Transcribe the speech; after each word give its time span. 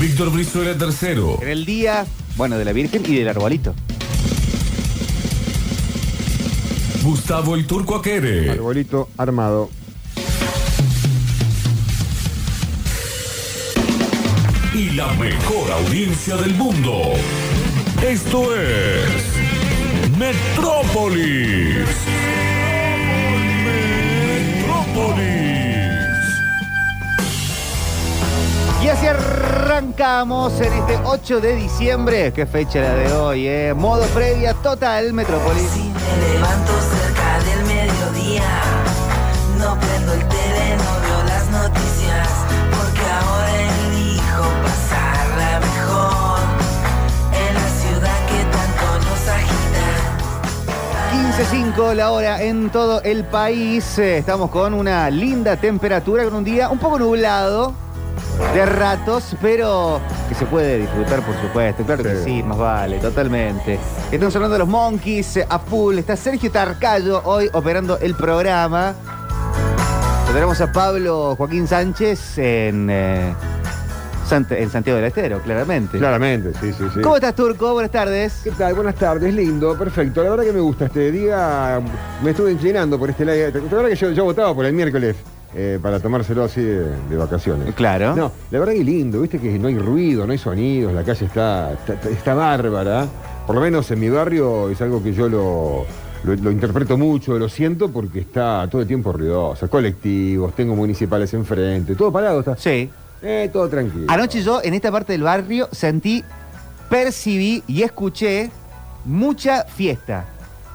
Víctor 0.00 0.32
Brizuela 0.32 0.78
tercero. 0.78 1.38
En 1.42 1.48
el 1.48 1.66
día, 1.66 2.06
bueno, 2.36 2.56
de 2.56 2.64
la 2.64 2.72
Virgen 2.72 3.02
y 3.06 3.16
del 3.16 3.28
arbolito. 3.28 3.74
Gustavo 7.02 7.54
el 7.54 7.66
Turco 7.66 7.96
Aquere. 7.96 8.50
Arbolito 8.50 9.10
armado. 9.18 9.68
Y 14.72 14.90
la 14.90 15.12
mejor 15.14 15.70
audiencia 15.70 16.36
del 16.36 16.54
mundo. 16.54 17.02
Esto 18.02 18.56
es 18.56 20.16
Metrópolis. 20.16 21.86
Metrópolis. 24.64 25.29
Así 28.90 29.06
arrancamos 29.06 30.60
en 30.60 30.72
este 30.72 30.98
8 31.04 31.40
de 31.40 31.54
diciembre. 31.56 32.32
Qué 32.32 32.44
fecha 32.46 32.80
la 32.80 32.94
de 32.94 33.12
hoy, 33.12 33.46
¿eh? 33.46 33.72
Modo 33.74 34.04
previa 34.06 34.52
total, 34.54 35.12
Metrópolis. 35.12 35.68
Si 35.70 35.80
me 35.80 36.32
levanto 36.34 36.72
cerca 36.72 37.38
del 37.44 37.64
mediodía, 37.66 38.42
no 39.58 39.78
prendo 39.78 40.12
el 40.14 40.26
tele, 40.26 40.76
no 40.76 41.00
veo 41.02 41.22
las 41.24 41.46
noticias, 41.50 42.28
porque 42.70 43.00
ahora 43.12 43.62
elijo 43.86 44.42
pasarla 44.64 45.60
mejor 45.60 46.40
en 47.32 47.54
la 47.54 47.68
ciudad 47.80 48.18
que 48.26 48.42
tanto 48.50 48.86
nos 49.08 49.22
agita. 49.28 49.86
15.05 51.84 51.94
la 51.94 52.10
hora 52.10 52.42
en 52.42 52.70
todo 52.70 53.02
el 53.02 53.24
país. 53.24 53.98
Eh, 53.98 54.18
Estamos 54.18 54.50
con 54.50 54.74
una 54.74 55.08
linda 55.10 55.56
temperatura, 55.56 56.24
con 56.24 56.34
un 56.34 56.44
día 56.44 56.68
un 56.70 56.78
poco 56.78 56.98
nublado 56.98 57.89
de 58.54 58.66
ratos, 58.66 59.36
pero 59.40 60.00
que 60.28 60.34
se 60.34 60.44
puede 60.46 60.78
disfrutar, 60.78 61.20
por 61.24 61.34
supuesto. 61.40 61.84
Claro 61.84 62.02
que 62.02 62.16
Sí. 62.16 62.24
sí, 62.24 62.42
más 62.42 62.58
vale, 62.58 62.98
totalmente. 62.98 63.78
Estamos 64.10 64.34
hablando 64.34 64.54
de 64.54 64.58
los 64.60 64.68
Monkeys 64.68 65.36
eh, 65.38 65.46
a 65.48 65.58
full. 65.58 65.98
Está 65.98 66.16
Sergio 66.16 66.50
Tarcayo 66.50 67.22
hoy 67.24 67.48
operando 67.52 67.98
el 67.98 68.14
programa. 68.14 68.94
Lo 70.26 70.32
tenemos 70.34 70.60
a 70.60 70.72
Pablo 70.72 71.34
Joaquín 71.36 71.66
Sánchez 71.68 72.38
en, 72.38 72.88
eh, 72.90 73.34
Sant- 74.28 74.50
en 74.56 74.70
Santiago 74.70 74.96
del 74.98 75.06
Estero, 75.08 75.40
claramente. 75.40 75.98
Claramente, 75.98 76.52
sí, 76.60 76.72
sí, 76.72 76.84
sí. 76.94 77.00
¿Cómo 77.02 77.16
estás, 77.16 77.34
Turco? 77.34 77.72
Buenas 77.72 77.90
tardes. 77.92 78.40
¿Qué 78.44 78.50
tal? 78.52 78.74
Buenas 78.74 78.94
tardes, 78.96 79.32
lindo, 79.34 79.76
perfecto. 79.76 80.22
La 80.24 80.30
verdad 80.30 80.44
que 80.44 80.52
me 80.52 80.60
gusta 80.60 80.86
este 80.86 81.10
día. 81.12 81.80
Me 82.22 82.30
estuve 82.30 82.52
inclinando 82.52 82.98
por 82.98 83.10
este 83.10 83.24
lado. 83.24 83.38
La 83.38 83.76
verdad 83.76 83.88
que 83.90 83.96
yo, 83.96 84.10
yo 84.10 84.24
votaba 84.24 84.54
por 84.54 84.64
el 84.66 84.72
miércoles 84.72 85.16
eh, 85.54 85.78
para 85.82 86.00
tomárselo 86.00 86.44
así 86.44 86.60
de, 86.60 86.84
de 87.08 87.16
vacaciones. 87.16 87.74
Claro. 87.74 88.14
No, 88.14 88.32
la 88.50 88.58
verdad 88.58 88.74
que 88.74 88.84
lindo, 88.84 89.20
viste 89.20 89.38
que 89.38 89.58
no 89.58 89.68
hay 89.68 89.78
ruido, 89.78 90.26
no 90.26 90.32
hay 90.32 90.38
sonidos, 90.38 90.92
la 90.92 91.02
calle 91.04 91.26
está, 91.26 91.72
está, 91.72 92.08
está 92.08 92.34
bárbara. 92.34 93.06
Por 93.46 93.54
lo 93.56 93.60
menos 93.60 93.90
en 93.90 93.98
mi 94.00 94.08
barrio 94.08 94.70
es 94.70 94.80
algo 94.80 95.02
que 95.02 95.12
yo 95.12 95.28
lo, 95.28 95.84
lo, 96.24 96.36
lo 96.36 96.50
interpreto 96.50 96.96
mucho, 96.96 97.38
lo 97.38 97.48
siento 97.48 97.90
porque 97.90 98.20
está 98.20 98.68
todo 98.70 98.82
el 98.82 98.86
tiempo 98.86 99.12
ruidoso. 99.12 99.68
Colectivos, 99.68 100.54
tengo 100.54 100.76
municipales 100.76 101.34
enfrente, 101.34 101.94
todo 101.94 102.12
parado 102.12 102.40
está. 102.40 102.56
Sí. 102.56 102.88
Eh, 103.22 103.50
todo 103.52 103.68
tranquilo. 103.68 104.06
Anoche 104.08 104.42
yo, 104.42 104.60
en 104.62 104.72
esta 104.74 104.90
parte 104.90 105.12
del 105.12 105.22
barrio, 105.24 105.68
sentí, 105.72 106.24
percibí 106.88 107.62
y 107.66 107.82
escuché 107.82 108.50
mucha 109.04 109.64
fiesta. 109.64 110.24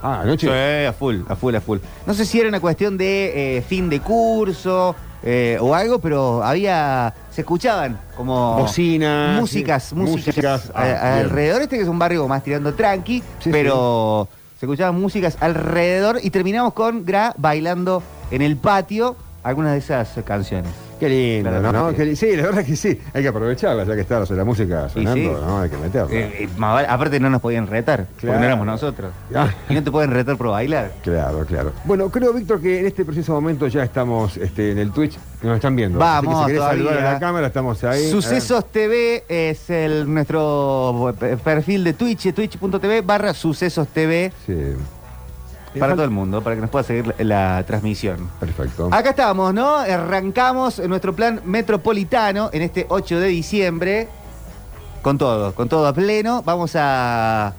Ah, 0.06 0.22
anoche. 0.22 0.48
Sí, 0.48 0.86
a 0.86 0.94
full, 0.94 1.22
a 1.28 1.36
full, 1.36 1.56
a 1.56 1.62
full. 1.62 1.80
No 2.06 2.14
sé 2.14 2.26
si 2.26 2.40
era 2.40 2.48
una 2.48 2.60
cuestión 2.60 2.96
de 2.96 3.58
eh, 3.58 3.62
fin 3.64 3.90
de 3.90 4.00
curso 4.02 4.96
eh, 5.24 5.58
o 5.60 5.74
algo, 5.74 5.98
pero 5.98 6.44
había. 6.44 7.12
Se 7.32 7.42
escuchaban 7.42 8.00
como. 8.16 8.58
Bocinas, 8.60 9.40
Músicas, 9.40 9.84
sí, 9.86 9.96
músicas. 9.96 10.36
músicas, 10.36 10.72
ah, 10.76 11.18
alrededor, 11.22 11.64
este 11.64 11.78
que 11.78 11.82
es 11.82 11.90
un 11.90 11.98
barrio 11.98 12.28
más 12.28 12.44
tirando 12.44 12.76
tranqui, 12.76 13.24
Sí, 13.40 13.50
pero 13.52 14.28
se 14.60 14.68
escuchaban 14.68 15.02
músicas 15.02 15.38
alrededor 15.40 16.20
y 16.22 16.30
terminamos 16.30 16.74
con 16.74 17.04
Gra 17.04 17.34
bailando 17.38 18.04
en 18.30 18.44
el 18.44 18.58
patio 18.58 19.16
algunas 19.42 19.72
de 19.72 19.80
esas 19.80 20.10
canciones. 20.24 20.72
Qué 21.00 21.10
lindo, 21.10 21.50
Claro, 21.50 21.92
¿no? 21.92 22.16
sí. 22.16 22.36
La 22.36 22.44
verdad 22.44 22.64
que 22.66 22.76
sí. 22.76 23.00
Hay 23.14 23.22
que 23.22 23.28
aprovecharla, 23.28 23.84
ya 23.84 23.96
que 23.96 24.02
está 24.02 24.20
la 24.20 24.44
música 24.46 24.88
sonando, 24.90 25.14
sí. 25.16 25.46
¿no? 25.46 25.60
Hay 25.60 25.70
que 25.70 25.78
meterla. 25.78 26.14
Eh, 26.14 26.36
eh, 26.44 26.50
vale- 26.58 26.88
aparte 26.88 27.20
no 27.20 27.30
nos 27.30 27.42
podían 27.42 27.68
retar, 27.68 28.06
porque 28.06 28.28
Claro. 28.28 28.40
no 28.40 28.46
éramos 28.46 28.66
nosotros. 28.66 29.12
Ah. 29.36 29.50
Y 29.70 29.74
no 29.74 29.84
te 29.84 29.92
pueden 29.92 30.12
retar 30.12 30.38
por 30.38 30.48
bailar. 30.50 30.92
Claro, 31.04 31.46
claro. 31.46 31.74
Bueno, 31.84 32.10
creo, 32.10 32.32
Víctor, 32.34 32.62
que 32.62 32.80
en 32.80 32.86
este 32.88 33.04
preciso 33.04 33.34
momento 33.34 33.68
ya 33.68 33.84
estamos 33.84 34.38
este, 34.38 34.72
en 34.72 34.78
el 34.78 34.92
Twitch, 34.92 35.18
que 35.42 35.48
nos 35.48 35.56
están 35.58 35.76
viendo. 35.76 36.02
Así 36.02 36.22
que 36.22 36.28
Vamos 36.28 36.40
si 36.42 36.46
querés 36.48 36.60
todavía. 36.62 36.84
saludar 36.86 37.08
a 37.08 37.14
la 37.14 37.20
cámara, 37.20 37.48
estamos 37.48 37.84
ahí. 37.84 38.10
Sucesos 38.10 38.72
TV 38.72 39.24
es 39.28 39.70
el 39.70 40.12
nuestro 40.14 41.14
eh, 41.22 41.38
perfil 41.44 41.84
de 41.84 41.94
Twitch, 41.94 42.34
twitch.tv 42.34 43.02
barra 43.02 43.34
Sucesos 43.34 43.88
TV 43.90 44.32
Sí. 44.46 44.54
Para 45.80 45.94
todo 45.94 46.04
el 46.04 46.12
mundo, 46.12 46.42
para 46.42 46.56
que 46.56 46.62
nos 46.62 46.70
pueda 46.70 46.84
seguir 46.84 47.14
la, 47.20 47.24
la 47.58 47.64
transmisión. 47.66 48.30
Perfecto. 48.40 48.90
Acá 48.92 49.12
estamos, 49.12 49.54
¿no? 49.54 49.76
Arrancamos 49.76 50.80
nuestro 50.88 51.16
plan 51.16 51.42
metropolitano 51.46 52.50
en 52.54 52.62
este 52.62 52.86
8 52.90 53.20
de 53.20 53.28
diciembre 53.28 54.08
con 55.06 55.20
todo, 55.20 55.54
con 55.54 55.70
todo 55.70 55.86
a 55.86 55.94
pleno. 55.94 56.42
Vamos 56.44 56.72
a 56.76 57.54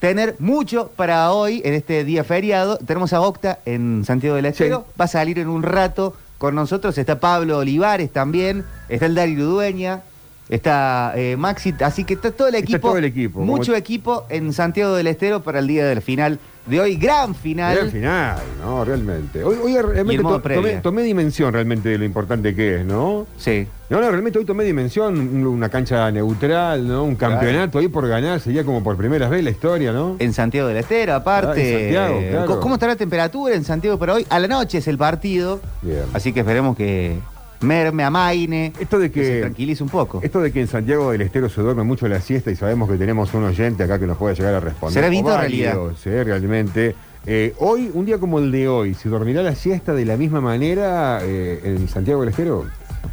tener 0.00 0.34
mucho 0.40 0.90
para 0.96 1.30
hoy 1.30 1.62
en 1.64 1.74
este 1.74 2.02
día 2.02 2.24
feriado. 2.24 2.76
Tenemos 2.78 3.12
a 3.12 3.20
Octa 3.20 3.60
en 3.66 4.04
Santiago 4.04 4.34
del 4.34 4.46
Estero. 4.46 4.84
Sí. 4.84 4.94
Va 5.00 5.04
a 5.04 5.08
salir 5.08 5.38
en 5.38 5.48
un 5.48 5.62
rato 5.62 6.16
con 6.38 6.56
nosotros. 6.56 6.98
Está 6.98 7.20
Pablo 7.20 7.58
Olivares 7.58 8.12
también. 8.12 8.64
Está 8.88 9.06
el 9.06 9.14
Dario 9.14 9.46
Dueña. 9.46 10.02
Está 10.48 11.12
eh, 11.16 11.36
Maxi. 11.36 11.74
Así 11.80 12.04
que 12.04 12.14
está 12.14 12.30
todo 12.32 12.48
el 12.48 12.54
Está 12.54 12.64
equipo. 12.64 12.88
todo 12.88 12.98
el 12.98 13.04
equipo. 13.04 13.40
Mucho 13.40 13.72
Como- 13.72 13.76
equipo 13.76 14.24
en 14.30 14.52
Santiago 14.52 14.94
del 14.94 15.06
Estero 15.06 15.42
para 15.42 15.58
el 15.58 15.66
día 15.66 15.86
del 15.86 16.00
final 16.00 16.38
de 16.66 16.80
hoy. 16.80 16.96
Gran 16.96 17.34
final. 17.34 17.76
El 17.78 17.90
final, 17.90 18.38
¿no? 18.62 18.84
Realmente. 18.84 19.44
Hoy, 19.44 19.56
hoy 19.62 19.76
realmente 19.80 20.22
to- 20.22 20.40
tomé, 20.40 20.72
tomé 20.76 21.02
dimensión 21.02 21.52
realmente 21.52 21.90
de 21.90 21.98
lo 21.98 22.04
importante 22.04 22.54
que 22.54 22.76
es, 22.80 22.84
¿no? 22.86 23.26
Sí. 23.36 23.66
No, 23.90 24.00
no, 24.00 24.10
realmente 24.10 24.38
hoy 24.38 24.44
tomé 24.44 24.64
dimensión, 24.64 25.18
un- 25.18 25.46
una 25.46 25.68
cancha 25.70 26.10
neutral, 26.10 26.86
¿no? 26.86 27.04
Un 27.04 27.14
Claro. 27.16 27.34
campeonato 27.34 27.78
ahí 27.78 27.88
por 27.88 28.06
ganar, 28.08 28.40
sería 28.40 28.64
como 28.64 28.82
por 28.82 28.96
primera 28.96 29.28
vez 29.28 29.42
la 29.44 29.50
historia, 29.50 29.92
¿no? 29.92 30.16
En 30.18 30.32
Santiago 30.34 30.68
del 30.68 30.78
Estero, 30.78 31.14
aparte. 31.14 31.60
Ah, 31.60 31.64
en 31.78 31.80
Santiago, 31.82 32.20
claro. 32.30 32.46
¿Cómo- 32.46 32.60
¿Cómo 32.60 32.74
estará 32.74 32.92
la 32.92 32.98
temperatura 32.98 33.54
en 33.54 33.64
Santiago 33.64 33.98
para 33.98 34.14
hoy? 34.14 34.26
A 34.30 34.38
la 34.38 34.48
noche 34.48 34.78
es 34.78 34.88
el 34.88 34.98
partido. 34.98 35.60
Bien. 35.82 36.02
Así 36.12 36.32
que 36.34 36.40
esperemos 36.40 36.76
que 36.76 37.18
merme, 37.60 38.04
amaine. 38.04 38.72
Esto 38.78 38.98
de 38.98 39.10
que 39.10 39.24
se 39.24 39.40
tranquilice 39.40 39.82
un 39.82 39.88
poco. 39.88 40.20
Esto 40.22 40.40
de 40.40 40.52
que 40.52 40.60
en 40.60 40.68
Santiago 40.68 41.10
del 41.12 41.22
Estero 41.22 41.48
se 41.48 41.60
duerme 41.60 41.82
mucho 41.82 42.06
la 42.08 42.20
siesta 42.20 42.50
y 42.50 42.56
sabemos 42.56 42.88
que 42.90 42.96
tenemos 42.96 43.32
un 43.34 43.44
oyente 43.44 43.82
acá 43.82 43.98
que 43.98 44.06
nos 44.06 44.16
puede 44.16 44.34
llegar 44.34 44.54
a 44.54 44.60
responder. 44.60 44.94
¿Será 44.94 45.10
mito 45.10 45.28
o 45.28 45.36
realidad? 45.36 45.76
Sí, 46.02 46.10
realmente. 46.10 46.94
Eh, 47.26 47.54
hoy, 47.58 47.90
un 47.92 48.06
día 48.06 48.18
como 48.18 48.38
el 48.38 48.50
de 48.52 48.68
hoy, 48.68 48.94
¿se 48.94 49.08
dormirá 49.08 49.42
la 49.42 49.54
siesta 49.54 49.92
de 49.92 50.04
la 50.04 50.16
misma 50.16 50.40
manera 50.40 51.18
eh, 51.22 51.60
en 51.64 51.88
Santiago 51.88 52.20
del 52.20 52.30
Estero? 52.30 52.64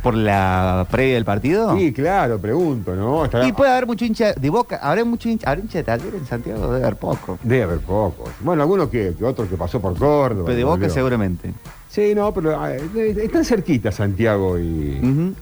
¿Por 0.01 0.15
la 0.15 0.87
previa 0.89 1.15
del 1.15 1.25
partido? 1.25 1.75
Sí, 1.77 1.91
claro, 1.91 2.39
pregunto, 2.39 2.95
¿no? 2.95 3.25
Estará- 3.25 3.47
Y 3.47 3.51
puede 3.53 3.71
haber 3.71 3.85
mucho 3.87 4.05
hincha 4.05 4.33
de 4.33 4.49
boca. 4.49 4.77
¿Habrá 4.77 5.03
mucho 5.05 5.27
hincha, 5.29 5.49
¿habrá 5.49 5.61
hincha 5.61 5.79
de 5.79 5.83
taller 5.83 6.15
en 6.15 6.25
Santiago? 6.25 6.71
Debe 6.71 6.85
haber 6.85 6.95
poco. 6.97 7.37
Debe 7.43 7.63
haber 7.63 7.79
pocos. 7.79 8.29
Bueno, 8.41 8.61
algunos 8.63 8.89
que, 8.89 9.13
que 9.17 9.23
otro 9.25 9.47
que 9.49 9.57
pasó 9.57 9.79
por 9.81 9.97
Córdoba. 9.97 10.45
Pero 10.45 10.57
de 10.57 10.63
boca 10.63 10.75
volvió. 10.77 10.89
seguramente. 10.89 11.53
Sí, 11.95 12.13
no, 12.13 12.33
pero 12.33 12.59
ah, 12.59 12.73
eh, 12.75 13.15
están 13.23 13.45
cerquita 13.45 13.89
Santiago 13.89 14.59
y. 14.59 14.99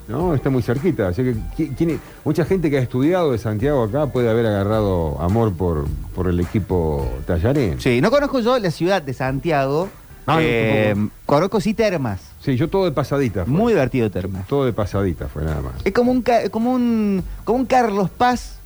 No, 0.07 0.35
está 0.35 0.51
muy 0.51 0.61
cerquita. 0.61 1.07
Así 1.07 1.23
que 1.23 1.33
qui- 1.57 1.75
quién- 1.75 1.99
mucha 2.23 2.45
gente 2.45 2.69
que 2.69 2.77
ha 2.77 2.81
estudiado 2.81 3.31
de 3.31 3.39
Santiago 3.39 3.81
acá 3.83 4.05
puede 4.05 4.29
haber 4.29 4.45
agarrado 4.45 5.19
amor 5.19 5.51
por, 5.53 5.85
por 6.13 6.27
el 6.27 6.39
equipo 6.39 7.07
Tallarín. 7.25 7.81
Sí, 7.81 8.01
no 8.01 8.11
conozco 8.11 8.39
yo 8.39 8.59
la 8.59 8.69
ciudad 8.69 9.01
de 9.01 9.13
Santiago. 9.15 9.89
Ah, 10.27 10.37
Eh, 10.41 10.95
conozco 11.25 11.59
sí 11.59 11.73
termas. 11.73 12.21
Sí, 12.39 12.55
yo 12.55 12.69
todo 12.69 12.85
de 12.85 12.91
pasadita. 12.91 13.45
Fue. 13.45 13.53
Muy 13.53 13.73
divertido 13.73 14.11
termas. 14.11 14.45
Todo 14.47 14.65
de 14.65 14.73
pasadita 14.73 15.27
fue 15.27 15.43
nada 15.43 15.59
más. 15.59 15.73
Es 15.83 15.91
como 15.91 16.11
un, 16.11 16.23
como 16.51 16.71
un, 16.71 17.23
como 17.45 17.57
un 17.59 17.65
Carlos 17.65 18.11
Paz, 18.11 18.59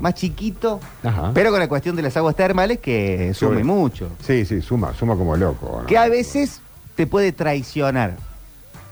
más 0.00 0.14
chiquito, 0.14 0.78
Ajá. 1.02 1.32
pero 1.34 1.50
con 1.50 1.58
la 1.58 1.68
cuestión 1.68 1.96
de 1.96 2.02
las 2.02 2.16
aguas 2.16 2.36
termales 2.36 2.78
que 2.78 3.34
sume 3.34 3.64
mucho. 3.64 4.08
Sí, 4.24 4.44
sí, 4.44 4.62
suma, 4.62 4.94
suma 4.94 5.16
como 5.16 5.36
loco. 5.36 5.80
¿no? 5.80 5.86
Que 5.86 5.98
a 5.98 6.08
veces 6.08 6.60
te 6.94 7.06
puede 7.06 7.32
traicionar. 7.32 8.16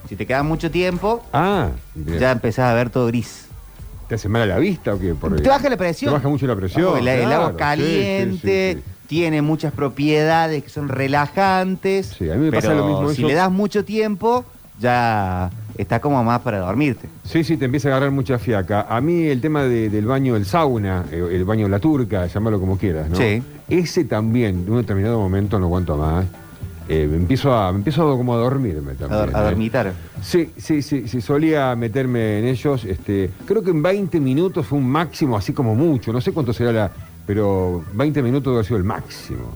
Si 0.08 0.16
te 0.16 0.26
queda 0.26 0.42
mucho 0.42 0.70
tiempo, 0.70 1.22
Ah, 1.32 1.68
bien. 1.94 2.18
ya 2.18 2.32
empezás 2.32 2.70
a 2.70 2.74
ver 2.74 2.90
todo 2.90 3.06
gris. 3.06 3.46
¿Te 4.08 4.16
hace 4.16 4.28
mal 4.28 4.42
a 4.42 4.46
la 4.46 4.58
vista 4.58 4.94
o 4.94 4.98
qué? 4.98 5.14
Te 5.42 5.48
baja 5.48 5.68
la 5.70 5.76
presión. 5.76 6.10
Te 6.10 6.16
baja 6.16 6.28
mucho 6.28 6.46
la 6.46 6.56
presión. 6.56 6.98
El 6.98 7.04
claro, 7.04 7.32
agua 7.34 7.50
sí, 7.52 7.56
caliente, 7.56 8.72
sí, 8.74 8.78
sí, 8.80 8.84
sí. 8.84 9.06
tiene 9.06 9.40
muchas 9.42 9.72
propiedades 9.72 10.62
que 10.64 10.68
son 10.68 10.88
relajantes. 10.88 12.14
Sí, 12.18 12.28
a 12.30 12.34
mí 12.34 12.46
me 12.46 12.52
pasa 12.52 12.68
pero 12.68 12.80
lo 12.80 12.86
mismo 12.88 13.08
Si 13.10 13.20
eso. 13.22 13.28
le 13.28 13.34
das 13.34 13.50
mucho 13.50 13.84
tiempo, 13.84 14.44
ya 14.80 15.50
está 15.78 16.00
como 16.00 16.22
más 16.24 16.40
para 16.40 16.58
dormirte. 16.58 17.08
Sí, 17.24 17.44
sí, 17.44 17.56
te 17.56 17.64
empieza 17.66 17.88
a 17.88 17.92
agarrar 17.92 18.10
mucha 18.10 18.38
fiaca. 18.38 18.86
A 18.88 19.00
mí 19.00 19.26
el 19.28 19.40
tema 19.40 19.62
de- 19.62 19.88
del 19.88 20.04
baño 20.06 20.34
del 20.34 20.44
sauna, 20.44 21.04
eh, 21.10 21.28
el 21.32 21.44
baño 21.44 21.64
de 21.66 21.70
la 21.70 21.78
turca, 21.78 22.26
llámalo 22.26 22.58
como 22.60 22.76
quieras, 22.76 23.08
¿no? 23.08 23.16
Sí. 23.16 23.42
Ese 23.68 24.04
también, 24.04 24.64
en 24.66 24.70
un 24.72 24.78
determinado 24.78 25.18
momento, 25.20 25.58
no 25.58 25.66
aguanto 25.66 25.96
más. 25.96 26.26
Eh, 26.88 27.06
me 27.10 27.16
empiezo 27.16 27.54
a, 27.54 27.70
empiezo 27.70 28.16
como 28.16 28.34
a 28.34 28.38
dormirme 28.38 28.94
también. 28.94 29.34
a 29.34 29.40
¿eh? 29.40 29.44
dormitar. 29.44 29.92
Sí, 30.22 30.50
sí, 30.56 30.82
sí, 30.82 31.08
sí, 31.08 31.20
solía 31.20 31.74
meterme 31.76 32.38
en 32.40 32.46
ellos. 32.46 32.84
Este, 32.84 33.30
creo 33.46 33.62
que 33.62 33.70
en 33.70 33.82
20 33.82 34.20
minutos 34.20 34.66
fue 34.66 34.78
un 34.78 34.88
máximo, 34.88 35.36
así 35.36 35.52
como 35.52 35.74
mucho. 35.74 36.12
No 36.12 36.20
sé 36.20 36.32
cuánto 36.32 36.52
será 36.52 36.72
la. 36.72 36.90
Pero 37.26 37.84
20 37.94 38.22
minutos 38.22 38.58
ha 38.60 38.64
sido 38.66 38.76
el 38.78 38.84
máximo. 38.84 39.52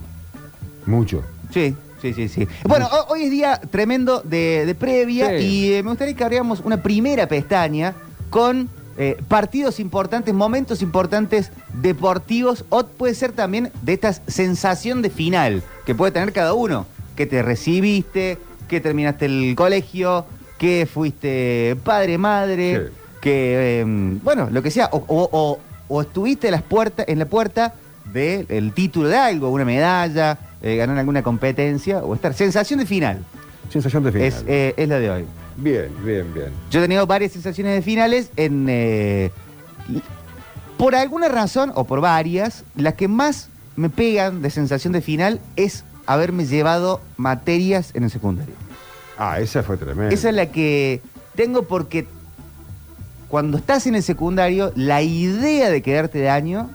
Mucho. 0.86 1.22
Sí, 1.52 1.74
sí, 2.00 2.12
sí, 2.14 2.28
sí. 2.28 2.48
Bueno, 2.64 2.86
ho- 2.90 3.12
hoy 3.12 3.24
es 3.24 3.30
día 3.30 3.60
tremendo 3.70 4.20
de, 4.24 4.64
de 4.66 4.74
previa 4.74 5.30
Sí. 5.38 5.44
y 5.44 5.72
eh, 5.74 5.82
me 5.82 5.90
gustaría 5.90 6.14
que 6.14 6.22
abriéramos 6.24 6.60
una 6.64 6.82
primera 6.82 7.26
pestaña 7.28 7.94
con 8.30 8.68
eh, 8.98 9.16
partidos 9.28 9.78
importantes, 9.80 10.32
momentos 10.32 10.80
importantes 10.80 11.50
deportivos 11.74 12.64
o 12.70 12.86
puede 12.86 13.14
ser 13.14 13.32
también 13.32 13.70
de 13.82 13.92
esta 13.92 14.12
sensación 14.12 15.02
de 15.02 15.10
final 15.10 15.62
que 15.84 15.94
puede 15.94 16.12
tener 16.12 16.32
cada 16.32 16.54
uno. 16.54 16.86
Que 17.16 17.26
te 17.26 17.42
recibiste, 17.42 18.38
que 18.68 18.80
terminaste 18.80 19.26
el 19.26 19.54
colegio, 19.56 20.26
que 20.58 20.86
fuiste 20.92 21.76
padre, 21.84 22.18
madre, 22.18 22.76
Sí. 22.88 22.92
que, 23.20 23.80
eh, 23.80 23.84
bueno, 24.22 24.48
lo 24.50 24.62
que 24.62 24.70
sea, 24.70 24.88
o, 24.92 24.98
o- 24.98 25.28
o- 25.32 25.58
o 25.88 26.02
estuviste 26.02 26.48
a 26.48 26.50
las 26.50 26.62
puertas, 26.62 27.06
en 27.08 27.18
la 27.18 27.26
puerta 27.26 27.74
del 28.12 28.72
título 28.72 29.08
de 29.08 29.16
algo, 29.16 29.50
una 29.50 29.64
medalla, 29.64 30.38
eh, 30.62 30.76
ganar 30.76 30.98
alguna 30.98 31.22
competencia 31.22 31.98
o 31.98 32.14
estar. 32.14 32.32
Sensación 32.34 32.78
de 32.78 32.86
final, 32.86 33.24
Sensación 33.70 34.04
de 34.04 34.12
final. 34.12 34.26
es, 34.28 34.44
eh, 34.46 34.74
es 34.76 34.88
la 34.88 34.98
de 34.98 35.10
hoy. 35.10 35.24
Bien, 35.56 35.88
bien, 36.04 36.32
bien. 36.34 36.48
Yo 36.70 36.80
he 36.80 36.82
tenido 36.82 37.06
varias 37.06 37.32
sensaciones 37.32 37.74
de 37.74 37.82
finales 37.82 38.30
en... 38.36 38.66
eh, 38.68 39.30
por 40.76 40.94
alguna 40.94 41.28
razón, 41.28 41.72
o 41.74 41.84
por 41.84 42.00
varias, 42.00 42.64
las 42.76 42.94
que 42.94 43.08
más 43.08 43.48
me 43.76 43.88
pegan 43.90 44.42
de 44.42 44.50
sensación 44.50 44.92
de 44.92 45.00
final 45.00 45.40
es 45.56 45.84
haberme 46.06 46.46
llevado 46.46 47.00
materias 47.16 47.90
en 47.94 48.04
el 48.04 48.10
secundario. 48.10 48.54
Ah, 49.18 49.40
esa 49.40 49.62
fue 49.62 49.76
tremenda. 49.76 50.12
Esa 50.14 50.28
es 50.30 50.34
la 50.34 50.46
que 50.46 51.00
tengo 51.34 51.62
porque 51.62 52.06
cuando 53.28 53.56
estás 53.58 53.86
en 53.86 53.94
el 53.94 54.02
secundario, 54.02 54.72
la 54.76 55.02
idea 55.02 55.70
de 55.70 55.82
quedarte 55.82 56.18
de 56.18 56.30
año 56.30 56.70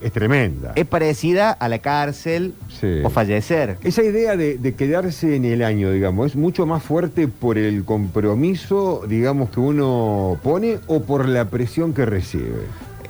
Es 0.00 0.12
tremenda. 0.12 0.72
es 0.76 0.86
parecida 0.86 1.50
a 1.50 1.68
la 1.68 1.78
cárcel 1.80 2.54
Sí. 2.80 3.00
o 3.02 3.08
fallecer. 3.10 3.78
Esa 3.82 4.02
idea 4.02 4.36
de, 4.36 4.58
de 4.58 4.74
quedarse 4.74 5.34
en 5.34 5.44
el 5.46 5.62
año, 5.62 5.90
digamos, 5.90 6.26
¿es 6.32 6.36
mucho 6.36 6.66
más 6.66 6.82
fuerte 6.82 7.26
por 7.26 7.56
el 7.58 7.84
compromiso, 7.84 9.02
digamos, 9.08 9.48
que 9.50 9.60
uno 9.60 10.38
pone 10.42 10.78
o 10.86 11.02
por 11.02 11.26
la 11.26 11.46
presión 11.46 11.94
que 11.94 12.04
recibe? 12.04 12.66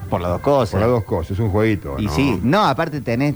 Por 0.08 0.20
las 0.20 0.30
dos 0.30 0.40
cosas. 0.40 0.70
Por 0.70 0.80
las 0.80 0.88
dos 0.88 1.04
cosas, 1.04 1.32
es 1.32 1.38
un 1.40 1.50
jueguito. 1.50 1.96
Y 1.98 2.04
¿no? 2.06 2.14
sí, 2.14 2.40
no, 2.44 2.64
aparte 2.64 3.00
tenés 3.00 3.34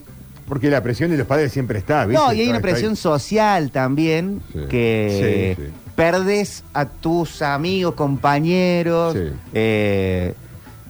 Porque 0.50 0.69
la 0.69 0.82
presión 0.82 1.11
de 1.12 1.17
los 1.17 1.29
padres 1.29 1.52
siempre 1.52 1.79
está, 1.79 2.05
¿viste? 2.06 2.20
No, 2.23 2.32
y 2.32 2.41
hay 2.41 2.49
una 2.50 2.58
presión 2.61 2.97
social 2.97 3.70
también 3.70 4.43
Sí. 4.52 4.58
que 4.69 5.55
Sí, 5.56 5.62
sí. 5.64 5.70
perdes 5.94 6.64
a 6.75 6.87
tus 6.87 7.41
amigos, 7.41 7.94
compañeros. 7.94 9.14
Sí. 9.14 9.32
eh, 9.55 10.35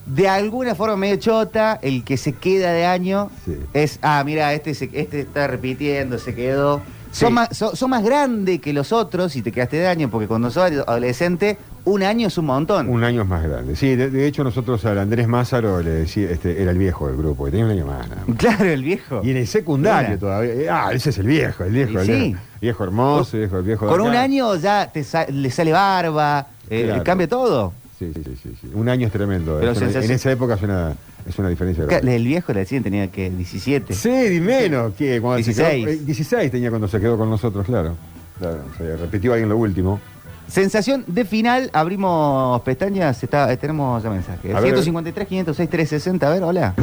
de 0.06 0.28
alguna 0.28 0.74
forma 0.74 0.96
medio 0.96 1.16
chota, 1.16 1.78
el 1.82 2.02
que 2.04 2.16
se 2.16 2.32
queda 2.32 2.72
de 2.72 2.84
año 2.86 3.30
Sí. 3.44 3.54
es, 3.74 3.98
ah, 4.02 4.22
mira, 4.24 4.52
este, 4.54 4.74
se- 4.74 4.90
este 4.94 5.20
está 5.20 5.46
repitiendo, 5.46 6.18
se 6.18 6.34
quedó. 6.34 6.80
Sí. 7.12 7.24
Son, 7.24 7.32
más, 7.34 7.56
son, 7.56 7.74
son 7.74 7.90
más 7.90 8.04
grandes 8.04 8.60
que 8.60 8.72
los 8.72 8.92
otros 8.92 9.32
si 9.32 9.42
te 9.42 9.50
quedaste 9.50 9.78
de 9.78 9.88
año, 9.88 10.08
porque 10.10 10.28
cuando 10.28 10.48
sos 10.50 10.70
adolescente, 10.86 11.58
un 11.84 12.02
año 12.04 12.28
es 12.28 12.38
un 12.38 12.46
montón. 12.46 12.88
Un 12.88 13.02
año 13.02 13.22
es 13.22 13.28
más 13.28 13.42
grande. 13.42 13.74
Sí, 13.74 13.96
de, 13.96 14.10
de 14.10 14.26
hecho 14.28 14.44
nosotros 14.44 14.84
al 14.84 14.96
Andrés 14.98 15.26
Mázaro 15.26 15.80
le 15.82 15.90
decía, 15.90 16.30
este, 16.30 16.62
era 16.62 16.70
el 16.70 16.78
viejo 16.78 17.08
del 17.08 17.16
grupo, 17.16 17.44
que 17.46 17.50
tenía 17.50 17.66
un 17.66 17.72
año 17.72 17.86
más. 17.86 18.08
nada 18.08 18.22
más. 18.26 18.36
Claro, 18.36 18.64
el 18.64 18.84
viejo. 18.84 19.22
Y 19.24 19.30
en 19.32 19.38
el 19.38 19.46
secundario 19.48 20.10
Mira. 20.10 20.20
todavía. 20.20 20.52
eh, 20.54 20.68
Ah, 20.70 20.90
ese 20.92 21.10
es 21.10 21.18
el 21.18 21.26
viejo, 21.26 21.64
el 21.64 21.72
viejo, 21.72 21.92
Y 21.92 21.96
el 21.96 22.04
sí. 22.06 22.12
viejo, 22.12 22.40
viejo 22.60 22.84
hermoso, 22.84 23.36
viejo, 23.38 23.56
el 23.58 23.62
viejo 23.64 23.86
Con 23.88 24.00
un 24.02 24.14
año 24.14 24.54
ya 24.56 24.88
te 24.92 25.02
sa- 25.02 25.26
le 25.26 25.50
sale 25.50 25.72
barba, 25.72 26.46
eh, 26.68 26.84
Claro. 26.84 27.02
cambia 27.02 27.26
todo. 27.28 27.72
Sí, 27.98 28.12
sí, 28.14 28.54
sí. 28.60 28.70
Un 28.72 28.88
año 28.88 29.08
es 29.08 29.12
tremendo. 29.12 29.56
Pero 29.58 29.72
una- 29.72 29.78
sensación- 29.80 30.04
En 30.04 30.10
esa 30.12 30.30
época 30.30 30.54
es 30.54 30.62
una, 30.62 30.94
es 31.26 31.38
una 31.38 31.48
diferencia 31.48 31.84
grande. 31.84 32.16
El 32.16 32.24
viejo 32.24 32.52
le 32.52 32.60
decían 32.60 32.82
tenía 32.82 33.08
que 33.08 33.30
17. 33.30 33.94
Sí, 33.94 34.08
di 34.10 34.40
menos. 34.40 34.94
que 34.94 35.20
cuando 35.20 35.42
se 35.44 35.52
16. 35.52 35.86
quedó- 35.86 35.94
eh, 35.94 36.04
16 36.04 36.50
tenía 36.50 36.70
cuando 36.70 36.88
se 36.88 37.00
quedó 37.00 37.16
con 37.18 37.28
nosotros, 37.30 37.64
claro. 37.66 37.96
Claro, 38.38 38.60
se 38.78 38.96
repitió 38.96 39.34
ahí 39.34 39.42
en 39.42 39.48
lo 39.50 39.56
último. 39.58 40.00
Sensación 40.48 41.04
de 41.06 41.24
final, 41.24 41.70
abrimos 41.72 42.60
pestañas, 42.62 43.22
está, 43.22 43.52
eh, 43.52 43.56
tenemos 43.56 44.02
ya 44.02 44.10
mensaje. 44.10 44.50
A 44.52 44.60
ver. 44.60 44.70
153, 44.72 45.28
506, 45.28 45.68
360, 45.70 46.26
a 46.26 46.30
ver, 46.30 46.42
hola. 46.42 46.74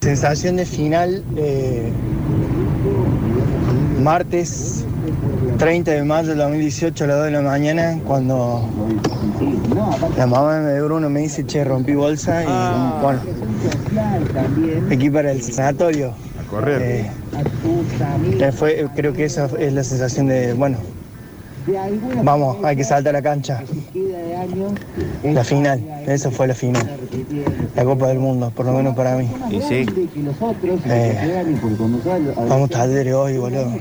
Sensación 0.00 0.56
de 0.56 0.66
final, 0.66 1.22
eh, 1.36 1.92
martes 4.02 4.84
30 5.62 5.92
de 5.92 6.02
mayo 6.02 6.30
del 6.30 6.38
2018 6.38 7.04
a 7.04 7.06
las 7.06 7.16
2 7.18 7.26
de 7.26 7.30
la 7.30 7.40
mañana, 7.40 7.96
cuando 8.04 8.68
la 10.16 10.26
mamá 10.26 10.58
de 10.58 10.82
Bruno 10.82 11.08
me 11.08 11.20
dice, 11.20 11.46
che, 11.46 11.62
rompí 11.62 11.94
bolsa 11.94 12.42
y 12.42 13.00
bueno, 13.00 13.20
aquí 14.90 15.08
para 15.08 15.30
el 15.30 15.40
sanatorio. 15.40 16.14
A 16.40 16.50
correr. 16.50 16.82
Eh, 16.82 17.10
eh, 18.40 18.50
fue, 18.50 18.88
creo 18.96 19.12
que 19.12 19.24
esa 19.24 19.48
es 19.56 19.72
la 19.72 19.84
sensación 19.84 20.26
de, 20.26 20.52
bueno, 20.52 20.78
vamos, 22.22 22.56
hay 22.64 22.76
que 22.76 22.84
saltar 22.84 23.14
a 23.14 23.18
la 23.18 23.22
cancha. 23.22 23.62
La 25.22 25.44
final, 25.44 25.80
esa 26.06 26.30
fue 26.30 26.46
la 26.46 26.54
final. 26.54 26.88
La 27.74 27.84
Copa 27.84 28.08
del 28.08 28.18
Mundo, 28.18 28.50
por 28.54 28.66
lo 28.66 28.72
menos 28.72 28.94
para 28.94 29.16
mí. 29.16 29.28
Y 29.50 29.60
sí, 29.60 29.86
Eh, 30.86 31.44
vamos 32.48 32.70
talleres 32.70 33.14
hoy, 33.14 33.36
boludo. 33.38 33.72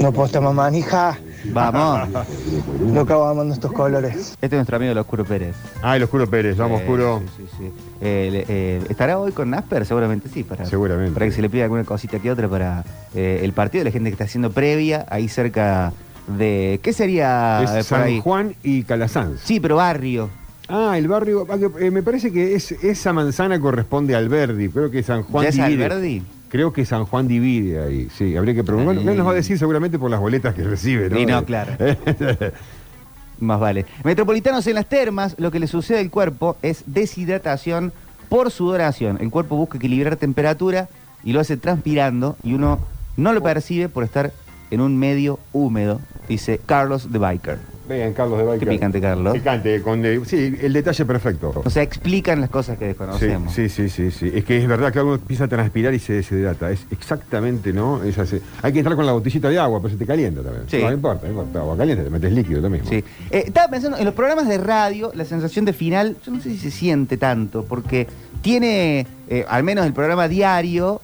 No 0.00 0.12
puedo 0.12 0.26
estar 0.26 0.42
más 0.42 0.54
manija. 0.54 1.18
Vamos. 1.46 2.08
Lo 2.92 3.00
acabo 3.02 3.26
amando 3.26 3.54
estos 3.54 3.72
colores. 3.72 4.14
Este 4.40 4.46
es 4.46 4.52
nuestro 4.52 4.76
amigo 4.76 4.92
el 4.92 4.98
Oscuro 4.98 5.24
Pérez. 5.24 5.54
Ah, 5.82 5.96
el 5.96 6.02
Oscuro 6.02 6.28
Pérez, 6.28 6.56
vamos, 6.56 6.80
Eh, 6.80 6.84
Oscuro. 6.84 7.22
Sí, 7.36 7.44
sí, 7.44 7.48
sí. 7.58 7.64
Eh, 8.00 8.44
eh, 8.48 8.82
¿Estará 8.88 9.18
hoy 9.18 9.32
con 9.32 9.50
Nasper? 9.50 9.84
Seguramente 9.86 10.28
sí. 10.28 10.44
Para, 10.44 10.64
Seguramente. 10.66 11.12
Para 11.12 11.26
que 11.26 11.32
se 11.32 11.42
le 11.42 11.50
pida 11.50 11.64
alguna 11.64 11.84
cosita 11.84 12.18
que 12.18 12.30
otra 12.30 12.48
para 12.48 12.84
eh, 13.14 13.40
el 13.42 13.52
partido, 13.52 13.84
la 13.84 13.90
gente 13.90 14.10
que 14.10 14.14
está 14.14 14.24
haciendo 14.24 14.50
previa, 14.50 15.06
ahí 15.08 15.28
cerca 15.28 15.92
de... 16.26 16.80
¿Qué 16.82 16.92
sería 16.92 17.60
eh, 17.60 17.64
es 17.64 17.70
por 17.70 17.84
San 17.84 18.02
ahí? 18.02 18.20
Juan 18.20 18.54
y 18.62 18.82
Calasanz. 18.84 19.40
Sí, 19.44 19.60
pero 19.60 19.76
barrio. 19.76 20.28
Ah, 20.68 20.96
el 20.96 21.08
barrio. 21.08 21.46
ah, 21.50 21.56
que, 21.58 21.86
eh, 21.86 21.90
me 21.90 22.02
parece 22.02 22.30
que 22.32 22.54
es, 22.54 22.70
esa 22.70 23.12
manzana 23.12 23.58
corresponde 23.58 24.14
al 24.14 24.28
Verdi. 24.28 24.68
Creo 24.68 24.90
que 24.90 25.02
San 25.02 25.24
Juan 25.24 25.42
¿Ya 25.42 25.48
es 25.48 25.56
divide. 25.56 25.84
Alberdi? 25.86 26.22
Creo 26.50 26.72
que 26.72 26.84
San 26.84 27.04
Juan 27.06 27.28
divide 27.28 27.80
ahí. 27.80 28.08
Sí, 28.14 28.36
habría 28.36 28.54
que 28.54 28.64
preguntar. 28.64 28.96
Bueno, 28.96 29.14
nos 29.14 29.26
va 29.26 29.30
a 29.30 29.34
decir 29.34 29.56
seguramente 29.56 29.98
por 29.98 30.10
las 30.10 30.18
boletas 30.18 30.54
que 30.54 30.64
recibe, 30.64 31.08
¿no? 31.08 31.18
Y 31.18 31.24
no, 31.24 31.44
claro. 31.44 31.72
Más 33.40 33.60
vale. 33.60 33.86
Metropolitanos 34.04 34.66
en 34.66 34.74
las 34.74 34.86
termas, 34.86 35.36
lo 35.38 35.50
que 35.50 35.60
le 35.60 35.68
sucede 35.68 36.00
al 36.00 36.10
cuerpo 36.10 36.56
es 36.60 36.82
deshidratación 36.86 37.92
por 38.28 38.50
sudoración. 38.50 39.18
El 39.20 39.30
cuerpo 39.30 39.56
busca 39.56 39.78
equilibrar 39.78 40.16
temperatura 40.16 40.88
y 41.24 41.32
lo 41.32 41.40
hace 41.40 41.56
transpirando 41.56 42.36
y 42.42 42.54
uno 42.54 42.80
no 43.16 43.32
lo 43.32 43.42
percibe 43.42 43.88
por 43.88 44.02
estar 44.04 44.32
en 44.70 44.80
un 44.80 44.98
medio 44.98 45.38
húmedo, 45.52 46.00
dice 46.28 46.60
Carlos 46.64 47.12
de 47.12 47.18
Biker. 47.18 47.69
Bien, 47.94 48.12
Carlos 48.12 48.38
de 48.38 48.44
Baika. 48.44 48.64
Qué 48.64 48.70
picante, 48.70 49.00
Carlos. 49.00 49.34
Picante, 49.34 49.82
con 49.82 50.04
eh, 50.06 50.20
sí, 50.24 50.56
el 50.60 50.72
detalle 50.72 51.04
perfecto. 51.04 51.62
O 51.64 51.70
sea, 51.70 51.82
explican 51.82 52.40
las 52.40 52.50
cosas 52.50 52.78
que 52.78 52.86
desconocemos. 52.86 53.52
sí, 53.52 53.68
sí, 53.68 53.88
sí, 53.88 54.10
sí. 54.10 54.30
Es 54.32 54.44
que 54.44 54.58
es 54.58 54.66
verdad 54.66 54.92
que 54.92 55.00
uno 55.00 55.14
empieza 55.14 55.44
a 55.44 55.48
transpirar 55.48 55.92
y 55.92 55.98
se 55.98 56.12
deshidrata. 56.12 56.70
Es 56.70 56.86
exactamente, 56.90 57.72
¿no? 57.72 58.02
Es 58.04 58.18
así. 58.18 58.40
Hay 58.62 58.72
que 58.72 58.78
entrar 58.78 58.96
con 58.96 59.06
la 59.06 59.12
botellita 59.12 59.48
de 59.48 59.58
agua, 59.58 59.80
pero 59.80 59.92
se 59.92 59.98
te 59.98 60.06
calienta 60.06 60.42
también. 60.42 60.64
Sí. 60.68 60.78
No, 60.78 60.86
no 60.86 60.92
importa, 60.92 61.26
no 61.26 61.30
importa. 61.30 61.60
Agua 61.60 61.76
caliente, 61.76 62.04
te 62.04 62.10
metes 62.10 62.32
líquido 62.32 62.60
lo 62.60 62.70
mismo. 62.70 62.88
Sí. 62.88 63.04
Eh, 63.30 63.44
estaba 63.46 63.68
pensando, 63.68 63.98
en 63.98 64.04
los 64.04 64.14
programas 64.14 64.46
de 64.46 64.58
radio, 64.58 65.10
la 65.14 65.24
sensación 65.24 65.64
de 65.64 65.72
final, 65.72 66.16
yo 66.24 66.32
no 66.32 66.40
sé 66.40 66.50
si 66.50 66.58
se 66.58 66.70
siente 66.70 67.16
tanto, 67.16 67.64
porque 67.64 68.06
tiene, 68.42 69.06
eh, 69.28 69.44
al 69.48 69.64
menos 69.64 69.84
el 69.84 69.92
programa 69.92 70.28
diario, 70.28 71.00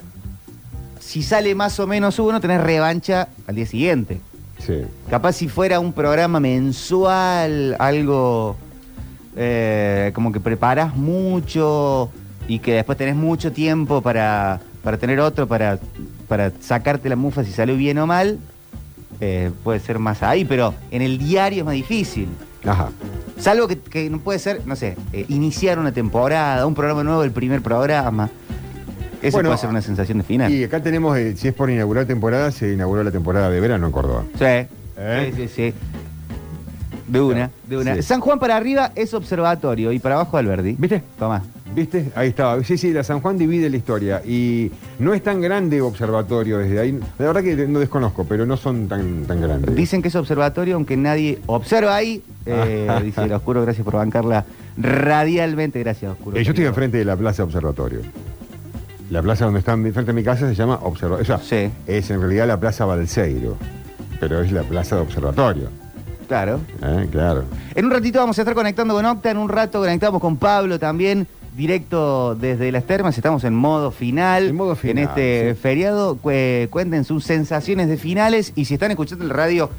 si 1.00 1.22
sale 1.22 1.54
más 1.54 1.78
o 1.80 1.86
menos 1.86 2.18
uno, 2.18 2.40
tenés 2.40 2.60
revancha 2.60 3.28
al 3.46 3.56
día 3.56 3.66
siguiente. 3.66 4.20
Sí. 4.58 4.82
Capaz 5.08 5.34
si 5.34 5.48
fuera 5.48 5.80
un 5.80 5.92
programa 5.92 6.40
mensual, 6.40 7.76
algo 7.78 8.56
eh, 9.36 10.10
como 10.14 10.32
que 10.32 10.40
preparas 10.40 10.96
mucho 10.96 12.10
y 12.48 12.58
que 12.58 12.74
después 12.74 12.96
tenés 12.96 13.16
mucho 13.16 13.52
tiempo 13.52 14.00
para, 14.00 14.60
para 14.82 14.96
tener 14.96 15.20
otro, 15.20 15.46
para, 15.46 15.78
para 16.26 16.52
sacarte 16.60 17.08
la 17.08 17.16
mufa 17.16 17.44
si 17.44 17.52
salió 17.52 17.76
bien 17.76 17.98
o 17.98 18.06
mal, 18.06 18.38
eh, 19.20 19.50
puede 19.62 19.80
ser 19.80 19.98
más 19.98 20.22
ahí, 20.22 20.44
pero 20.44 20.74
en 20.90 21.02
el 21.02 21.18
diario 21.18 21.60
es 21.60 21.64
más 21.64 21.74
difícil. 21.74 22.28
Ajá. 22.64 22.90
Salvo 23.38 23.68
que, 23.68 23.78
que 23.78 24.10
no 24.10 24.20
puede 24.20 24.38
ser, 24.38 24.62
no 24.66 24.74
sé, 24.74 24.96
eh, 25.12 25.26
iniciar 25.28 25.78
una 25.78 25.92
temporada, 25.92 26.66
un 26.66 26.74
programa 26.74 27.04
nuevo, 27.04 27.22
el 27.22 27.32
primer 27.32 27.62
programa. 27.62 28.30
Eso 29.22 29.36
Bueno, 29.36 29.50
puede 29.50 29.58
ser 29.58 29.70
una 29.70 29.82
sensación 29.82 30.18
de 30.18 30.24
final. 30.24 30.52
Y 30.52 30.64
acá 30.64 30.82
tenemos, 30.82 31.16
eh, 31.16 31.36
si 31.36 31.48
es 31.48 31.54
por 31.54 31.70
inaugurar 31.70 32.06
temporada, 32.06 32.50
se 32.50 32.72
inauguró 32.72 33.02
la 33.02 33.10
temporada 33.10 33.50
de 33.50 33.60
verano 33.60 33.86
en 33.86 33.92
Córdoba. 33.92 34.24
Sí. 34.38 34.44
¿Eh? 34.98 35.32
Sí, 35.34 35.42
sí, 35.42 35.48
sí. 35.48 35.74
De 37.08 37.20
una, 37.20 37.50
de 37.68 37.78
una. 37.78 37.94
Sí. 37.94 38.02
San 38.02 38.20
Juan 38.20 38.38
para 38.38 38.56
arriba 38.56 38.92
es 38.96 39.14
observatorio 39.14 39.92
y 39.92 39.98
para 39.98 40.16
abajo 40.16 40.36
Alberdi. 40.36 40.74
¿Viste? 40.78 41.02
Tomá. 41.18 41.42
¿Viste? 41.74 42.10
Ahí 42.14 42.30
estaba. 42.30 42.62
Sí, 42.64 42.78
sí, 42.78 42.92
la 42.92 43.04
San 43.04 43.20
Juan 43.20 43.36
divide 43.36 43.68
la 43.70 43.76
historia. 43.76 44.22
Y 44.24 44.72
no 44.98 45.14
es 45.14 45.22
tan 45.22 45.40
grande 45.40 45.80
observatorio 45.82 46.58
desde 46.58 46.80
ahí. 46.80 46.98
La 47.18 47.26
verdad 47.26 47.42
que 47.42 47.54
no 47.68 47.78
desconozco, 47.78 48.24
pero 48.24 48.46
no 48.46 48.56
son 48.56 48.88
tan, 48.88 49.24
tan 49.24 49.40
grandes. 49.40 49.74
Dicen 49.74 50.02
que 50.02 50.08
es 50.08 50.14
observatorio, 50.16 50.76
aunque 50.76 50.96
nadie 50.96 51.38
observa 51.46 51.94
ahí. 51.94 52.22
Eh, 52.48 52.88
dice 53.02 53.24
el 53.24 53.32
Oscuro, 53.32 53.62
gracias 53.62 53.84
por 53.84 53.94
bancarla 53.94 54.44
radialmente. 54.76 55.80
Gracias, 55.80 56.12
Oscuro. 56.12 56.36
Eh, 56.36 56.44
yo 56.44 56.52
estoy 56.52 56.64
enfrente 56.64 56.96
de 56.96 57.04
la 57.04 57.16
Plaza 57.16 57.42
Observatorio. 57.42 58.02
La 59.10 59.22
plaza 59.22 59.44
donde 59.44 59.60
está 59.60 59.72
enfrente 59.74 60.06
de 60.06 60.12
mi 60.12 60.24
casa 60.24 60.48
se 60.48 60.54
llama 60.54 60.80
Observatorio. 60.82 61.22
O 61.34 61.38
sea, 61.38 61.38
Sí. 61.66 61.70
es 61.86 62.10
en 62.10 62.20
realidad 62.20 62.46
la 62.48 62.58
Plaza 62.58 62.84
Balseiro, 62.84 63.56
pero 64.18 64.40
es 64.42 64.50
la 64.50 64.62
Plaza 64.62 64.96
de 64.96 65.02
Observatorio. 65.02 65.68
Claro. 66.26 66.60
¿eh? 66.82 67.06
Claro. 67.12 67.44
En 67.76 67.84
un 67.84 67.90
ratito 67.92 68.18
vamos 68.18 68.36
a 68.38 68.42
estar 68.42 68.54
conectando 68.54 68.94
con 68.94 69.06
Octa, 69.06 69.30
en 69.30 69.36
un 69.38 69.48
rato 69.48 69.78
conectamos 69.78 70.20
con 70.20 70.36
Pablo 70.38 70.80
también, 70.80 71.28
directo 71.56 72.34
desde 72.34 72.72
las 72.72 72.82
termas, 72.84 73.16
estamos 73.16 73.44
en 73.44 73.54
modo 73.54 73.92
final. 73.92 74.48
En 74.48 74.56
modo 74.56 74.74
final, 74.74 74.98
En 75.04 75.08
este 75.08 75.54
sí. 75.54 75.60
feriado, 75.60 76.16
Cu- 76.16 76.30
cuenten 76.70 77.04
sus 77.04 77.22
sensaciones 77.24 77.86
de 77.88 77.96
finales 77.96 78.52
y 78.56 78.64
si 78.64 78.74
están 78.74 78.90
escuchando 78.90 79.24
el 79.24 79.30
radio 79.30 79.70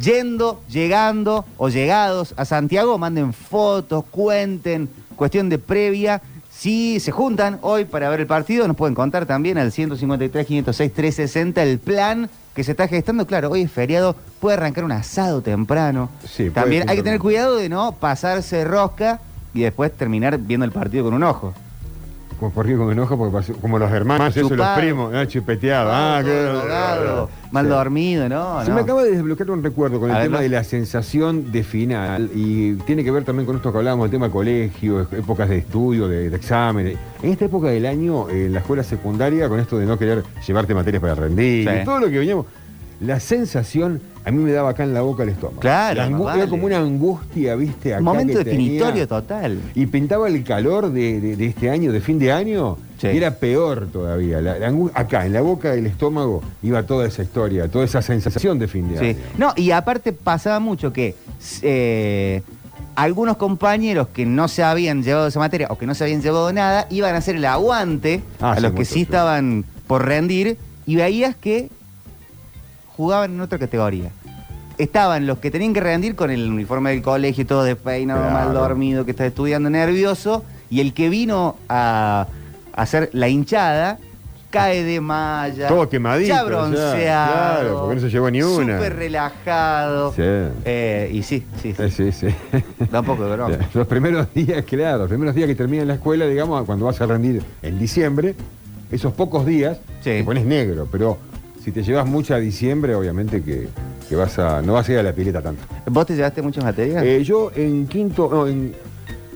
yendo, 0.00 0.62
llegando 0.70 1.44
o 1.58 1.68
llegados 1.68 2.32
a 2.38 2.46
Santiago, 2.46 2.96
manden 2.96 3.34
fotos, 3.34 4.04
cuenten, 4.10 4.88
cuestión 5.14 5.50
de 5.50 5.58
previa. 5.58 6.22
Si 6.62 7.00
se 7.00 7.10
juntan 7.10 7.58
hoy 7.62 7.86
para 7.86 8.08
ver 8.08 8.20
el 8.20 8.28
partido, 8.28 8.68
nos 8.68 8.76
pueden 8.76 8.94
contar 8.94 9.26
también 9.26 9.58
al 9.58 9.72
153, 9.72 10.46
506, 10.46 10.92
360 10.92 11.60
el 11.60 11.80
plan 11.80 12.30
que 12.54 12.62
se 12.62 12.70
está 12.70 12.86
gestando. 12.86 13.26
Claro, 13.26 13.50
hoy 13.50 13.62
es 13.62 13.72
feriado, 13.72 14.14
puede 14.38 14.58
arrancar 14.58 14.84
un 14.84 14.92
asado 14.92 15.42
temprano. 15.42 16.08
Sí, 16.24 16.50
también 16.50 16.88
hay 16.88 16.98
que 16.98 17.02
tener 17.02 17.18
cuidado 17.18 17.56
de 17.56 17.68
no 17.68 17.96
pasarse 17.98 18.64
rosca 18.64 19.20
y 19.52 19.62
después 19.62 19.90
terminar 19.90 20.38
viendo 20.38 20.64
el 20.64 20.70
partido 20.70 21.02
con 21.02 21.14
un 21.14 21.24
ojo. 21.24 21.52
Como- 22.42 22.52
¿Por 22.52 22.66
qué 22.66 22.76
con 22.76 22.90
enojo? 22.90 23.16
Porque 23.16 23.32
pasó- 23.32 23.52
como 23.60 23.78
los 23.78 23.88
hermanos, 23.92 24.36
eso, 24.36 24.52
los 24.56 24.66
primos, 24.76 25.14
ah, 25.14 25.24
chupeteado. 25.28 25.90
Ah, 25.92 26.20
qué- 26.24 27.28
mal 27.52 27.68
dormido, 27.68 28.28
¿no? 28.28 28.60
Se 28.64 28.70
no. 28.70 28.74
me 28.74 28.80
acaba 28.80 29.04
de 29.04 29.12
desbloquear 29.12 29.50
un 29.52 29.62
recuerdo 29.62 30.00
con 30.00 30.10
el 30.10 30.16
A 30.16 30.22
tema 30.22 30.38
¿no? 30.38 30.42
de 30.42 30.48
la 30.48 30.64
sensación 30.64 31.52
de 31.52 31.62
final 31.62 32.30
y 32.34 32.74
tiene 32.78 33.04
que 33.04 33.12
ver 33.12 33.22
también 33.24 33.46
con 33.46 33.54
esto 33.56 33.70
que 33.70 33.78
hablábamos, 33.78 34.06
el 34.06 34.10
tema 34.10 34.28
colegio, 34.28 35.02
épocas 35.02 35.48
de 35.50 35.58
estudio, 35.58 36.08
de, 36.08 36.30
de 36.30 36.36
exámenes. 36.36 36.96
En 37.22 37.30
esta 37.30 37.44
época 37.44 37.68
del 37.68 37.86
año, 37.86 38.28
en 38.28 38.52
la 38.52 38.58
escuela 38.58 38.82
secundaria, 38.82 39.48
con 39.48 39.60
esto 39.60 39.78
de 39.78 39.86
no 39.86 39.96
querer 39.96 40.24
llevarte 40.44 40.74
materias 40.74 41.00
para 41.00 41.14
rendir, 41.14 41.68
Sí. 41.68 41.76
y 41.80 41.84
todo 41.84 42.00
lo 42.00 42.06
que 42.10 42.18
veníamos, 42.18 42.46
la 43.00 43.20
sensación 43.20 44.00
a 44.24 44.30
mí 44.30 44.38
me 44.42 44.52
daba 44.52 44.70
acá 44.70 44.84
en 44.84 44.94
la 44.94 45.00
boca 45.02 45.22
el 45.24 45.30
estómago. 45.30 45.60
Claro, 45.60 46.18
vale. 46.18 46.42
Era 46.42 46.48
como 46.50 46.66
una 46.66 46.78
angustia, 46.78 47.56
¿viste? 47.56 47.92
Acá 47.94 47.98
Un 48.00 48.04
momento 48.04 48.38
que 48.38 48.44
definitorio 48.44 48.92
tenía. 48.92 49.06
total. 49.06 49.58
Y 49.74 49.86
pintaba 49.86 50.28
el 50.28 50.44
calor 50.44 50.90
de, 50.92 51.20
de- 51.20 51.36
de 51.36 51.46
este 51.46 51.70
año, 51.70 51.90
de 51.92 52.00
fin 52.00 52.18
de 52.18 52.30
año, 52.32 52.76
Sí. 52.98 53.08
y 53.08 53.16
era 53.16 53.32
peor 53.34 53.88
todavía. 53.92 54.40
La- 54.40 54.58
la 54.58 54.70
angu- 54.70 54.92
acá, 54.94 55.26
en 55.26 55.32
la 55.32 55.40
boca 55.40 55.72
del 55.72 55.86
estómago, 55.86 56.40
iba 56.62 56.84
toda 56.84 57.06
esa 57.08 57.22
historia, 57.24 57.68
toda 57.68 57.84
esa 57.84 58.00
sensación 58.00 58.58
de 58.60 58.68
fin 58.68 58.88
de 58.92 58.98
Sí. 58.98 59.04
año. 59.06 59.18
No, 59.38 59.52
y 59.56 59.72
aparte 59.72 60.12
pasaba 60.12 60.60
mucho 60.60 60.92
que 60.92 61.16
eh, 61.62 62.42
algunos 62.94 63.36
compañeros 63.38 64.08
que 64.12 64.26
no 64.26 64.46
se 64.48 64.62
habían 64.62 65.02
llevado 65.02 65.26
esa 65.26 65.40
materia 65.40 65.66
o 65.70 65.78
que 65.78 65.86
no 65.86 65.94
se 65.94 66.04
habían 66.04 66.22
llevado 66.22 66.52
nada, 66.52 66.86
iban 66.90 67.14
a 67.14 67.18
hacer 67.18 67.36
el 67.36 67.44
aguante 67.44 68.22
Ah, 68.40 68.52
a 68.52 68.60
los 68.60 68.72
que 68.72 68.84
sí. 68.84 69.02
estaban 69.02 69.64
por 69.86 70.04
rendir 70.06 70.56
y 70.86 70.96
veías 70.96 71.34
que 71.34 71.70
jugaban 72.96 73.32
en 73.34 73.40
otra 73.40 73.58
categoría. 73.58 74.10
Estaban 74.78 75.26
los 75.26 75.38
que 75.38 75.50
tenían 75.50 75.74
que 75.74 75.80
rendir 75.80 76.14
con 76.16 76.30
el 76.30 76.48
uniforme 76.50 76.90
del 76.90 77.02
colegio, 77.02 77.46
todo 77.46 77.62
despeinado, 77.64 78.20
Claro. 78.22 78.34
mal 78.34 78.54
dormido, 78.54 79.04
que 79.04 79.10
está 79.12 79.26
estudiando 79.26 79.68
nervioso, 79.70 80.44
y 80.70 80.80
el 80.80 80.94
que 80.94 81.08
vino 81.08 81.56
a, 81.68 82.26
a 82.74 82.82
hacer 82.82 83.10
la 83.12 83.28
hinchada 83.28 83.98
cae 84.50 84.82
de 84.82 85.00
malla. 85.00 85.68
Todo 85.68 85.88
quemadito, 85.88 86.28
Ya 86.28 86.36
ya, 86.36 86.44
bronceado. 86.44 87.32
claro, 87.32 87.80
porque 87.80 87.94
no 87.96 88.00
se 88.02 88.10
llevó 88.10 88.30
ni 88.30 88.42
una. 88.42 88.76
Súper 88.76 88.96
relajado. 88.96 90.12
Sí. 90.12 90.22
Eh, 90.22 91.10
y 91.12 91.22
sí, 91.22 91.44
sí, 91.62 91.74
sí. 91.74 91.90
Sí, 91.90 92.12
sí, 92.12 92.28
sí. 92.30 92.56
Da 92.90 93.00
un 93.00 93.06
poco 93.06 93.24
de 93.24 93.32
broma. 93.36 93.56
Los 93.74 93.86
primeros 93.86 94.32
días, 94.34 94.64
claro, 94.64 94.98
los 94.98 95.08
primeros 95.08 95.34
días 95.34 95.46
que 95.48 95.54
termina 95.54 95.84
la 95.84 95.94
escuela, 95.94 96.26
digamos, 96.26 96.64
cuando 96.64 96.86
vas 96.86 97.00
a 97.00 97.06
rendir 97.06 97.42
en 97.62 97.78
diciembre, 97.78 98.34
esos 98.90 99.12
pocos 99.14 99.46
días 99.46 99.78
Sí. 100.00 100.10
te 100.10 100.24
pones 100.24 100.44
negro, 100.44 100.86
pero 100.90 101.16
si 101.64 101.70
te 101.72 101.82
llevas 101.82 102.06
mucho 102.06 102.34
a 102.34 102.38
diciembre, 102.38 102.94
obviamente 102.94 103.42
que, 103.42 103.68
que 104.08 104.16
vas 104.16 104.38
a, 104.38 104.62
no 104.62 104.72
vas 104.74 104.88
a 104.88 104.92
ir 104.92 104.98
a 104.98 105.02
la 105.02 105.12
pileta 105.12 105.40
tanto. 105.42 105.62
¿Vos 105.90 106.06
te 106.06 106.14
llevaste 106.16 106.42
muchas 106.42 106.64
materias? 106.64 107.02
Eh, 107.04 107.22
yo 107.24 107.50
en 107.54 107.86
quinto, 107.86 108.28
no, 108.32 108.46
en, 108.48 108.72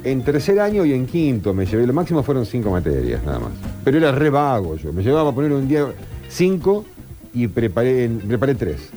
en 0.05 0.23
tercer 0.23 0.59
año 0.61 0.85
y 0.85 0.93
en 0.93 1.07
quinto 1.07 1.53
me 1.55 1.67
llevé, 1.67 1.87
lo 1.87 1.93
máximo 1.93 2.23
fueron 2.23 2.45
cinco 2.47 2.71
materias 2.71 3.23
nada 3.25 3.39
más. 3.39 3.51
Pero 3.85 3.99
era 3.99 4.13
re 4.13 4.31
vago 4.31 4.77
yo, 4.77 4.93
me 4.93 5.03
llevaba 5.03 5.31
a 5.31 5.35
poner 5.35 5.53
un 5.53 5.69
día 5.69 5.87
cinco 6.29 6.85
y 7.33 7.47
preparé, 7.49 8.09
preparé 8.27 8.55
tres. 8.55 8.89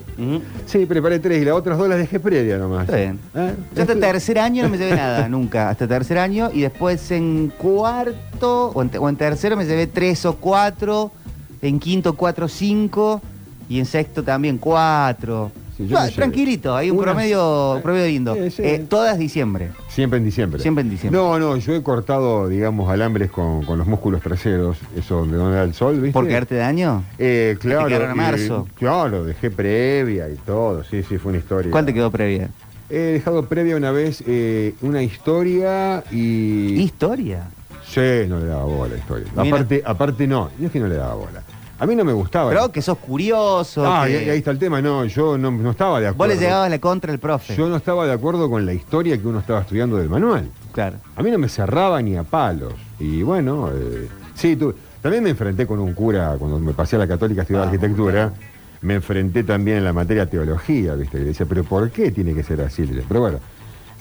Sí, 0.65 0.85
preparé 0.85 1.19
tres 1.19 1.41
y 1.41 1.45
las 1.45 1.53
otras 1.55 1.77
dos 1.77 1.87
las 1.87 1.97
dejé 1.97 2.19
previa 2.19 2.57
nomás. 2.57 2.83
Está 2.85 2.97
bien. 2.97 3.19
¿Eh? 3.35 3.53
Yo 3.75 3.81
hasta 3.83 3.95
tercer 3.95 4.37
año 4.39 4.63
no 4.63 4.69
me 4.69 4.77
llevé 4.77 4.91
nada, 4.95 5.29
nunca. 5.29 5.69
Hasta 5.69 5.87
tercer 5.87 6.17
año 6.17 6.49
y 6.53 6.61
después 6.61 7.09
en 7.11 7.53
cuarto 7.57 8.71
o 8.73 8.81
en, 8.81 8.89
te- 8.89 8.97
o 8.97 9.07
en 9.07 9.15
tercero 9.15 9.55
me 9.55 9.65
llevé 9.65 9.87
tres 9.87 10.25
o 10.25 10.35
cuatro, 10.35 11.11
en 11.61 11.79
quinto 11.79 12.13
cuatro 12.13 12.45
o 12.45 12.49
cinco 12.49 13.21
y 13.69 13.79
en 13.79 13.85
sexto 13.85 14.23
también 14.23 14.57
cuatro. 14.57 15.51
Sí, 15.77 15.87
Ah, 15.95 16.09
tranquilito, 16.13 16.75
hay 16.75 16.91
un 16.91 16.99
promedio, 16.99 17.77
eh, 17.77 17.81
promedio 17.81 18.07
lindo. 18.07 18.35
sí. 18.49 18.61
Eh, 18.61 18.85
todas 18.89 19.17
diciembre. 19.17 19.69
Siempre 19.87 20.17
en 20.19 20.25
diciembre. 20.25 20.61
Siempre 20.61 20.81
en 20.81 20.89
diciembre. 20.89 21.17
No, 21.21 21.39
no, 21.39 21.55
yo 21.55 21.73
he 21.73 21.81
cortado, 21.81 22.49
digamos, 22.49 22.89
alambres 22.89 23.31
con, 23.31 23.63
con 23.63 23.77
los 23.77 23.87
músculos 23.87 24.21
traseros, 24.21 24.77
eso 24.97 25.25
de 25.25 25.37
donde 25.37 25.55
da 25.55 25.63
el 25.63 25.73
sol, 25.73 25.95
¿viste? 26.01 26.11
¿Por 26.11 26.27
quedarte 26.27 26.55
de 26.55 26.63
año? 26.63 27.05
Eh, 27.17 27.55
claro. 27.61 28.11
y- 28.11 28.13
marzo. 28.17 28.67
claro, 28.75 29.23
dejé 29.23 29.51
previa 29.51 30.27
y 30.27 30.35
todo, 30.35 30.83
sí, 30.83 31.01
sí, 31.07 31.17
fue 31.17 31.29
una 31.29 31.39
historia. 31.39 31.71
¿Cuál 31.71 31.85
te 31.85 31.93
quedó 31.93 32.11
previa? 32.11 32.49
He 32.89 32.97
dejado 32.97 33.45
previa 33.45 33.77
una 33.77 33.91
vez 33.91 34.21
eh, 34.27 34.73
una 34.81 35.01
historia 35.01 36.03
y... 36.11 36.73
Historia. 36.81 37.47
Sí, 37.87 38.01
no 38.27 38.39
le 38.39 38.47
daba 38.47 38.65
bola 38.65 38.95
la 38.95 38.99
historia. 38.99 39.27
Mira. 39.37 39.55
Aparte, 39.55 39.81
aparte 39.85 40.27
no, 40.27 40.49
yo 40.59 40.65
es 40.67 40.71
que 40.73 40.79
no 40.81 40.87
le 40.87 40.95
daba 40.95 41.13
bola. 41.15 41.41
A 41.79 41.85
mí 41.85 41.95
no 41.95 42.03
me 42.03 42.13
gustaba. 42.13 42.49
Pero 42.49 42.71
que 42.71 42.81
sos 42.81 42.97
curioso. 42.97 43.85
Ah, 43.85 44.09
y, 44.09 44.11
que- 44.13 44.25
y 44.25 44.29
ahí 44.29 44.37
está 44.39 44.51
el 44.51 44.59
tema, 44.59 44.81
no, 44.81 45.05
yo 45.05 45.37
no, 45.37 45.49
no 45.51 45.71
estaba 45.71 45.99
de 45.99 46.07
Vos 46.07 46.13
acuerdo. 46.15 46.33
le 46.35 46.39
llegabas 46.41 46.69
la 46.69 46.79
contra 46.79 47.11
al 47.13 47.19
profe. 47.19 47.55
Yo 47.55 47.69
no 47.69 47.77
estaba 47.77 48.05
de 48.05 48.13
acuerdo 48.13 48.49
con 48.49 48.65
la 48.65 48.73
historia 48.73 49.17
que 49.17 49.25
uno 49.27 49.39
estaba 49.39 49.61
estudiando 49.61 49.97
del 49.97 50.09
manual. 50.09 50.49
Claro. 50.73 50.97
A 51.15 51.23
mí 51.23 51.31
no 51.31 51.37
me 51.37 51.47
cerraba 51.49 52.01
ni 52.01 52.15
a 52.17 52.23
palos. 52.23 52.73
Y 52.99 53.23
bueno, 53.23 53.69
eh, 53.73 54.07
sí, 54.35 54.57
también 55.01 55.23
me 55.23 55.29
enfrenté 55.29 55.65
con 55.65 55.79
un 55.79 55.93
cura 55.93 56.35
cuando 56.37 56.59
me 56.59 56.73
pasé 56.73 56.97
a 56.97 56.99
la 56.99 57.07
católica 57.07 57.41
a 57.41 57.43
estudiar 57.43 57.63
Ah, 57.63 57.67
arquitectura. 57.67 58.33
Me 58.81 58.95
enfrenté 58.95 59.43
también 59.43 59.77
en 59.77 59.83
la 59.85 59.93
materia 59.93 60.25
teología, 60.29 60.95
¿viste? 60.95 61.17
Y 61.17 61.21
le 61.21 61.25
decía, 61.27 61.45
pero 61.47 61.63
¿por 61.63 61.89
qué 61.91 62.11
tiene 62.11 62.33
que 62.33 62.43
ser 62.43 62.61
así? 62.61 62.83
Pero 63.07 63.19
bueno, 63.21 63.39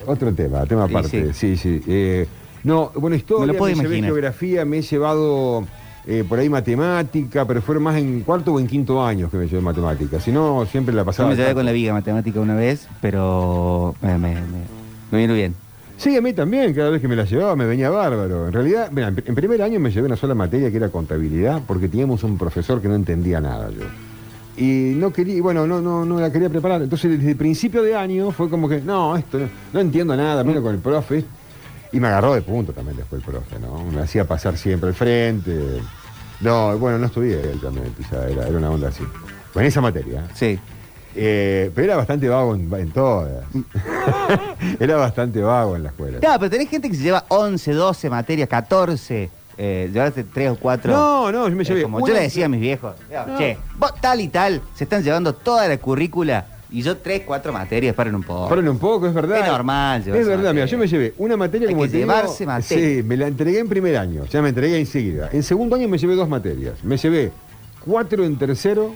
otro 0.07 0.33
tema, 0.33 0.65
tema 0.67 0.87
Sí, 0.87 0.93
aparte. 0.95 1.33
Sí, 1.33 1.57
sí. 1.57 1.81
eh, 1.87 2.27
no, 2.65 2.91
bueno, 2.95 3.17
historia, 3.17 3.47
Me 3.47 3.53
lo 3.53 3.59
puedo 3.59 3.73
imaginar. 3.73 4.05
geografía, 4.11 4.65
me 4.65 4.79
he 4.79 4.83
llevado 4.83 5.65
eh, 6.11 6.25
por 6.27 6.39
ahí 6.39 6.49
matemática, 6.49 7.45
pero 7.45 7.61
fueron 7.61 7.85
más 7.85 7.97
en 7.99 8.23
cuarto 8.23 8.55
o 8.55 8.59
en 8.61 8.67
quinto 8.67 9.05
año 9.05 9.31
que 9.31 9.37
me 9.37 9.47
llevé 9.47 9.61
matemática. 9.61 10.19
Si 10.19 10.33
no, 10.33 10.65
siempre 10.65 10.95
la 10.95 11.03
Yo 11.03 11.07
pasaba. 11.07 11.29
me 11.29 11.37
llevé 11.37 11.53
con 11.55 11.67
la 11.67 11.73
viga 11.73 11.93
matemática 11.93 12.41
una 12.41 12.55
vez, 12.55 12.89
pero 13.03 13.95
me, 14.01 14.17
me, 14.19 14.35
me- 14.35 14.79
me 15.13 15.19
vino 15.19 15.35
bien. 15.35 15.55
Sí, 15.99 16.17
a 16.17 16.21
mí 16.23 16.33
también, 16.33 16.73
cada 16.75 16.91
vez 16.91 17.01
que 17.03 17.09
me 17.09 17.17
la 17.17 17.25
llevaba 17.25 17.57
me 17.57 17.67
venía 17.67 17.91
bárbaro. 17.91 18.47
En 18.47 18.53
realidad, 18.53 18.89
mira, 18.93 19.09
en 19.09 19.35
primer 19.35 19.61
año 19.63 19.79
me 19.81 19.91
llevé 19.91 20.07
una 20.07 20.17
sola 20.17 20.35
materia 20.35 20.71
que 20.71 20.77
era 20.79 20.89
contabilidad, 20.91 21.61
porque 21.67 21.89
teníamos 21.89 22.23
un 22.25 22.39
profesor 22.39 22.81
que 22.81 22.89
no 22.89 22.95
entendía 22.95 23.41
nada 23.41 23.69
yo. 23.71 23.83
Y 24.57 24.95
no 24.97 25.13
quería, 25.13 25.35
y 25.37 25.41
bueno, 25.41 25.67
no, 25.67 25.81
no, 25.81 26.05
no 26.05 26.21
la 26.21 26.33
quería 26.33 26.49
preparar. 26.49 26.83
Entonces, 26.83 27.11
desde 27.19 27.31
el 27.33 27.37
principio 27.37 27.83
de 27.83 27.95
año 27.97 28.31
fue 28.31 28.49
como 28.49 28.69
que, 28.69 28.81
no, 28.81 29.17
esto 29.17 29.39
no, 29.39 29.49
no 29.73 29.81
entiendo 29.81 30.17
nada, 30.17 30.43
miro 30.45 30.63
con 30.63 30.75
el 30.75 30.81
profe. 30.81 31.25
Y 31.93 32.01
me 32.01 32.09
agarró 32.09 32.35
de 32.35 32.43
punto 32.43 32.73
también 32.73 32.97
después 32.99 33.23
el 33.25 33.31
profe, 33.33 33.59
¿no? 33.59 33.83
Me 33.91 34.01
hacía 34.03 34.25
pasar 34.27 34.57
siempre 34.59 34.91
al 34.91 34.95
frente. 34.95 35.53
No, 36.41 36.79
bueno, 36.79 36.99
no 36.99 37.07
estudié 37.07 37.41
él 37.41 37.61
también, 37.61 37.93
quizá, 37.97 38.29
era, 38.29 38.47
era 38.47 38.59
una 38.59 38.71
onda 38.71 38.89
así. 38.89 39.05
Con 39.53 39.65
esa 39.65 39.81
materia. 39.81 40.25
Sí. 40.35 40.59
Eh, 41.15 41.73
pero 41.75 41.87
era 41.87 41.97
bastante 41.97 42.29
vago 42.29 42.55
en, 42.55 42.73
en 42.73 42.91
todas. 42.93 43.45
era 44.81 44.97
bastante 44.97 45.41
vago 45.41 45.75
en 45.75 45.83
la 45.83 45.89
escuela. 45.89 46.19
No, 46.23 46.39
pero 46.39 46.51
tenés 46.51 46.69
gente 46.69 46.89
que 46.89 46.95
se 46.95 47.03
lleva 47.03 47.25
11, 47.29 47.73
12 47.73 48.11
materias, 48.11 48.49
14. 48.49 49.31
Eh, 49.61 49.91
llevaste 49.93 50.23
3 50.23 50.51
o 50.51 50.57
4. 50.57 50.93
No, 50.93 51.33
no, 51.33 51.49
yo 51.49 51.57
me 51.57 51.65
llevé 51.65 51.83
como 51.83 52.07
yo 52.07 52.15
le 52.15 52.21
decía 52.21 52.47
a 52.47 52.49
mis 52.49 52.61
viejos, 52.61 52.95
che, 53.37 53.59
vos 53.77 53.93
tal 54.01 54.21
y 54.21 54.29
tal 54.29 54.63
se 54.77 54.85
están 54.85 55.03
llevando 55.03 55.33
toda 55.33 55.67
la 55.67 55.77
currícula 55.79 56.47
Y 56.71 56.83
yo 56.83 56.97
tres, 56.99 57.23
cuatro 57.25 57.53
materias, 57.53 57.95
paren 57.95 58.15
un 58.15 58.23
poco. 58.23 58.49
Paren 58.49 58.69
un 58.69 58.79
poco, 58.79 59.07
es 59.07 59.15
verdad. 59.15 59.41
Es 59.41 59.47
normal 59.51 60.03
Es 60.07 60.27
verdad, 60.27 60.53
mira, 60.53 60.67
yo 60.67 60.77
me 60.79 60.87
llevé 60.87 61.15
una 61.19 61.37
materia 61.37 61.69
Hay 61.69 61.75
como 61.75 61.85
que 61.85 61.91
te 61.91 61.97
digo, 61.99 62.09
llevarse 62.13 62.45
materia. 62.47 62.89
Sí, 62.97 63.03
me 63.03 63.17
la 63.17 63.27
entregué 63.27 63.59
en 63.61 63.69
primer 63.69 63.97
año, 63.97 64.25
ya 64.27 64.43
me 64.43 64.51
entregué 64.51 64.79
enseguida. 64.79 65.31
En 65.33 65.43
segundo 65.43 65.77
año 65.77 65.89
me 65.89 65.97
llevé 65.97 66.15
dos 66.15 66.29
materias. 66.29 66.75
Me 66.85 66.97
llevé 66.99 67.33
cuatro 67.85 68.23
en 68.25 68.37
tercero, 68.37 68.95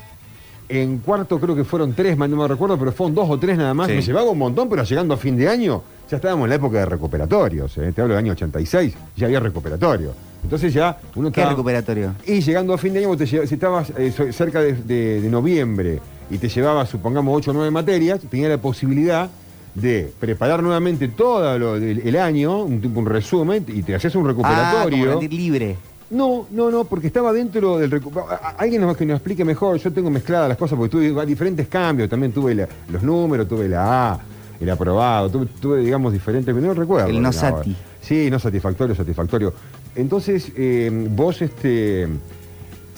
en 0.69 0.99
cuarto 0.99 1.38
creo 1.41 1.57
que 1.57 1.64
fueron 1.64 1.95
tres, 1.95 2.17
no 2.19 2.29
me 2.29 2.47
recuerdo, 2.49 2.79
pero 2.79 2.93
fueron 2.93 3.14
dos 3.14 3.29
o 3.31 3.38
tres 3.38 3.57
nada 3.57 3.73
más. 3.75 3.88
Sí. 3.88 3.95
Me 3.95 4.02
llevaba 4.02 4.31
un 4.31 4.38
montón, 4.38 4.69
pero 4.69 4.85
llegando 4.85 5.14
a 5.14 5.17
fin 5.17 5.37
de 5.37 5.49
año 5.49 5.83
ya 6.11 6.17
estábamos 6.17 6.45
en 6.45 6.50
la 6.50 6.57
época 6.57 6.79
de 6.79 6.85
recuperatorios. 6.87 7.79
¿eh? 7.79 7.91
Te 7.95 8.02
hablo 8.02 8.14
del 8.14 8.25
año 8.25 8.33
86, 8.33 8.95
ya 9.17 9.26
había 9.26 9.41
recuperatorio. 9.41 10.12
Entonces 10.43 10.75
ya 10.75 10.99
uno 11.14 11.31
¿Qué 11.31 11.41
estaba- 11.41 11.50
recuperatorio? 11.55 12.14
y 12.26 12.41
llegando 12.41 12.75
a 12.75 12.79
fin 12.79 12.93
de 12.93 12.99
año, 12.99 13.09
vos 13.09 13.17
te 13.17 13.25
llevas- 13.26 13.49
si 13.49 13.55
estabas 13.55 13.93
eh, 13.97 14.12
cerca 14.33 14.61
de, 14.61 14.75
de- 14.75 15.21
de 15.23 15.31
noviembre 15.31 16.00
y 16.33 16.39
te 16.39 16.49
llevabas, 16.49 16.89
supongamos, 16.89 17.37
8 17.37 17.51
o 17.51 17.55
9 17.55 17.71
materias, 17.71 18.21
tenías 18.31 18.51
la 18.51 18.59
posibilidad 18.59 19.29
de 19.75 20.12
preparar 20.19 20.62
nuevamente 20.62 21.09
todo 21.09 21.59
lo 21.59 21.77
el 21.77 22.17
año, 22.17 22.62
un, 22.62 22.81
tipo 22.81 23.01
un 23.01 23.07
resumen, 23.07 23.65
y 23.69 23.83
te 23.83 23.95
haces 23.95 24.15
un 24.15 24.29
Ah, 24.29 24.35
como 24.35 24.43
recuperatorio. 24.49 25.21
libre. 25.29 25.77
no, 26.11 26.47
no, 26.51 26.71
no, 26.71 26.85
porque 26.85 27.07
estaba 27.07 27.33
dentro 27.33 27.79
del 27.79 27.91
recuperatorio. 27.91 28.39
Alguien 28.59 28.83
nos, 28.83 28.97
que 28.97 29.07
nos 29.07 29.17
explique 29.17 29.45
mejor, 29.45 29.79
yo 29.79 29.93
tengo 29.93 30.11
mezcladas 30.11 30.49
las 30.49 30.59
cosas 30.59 30.77
porque 30.79 30.91
tuve 30.91 31.27
diferentes 31.27 31.69
cambios, 31.69 32.09
también 32.11 32.33
tuve 32.33 32.55
la- 32.55 32.69
los 32.91 33.03
números, 33.03 33.49
tuve 33.49 33.69
la 33.69 34.12
A, 34.12 34.21
el 34.61 34.69
aprobado, 34.71 35.31
tuve, 35.31 35.47
tuve, 35.61 35.81
digamos, 35.81 36.12
diferentes, 36.12 36.55
no 36.55 36.75
recuerdo. 36.75 37.09
El 37.09 37.21
no 37.23 37.29
ahora. 37.29 37.33
sati. 37.33 37.75
Sí, 38.03 38.29
no 38.31 38.39
satisfactorio, 38.39 38.95
satisfactorio. 38.95 39.55
Entonces, 39.97 40.53
eh, 40.57 40.91
vos, 41.11 41.41
este, 41.41 42.09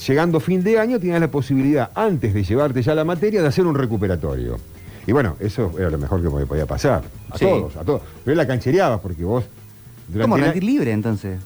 llegando 0.06 0.40
fin 0.40 0.62
de 0.62 0.78
año, 0.78 0.98
tenías 0.98 1.20
la 1.20 1.30
posibilidad, 1.30 1.90
antes 1.94 2.34
de 2.34 2.42
llevarte 2.44 2.82
ya 2.82 2.94
la 2.94 3.04
materia, 3.04 3.40
de 3.42 3.48
hacer 3.48 3.66
un 3.66 3.74
recuperatorio. 3.74 4.56
Y 5.06 5.12
bueno, 5.12 5.36
eso 5.40 5.72
era 5.78 5.90
lo 5.90 5.98
mejor 5.98 6.22
que 6.22 6.30
me 6.30 6.46
podía 6.46 6.66
pasar. 6.66 7.02
A 7.30 7.38
Sí. 7.38 7.44
todos, 7.44 7.76
a 7.76 7.84
todos. 7.84 8.02
Pero 8.24 8.36
la 8.36 8.46
canchereabas 8.46 9.00
porque 9.00 9.24
vos. 9.24 9.44
¿Cómo 10.20 10.36
rendir 10.36 10.64
libre 10.64 10.92
entonces? 10.92 11.38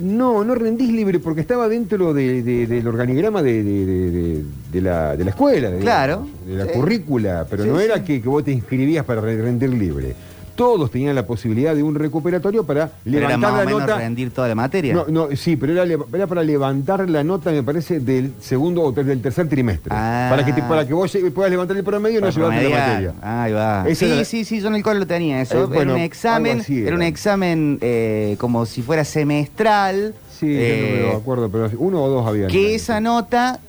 no, 0.00 0.42
no 0.42 0.56
rendís 0.56 0.90
libre 0.92 1.20
porque 1.20 1.40
estaba 1.40 1.68
dentro 1.68 2.12
de- 2.12 2.42
de- 2.42 2.66
del 2.66 2.88
organigrama 2.88 3.40
de, 3.40 4.42
la, 4.74 5.16
de 5.16 5.24
la 5.24 5.30
escuela, 5.30 5.70
de, 5.70 5.78
Claro, 5.78 6.26
de 6.44 6.54
la 6.56 6.64
sí. 6.64 6.70
currícula, 6.74 7.46
pero 7.48 7.62
Sí, 7.62 7.68
no 7.68 7.78
era 7.78 8.02
que, 8.02 8.20
que 8.20 8.28
vos 8.28 8.42
te 8.42 8.50
inscribías 8.50 9.04
para 9.04 9.20
re- 9.20 9.40
rendir 9.40 9.70
libre. 9.70 10.14
Todos 10.56 10.90
tenían 10.90 11.14
la 11.14 11.26
posibilidad 11.26 11.74
de 11.74 11.82
un 11.82 11.94
recuperatorio 11.94 12.64
para 12.64 12.90
Pero 13.04 13.18
era 13.18 13.28
levantar 13.28 13.50
más 13.52 13.52
o 13.52 13.62
la 13.62 13.64
menos 13.66 13.80
nota. 13.82 13.98
rendir 13.98 14.30
toda 14.32 14.48
la 14.48 14.54
materia. 14.54 14.94
No, 14.94 15.04
no, 15.08 15.28
sí, 15.36 15.56
pero 15.56 15.80
era, 15.82 16.26
para 16.26 16.42
levantar 16.42 17.08
la 17.08 17.22
nota, 17.22 17.50
me 17.52 17.62
parece, 17.62 18.00
del 18.00 18.32
segundo 18.40 18.82
o 18.82 18.92
del 18.92 19.20
tercer 19.22 19.48
trimestre. 19.48 19.90
Ah. 19.94 20.28
Para, 20.30 20.44
que 20.44 20.52
te- 20.52 20.62
para 20.62 20.86
que 20.86 20.94
vos 20.94 21.16
puedas 21.34 21.50
levantar 21.50 21.76
el 21.76 21.84
promedio 21.84 22.18
y 22.18 22.22
no 22.22 22.30
llevarte 22.30 22.68
la 22.70 22.76
materia. 22.78 23.14
Ahí 23.22 23.52
va. 23.52 23.84
Sí, 23.94 24.04
era- 24.06 24.24
sí, 24.24 24.44
sí, 24.44 24.60
yo 24.60 24.68
en 24.68 24.76
el 24.76 24.82
cole 24.82 24.98
lo 25.00 25.06
tenía 25.06 25.40
eso. 25.42 25.64
Eh, 25.64 25.66
bueno, 25.66 25.82
era 25.92 25.94
un 25.94 26.00
examen, 26.00 26.62
era. 26.68 26.94
un 26.96 27.02
era. 27.02 27.08
examen 27.08 27.78
eh, 27.82 28.36
como 28.38 28.64
si 28.66 28.82
fuera 28.82 29.04
semestral. 29.04 30.14
Sí, 30.38 30.46
eh, 30.48 31.00
no 31.06 31.12
me 31.12 31.14
acuerdo, 31.16 31.48
pero 31.50 31.70
uno 31.78 32.02
o 32.02 32.08
dos 32.08 32.26
había. 32.26 32.46
que 32.48 32.74
esa 32.74 33.00
nota 33.00 33.60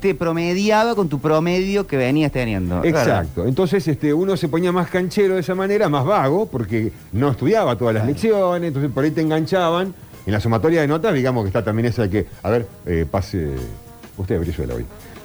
te 0.00 0.14
promediaba 0.14 0.94
con 0.94 1.08
tu 1.08 1.20
promedio 1.20 1.86
que 1.86 1.96
venías 1.96 2.32
teniendo. 2.32 2.82
Exacto. 2.82 3.46
Entonces 3.46 3.86
este, 3.86 4.12
uno 4.12 4.36
se 4.36 4.48
ponía 4.48 4.72
más 4.72 4.88
canchero 4.88 5.34
de 5.34 5.40
esa 5.40 5.54
manera, 5.54 5.88
más 5.88 6.04
vago, 6.04 6.46
porque 6.46 6.92
no 7.12 7.30
estudiaba 7.30 7.76
todas 7.76 7.94
las 7.94 8.06
lecciones, 8.06 8.68
entonces 8.68 8.90
por 8.90 9.04
ahí 9.04 9.10
te 9.10 9.20
enganchaban. 9.20 9.94
En 10.26 10.32
la 10.34 10.40
sumatoria 10.40 10.82
de 10.82 10.86
notas, 10.86 11.14
digamos 11.14 11.44
que 11.44 11.48
está 11.48 11.64
también 11.64 11.86
esa 11.86 12.02
de 12.02 12.10
que, 12.10 12.26
a 12.42 12.50
ver, 12.50 12.66
eh, 12.86 13.06
pase 13.10 13.50
usted 14.16 14.38
Brizuela 14.38 14.74
hoy. 14.74 14.84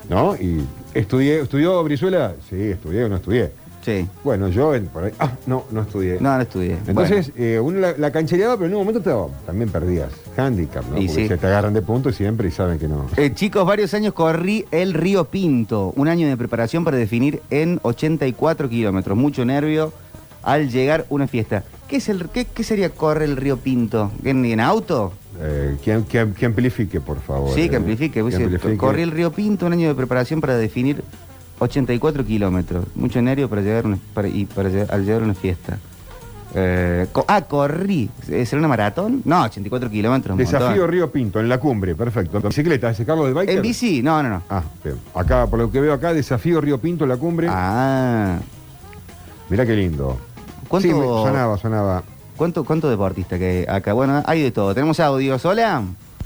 ¿No? 0.09 0.35
Y 0.35 0.63
estudié, 0.93 1.41
¿estudió 1.41 1.83
Brizuela? 1.83 2.35
Sí, 2.49 2.55
estudié 2.55 3.03
o 3.03 3.09
no 3.09 3.15
estudié. 3.17 3.51
Sí. 3.85 4.07
Bueno, 4.23 4.47
yo 4.49 4.73
en- 4.73 4.87
por 4.87 5.03
ahí, 5.03 5.11
ah, 5.19 5.31
no, 5.45 5.65
no 5.69 5.81
estudié. 5.83 6.17
No, 6.19 6.35
no 6.35 6.41
estudié. 6.41 6.75
Entonces, 6.87 7.31
eh, 7.35 7.59
uno 7.61 7.79
la, 7.79 7.93
la 7.95 8.11
canchereaba, 8.11 8.55
pero 8.55 8.65
en 8.65 8.73
un 8.73 8.79
momento 8.85 8.99
te- 9.01 9.45
también 9.45 9.69
perdías. 9.69 10.09
Handicap, 10.35 10.83
¿no? 10.89 10.97
Y 10.99 11.05
Porque 11.07 11.21
sí. 11.21 11.27
se 11.27 11.37
te 11.37 11.45
agarran 11.45 11.73
de 11.75 11.83
punto 11.83 12.11
siempre 12.11 12.47
y 12.47 12.51
saben 12.51 12.79
que 12.79 12.87
no. 12.87 13.05
Eh, 13.15 13.31
chicos, 13.35 13.63
varios 13.65 13.93
años 13.93 14.13
corrí 14.15 14.65
el 14.71 14.95
Río 14.95 15.25
Pinto, 15.25 15.93
un 15.95 16.07
año 16.07 16.27
de 16.27 16.35
preparación 16.35 16.83
para 16.83 16.97
definir 16.97 17.41
en 17.51 17.79
84 17.83 18.69
kilómetros. 18.69 19.15
Mucho 19.15 19.45
nervio 19.45 19.93
al 20.41 20.69
llegar 20.71 21.05
una 21.09 21.27
fiesta. 21.27 21.63
¿Qué, 21.87 21.97
es 21.97 22.09
el, 22.09 22.29
qué, 22.29 22.45
qué 22.45 22.63
sería 22.63 22.89
correr 22.89 23.29
el 23.29 23.37
Río 23.37 23.57
Pinto? 23.57 24.11
¿En, 24.23 24.43
en 24.45 24.59
auto? 24.61 25.13
Eh, 25.39 25.77
que, 25.83 26.01
que- 26.09 26.31
que 26.33 26.45
amplifique, 26.47 26.99
por 27.01 27.19
favor. 27.21 27.53
Sí, 27.53 27.69
que 27.69 27.75
eh. 27.75 27.77
amplifique. 27.77 28.19
Que 28.21 28.23
Dice, 28.25 28.43
amplifique. 28.43 28.77
Corrí 28.77 29.03
el 29.03 29.11
Río 29.11 29.31
Pinto, 29.31 29.67
un 29.67 29.73
año 29.73 29.87
de 29.89 29.93
preparación 29.95 30.41
para 30.41 30.57
definir 30.57 31.03
84 31.59 32.25
kilómetros. 32.25 32.85
Mucho 32.95 33.21
nervio 33.21 33.49
para 33.49 33.61
llegar, 33.61 33.85
una- 33.85 33.97
para- 34.13 34.27
y 34.27 34.45
para 34.45 34.69
llegar- 34.69 34.87
al 34.93 35.05
llegar 35.05 35.21
a 35.21 35.25
una 35.25 35.33
fiesta. 35.33 35.77
Eh, 36.57 37.07
co- 37.11 37.25
ah, 37.27 37.41
corrí. 37.41 38.09
¿Eh, 38.29 38.45
¿Será 38.45 38.59
una 38.59 38.69
maratón? 38.69 39.21
No, 39.25 39.43
84 39.43 39.89
kilómetros. 39.89 40.37
Desafío 40.37 40.69
montón. 40.69 40.89
Río 40.89 41.11
Pinto, 41.11 41.39
en 41.41 41.49
la 41.49 41.57
cumbre, 41.59 41.95
perfecto. 41.95 42.39
¿Bicicleta? 42.39 42.89
¿Ese 42.91 43.05
Carlos 43.05 43.27
de 43.27 43.33
Biker? 43.33 43.57
¿En 43.57 43.61
bici? 43.61 44.01
No, 44.01 44.23
no, 44.23 44.29
no. 44.29 44.41
Ah, 44.49 44.63
bien. 44.83 44.95
Acá, 45.13 45.47
por 45.47 45.59
lo 45.59 45.69
que 45.69 45.81
veo 45.81 45.93
acá, 45.93 46.13
Desafío 46.13 46.61
Río 46.61 46.79
Pinto, 46.79 47.03
en 47.03 47.09
la 47.09 47.17
cumbre. 47.17 47.47
Ah. 47.49 48.37
Mirá 49.49 49.65
qué 49.65 49.73
lindo. 49.75 50.17
¿Cuánto- 50.69 50.87
Sí, 50.87 50.93
me- 50.93 51.03
sonaba, 51.05 51.57
sonaba. 51.57 52.03
¿Cuánto, 52.37 52.63
¿Cuánto 52.63 52.89
deportista 52.89 53.37
que 53.37 53.65
hay 53.67 53.75
acá? 53.77 53.93
Bueno, 53.93 54.23
hay 54.25 54.41
de 54.41 54.51
todo. 54.51 54.73
Tenemos 54.73 54.99
audios. 54.99 55.43
Hola. 55.45 55.83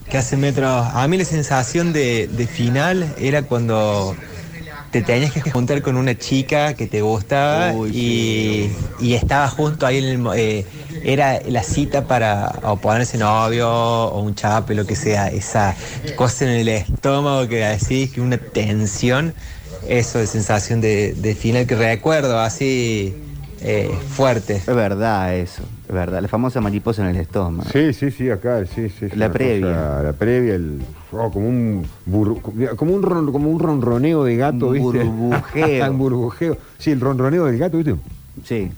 que 0.10 0.18
hace 0.18 0.38
metro. 0.38 0.68
A 0.68 1.08
mí 1.08 1.18
la 1.18 1.26
sensación 1.26 1.94
de, 1.94 2.28
de 2.28 2.48
final 2.48 3.14
era 3.20 3.44
cuando 3.44 4.16
te 4.92 5.02
tenías 5.02 5.32
que 5.32 5.52
juntar 5.52 5.82
con 5.82 5.98
una 5.98 6.18
chica 6.18 6.74
que 6.74 6.88
te 6.88 7.02
gustaba 7.02 7.74
Uy, 7.74 7.92
y, 7.94 8.72
y 9.00 9.14
estaba 9.14 9.48
junto 9.48 9.86
ahí 9.86 9.98
en 9.98 10.28
el, 10.28 10.28
eh, 10.36 10.66
era 11.04 11.40
la 11.48 11.64
cita 11.64 12.08
para 12.08 12.52
o 12.64 12.78
ponerse 12.78 13.18
novio 13.18 13.70
o 13.70 14.22
un 14.22 14.36
chape, 14.36 14.76
lo 14.76 14.86
que 14.86 14.96
sea, 14.96 15.28
esa 15.28 15.76
cosa 16.16 16.46
en 16.46 16.52
el 16.52 16.68
estómago 16.68 17.48
que 17.48 17.58
decís 17.58 18.12
que 18.12 18.22
una 18.22 18.38
tensión, 18.38 19.34
eso 19.88 20.20
de 20.20 20.28
sensación 20.28 20.82
de, 20.82 21.14
de 21.14 21.36
final 21.36 21.68
que 21.68 21.76
recuerdo 21.76 22.40
así 22.40 23.14
eh, 23.62 23.92
fuerte. 24.16 24.56
Es 24.56 24.66
verdad 24.66 25.36
eso. 25.36 25.64
Verdad. 25.90 26.22
La 26.22 26.28
famosa 26.28 26.62
mariposa 26.62 27.02
en 27.04 27.16
el 27.16 27.22
estómago. 27.22 27.68
Sí, 27.72 27.94
sí, 27.94 28.12
sí, 28.12 28.30
acá, 28.30 28.64
sí, 28.66 28.90
sí. 28.90 29.08
La 29.16 29.32
previa. 29.32 29.68
cosa- 29.74 30.04
la 30.04 30.14
previa, 30.14 30.54
el, 30.56 30.80
oh, 31.12 31.32
como 31.32 31.48
un 31.50 31.86
como 32.76 32.94
un 32.94 33.02
ron- 33.04 33.32
como 33.32 33.50
un 33.50 33.60
ronroneo 33.60 34.24
de 34.24 34.38
gato, 34.38 34.68
Un 34.68 34.74
¿viste? 34.74 35.04
burbujeo. 35.04 35.90
un 35.92 35.98
burbujeo. 35.98 36.58
Sí, 36.78 36.92
el 36.92 37.00
ronroneo 37.00 37.46
del 37.46 37.58
gato, 37.58 37.78
¿viste? 37.78 37.96
Sí. 38.46 38.72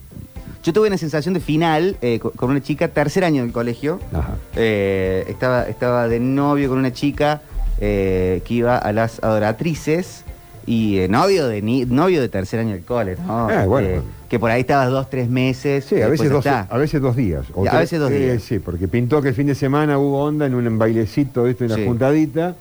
Yo 0.63 0.74
tuve 0.74 0.88
una 0.88 0.97
sensación 0.97 1.34
de 1.34 1.39
final 1.39 1.97
eh, 2.02 2.19
co- 2.19 2.32
con 2.32 2.50
una 2.52 2.62
chica, 2.62 2.88
tercer 2.88 3.24
año 3.26 3.41
del 3.43 3.52
colegio. 3.52 4.00
Ajá. 4.13 4.36
Eh, 4.56 5.26
estaba, 5.28 5.63
estaba 5.63 6.08
de 6.08 6.19
novio 6.19 6.69
con 6.69 6.78
una 6.78 6.93
chica 6.93 7.41
eh, 7.80 8.41
que 8.45 8.54
iba 8.54 8.78
a 8.78 8.93
las 8.93 9.21
adoratrices 9.24 10.24
y 10.65 11.00
eh, 11.00 11.08
novio 11.08 11.47
de 11.47 11.62
ni- 11.62 11.86
novio 11.86 12.21
de 12.21 12.30
tercer 12.30 12.60
año 12.60 12.71
del 12.74 12.84
cole, 12.84 13.17
¿no? 13.26 13.50
Ah, 13.50 13.65
bueno. 13.65 13.88
Eh, 13.88 14.02
que 14.30 14.39
por 14.39 14.50
ahí 14.52 14.62
estabas 14.62 14.89
dos, 14.89 15.10
tres 15.10 15.30
meses. 15.30 15.84
Sí, 15.86 16.02
a 16.02 16.08
veces, 16.08 16.30
dos, 16.30 16.45
está. 16.45 16.67
a 16.69 16.78
veces 16.78 17.02
dos 17.02 17.15
días. 17.15 17.45
O 17.54 17.65
a 17.65 17.69
tres- 17.69 17.82
veces 17.82 18.00
dos 18.00 18.12
eh, 18.12 18.19
días. 18.19 18.43
sí, 18.43 18.60
porque 18.60 18.88
pintó 18.88 19.21
que 19.21 19.30
el 19.30 19.36
fin 19.36 19.47
de 19.47 19.56
semana 19.56 19.97
hubo 19.97 20.24
onda 20.24 20.45
en 20.45 20.56
un 20.56 20.78
bailecito, 20.78 21.43
¿viste? 21.43 21.65
Una 21.65 21.76
Sí. 21.76 21.86
juntadita 21.86 22.56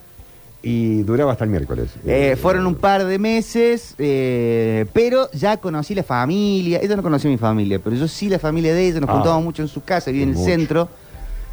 y 0.62 1.02
duraba 1.04 1.32
hasta 1.32 1.44
el 1.44 1.50
miércoles. 1.50 1.90
Eh, 2.04 2.36
fueron 2.40 2.66
un 2.66 2.74
par 2.74 3.04
de 3.06 3.18
meses, 3.18 3.94
eh, 3.98 4.84
pero 4.92 5.30
ya 5.32 5.56
conocí 5.58 5.94
la 5.94 6.02
familia. 6.02 6.80
Ella 6.82 6.96
no 6.96 7.02
conoció 7.02 7.30
mi 7.30 7.38
familia, 7.38 7.78
pero 7.78 7.94
yo 7.96 8.08
sí 8.08 8.28
la 8.28 8.38
familia 8.38 8.74
de 8.74 8.88
ella. 8.88 9.00
Nos 9.00 9.08
Ah. 9.10 9.12
juntábamos 9.14 9.44
mucho 9.44 9.62
en 9.62 9.68
su 9.68 9.82
casa, 9.84 10.10
vive 10.10 10.24
en 10.24 10.30
el 10.30 10.34
Mucho. 10.36 10.50
centro. 10.50 10.88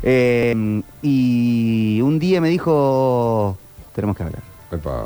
Eh, 0.04 0.82
y 1.04 2.02
un 2.02 2.18
día 2.20 2.42
me 2.42 2.50
dijo: 2.50 3.58
Tenemos 3.96 4.16
que 4.18 4.24
hablar. 4.24 4.42
Epa. 4.72 5.06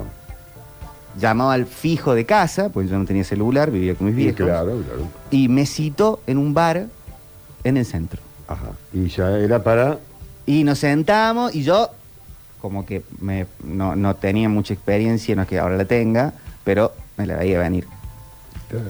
Llamaba 1.19 1.53
al 1.53 1.65
fijo 1.65 2.13
de 2.15 2.25
casa, 2.25 2.69
pues 2.69 2.89
yo 2.89 2.97
no 2.97 3.05
tenía 3.05 3.23
celular, 3.23 3.69
vivía 3.71 3.95
con 3.95 4.07
mis 4.07 4.15
Sí, 4.15 4.21
viejos. 4.23 4.45
claro, 4.45 4.81
claro. 4.85 5.07
Y 5.29 5.47
me 5.49 5.65
citó 5.65 6.21
en 6.27 6.37
un 6.37 6.53
bar 6.53 6.87
en 7.63 7.77
el 7.77 7.85
centro. 7.85 8.21
Ajá. 8.47 8.71
Y 8.93 9.07
ya 9.07 9.29
era 9.37 9.61
para. 9.63 9.99
Y 10.45 10.63
nos 10.63 10.79
sentamos 10.79 11.53
y 11.53 11.63
yo, 11.63 11.89
como 12.61 12.85
que 12.85 13.03
me- 13.19 13.45
no, 13.63 13.95
no 13.95 14.15
tenía 14.15 14.47
mucha 14.49 14.73
experiencia, 14.73 15.35
no 15.35 15.41
es 15.43 15.47
que 15.47 15.59
ahora 15.59 15.75
la 15.77 15.85
tenga, 15.85 16.33
pero 16.63 16.93
me 17.17 17.25
la 17.25 17.37
veía 17.37 17.59
venir. 17.59 17.85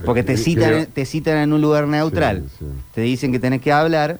Porque 0.05 0.21
te 0.21 0.37
citan, 0.37 0.85
te 0.87 1.05
citan 1.05 1.37
en 1.37 1.53
un 1.53 1.59
lugar 1.61 1.87
neutral, 1.87 2.43
Sí, 2.49 2.55
sí. 2.59 2.65
te 2.93 3.01
dicen 3.01 3.31
que 3.31 3.39
tenés 3.39 3.61
que 3.61 3.71
hablar 3.71 4.19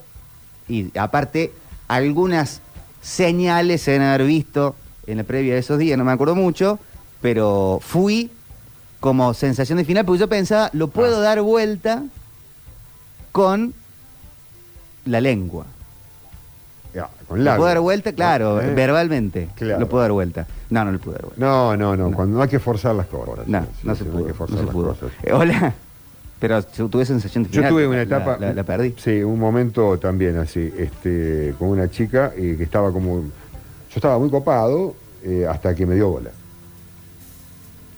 y 0.68 0.90
aparte 0.98 1.52
algunas 1.88 2.62
señales 3.02 3.82
se 3.84 3.92
deben 3.92 4.08
haber 4.08 4.26
visto 4.26 4.76
en 5.06 5.18
la 5.18 5.24
previa 5.24 5.54
de 5.54 5.60
esos 5.60 5.78
días, 5.78 5.98
no 6.00 6.04
me 6.04 6.12
acuerdo 6.12 6.34
mucho, 6.36 6.80
pero 7.22 7.80
fui 7.82 8.32
como 9.00 9.34
sensación 9.34 9.78
de 9.78 9.86
final, 9.86 10.06
porque 10.06 10.20
yo 10.20 10.28
pensaba, 10.30 10.70
lo 10.74 10.88
puedo 10.90 11.18
Ah. 11.18 11.22
dar 11.22 11.42
vuelta 11.42 12.04
con 13.32 13.74
la 15.06 15.22
lengua. 15.22 15.66
Ya, 16.94 17.10
con 17.28 17.44
¿Lo 17.44 17.56
puedo 17.56 17.68
dar 17.68 17.80
vuelta? 17.80 18.12
Claro, 18.12 18.62
Eh. 18.62 18.74
verbalmente. 18.74 19.50
Claro. 19.56 19.80
Lo 19.80 19.88
puedo 19.88 20.02
dar 20.02 20.12
vuelta. 20.12 20.46
No, 20.70 20.84
no 20.84 20.92
lo 20.92 21.00
puedo 21.00 21.14
dar 21.14 21.22
vuelta. 21.26 21.40
No, 21.46 21.78
no, 21.78 21.96
no, 21.96 22.12
cuando 22.12 22.36
no 22.38 22.44
hay 22.44 22.50
que 22.50 22.60
forzar 22.60 22.94
las 22.96 23.08
cosas. 23.08 23.48
No, 23.48 23.62
Sí, 23.62 23.68
no 23.84 23.96
sí, 23.96 24.00
se 24.04 24.06
hay 24.06 24.12
pudo. 24.12 24.24
que 24.26 24.30
No 24.32 24.36
forzar 24.36 24.58
se 24.60 24.66
las 24.66 24.74
pudo. 24.74 24.88
cosas. 24.90 25.12
Eh, 25.24 25.32
hola. 25.34 25.74
Pero 26.40 26.62
tu- 26.64 26.90
tuve 26.90 27.06
sensación 27.06 27.44
de 27.44 27.50
Yo 27.52 27.56
final. 27.62 27.70
tuve 27.72 27.88
una 27.88 28.02
etapa. 28.02 28.36
La, 28.40 28.52
la 28.54 28.64
perdí. 28.64 28.96
Sí, 28.98 29.22
un 29.24 29.40
momento 29.40 29.98
también 30.00 30.38
así, 30.38 30.74
este, 30.78 31.54
con 31.58 31.70
una 31.70 31.90
chica 31.90 32.34
eh, 32.36 32.56
que 32.58 32.64
estaba 32.64 32.92
como. 32.92 33.22
Yo 33.22 33.96
estaba 33.96 34.18
muy 34.20 34.30
copado 34.30 34.96
hasta 35.50 35.74
que 35.76 35.86
me 35.86 35.94
dio 35.96 36.10
bola. 36.10 36.32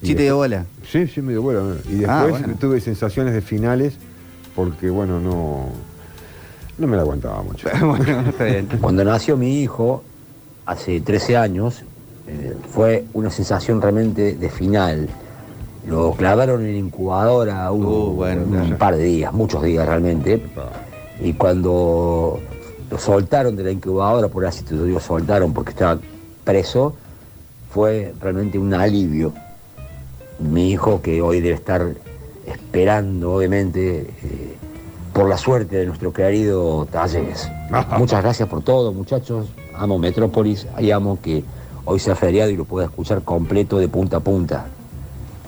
Sí 0.08 0.16
te 0.16 0.24
dio 0.24 0.42
después- 0.42 0.50
bola. 0.52 0.66
Sí, 0.90 1.08
sí, 1.08 1.22
me 1.22 1.32
dio 1.32 1.42
bola. 1.42 1.62
Y 1.90 1.96
después 1.96 2.10
Ah, 2.10 2.28
bueno. 2.30 2.56
tuve 2.60 2.82
sensaciones 2.82 3.34
de 3.34 3.42
finales 3.42 3.96
porque, 4.56 4.90
bueno, 4.90 5.20
no. 5.20 5.68
No 6.78 6.88
me 6.88 6.96
la 6.96 7.04
aguantaba 7.04 7.42
mucho. 7.44 7.70
bueno, 7.86 8.22
está 8.30 8.44
bien. 8.46 8.68
Cuando 8.82 9.04
nació 9.04 9.38
mi 9.38 9.62
hijo, 9.62 10.04
hace 10.66 11.00
13 11.02 11.38
años, 11.38 11.84
eh, 12.28 12.56
fue 12.72 13.06
una 13.14 13.30
sensación 13.30 13.82
realmente 13.82 14.36
de 14.36 14.50
final. 14.50 15.08
Lo 15.88 16.14
clavaron 16.14 16.66
en 16.66 16.76
incubadora 16.78 17.70
un, 17.72 17.86
Uh, 17.86 18.14
bueno, 18.16 18.44
un 18.44 18.52
claro. 18.52 18.78
par 18.78 18.96
de 18.96 19.04
días, 19.04 19.34
muchos 19.34 19.62
días 19.64 19.86
realmente. 19.86 20.42
Y 21.22 21.34
cuando 21.34 22.40
lo 22.90 22.98
soltaron 22.98 23.56
de 23.56 23.64
la 23.64 23.72
incubadora, 23.72 24.28
por 24.30 24.46
así 24.46 24.64
te 24.64 24.74
lo 24.76 24.86
digo, 24.86 25.00
soltaron 25.00 25.54
porque 25.54 25.72
estaba 25.72 26.00
preso, 26.44 26.96
fue 27.72 28.14
realmente 28.22 28.58
un 28.58 28.74
alivio. 28.74 29.34
Mi 30.40 30.72
hijo, 30.72 31.02
que 31.02 31.22
hoy 31.22 31.42
debe 31.42 31.56
estar 31.56 31.94
esperando, 32.46 33.34
obviamente, 33.34 34.02
eh, 34.02 34.58
por 35.14 35.30
la 35.30 35.38
suerte 35.38 35.78
de 35.78 35.86
nuestro 35.86 36.12
querido 36.12 36.88
Talleres. 36.92 37.50
Muchas 37.98 38.24
gracias 38.24 38.50
por 38.50 38.64
todo, 38.64 38.92
muchachos. 38.92 39.48
Amo 39.76 40.00
Metrópolis 40.00 40.68
y 40.80 40.92
amo 40.92 41.20
que 41.22 41.44
hoy 41.86 42.00
sea 42.00 42.16
feriado 42.16 42.50
y 42.50 42.58
lo 42.58 42.66
pueda 42.66 42.86
escuchar 42.88 43.22
completo 43.22 43.78
de 43.78 43.88
punta 43.88 44.18
a 44.18 44.20
punta. 44.20 44.66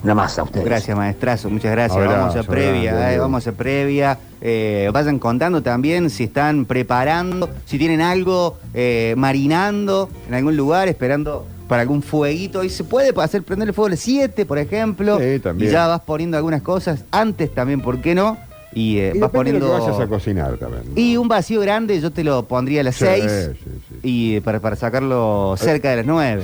Una 0.04 0.14
masa 0.14 0.42
a 0.42 0.44
ustedes. 0.44 0.64
Gracias, 0.64 0.96
maestrazo, 0.96 1.50
muchas 1.50 1.72
gracias. 1.72 1.96
Abrazo, 1.96 2.20
vamos 2.20 2.36
a 2.36 2.42
previa, 2.44 3.12
eh, 3.12 3.18
vamos 3.18 3.46
a 3.46 3.52
previa. 3.52 4.18
Eh, 4.40 4.88
vayan 4.92 5.18
contando 5.18 5.62
también 5.62 6.10
si 6.10 6.24
están 6.24 6.66
preparando, 6.66 7.48
si 7.64 7.78
tienen 7.78 8.00
algo 8.00 8.58
eh, 8.74 9.14
marinando 9.16 10.08
en 10.28 10.34
algún 10.34 10.56
lugar, 10.56 10.86
esperando 10.86 11.46
para 11.68 11.82
algún 11.82 12.02
fueguito. 12.02 12.62
Y 12.64 12.70
se 12.70 12.84
puede 12.84 13.12
hacer 13.20 13.42
prender 13.42 13.68
el 13.68 13.74
fuego 13.74 13.86
a 13.86 13.90
las 13.90 14.00
7, 14.00 14.46
por 14.46 14.58
ejemplo. 14.58 15.18
Sí, 15.18 15.38
también. 15.40 15.70
Y 15.70 15.72
ya 15.72 15.86
vas 15.86 16.00
poniendo 16.02 16.36
algunas 16.36 16.62
cosas 16.62 17.04
antes 17.10 17.52
también, 17.54 17.80
¿por 17.80 18.00
qué 18.00 18.14
no? 18.14 18.36
Y, 18.74 18.98
eh, 18.98 19.12
Y 19.14 19.18
vas 19.20 19.32
de 19.32 19.38
poniendo. 19.38 19.66
lo 19.68 19.74
que 19.76 19.80
vayas 19.86 20.00
a 20.00 20.06
cocinar 20.06 20.58
también. 20.58 20.82
¿no? 20.94 21.00
Y 21.00 21.16
un 21.16 21.28
vacío 21.28 21.60
grande, 21.62 21.98
yo 21.98 22.10
te 22.10 22.22
lo 22.22 22.42
pondría 22.44 22.82
a 22.82 22.84
las 22.84 22.96
Sí, 22.96 23.06
6 23.06 23.22
sí, 23.24 23.70
sí. 23.88 23.94
y 24.02 24.40
para, 24.40 24.60
para 24.60 24.76
sacarlo 24.76 25.54
cerca 25.56 25.88
de 25.90 25.96
las 25.96 26.06
9. 26.06 26.42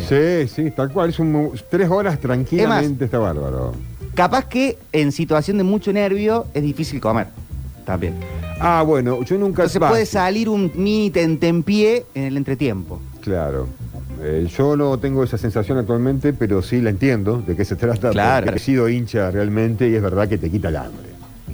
Sí, 0.49 0.49
sí, 0.55 0.71
tal 0.71 0.91
cual. 0.91 1.11
Es 1.11 1.19
un, 1.19 1.53
tres 1.71 1.91
horas 1.91 2.19
tranquilamente 2.21 3.05
está 3.05 3.19
bárbaro. 3.19 3.75
Capaz 4.15 4.47
que 4.47 4.79
en 4.93 5.13
situación 5.13 5.59
de 5.59 5.65
mucho 5.65 5.93
nervio 5.93 6.47
es 6.55 6.63
difícil 6.63 7.01
comer. 7.01 7.27
También. 7.85 8.15
Ah, 8.61 8.83
bueno, 8.87 9.23
yo 9.25 9.37
nunca. 9.37 9.65
Va, 9.81 9.89
puede 9.91 10.07
salir 10.07 10.49
un 10.49 10.71
mini 10.75 11.11
tentempié 11.11 12.07
en 12.15 12.25
el 12.25 12.37
entretiempo. 12.37 13.01
Claro. 13.23 13.69
Eh, 14.21 14.47
yo 14.57 14.77
no 14.77 14.99
tengo 14.99 15.25
esa 15.25 15.39
sensación 15.39 15.79
actualmente, 15.79 16.33
pero 16.33 16.63
sí 16.63 16.81
la 16.81 16.91
entiendo 16.91 17.43
de 17.45 17.57
qué 17.57 17.65
se 17.65 17.77
trata. 17.77 18.11
Claro. 18.11 18.47
Porque 18.47 18.59
he 18.59 18.63
sido 18.63 18.89
hincha 18.89 19.31
realmente 19.31 19.89
y 19.89 19.95
es 19.95 20.03
verdad 20.03 20.29
que 20.29 20.39
te 20.39 20.51
quita 20.51 20.69
el 20.69 20.77
hambre. 20.77 21.13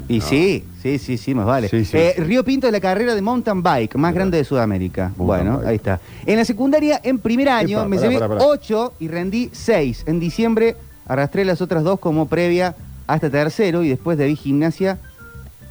Y 0.09 0.22
sí, 0.22 0.64
sí, 0.83 0.98
sí, 0.98 1.18
sí, 1.18 1.35
más 1.35 1.44
vale. 1.44 1.68
Sí, 1.68 1.85
sí. 1.85 1.96
Eh, 1.96 2.14
Río 2.18 2.42
Pinto 2.42 2.66
de 2.66 2.72
la 2.72 2.81
carrera 2.81 3.14
de 3.14 3.20
mountain 3.20 3.62
bike, 3.62 3.96
más 3.96 4.14
grande 4.14 4.38
de 4.38 4.44
Sudamérica. 4.44 5.12
Mountain 5.16 5.26
bueno, 5.26 5.59
bike. 5.59 5.68
ahí 5.68 5.76
está. 5.76 6.00
En 6.24 6.37
la 6.38 6.44
secundaria, 6.46 7.00
en 7.02 7.18
primer 7.18 7.50
año, 7.50 7.81
Epa, 7.81 7.88
me 7.88 7.96
pará, 7.96 8.09
llevé 8.09 8.20
pará, 8.20 8.38
pará. 8.38 8.46
8 8.46 8.94
y 9.00 9.09
rendí 9.09 9.50
6. 9.52 10.04
En 10.07 10.18
diciembre 10.18 10.76
arrastré 11.07 11.44
las 11.44 11.61
otras 11.61 11.85
dos 11.85 12.00
como 12.00 12.26
previa 12.26 12.74
hasta 13.07 13.28
tercero 13.28 13.83
y 13.83 13.88
después 13.90 14.16
de 14.16 14.26
vi 14.26 14.37
gimnasia 14.37 14.98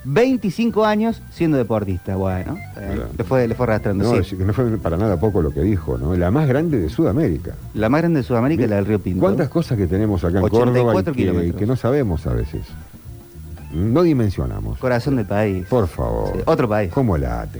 25 0.07 0.85
años 0.85 1.21
siendo 1.31 1.57
deportista. 1.57 2.15
Bueno, 2.15 2.57
eh, 2.77 3.01
le, 3.17 3.23
fue, 3.25 3.45
le 3.47 3.55
fue 3.55 3.65
arrastrando. 3.65 4.15
No, 4.15 4.23
sí. 4.23 4.37
no 4.37 4.53
fue 4.53 4.77
para 4.77 4.95
nada 4.95 5.19
poco 5.19 5.41
lo 5.41 5.51
que 5.51 5.61
dijo, 5.61 5.97
¿no? 5.97 6.15
La 6.15 6.31
más 6.31 6.47
grande 6.47 6.79
de 6.79 6.89
Sudamérica. 6.89 7.55
La 7.73 7.89
más 7.89 8.01
grande 8.01 8.21
de 8.21 8.23
Sudamérica 8.23 8.63
es 8.63 8.69
la 8.69 8.77
del 8.77 8.85
Río 8.85 8.99
Pinto. 8.99 9.19
¿Cuántas 9.19 9.49
cosas 9.49 9.77
que 9.77 9.85
tenemos 9.85 10.23
acá 10.23 10.39
en 10.39 10.45
84 10.45 11.13
Córdoba 11.13 11.43
y 11.43 11.51
que, 11.51 11.65
no 11.65 11.75
sabemos 11.75 12.25
a 12.25 12.33
veces? 12.33 12.61
No 13.73 14.03
dimensionamos. 14.03 14.79
Corazón 14.79 15.17
del 15.17 15.25
país. 15.25 15.67
Por 15.67 15.87
favor. 15.87 16.31
Sí, 16.33 16.41
otro 16.45 16.69
país. 16.69 16.89
¿Cómo 16.93 17.17
late? 17.17 17.59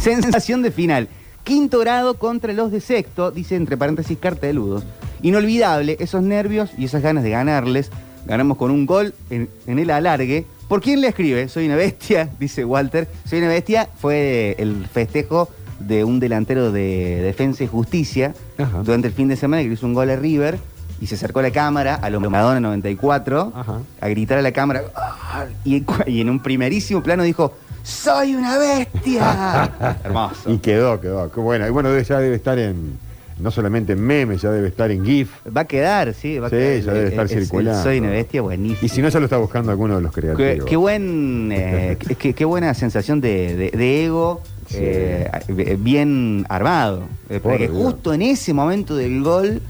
Sensación 0.00 0.62
de 0.62 0.72
final. 0.72 1.08
Quinto 1.44 1.78
grado 1.78 2.14
contra 2.14 2.52
los 2.52 2.72
de 2.72 2.80
sexto, 2.80 3.30
dice 3.30 3.54
entre 3.54 3.76
paréntesis 3.76 4.18
carteludos. 4.18 4.82
Inolvidable 5.22 5.96
esos 6.00 6.22
nervios 6.22 6.70
y 6.76 6.86
esas 6.86 7.02
ganas 7.02 7.22
de 7.22 7.30
ganarles. 7.30 7.90
Ganamos 8.28 8.56
con 8.58 8.70
un 8.70 8.86
gol 8.86 9.14
en, 9.30 9.48
en 9.66 9.78
el 9.78 9.90
alargue. 9.90 10.46
¿Por 10.68 10.82
quién 10.82 11.00
le 11.00 11.08
escribe? 11.08 11.48
Soy 11.48 11.66
una 11.66 11.76
bestia, 11.76 12.28
dice 12.38 12.64
Walter. 12.64 13.08
Soy 13.24 13.38
una 13.38 13.48
bestia 13.48 13.88
fue 14.00 14.54
el 14.58 14.86
festejo 14.86 15.48
de 15.80 16.04
un 16.04 16.20
delantero 16.20 16.70
de 16.70 17.20
Defensa 17.22 17.64
y 17.64 17.68
Justicia 17.68 18.34
Ajá. 18.58 18.82
durante 18.84 19.06
el 19.08 19.14
fin 19.14 19.28
de 19.28 19.36
semana 19.36 19.62
que 19.62 19.68
hizo 19.68 19.86
un 19.86 19.94
gol 19.94 20.10
a 20.10 20.16
River 20.16 20.58
y 21.00 21.06
se 21.06 21.14
acercó 21.14 21.38
a 21.38 21.42
la 21.42 21.52
cámara, 21.52 21.94
a 21.94 22.10
lo 22.10 22.18
Madonna 22.20 22.58
94, 22.60 23.52
Ajá. 23.54 23.80
a 24.00 24.08
gritar 24.08 24.38
a 24.38 24.42
la 24.42 24.50
cámara 24.52 24.82
"Ah", 24.96 25.46
y, 25.64 25.84
y 26.06 26.20
en 26.20 26.28
un 26.30 26.40
primerísimo 26.42 27.02
plano 27.02 27.22
dijo 27.22 27.54
¡Soy 27.84 28.34
una 28.34 28.58
bestia! 28.58 29.70
Hermoso. 30.04 30.50
Y 30.52 30.58
quedó, 30.58 31.00
quedó. 31.00 31.30
Qué 31.30 31.40
bueno. 31.40 31.66
Y 31.66 31.70
bueno, 31.70 31.96
ya 31.98 32.18
debe 32.18 32.36
estar 32.36 32.58
en. 32.58 32.98
No 33.40 33.50
solamente 33.50 33.92
en 33.92 34.00
memes, 34.00 34.42
ya 34.42 34.50
debe 34.50 34.68
estar 34.68 34.90
en 34.90 35.04
GIF. 35.04 35.30
Va 35.56 35.60
a 35.62 35.64
quedar, 35.66 36.12
sí, 36.14 36.38
va 36.38 36.48
a 36.48 36.50
Sí, 36.50 36.56
quedar. 36.56 36.80
ya 36.82 36.92
debe 36.92 37.08
estar 37.08 37.26
Es- 37.26 37.32
es- 37.32 37.38
circulando. 37.44 37.82
Soy 37.82 37.98
una 38.00 38.10
bestia, 38.10 38.42
buenísimo. 38.42 38.78
Y 38.82 38.88
si 38.88 39.00
no, 39.02 39.08
ya 39.08 39.18
lo 39.20 39.26
está 39.26 39.36
buscando 39.36 39.70
alguno 39.70 39.96
de 39.96 40.02
los 40.02 40.12
creativos. 40.12 40.68
qué 40.68 40.76
buen, 40.76 41.50
eh, 41.52 41.96
qué, 42.36 42.44
buena 42.44 42.74
sensación 42.74 43.20
de, 43.20 43.54
de- 43.56 43.70
de 43.70 44.04
ego, 44.06 44.42
Sí. 44.68 44.76
eh, 44.80 45.76
bien 45.78 46.44
armado. 46.48 47.04
Eh, 47.30 47.40
Por 47.40 47.52
porque 47.52 47.68
justo 47.68 48.12
en 48.12 48.22
ese 48.22 48.52
momento 48.52 48.96
del 48.96 49.22
gol, 49.22 49.62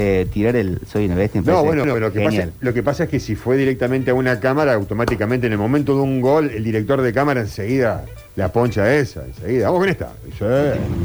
eh, 0.00 0.28
tirar 0.32 0.54
el 0.54 0.78
soy 0.86 1.06
una 1.06 1.16
bestia. 1.16 1.42
No, 1.44 1.64
bueno, 1.64 1.84
lo 1.84 2.12
que, 2.12 2.20
pasa, 2.20 2.48
lo 2.60 2.72
que 2.72 2.84
pasa 2.84 3.04
es 3.04 3.10
que 3.10 3.18
si 3.18 3.34
fue 3.34 3.56
directamente 3.56 4.12
a 4.12 4.14
una 4.14 4.38
cámara, 4.38 4.74
automáticamente 4.74 5.48
en 5.48 5.54
el 5.54 5.58
momento 5.58 5.96
de 5.96 6.02
un 6.02 6.20
gol, 6.20 6.52
el 6.54 6.62
director 6.62 7.02
de 7.02 7.12
cámara 7.12 7.40
enseguida 7.40 8.04
la 8.36 8.52
poncha 8.52 8.94
esa, 8.94 9.24
enseguida. 9.24 9.64
Vamos 9.64 9.80
con 9.80 9.88
esta. 9.88 10.12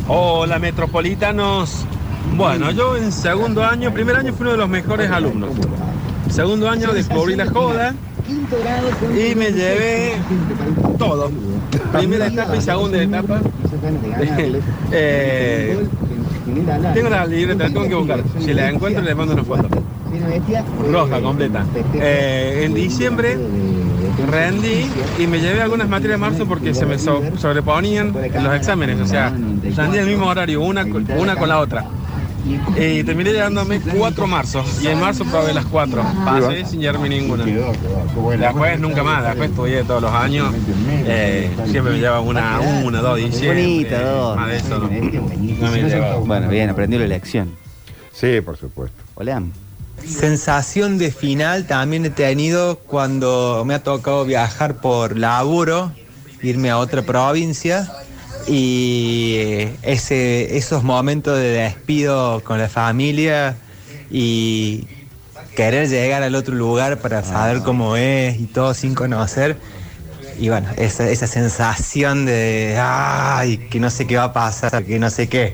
Hola 0.08 0.60
metropolitanos. 0.60 1.88
Bueno, 2.38 2.70
yo 2.70 2.96
en 2.96 3.12
segundo 3.12 3.64
año, 3.64 3.92
primer 3.92 4.16
año 4.16 4.32
fui 4.32 4.44
uno 4.44 4.52
de 4.52 4.58
los 4.60 4.70
mejores 4.70 5.10
alumnos. 5.10 5.50
Segundo 6.30 6.70
año 6.70 6.94
descubrí 6.94 7.36
la 7.36 7.48
joda 7.48 7.96
y 8.30 9.34
me 9.34 9.52
llevé 9.52 10.14
todo. 11.00 11.32
Primera 11.94 12.28
etapa 12.28 12.56
y 12.56 12.62
segunda 12.62 13.02
etapa. 13.02 13.42
Eh, 14.96 15.78
tengo 16.94 17.10
la 17.10 17.26
libreta, 17.26 17.68
tengo 17.68 17.88
que 17.88 17.96
buscar. 17.96 18.24
Si 18.40 18.54
la 18.54 18.70
encuentro 18.70 19.02
les 19.04 19.16
mando 19.16 19.34
una 19.34 19.44
foto. 19.44 19.68
Roja, 20.92 21.22
completa. 21.22 21.66
Eh, 21.96 22.64
en 22.66 22.74
diciembre 22.74 23.38
rendí 24.30 24.86
y 25.20 25.28
me 25.28 25.40
llevé 25.40 25.62
algunas 25.62 25.90
materias 25.90 26.20
de 26.20 26.26
marzo 26.30 26.46
porque 26.46 26.74
se 26.74 26.86
me 26.86 27.00
so- 27.00 27.22
sobreponían 27.38 28.14
los 28.44 28.54
exámenes. 28.56 29.00
O 29.00 29.08
sea, 29.08 29.30
rendí 29.76 29.98
el 29.98 30.08
mismo 30.08 30.28
horario, 30.28 30.62
una, 30.62 30.86
una 31.18 31.36
con 31.36 31.50
la 31.50 31.60
otra. 31.60 31.86
Y 32.46 33.04
terminé 33.04 33.32
llevándome 33.32 33.80
cuatro 33.80 34.28
marzos. 34.28 34.82
Y 34.82 34.88
en 34.88 35.00
marzo 35.00 35.26
probé 35.26 35.54
las 35.54 35.66
cuatro. 35.66 36.04
Pasé 36.26 36.66
sin 36.66 36.82
llevarme 36.82 37.10
ninguna. 37.10 37.46
Después 37.46 38.80
nunca 38.80 39.04
más, 39.04 39.24
después 39.24 39.50
estudié 39.50 39.84
todos 39.84 40.02
los 40.02 40.12
años. 40.12 40.54
Eh, 41.06 41.50
siempre 41.70 41.94
me 41.94 42.00
lleva 42.00 42.20
una, 42.20 42.60
una, 42.60 43.02
dos 43.02 43.18
diciembre. 43.18 43.64
Bonita, 43.64 44.02
dos. 44.04 44.36
Más 44.36 44.50
de 44.50 44.58
eso 44.58 44.80
no, 44.80 44.88
no 44.88 45.72
me 45.72 45.84
lleva. 45.84 46.16
Bueno, 46.18 46.50
bien, 46.50 46.70
aprendió 46.70 47.00
la 47.00 47.08
lección. 47.08 47.56
Sí, 48.12 48.42
por 48.42 48.58
supuesto. 48.58 49.02
Hola. 49.16 49.44
Sensación 50.06 50.98
de 50.98 51.12
final 51.12 51.66
también 51.66 52.06
he 52.06 52.10
tenido 52.10 52.78
cuando 52.78 53.64
me 53.66 53.74
ha 53.74 53.84
tocado 53.84 54.26
viajar 54.26 54.82
por 54.82 55.18
laburo, 55.18 55.94
irme 56.42 56.70
a 56.70 56.78
otra 56.78 57.04
provincia 57.04 57.90
y 58.48 59.38
ese, 59.82 60.58
esos 60.58 60.84
momentos 60.84 61.38
de 61.38 61.50
despido 61.50 62.42
con 62.44 62.58
la 62.58 62.70
familia 62.70 63.56
y 64.12 64.88
querer 65.56 65.88
llegar 65.88 66.24
al 66.24 66.36
otro 66.36 66.56
lugar 66.56 67.00
para 67.00 67.24
saber 67.24 67.62
cómo 67.62 67.96
es 67.96 68.40
y 68.40 68.46
todo 68.46 68.74
sin 68.74 68.96
conocer. 68.96 69.58
Y 70.40 70.50
bueno, 70.50 70.68
esa, 70.78 71.10
esa 71.10 71.28
sensación 71.28 72.26
de, 72.26 72.78
ay, 72.82 73.58
que 73.70 73.80
no 73.80 73.90
sé 73.90 74.08
qué 74.08 74.18
va 74.18 74.26
a 74.26 74.34
pasar, 74.34 74.84
que 74.84 75.00
no 75.00 75.10
sé 75.10 75.30
qué. 75.30 75.54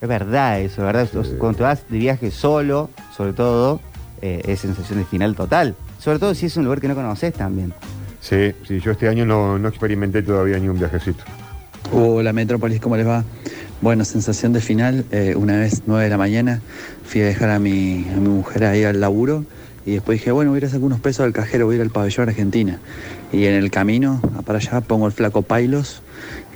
Es 0.00 0.08
verdad 0.08 0.60
eso, 0.60 0.82
¿verdad? 0.82 1.08
Cuando 1.38 1.58
te 1.58 1.62
vas 1.64 1.88
de 1.88 1.98
viaje 1.98 2.30
solo, 2.30 2.90
sobre 3.16 3.32
todo, 3.32 3.80
eh, 4.22 4.42
es 4.46 4.60
sensación 4.60 5.00
de 5.00 5.04
final 5.04 5.34
total. 5.34 5.74
Sobre 5.98 6.18
todo 6.18 6.34
si 6.34 6.46
es 6.46 6.56
un 6.56 6.64
lugar 6.64 6.80
que 6.80 6.88
no 6.88 6.94
conoces 6.94 7.32
también. 7.34 7.74
Sí, 8.20 8.52
sí, 8.66 8.80
yo 8.80 8.92
este 8.92 9.08
año 9.08 9.26
no, 9.26 9.58
no 9.58 9.68
experimenté 9.68 10.22
todavía 10.22 10.58
ni 10.58 10.68
un 10.68 10.78
viajecito. 10.78 11.24
Hola 11.92 12.32
Metrópolis, 12.32 12.80
¿cómo 12.80 12.96
les 12.96 13.06
va? 13.06 13.24
Bueno, 13.80 14.04
sensación 14.04 14.52
de 14.52 14.60
final, 14.60 15.04
eh, 15.12 15.34
una 15.36 15.56
vez 15.56 15.82
9 15.86 16.04
de 16.04 16.10
la 16.10 16.18
mañana 16.18 16.60
fui 17.04 17.20
a 17.20 17.26
dejar 17.26 17.50
a 17.50 17.60
mi, 17.60 18.04
a 18.12 18.18
mi 18.18 18.28
mujer 18.28 18.64
ahí 18.64 18.82
al 18.82 19.00
laburo 19.00 19.44
y 19.84 19.92
después 19.92 20.18
dije, 20.18 20.32
bueno, 20.32 20.50
voy 20.50 20.56
a 20.56 20.58
ir 20.58 20.64
a 20.64 20.68
sacar 20.68 20.82
unos 20.82 20.98
pesos 20.98 21.24
al 21.24 21.32
cajero, 21.32 21.66
voy 21.66 21.74
a 21.74 21.76
ir 21.76 21.82
al 21.82 21.90
pabellón 21.90 22.28
Argentina. 22.28 22.80
Y 23.32 23.44
en 23.44 23.54
el 23.54 23.70
camino 23.70 24.20
para 24.44 24.58
allá 24.58 24.80
pongo 24.80 25.06
el 25.06 25.12
flaco 25.12 25.42
Pailos 25.42 26.02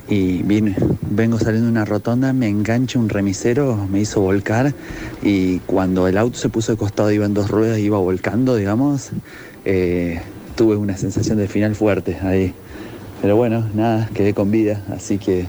y 0.09 0.43
vine, 0.43 0.75
vengo 1.09 1.39
saliendo 1.39 1.67
de 1.67 1.71
una 1.71 1.85
rotonda, 1.85 2.33
me 2.33 2.49
engancha 2.49 2.99
un 2.99 3.07
remisero, 3.07 3.87
me 3.89 4.01
hizo 4.01 4.19
volcar 4.19 4.73
y 5.21 5.59
cuando 5.59 6.09
el 6.09 6.17
auto 6.17 6.37
se 6.37 6.49
puso 6.49 6.73
de 6.73 6.77
costado, 6.77 7.09
iba 7.09 7.25
en 7.25 7.33
dos 7.33 7.49
ruedas, 7.49 7.79
iba 7.79 7.97
volcando, 7.97 8.57
digamos, 8.57 9.11
eh, 9.63 10.19
tuve 10.57 10.75
una 10.75 10.97
sensación 10.97 11.37
de 11.37 11.47
final 11.47 11.73
fuerte 11.73 12.17
ahí. 12.21 12.53
Pero 13.21 13.35
bueno, 13.35 13.69
nada, 13.73 14.09
quedé 14.13 14.33
con 14.33 14.49
vida, 14.49 14.81
así 14.93 15.17
que 15.17 15.45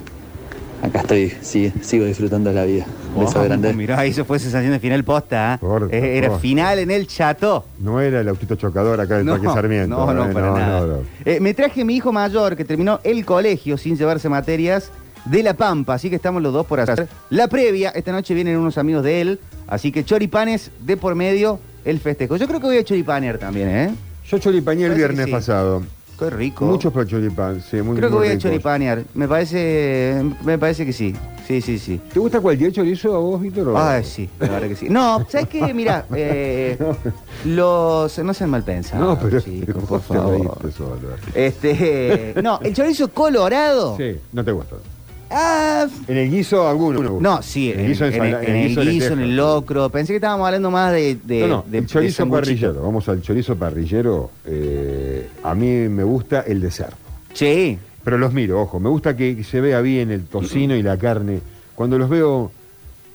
acá 0.83 1.01
estoy, 1.01 1.33
sí, 1.41 1.73
sigo 1.81 2.05
disfrutando 2.05 2.51
de 2.51 2.57
la 2.57 2.65
vida. 2.65 2.87
Un 3.15 3.25
beso 3.25 3.43
grande. 3.43 3.73
Mirá, 3.73 4.05
eso 4.05 4.25
fue 4.25 4.39
sensación 4.39 4.73
de 4.73 4.81
final 4.81 5.05
posta. 5.05 5.55
¿eh? 5.55 5.59
Por 5.59 5.89
Eh, 5.93 6.19
Era 6.19 6.39
final 6.39 6.79
en 6.79 6.91
el 6.91 7.07
chato. 7.07 7.65
No 7.79 8.01
era 8.01 8.21
el 8.21 8.29
autito 8.29 8.57
chocador 8.57 9.01
acá 9.01 9.19
del 9.19 9.27
Parque 9.27 9.47
Sarmiento. 9.47 9.97
no, 9.97 10.13
no, 10.13 10.31
eh, 10.31 10.33
para 10.33 10.51
nada. 10.51 10.81
no, 10.81 10.87
no. 10.87 10.99
Eh, 11.25 11.41
me 11.41 11.55
traje 11.55 11.83
a 11.83 11.85
mi 11.85 11.97
hijo 11.97 12.13
mayor 12.13 12.57
que 12.57 12.65
terminó 12.65 13.01
el 13.05 13.25
colegio 13.25 13.77
sin 13.79 13.97
llevarse 13.97 14.29
materias 14.29 14.91
de 15.25 15.43
La 15.43 15.55
Pampa, 15.55 15.95
así 15.95 16.11
que 16.11 16.17
estamos 16.17 16.43
los 16.43 16.53
dos 16.53 16.67
por 16.67 16.81
hacer 16.81 17.09
la 17.31 17.49
previa. 17.49 17.91
Esta 17.91 18.13
noche 18.13 18.35
vienen 18.35 18.57
unos 18.57 18.77
amigos 18.77 19.05
de 19.05 19.21
él, 19.21 19.41
así 19.67 19.93
que 19.93 20.05
choripanes 20.05 20.71
de 20.81 20.97
por 20.97 21.15
medio 21.15 21.61
el 21.85 22.01
festejo. 22.01 22.37
Yo 22.37 22.47
creo 22.49 22.61
que 22.61 22.67
voy 22.67 22.79
a 22.79 22.85
choripanear 22.85 23.39
también, 23.39 23.69
¿eh? 23.69 23.95
Yo 24.29 24.39
choripañé 24.39 24.87
el 24.87 24.95
viernes 24.95 25.27
sí. 25.27 25.33
pasado. 25.33 25.83
Qué 26.23 26.31
rico. 26.31 26.65
Muchos 26.65 26.93
para 26.93 27.07
choripán, 27.07 27.61
sí, 27.61 27.83
muy 27.83 27.97
Creo 27.97 28.09
que 28.09 28.15
muy 28.15 28.19
voy 28.21 28.27
a 28.29 28.31
ricos. 28.31 28.43
choripanear. 28.45 29.03
Me 29.15 29.27
parece, 29.27 30.23
me 30.45 30.59
parece 30.59 30.87
que 30.87 30.93
sí. 30.93 31.15
Sí, 31.47 31.61
sí, 31.61 31.79
sí. 31.79 32.01
¿Te 32.13 32.21
gusta 32.21 32.41
cualquier 32.41 32.73
chorizo 32.73 33.15
a 33.15 33.19
vos, 33.19 33.41
Víctor? 33.41 33.75
Ay, 33.77 34.05
sí, 34.05 34.31
la 34.39 34.49
verdad 34.49 34.69
que 34.69 34.77
sí. 34.77 34.89
No, 34.89 35.27
¿sabes 35.29 35.49
qué? 35.49 35.75
Mira, 35.75 36.07
eh, 36.15 36.79
los. 37.45 38.17
No 38.21 38.33
sean 38.35 38.51
mal 38.51 38.63
pensados. 38.63 39.05
No, 39.05 39.19
pero, 39.19 39.41
chicos, 39.41 39.85
por 39.89 40.01
favor. 40.01 40.59
Este. 41.35 42.35
No, 42.43 42.61
el 42.63 42.73
chorizo 42.75 43.09
colorado. 43.09 43.97
Sí, 43.97 44.17
no 44.33 44.45
te 44.45 44.53
gusta. 44.53 44.77
Ah, 45.35 45.87
En 46.09 46.17
el 46.19 46.31
guiso 46.31 46.69
alguno. 46.69 47.01
me 47.01 47.21
no, 47.21 47.43
sí, 47.43 47.73
En 47.73 47.81
el 47.81 47.87
guiso, 47.89 48.05
en- 48.07 48.23
el 48.23 48.69
guiso, 48.69 48.85
lenteja. 48.85 49.13
en 49.15 49.21
el 49.21 49.37
locro. 49.37 49.89
Pensé 49.89 50.13
que 50.13 50.17
estábamos 50.17 50.47
hablando 50.47 50.71
más 50.71 50.93
de. 50.93 51.17
de 51.25 51.41
No, 51.41 51.47
no, 51.49 51.65
de- 51.67 51.79
el 51.79 51.87
chorizo 51.87 52.29
parrillero. 52.29 52.83
Vamos 52.83 53.09
al 53.09 53.23
chorizo 53.23 53.57
parrillero. 53.57 54.31
eh, 54.45 55.29
a 55.43 55.55
mí 55.55 55.67
me 55.89 56.05
gusta 56.05 56.43
el 56.43 56.61
de 56.61 56.71
cerdo. 56.71 56.97
Sí. 57.33 57.79
Pero 58.05 58.19
los 58.19 58.33
miro, 58.33 58.61
ojo, 58.61 58.79
me 58.81 58.89
gusta 58.89 59.17
que 59.17 59.43
se 59.45 59.61
vea 59.61 59.81
bien 59.81 60.11
el 60.11 60.25
tocino 60.25 60.75
y 60.77 60.83
la 60.83 60.97
carne. 60.99 61.41
Cuando 61.75 61.99
los 61.99 62.09
veo 62.11 62.51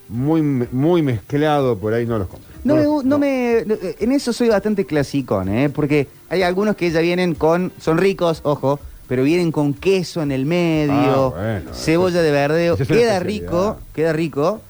muy, 0.09 0.41
muy 0.41 1.01
mezclado, 1.01 1.77
por 1.77 1.93
ahí 1.93 2.05
no 2.05 2.17
los 2.17 2.27
compro. 2.27 2.47
No, 2.63 2.75
me, 2.75 2.83
no 3.07 3.19
me, 3.19 3.63
no, 3.65 3.75
eh, 3.75 3.95
en 3.99 4.11
eso 4.11 4.33
soy 4.33 4.49
bastante 4.49 4.85
clasicón, 4.85 5.49
¿eh? 5.49 5.69
Porque 5.69 6.07
hay 6.29 6.41
algunos 6.41 6.75
que 6.75 6.89
ya 6.89 7.01
vienen 7.01 7.35
con, 7.35 7.71
son 7.79 7.97
ricos, 7.97 8.39
ojo, 8.43 8.79
pero 9.07 9.23
vienen 9.23 9.51
con 9.51 9.73
queso 9.73 10.21
en 10.21 10.31
el 10.31 10.45
medio, 10.45 11.33
Ah, 11.35 11.59
bueno, 11.61 11.73
cebolla 11.73 12.21
de 12.21 12.31
verdeo, 12.31 12.75
es 12.79 12.87
queda 12.87 13.19
rico, 13.19 13.77
queda 13.93 14.13
rico, 14.13 14.61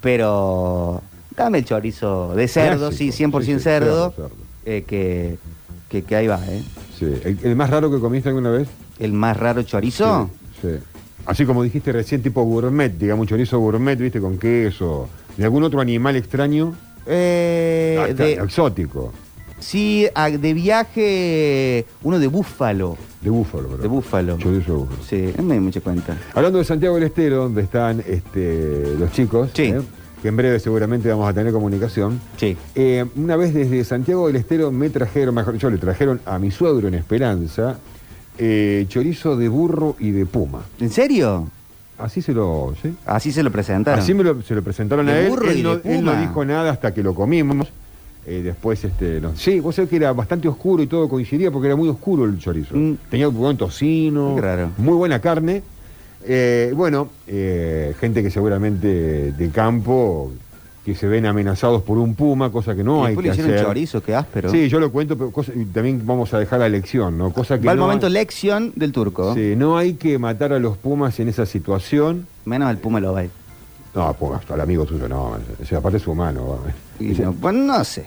pero 0.00 1.02
dame 1.36 1.58
el 1.58 1.64
chorizo 1.64 2.34
de 2.34 2.48
cerdo, 2.48 2.88
Clásico, 2.90 3.12
sí, 3.12 3.24
100% 3.24 3.40
sí, 3.40 3.52
sí, 3.54 3.60
cerdo, 3.60 4.12
cerdo, 4.12 4.30
eh, 4.64 4.84
que, 4.86 5.38
que, 5.88 6.02
que 6.02 6.16
ahí 6.16 6.26
va, 6.26 6.40
¿eh? 6.46 6.62
Sí. 6.98 7.06
¿El, 7.24 7.38
el 7.42 7.56
más 7.56 7.70
raro 7.70 7.90
que 7.90 7.98
comiste 8.00 8.28
alguna 8.28 8.50
vez? 8.50 8.68
El 8.98 9.12
más 9.12 9.36
raro 9.36 9.62
chorizo. 9.62 10.30
Sí, 10.62 10.68
sí. 10.68 10.74
Así 11.26 11.44
como 11.44 11.62
dijiste 11.62 11.90
recién, 11.92 12.22
tipo 12.22 12.42
gourmet, 12.44 12.96
digamos, 12.96 13.22
un 13.24 13.28
chorizo 13.28 13.58
gourmet, 13.58 13.98
viste, 13.98 14.20
con 14.20 14.38
queso. 14.38 15.08
¿De 15.36 15.44
algún 15.44 15.64
otro 15.64 15.80
animal 15.80 16.16
extraño? 16.16 16.74
Eh, 17.06 17.98
Ah, 18.00 18.12
de- 18.12 18.34
Exótico. 18.34 19.12
Sí, 19.66 20.06
ah, 20.14 20.30
de 20.30 20.54
viaje, 20.54 21.86
uno 22.02 22.18
de 22.18 22.26
búfalo, 22.28 22.96
De 23.20 23.30
búfalo, 23.30 23.68
pero. 23.68 23.82
de 23.82 23.88
búfalo. 23.88 24.38
Chorizo 24.38 24.72
de 24.72 24.78
búfalo. 24.78 24.98
Sí, 25.08 25.32
no 25.36 25.42
me 25.42 25.54
di 25.54 25.60
mucha 25.60 25.80
cuenta. 25.80 26.16
Hablando 26.34 26.58
de 26.58 26.64
Santiago 26.64 26.94
del 26.94 27.04
Estero, 27.04 27.36
donde 27.44 27.62
están 27.62 28.02
este, 28.06 28.94
los 28.98 29.10
chicos, 29.12 29.50
Sí. 29.54 29.64
¿eh? 29.64 29.80
que 30.22 30.28
en 30.28 30.36
breve 30.36 30.58
seguramente 30.60 31.08
vamos 31.10 31.28
a 31.28 31.34
tener 31.34 31.52
comunicación. 31.52 32.18
Sí. 32.38 32.56
Eh, 32.74 33.04
una 33.16 33.36
vez 33.36 33.52
desde 33.52 33.84
Santiago 33.84 34.26
del 34.28 34.36
Estero 34.36 34.72
me 34.72 34.88
trajeron, 34.88 35.34
mejor 35.34 35.52
dicho, 35.54 35.68
le 35.68 35.76
trajeron 35.78 36.20
a 36.24 36.38
mi 36.38 36.50
suegro 36.50 36.88
en 36.88 36.94
Esperanza 36.94 37.78
eh, 38.38 38.86
chorizo 38.88 39.36
de 39.36 39.48
burro 39.48 39.94
y 39.98 40.10
de 40.12 40.24
puma. 40.26 40.62
¿En 40.80 40.90
serio? 40.90 41.48
Así 41.98 42.20
se 42.22 42.32
lo, 42.32 42.74
¿sí? 42.82 42.94
Así 43.06 43.32
se 43.32 43.42
lo 43.42 43.50
presentaron. 43.50 44.00
Así 44.00 44.12
me 44.14 44.22
lo- 44.24 44.42
se 44.42 44.54
lo 44.54 44.62
presentaron 44.62 45.06
De 45.06 45.12
a 45.12 45.20
él. 45.20 45.28
burro 45.30 45.52
y 45.52 45.62
no, 45.62 45.76
de 45.78 45.98
él 45.98 46.04
no 46.04 46.12
puma. 46.12 46.20
dijo 46.22 46.44
nada 46.44 46.70
hasta 46.70 46.92
que 46.92 47.02
lo 47.02 47.14
comimos. 47.14 47.68
Eh, 48.28 48.42
después, 48.42 48.82
este, 48.84 49.20
no- 49.20 49.36
sí, 49.36 49.60
vos 49.60 49.74
sabés 49.76 49.88
que 49.88 49.96
era 49.96 50.12
bastante 50.12 50.48
oscuro 50.48 50.82
y 50.82 50.88
todo 50.88 51.08
coincidía 51.08 51.50
porque 51.52 51.68
era 51.68 51.76
muy 51.76 51.88
oscuro 51.88 52.24
el 52.24 52.38
chorizo. 52.38 52.74
Mm. 52.76 52.94
Tenía 53.08 53.28
un 53.28 53.36
buen 53.36 53.56
tocino, 53.56 54.36
muy 54.78 54.94
buena 54.94 55.20
carne. 55.20 55.62
Eh, 56.24 56.72
bueno, 56.74 57.08
eh, 57.28 57.94
gente 58.00 58.22
que 58.24 58.30
seguramente 58.30 59.30
de 59.32 59.50
campo 59.50 60.32
que 60.84 60.94
se 60.96 61.06
ven 61.06 61.26
amenazados 61.26 61.82
por 61.82 61.98
un 61.98 62.14
puma, 62.16 62.50
cosa 62.50 62.74
que 62.74 62.82
no 62.84 63.04
Y 63.04 63.08
hay 63.08 63.16
que 63.16 63.30
hacer. 63.30 63.62
chorizo, 63.64 64.02
qué 64.02 64.14
áspero. 64.14 64.50
Sí, 64.50 64.68
yo 64.68 64.78
lo 64.80 64.90
cuento, 64.90 65.16
pero 65.16 65.30
cosa- 65.30 65.52
y 65.54 65.64
también 65.66 66.02
vamos 66.04 66.32
a 66.34 66.38
dejar 66.40 66.60
la 66.60 66.68
lección, 66.68 67.16
¿no? 67.18 67.32
Cosa 67.32 67.58
que 67.60 67.66
Va 67.66 67.72
el 67.72 67.78
no 67.78 67.84
momento 67.86 68.06
hay- 68.06 68.12
lección 68.12 68.72
del 68.76 68.90
turco. 68.92 69.34
Sí, 69.34 69.54
no 69.56 69.76
hay 69.78 69.94
que 69.94 70.18
matar 70.18 70.52
a 70.52 70.58
los 70.58 70.76
pumas 70.76 71.18
en 71.20 71.28
esa 71.28 71.46
situación. 71.46 72.26
Menos 72.44 72.70
el 72.70 72.78
Puma 72.78 72.98
lo 73.00 73.12
va. 73.12 73.22
No, 73.94 74.12
pues 74.14 74.40
al 74.50 74.60
amigo 74.60 74.84
tuyo 74.84 75.08
no, 75.08 75.36
o 75.60 75.64
sea, 75.64 75.78
aparte 75.78 75.96
es 75.98 76.06
humano. 76.06 76.58
Y 77.00 77.06
no, 77.14 77.32
bueno, 77.32 77.60
no 77.78 77.84
sé. 77.84 78.06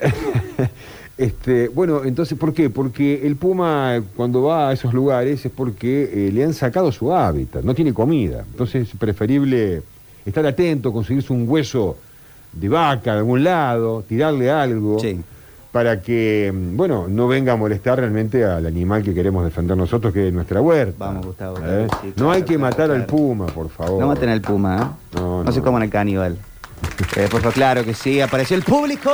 Este, 1.16 1.68
bueno, 1.68 2.02
entonces, 2.04 2.36
¿por 2.36 2.52
qué? 2.52 2.70
Porque 2.70 3.24
el 3.24 3.36
puma 3.36 4.02
cuando 4.16 4.42
va 4.42 4.70
a 4.70 4.72
esos 4.72 4.92
lugares 4.92 5.44
es 5.46 5.52
porque 5.52 6.10
eh, 6.12 6.32
le 6.32 6.42
han 6.42 6.52
sacado 6.54 6.90
su 6.90 7.14
hábitat, 7.14 7.62
no 7.62 7.72
tiene 7.72 7.94
comida. 7.94 8.44
Entonces 8.50 8.88
es 8.90 8.96
preferible 8.98 9.82
estar 10.26 10.44
atento, 10.44 10.92
conseguirse 10.92 11.32
un 11.32 11.48
hueso 11.48 11.96
de 12.52 12.68
vaca 12.68 13.12
de 13.12 13.18
algún 13.18 13.44
lado, 13.44 14.02
tirarle 14.08 14.50
algo, 14.50 14.98
Sí. 14.98 15.20
para 15.70 16.00
que, 16.00 16.52
mm, 16.52 16.76
bueno, 16.76 17.06
no 17.08 17.28
venga 17.28 17.52
a 17.52 17.56
molestar 17.56 18.00
realmente 18.00 18.44
al 18.44 18.66
animal 18.66 19.04
que 19.04 19.14
queremos 19.14 19.44
defender 19.44 19.76
nosotros, 19.76 20.12
que 20.12 20.26
es 20.26 20.34
nuestra 20.34 20.60
huerta. 20.60 20.96
Vamos, 20.98 21.26
Gustavo, 21.26 21.58
¿Eh? 21.58 21.86
claro, 21.88 22.12
no 22.16 22.32
hay 22.32 22.42
que 22.42 22.56
claro, 22.56 22.60
matar 22.60 22.90
al 22.90 23.06
puma, 23.06 23.46
por 23.46 23.68
favor. 23.68 24.00
No 24.00 24.08
maten 24.08 24.30
al 24.30 24.40
Puma, 24.40 24.76
¿eh? 24.76 25.14
No, 25.14 25.20
No, 25.38 25.44
no. 25.44 25.52
se 25.52 25.62
coman 25.62 25.82
al 25.82 25.90
caníbal. 25.90 26.36
Eh, 27.16 27.28
por 27.30 27.40
favor, 27.40 27.54
claro 27.54 27.84
que 27.84 27.94
sí. 27.94 28.20
Apareció 28.20 28.56
el 28.56 28.64
público. 28.64 29.10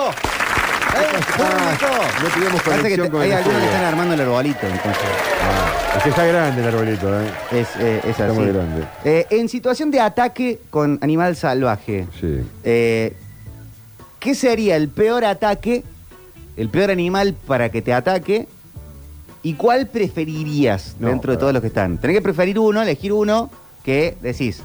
¡Eh, 0.96 1.20
no 2.52 2.58
Parece 2.58 2.88
que 2.88 2.96
conexión 2.96 3.06
te- 3.06 3.10
con 3.12 3.22
hay 3.22 3.30
el 3.30 3.36
algunos 3.36 3.60
que 3.60 3.66
están 3.66 3.84
armando 3.84 4.14
el 4.14 4.20
arbolito, 4.20 4.66
entonces. 4.66 5.02
Ah, 5.42 5.96
es 5.96 6.02
que 6.02 6.08
está 6.10 6.24
grande 6.26 6.60
el 6.62 6.68
arbolito, 6.68 7.20
¿eh? 7.20 7.26
Es, 7.52 7.68
eh, 7.78 8.00
es 8.02 8.10
Está 8.10 8.26
así. 8.26 8.38
muy 8.38 8.46
grande. 8.48 8.84
Eh, 9.04 9.26
en 9.30 9.48
situación 9.48 9.90
de 9.90 10.00
ataque 10.00 10.60
con 10.70 10.98
animal 11.02 11.36
salvaje, 11.36 12.06
Sí. 12.20 12.40
eh, 12.64 13.16
¿qué 14.18 14.34
sería 14.34 14.76
el 14.76 14.88
peor 14.88 15.24
ataque, 15.24 15.84
el 16.56 16.68
peor 16.68 16.90
animal 16.90 17.34
para 17.46 17.68
que 17.70 17.82
te 17.82 17.92
ataque? 17.92 18.48
¿Y 19.42 19.54
cuál 19.54 19.86
preferirías 19.86 20.96
No, 20.98 21.08
dentro 21.08 21.32
de 21.32 21.38
todos 21.38 21.52
los 21.52 21.62
que 21.62 21.68
están? 21.68 21.96
Tenés 21.98 22.16
que 22.16 22.22
preferir 22.22 22.58
uno, 22.58 22.82
elegir 22.82 23.12
uno 23.12 23.50
que 23.84 24.16
decís, 24.20 24.62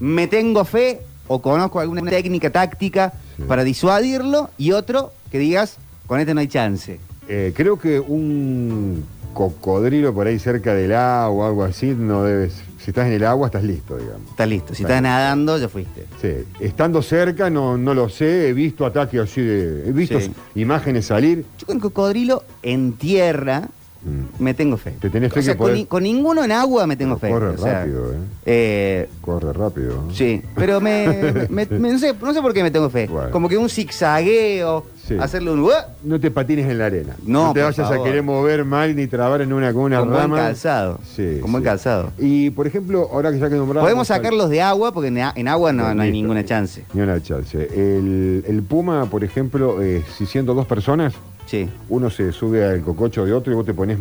me 0.00 0.26
tengo 0.26 0.64
fe 0.64 1.00
o 1.28 1.40
conozco 1.40 1.78
alguna 1.80 2.02
técnica 2.10 2.50
táctica 2.50 3.12
Sí. 3.36 3.42
para 3.48 3.62
disuadirlo, 3.64 4.50
y 4.58 4.72
otro 4.72 5.12
que 5.34 5.40
digas, 5.40 5.78
con 6.06 6.20
este 6.20 6.32
no 6.32 6.38
hay 6.38 6.46
chance. 6.46 7.00
Eh, 7.28 7.52
creo 7.56 7.76
que 7.76 7.98
un 7.98 9.04
cocodrilo 9.32 10.14
por 10.14 10.28
ahí 10.28 10.38
cerca 10.38 10.74
del 10.74 10.94
agua 10.94 11.28
o 11.28 11.48
algo 11.48 11.64
así, 11.64 11.86
no 11.88 12.22
debes. 12.22 12.54
Si 12.78 12.90
estás 12.92 13.08
en 13.08 13.14
el 13.14 13.24
agua, 13.24 13.48
estás 13.48 13.64
listo, 13.64 13.96
digamos. 13.96 14.30
Estás 14.30 14.48
listo. 14.48 14.74
Si 14.76 14.82
Está 14.84 14.92
estás 14.98 15.02
nadando, 15.02 15.58
ya 15.58 15.68
fuiste. 15.68 16.06
Sí. 16.22 16.44
Estando 16.60 17.02
cerca, 17.02 17.50
no, 17.50 17.76
no 17.76 17.94
lo 17.94 18.08
sé. 18.08 18.48
He 18.50 18.52
visto 18.52 18.86
ataques 18.86 19.18
así 19.22 19.40
de. 19.40 19.88
He 19.88 19.90
visto 19.90 20.20
Sí. 20.20 20.30
imágenes 20.54 21.06
salir. 21.06 21.44
Yo 21.58 21.66
con 21.66 21.80
cocodrilo 21.80 22.44
en 22.62 22.92
tierra 22.92 23.62
Mm. 24.04 24.42
me 24.44 24.52
tengo 24.54 24.76
fe. 24.76 24.92
Te 25.00 25.08
tenés 25.10 25.32
fe 25.32 25.40
o 25.40 25.42
sea, 25.42 25.54
que 25.54 25.58
con, 25.58 25.70
podés- 25.70 25.74
ni- 25.74 25.86
con 25.86 26.02
ninguno 26.04 26.44
en 26.44 26.52
agua 26.52 26.86
me 26.86 26.94
tengo 26.94 27.16
fe. 27.18 27.30
Corre 27.30 27.48
o 27.48 27.58
sea, 27.58 27.80
rápido, 27.80 28.12
¿eh? 28.12 28.16
eh, 28.44 29.08
Corre 29.22 29.52
rápido. 29.54 30.04
sí, 30.12 30.42
pero 30.54 30.78
me, 30.80 31.46
me- 31.48 31.64
me- 31.66 31.90
no, 31.90 31.98
sé, 31.98 32.14
no 32.20 32.34
sé 32.34 32.42
por 32.42 32.52
qué 32.52 32.62
me 32.62 32.70
tengo 32.70 32.88
fe. 32.90 33.06
Bueno. 33.10 33.30
Como 33.30 33.48
que 33.48 33.56
un 33.56 33.70
zigzagueo, 33.70 34.84
Sí. 35.06 35.16
hacerle 35.20 35.50
un... 35.52 35.60
¡Uah! 35.60 35.88
No 36.02 36.18
te 36.18 36.30
patines 36.30 36.66
en 36.70 36.78
la 36.78 36.86
arena. 36.86 37.14
No, 37.26 37.52
te 37.52 37.60
por 37.60 37.70
vayas 37.70 37.76
favor. 37.88 37.98
a 37.98 38.04
querer 38.04 38.22
mover 38.22 38.64
mal 38.64 38.96
ni 38.96 39.06
trabar 39.06 39.42
en 39.42 39.52
una 39.52 39.72
con 39.72 39.82
una 39.82 40.00
con 40.00 40.08
buen 40.08 40.20
rama. 40.22 40.36
calzado. 40.36 40.98
Sí, 41.14 41.38
con 41.42 41.52
buen 41.52 41.62
sí. 41.62 41.66
calzado. 41.68 42.10
Y 42.18 42.50
por 42.50 42.66
ejemplo, 42.66 43.08
ahora 43.12 43.30
que 43.30 43.38
ya 43.38 43.50
que 43.50 43.56
nombramos. 43.56 43.84
Podemos 43.84 44.10
al- 44.10 44.16
sacarlos 44.16 44.48
de 44.50 44.62
agua 44.62 44.92
porque 44.92 45.08
en, 45.08 45.48
agua 45.48 45.72
no, 45.72 45.94
no 45.94 46.02
hay 46.02 46.10
Listo. 46.10 46.22
ninguna 46.22 46.44
chance. 46.44 46.84
Ni 46.94 47.02
una 47.02 47.22
chance. 47.22 47.68
El, 47.74 48.44
el 48.46 48.62
Puma, 48.62 49.04
por 49.06 49.24
ejemplo, 49.24 49.82
eh, 49.82 50.02
si 50.16 50.24
siendo 50.26 50.54
dos 50.54 50.66
personas, 50.66 51.12
Sí. 51.46 51.68
uno 51.90 52.08
se 52.08 52.32
sube 52.32 52.64
al 52.64 52.80
cococho 52.80 53.26
de 53.26 53.34
otro 53.34 53.52
y 53.52 53.56
vos 53.56 53.66
te 53.66 53.74
pones, 53.74 53.98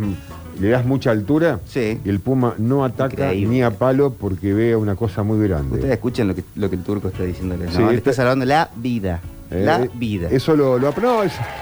le 0.62 0.70
das 0.70 0.86
mucha 0.86 1.12
altura 1.12 1.60
Sí. 1.66 2.00
y 2.06 2.08
el 2.10 2.22
puma 2.22 2.54
no 2.58 2.86
ataca 2.86 3.12
Increíble. 3.34 3.50
ni 3.56 3.62
a 3.62 3.72
palo 3.72 4.13
porque 4.13 4.54
ve 4.54 4.78
una 4.78 4.96
cosa 4.96 5.24
muy 5.24 5.46
grande. 5.46 5.76
Ustedes 5.76 5.92
escuchen 5.96 6.30
lo 6.30 6.36
que, 6.36 6.44
lo 6.56 6.70
que 6.70 6.78
el 6.78 6.84
turco 6.84 7.10
está 7.10 7.24
diciéndole. 7.24 7.68
Sí, 7.70 7.80
¿no? 7.80 7.89
Le 7.92 7.98
este- 7.98 8.12
está 8.12 8.13
salvando 8.22 8.46
la 8.46 8.70
vida. 8.78 9.20
Eh, 9.51 9.63
la 9.65 9.79
vida. 9.93 10.29
Eso 10.32 10.56
lo, 10.56 10.77
lo, 10.79 10.93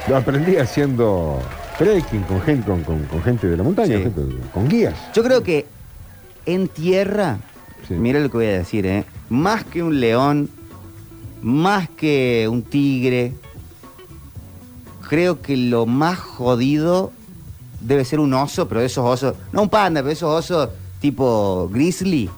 no, 0.08 0.16
aprendí 0.16 0.56
haciendo 0.58 1.40
trekking 1.78 2.22
con 2.24 2.42
gente, 2.42 2.66
con, 2.66 2.84
con- 2.84 3.04
con 3.06 3.22
gente 3.24 3.48
de 3.48 3.58
la 3.58 3.64
montaña, 3.64 3.98
Sí. 3.98 4.04
gente- 4.04 4.22
con 4.54 4.68
guías. 4.70 4.96
Yo 5.14 5.24
creo 5.24 5.44
que 5.44 5.66
en 6.46 6.68
tierra, 6.68 7.38
Sí. 7.88 7.96
mira 7.96 8.20
lo 8.20 8.30
que 8.30 8.38
voy 8.38 8.46
a 8.48 8.52
decir, 8.60 8.86
¿eh? 8.86 9.04
más 9.30 9.64
que 9.66 9.82
un 9.84 10.00
león, 10.00 10.50
más 11.42 11.90
que 11.90 12.48
un 12.50 12.62
tigre, 12.64 13.34
creo 15.10 15.42
que 15.42 15.58
lo 15.58 15.86
más 15.86 16.18
jodido 16.20 17.12
debe 17.82 18.06
ser 18.06 18.20
un 18.20 18.34
oso, 18.34 18.68
pero 18.68 18.82
esos 18.82 19.04
osos, 19.06 19.36
no 19.52 19.64
un 19.64 19.70
panda, 19.70 20.02
pero 20.02 20.12
esos 20.14 20.30
osos 20.30 20.70
tipo 21.02 21.68
grizzly. 21.74 22.30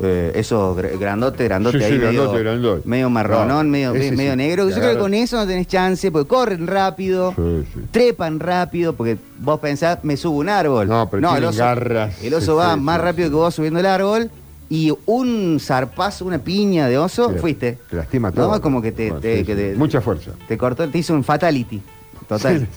Eh, 0.00 0.32
esos 0.34 0.76
gr- 0.76 0.98
grandote, 0.98 1.44
grandote 1.44 1.78
Sí, 1.78 1.84
ahí 1.84 1.92
sí, 1.92 1.98
medio, 1.98 2.22
grandote, 2.22 2.42
grandote. 2.42 2.88
medio 2.88 3.10
marronón, 3.10 3.66
No, 3.66 3.70
medio, 3.70 3.92
medio 3.94 4.34
negro. 4.36 4.68
Yo 4.68 4.76
creo 4.76 4.92
que 4.92 4.98
con 4.98 5.14
eso 5.14 5.36
no 5.36 5.46
tenés 5.46 5.66
chance, 5.68 6.10
porque 6.10 6.28
corren 6.28 6.66
rápido, 6.66 7.32
Sí, 7.36 7.64
sí. 7.74 7.80
trepan 7.90 8.40
rápido, 8.40 8.94
porque 8.94 9.16
vos 9.38 9.60
pensás, 9.60 9.98
me 10.02 10.16
subo 10.16 10.38
un 10.38 10.48
árbol. 10.48 10.88
No, 10.88 11.08
pero 11.10 11.26
el 11.28 11.32
tienen 11.32 11.48
oso, 11.50 11.58
garras. 11.58 12.22
el 12.22 12.34
oso 12.34 12.56
va 12.56 12.76
más 12.76 13.00
rápido 13.00 13.28
que 13.28 13.34
vos 13.36 13.54
subiendo 13.54 13.80
el 13.80 13.86
árbol 13.86 14.30
y 14.68 14.92
un 15.06 15.58
zarpazo, 15.60 16.24
una 16.24 16.38
piña 16.38 16.88
de 16.88 16.98
oso, 16.98 17.28
Te- 17.28 17.38
fuiste. 17.38 17.78
Te 17.90 17.96
lastima 17.96 18.32
todo. 18.32 18.50
No, 18.50 18.60
como 18.60 18.82
que 18.82 18.92
te, 18.92 19.08
Bueno, 19.08 19.20
te- 19.20 19.38
sí, 19.38 19.44
que 19.44 19.52
sí. 19.54 19.58
te- 19.60 19.74
Mucha 19.76 20.00
fuerza. 20.00 20.32
te 20.48 20.58
cortó, 20.58 20.88
te 20.88 20.98
hizo 20.98 21.14
un 21.14 21.22
fatality. 21.22 21.80
Total. 22.26 22.66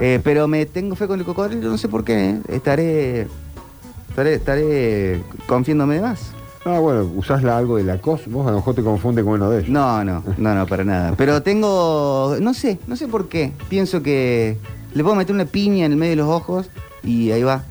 Eh, 0.00 0.20
pero 0.22 0.46
me 0.48 0.66
tengo 0.66 0.94
fe 0.94 1.06
con 1.06 1.18
el 1.18 1.24
cocodrilo, 1.26 1.68
no 1.68 1.78
sé 1.78 1.88
por 1.88 2.04
qué. 2.04 2.30
¿eh? 2.30 2.40
Estaré, 2.48 3.26
estaré, 4.18 4.34
estaré 4.34 5.22
confiándome 5.46 5.96
de 5.96 6.00
más. 6.02 6.32
Ah, 6.64 6.80
bueno, 6.80 7.08
usás 7.16 7.42
la, 7.42 7.56
algo 7.56 7.76
de 7.76 7.84
la 7.84 7.98
cos, 7.98 8.22
vos 8.26 8.46
a 8.46 8.50
lo 8.50 8.56
mejor 8.56 8.74
te 8.74 8.82
confunde 8.82 9.22
con 9.22 9.34
uno 9.34 9.48
de 9.50 9.58
ellos. 9.60 9.70
No, 9.70 10.04
no, 10.04 10.22
no, 10.36 10.54
no, 10.54 10.66
para 10.66 10.84
nada. 10.84 11.14
Pero 11.16 11.40
tengo, 11.42 12.36
no 12.40 12.52
sé, 12.52 12.78
no 12.86 12.96
sé 12.96 13.06
por 13.08 13.28
qué. 13.28 13.52
Pienso 13.68 14.02
que 14.02 14.56
le 14.92 15.02
puedo 15.02 15.14
meter 15.16 15.34
una 15.34 15.44
piña 15.46 15.86
en 15.86 15.92
el 15.92 15.98
medio 15.98 16.10
de 16.10 16.16
los 16.16 16.28
ojos 16.28 16.68
y 17.02 17.30
ahí 17.30 17.42
va. 17.42 17.62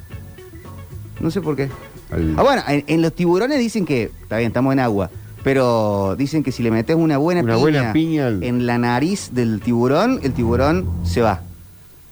No 1.19 1.29
sé 1.31 1.41
por 1.41 1.55
qué. 1.55 1.69
Al- 2.12 2.36
Ah, 2.38 2.43
bueno, 2.43 2.62
en, 2.67 2.83
en 2.88 3.01
los 3.01 3.13
tiburones 3.13 3.60
dicen 3.60 3.86
que, 3.86 4.03
está 4.21 4.38
bien, 4.38 4.47
estamos 4.47 4.71
en 4.73 4.79
agua, 4.79 5.10
pero 5.43 6.15
dicen 6.17 6.41
que 6.43 6.51
si 6.51 6.63
le 6.63 6.71
metes 6.71 6.95
una 6.95 7.17
buena 7.17 7.41
Una 7.41 7.53
piña, 7.53 7.62
buena 7.62 7.93
piña 7.93 8.27
al- 8.27 8.43
en 8.43 8.65
la 8.65 8.77
nariz 8.77 9.29
del 9.33 9.60
tiburón, 9.60 10.19
el 10.23 10.31
tiburón 10.33 10.88
se 11.03 11.21
va. 11.21 11.41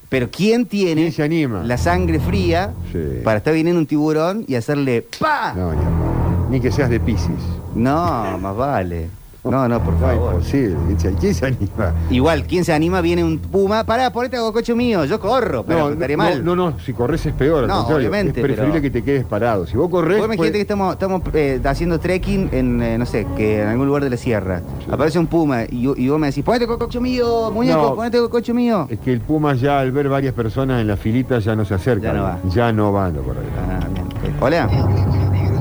Pero 0.09 0.29
¿quién 0.29 0.65
tiene 0.65 1.01
¿Quién 1.01 1.11
se 1.13 1.23
anima? 1.23 1.63
la 1.63 1.77
sangre 1.77 2.19
fría 2.19 2.73
Sí. 2.91 2.99
para 3.23 3.37
estar 3.37 3.53
viniendo 3.53 3.79
un 3.79 3.87
tiburón 3.87 4.45
y 4.47 4.55
hacerle 4.55 5.05
¡pa! 5.19 5.53
No, 5.55 5.73
ya. 5.73 6.47
Ni 6.49 6.59
que 6.61 6.71
seas 6.71 6.89
de 6.89 6.99
Pisces. 6.99 7.31
No, 7.73 8.37
más 8.37 8.55
vale. 8.55 9.09
No, 9.45 9.67
no, 9.67 9.79
por 9.79 9.93
No, 9.93 9.99
favor. 9.99 10.33
imposible. 10.33 10.75
¿Quién 11.19 11.33
se 11.35 11.45
anima? 11.45 11.93
Igual, 12.09 12.43
¿quién 12.47 12.65
se 12.65 12.73
anima? 12.73 12.99
Viene 13.01 13.23
un 13.23 13.37
puma. 13.37 13.83
Pará, 13.83 14.11
ponete 14.11 14.37
a 14.37 14.51
coche 14.51 14.73
mío. 14.73 15.05
Yo 15.05 15.19
corro, 15.19 15.63
pero 15.63 15.79
no, 15.81 15.89
estaría 15.91 16.17
no, 16.17 16.23
mal. 16.23 16.43
no, 16.45 16.55
no, 16.55 16.79
si 16.79 16.93
corres 16.93 17.23
es 17.27 17.33
peor. 17.33 17.67
No, 17.67 17.75
contrario. 17.75 17.97
obviamente, 18.09 18.39
Es 18.41 18.45
preferible 18.45 18.79
pero- 18.79 18.81
que 18.81 18.89
te 18.89 19.03
quedes 19.03 19.23
parado. 19.25 19.67
Si 19.67 19.77
vos 19.77 19.87
corres. 19.89 20.17
Vos 20.17 20.25
imagínate 20.25 20.53
que 20.53 20.61
estamos, 20.61 20.93
estamos 20.93 21.21
eh, 21.33 21.61
haciendo 21.63 21.99
trekking 21.99 22.49
en, 22.53 22.81
eh, 22.81 22.97
no 22.97 23.05
sé, 23.05 23.27
que 23.37 23.61
en 23.61 23.67
algún 23.67 23.85
lugar 23.87 24.03
de 24.03 24.09
la 24.09 24.17
sierra. 24.17 24.61
Aparece 24.91 25.19
un 25.19 25.27
puma 25.27 25.63
y, 25.69 25.85
vos 26.09 26.19
me 26.19 26.27
decís, 26.27 26.43
ponete 26.43 26.65
coche 26.65 26.99
mío, 26.99 27.51
muñeco, 27.51 27.81
No. 27.81 27.95
ponete 27.95 28.17
coche 28.29 28.51
mío. 28.53 28.87
Es 28.89 28.99
que 28.99 29.13
el 29.13 29.21
Puma 29.21 29.53
ya 29.53 29.79
al 29.79 29.91
ver 29.91 30.09
varias 30.09 30.33
personas 30.33 30.81
en 30.81 30.87
la 30.87 30.97
filita 30.97 31.37
ya 31.39 31.55
no 31.55 31.65
se 31.65 31.75
acerca. 31.75 32.07
Ya 32.07 32.13
no 32.13 32.23
va. 32.23 32.39
Ya 32.49 32.71
no 32.71 32.91
va, 32.91 33.09
no, 33.11 33.21
por 33.21 33.37
ahí. 33.37 33.43
Ah, 33.69 33.87
bien. 33.93 34.35
Hola. 34.41 34.69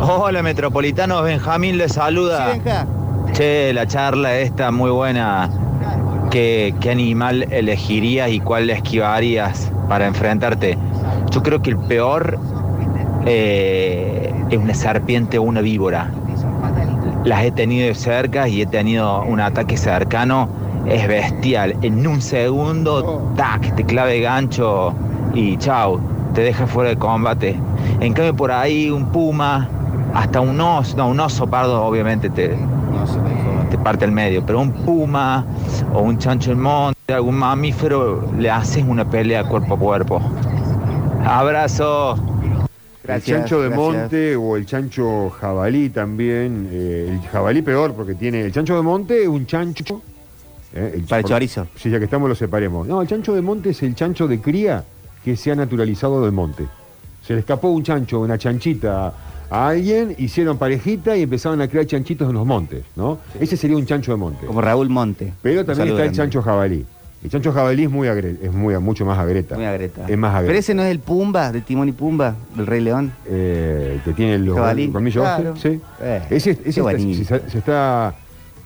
Hola 0.01 0.43
Metropolitanos, 0.43 1.23
Benjamín 1.23 1.77
les 1.79 1.93
saluda. 1.93 2.53
Sí, 2.53 2.59
Benja. 2.59 2.87
Che, 3.35 3.73
la 3.73 3.85
charla 3.85 4.37
esta 4.37 4.71
muy 4.71 4.93
buena. 4.93 5.51
¿Qué, 6.31 6.73
animal 6.89 7.45
elegirías 7.51 8.31
y 8.31 8.39
cuál 8.39 8.71
esquivarías 8.71 9.73
para 9.89 10.07
enfrentarte? 10.07 10.79
Yo 11.33 11.43
creo 11.43 11.61
que 11.61 11.71
el 11.71 11.79
peor 11.79 12.39
eh, 13.27 14.33
es 14.51 14.57
una 14.57 14.73
serpiente 14.73 15.39
o 15.39 15.43
una 15.43 15.63
víbora. 15.63 16.13
Las 17.25 17.43
he 17.43 17.51
tenido 17.51 17.89
de 17.89 17.95
cerca 17.97 18.47
y 18.47 18.63
he 18.63 18.67
tenido 18.67 19.23
un 19.23 19.41
ataque 19.41 19.77
cercano. 19.77 20.49
Es 20.87 21.09
bestial. 21.09 21.75
En 21.83 22.07
un 22.07 22.23
segundo, 22.23 23.33
tac, 23.37 23.75
te 23.75 23.85
clave 23.85 24.21
gancho 24.21 24.95
y 25.35 25.57
chau, 25.57 25.99
te 26.35 26.43
deja 26.43 26.69
fuera 26.69 26.91
de 26.91 26.97
combate. 26.97 27.59
En 27.99 28.13
cambio, 28.13 28.37
por 28.37 28.53
ahí 28.53 28.91
un 28.91 29.07
puma, 29.07 29.69
hasta 30.15 30.41
un 30.41 30.61
oso, 30.61 30.97
no, 30.97 31.09
un 31.09 31.19
oso 31.19 31.47
pardo, 31.47 31.85
obviamente 31.85 32.31
te, 32.31 32.51
No 32.51 33.07
se 33.07 33.19
me 33.19 33.31
joda. 33.31 33.64
Te 33.77 33.83
parte 33.83 34.05
el 34.05 34.13
medio, 34.13 34.45
pero 34.47 34.61
un 34.61 34.71
puma 34.73 35.45
o 35.93 36.01
un 36.03 36.17
chancho 36.17 36.53
en 36.53 36.61
monte, 36.61 37.13
algún 37.13 37.35
mamífero, 37.35 38.31
le 38.39 38.49
haces 38.49 38.85
una 38.87 39.05
pelea 39.09 39.43
cuerpo 39.49 39.75
a 39.75 39.79
cuerpo. 39.79 40.21
Abrazo. 41.25 42.17
Gracias, 43.03 43.29
el 43.29 43.35
chancho 43.43 43.61
de 43.61 43.69
gracias. 43.69 43.87
monte 43.95 44.37
o 44.37 44.57
el 44.57 44.65
chancho 44.67 45.31
jabalí 45.31 45.91
también. 45.91 46.69
eh, 46.71 47.09
el 47.21 47.29
jabalí 47.29 47.63
peor 47.63 47.95
porque 47.95 48.15
tiene. 48.15 48.43
El 48.43 48.53
chancho 48.53 48.77
de 48.77 48.83
monte 48.83 49.23
es 49.23 49.29
un 49.29 49.45
chancho. 49.47 50.01
eh, 50.73 50.93
el- 50.97 51.03
Para 51.05 51.23
chorizo. 51.25 51.67
Sí, 51.77 51.91
ya 51.91 51.99
que 51.99 52.05
estamos 52.05 52.29
lo 52.29 52.35
separemos. 52.35 52.87
No, 52.87 53.03
el 53.03 53.09
chancho 53.09 53.35
de 53.35 53.43
monte 53.43 53.71
es 53.71 53.83
el 53.83 53.95
chancho 53.95 54.27
de 54.29 54.41
cría 54.41 54.85
que 55.25 55.37
se 55.37 55.51
ha 55.53 55.55
naturalizado 55.57 56.23
del 56.23 56.33
monte. 56.33 56.67
Se 57.27 57.33
le 57.35 57.41
escapó 57.41 57.69
un 57.71 57.83
chancho, 57.83 58.21
una 58.21 58.39
chanchita 58.39 59.13
a 59.51 59.69
alguien, 59.69 60.15
hicieron 60.19 60.59
parejita 60.59 61.17
y 61.17 61.23
empezaron 61.23 61.61
a 61.61 61.69
crear 61.69 61.87
chanchitos 61.87 62.29
en 62.29 62.35
los 62.35 62.47
montes, 62.47 62.85
¿no? 62.97 63.19
Ese 63.39 63.57
sería 63.57 63.77
un 63.77 63.87
chancho 63.87 64.13
de 64.13 64.17
monte. 64.19 64.47
Como 64.47 64.61
Raúl 64.61 64.89
Monte. 64.89 65.33
Pero 65.43 65.65
también 65.65 65.89
está 65.89 66.05
el 66.05 66.13
chancho 66.13 66.43
jabalí. 66.43 66.85
El 67.23 67.31
chancho 67.31 67.53
jabalí 67.53 67.85
es 67.85 67.91
muy 67.91 68.07
agre- 68.07 68.37
es 68.43 68.53
muy, 68.53 68.77
mucho 68.79 69.07
más 69.07 69.19
agreta. 69.19 69.55
Muy 69.57 69.65
agreta. 69.65 70.03
Es 70.07 70.19
más 70.19 70.31
Pero 70.33 70.39
agreta. 70.41 70.59
ese 70.59 70.75
no 70.75 70.83
es 70.83 70.91
el 70.91 70.99
Pumba, 70.99 71.53
de 71.53 71.63
Timón 71.63 71.89
y 71.89 71.93
Pumba, 71.93 72.35
del 72.55 72.67
Rey 72.67 72.83
León. 72.83 73.13
Eh, 73.27 73.99
que 74.05 74.13
tiene 74.13 74.39
los 74.39 74.57
Jabalí. 74.57 74.89
colmillos 74.89 75.23
Claro. 75.25 75.57
sí. 75.57 75.81
Eh, 76.03 76.23
ese 76.31 76.59
ese 76.65 76.81
está- 77.23 77.49
se 77.49 77.59
está 77.59 78.15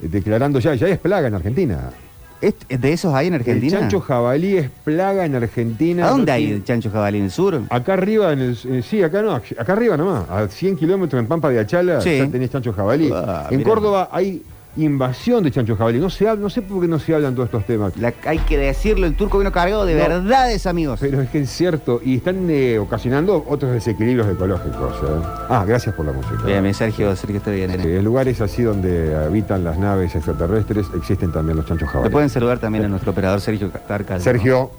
declarando 0.00 0.58
ya, 0.58 0.74
ya 0.74 0.88
es 0.88 0.98
plaga 0.98 1.28
en 1.28 1.34
Argentina. 1.34 1.90
¿Es- 2.40 2.54
¿De 2.68 2.92
esos 2.92 3.12
hay 3.14 3.26
en 3.26 3.34
Argentina? 3.34 3.74
El 3.76 3.80
chancho 3.82 4.00
jabalí 4.00 4.56
es 4.58 4.70
plaga 4.84 5.24
en 5.24 5.34
Argentina. 5.34 6.06
¿A 6.06 6.10
dónde 6.10 6.26
No 6.26 6.32
hay 6.34 6.42
tiene- 6.44 6.56
el 6.58 6.64
chancho 6.64 6.90
jabalí? 6.90 7.18
¿En 7.18 7.24
el 7.24 7.30
sur? 7.32 7.62
Acá 7.68 7.94
arriba, 7.94 8.32
en 8.32 8.38
el, 8.40 8.58
eh, 8.70 8.82
sí, 8.82 9.02
acá 9.02 9.22
no, 9.22 9.32
acá 9.34 9.72
arriba 9.72 9.96
nomás, 9.96 10.28
a 10.30 10.46
100 10.48 10.76
kilómetros 10.76 11.18
en 11.20 11.26
Pampa 11.26 11.50
de 11.50 11.58
Achala, 11.58 12.00
Sí. 12.00 12.16
ya 12.18 12.28
tenés 12.28 12.50
chancho 12.50 12.72
jabalí. 12.72 13.10
Ah, 13.12 13.48
en 13.50 13.56
mirá. 13.58 13.68
Córdoba 13.70 14.08
hay 14.12 14.42
invasión 14.78 15.42
de 15.42 15.50
chancho 15.50 15.76
jabalí. 15.76 15.98
No, 15.98 16.08
se 16.10 16.28
habla, 16.28 16.42
no 16.42 16.50
sé 16.50 16.62
por 16.62 16.80
qué 16.80 16.88
no 16.88 16.98
se 16.98 17.14
hablan 17.14 17.34
todos 17.34 17.48
estos 17.48 17.64
temas. 17.66 17.96
La- 17.96 18.14
hay 18.26 18.38
que 18.38 18.56
decirlo, 18.58 19.06
el 19.06 19.14
turco 19.14 19.38
vino 19.38 19.50
cargado 19.52 19.84
de 19.84 19.94
No. 19.94 20.00
verdades, 20.00 20.66
amigos. 20.66 20.98
Pero 21.00 21.20
es 21.20 21.28
que 21.30 21.40
es 21.40 21.50
cierto, 21.50 22.00
y 22.04 22.16
están 22.16 22.46
eh, 22.50 22.78
ocasionando 22.78 23.44
otros 23.48 23.72
desequilibrios 23.72 24.28
ecológicos. 24.28 24.94
¿eh? 25.02 25.22
Ah, 25.48 25.64
gracias 25.66 25.94
por 25.94 26.06
la 26.06 26.12
música. 26.12 26.42
Bien, 26.44 26.62
bien, 26.62 26.74
Sergio, 26.74 27.14
Sergio 27.16 27.38
está 27.38 27.50
bien. 27.50 27.70
Sí, 27.72 27.76
nene. 27.78 27.96
en 27.96 28.04
lugares 28.04 28.40
así 28.40 28.62
donde 28.62 29.14
habitan 29.16 29.64
las 29.64 29.78
naves 29.78 30.14
extraterrestres 30.14 30.86
existen 30.96 31.32
también 31.32 31.56
los 31.56 31.66
chanchos 31.66 31.88
Le 31.88 31.92
jabalí. 31.92 32.12
pueden 32.12 32.30
saludar 32.30 32.58
también 32.58 32.84
a 32.84 32.88
nuestro 32.88 33.12
operador 33.12 33.40
Sergio 33.40 33.68
Tarcal. 33.70 34.20
Sergio, 34.20 34.70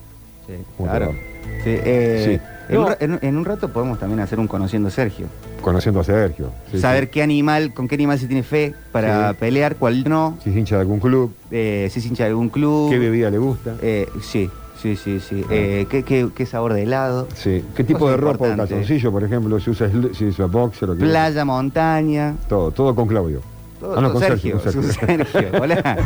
Sí, 0.47 0.53
¿Cómo 0.77 0.89
claro. 0.89 1.11
Sí, 1.63 1.69
eh, 1.83 2.39
Sí. 2.41 2.58
En, 2.69 2.77
un, 2.77 2.83
No. 2.83 2.89
ra- 2.89 2.97
en- 2.99 3.19
en 3.21 3.37
un 3.37 3.45
rato 3.45 3.69
podemos 3.69 3.99
también 3.99 4.19
hacer 4.19 4.39
un 4.39 4.47
conociendo 4.47 4.87
a 4.89 4.91
Sergio. 4.91 5.25
conociendo 5.61 5.99
a 5.99 6.03
Sergio. 6.03 6.51
Sí, 6.71 6.79
Saber 6.79 7.09
qué 7.09 7.21
animal, 7.21 7.73
con 7.73 7.87
qué 7.87 7.95
animal 7.95 8.17
se 8.19 8.27
tiene 8.27 8.43
fe 8.43 8.73
para 8.91 9.31
Sí. 9.31 9.37
pelear, 9.39 9.75
cuál 9.75 10.03
no. 10.07 10.37
Si 10.43 10.49
es 10.51 10.55
hincha 10.55 10.75
de 10.75 10.81
algún 10.81 10.99
club, 10.99 11.33
eh, 11.51 11.89
si 11.91 11.99
es 11.99 12.05
hincha 12.05 12.23
de 12.23 12.29
algún 12.29 12.49
club. 12.49 12.89
qué 12.91 12.97
bebida 12.99 13.29
le 13.29 13.37
gusta. 13.39 13.75
Eh, 13.81 14.07
sí, 14.21 14.49
sí, 14.81 14.95
sí, 14.95 15.19
sí. 15.19 15.43
Eh, 15.49 15.85
¿qué, 15.89 16.03
qué, 16.03 16.29
qué 16.33 16.45
sabor 16.45 16.73
de 16.73 16.83
helado? 16.83 17.27
Sí. 17.35 17.63
¿Qué 17.75 17.83
tipo 17.83 17.99
Cosa 17.99 18.11
de 18.11 18.17
ropa 18.17 18.53
o 18.53 18.55
calzoncillo, 18.55 19.11
por 19.11 19.23
ejemplo? 19.23 19.59
Si 19.59 19.69
usa, 19.71 19.89
si 20.13 20.25
usa 20.25 20.45
boxer 20.45 20.91
o 20.91 20.93
qué. 20.93 20.99
Playa, 21.03 21.43
montaña. 21.45 22.35
Todo, 22.47 22.71
todo 22.71 22.95
con 22.95 23.07
Claudio. 23.07 23.41
Todo, 23.79 23.97
Ah, 23.97 24.01
no, 24.01 24.11
con 24.11 24.21
Sergio, 24.21 24.59
Sergio, 24.59 24.81
con 24.81 24.91
Sergio. 25.25 25.49
Hola. 25.61 25.97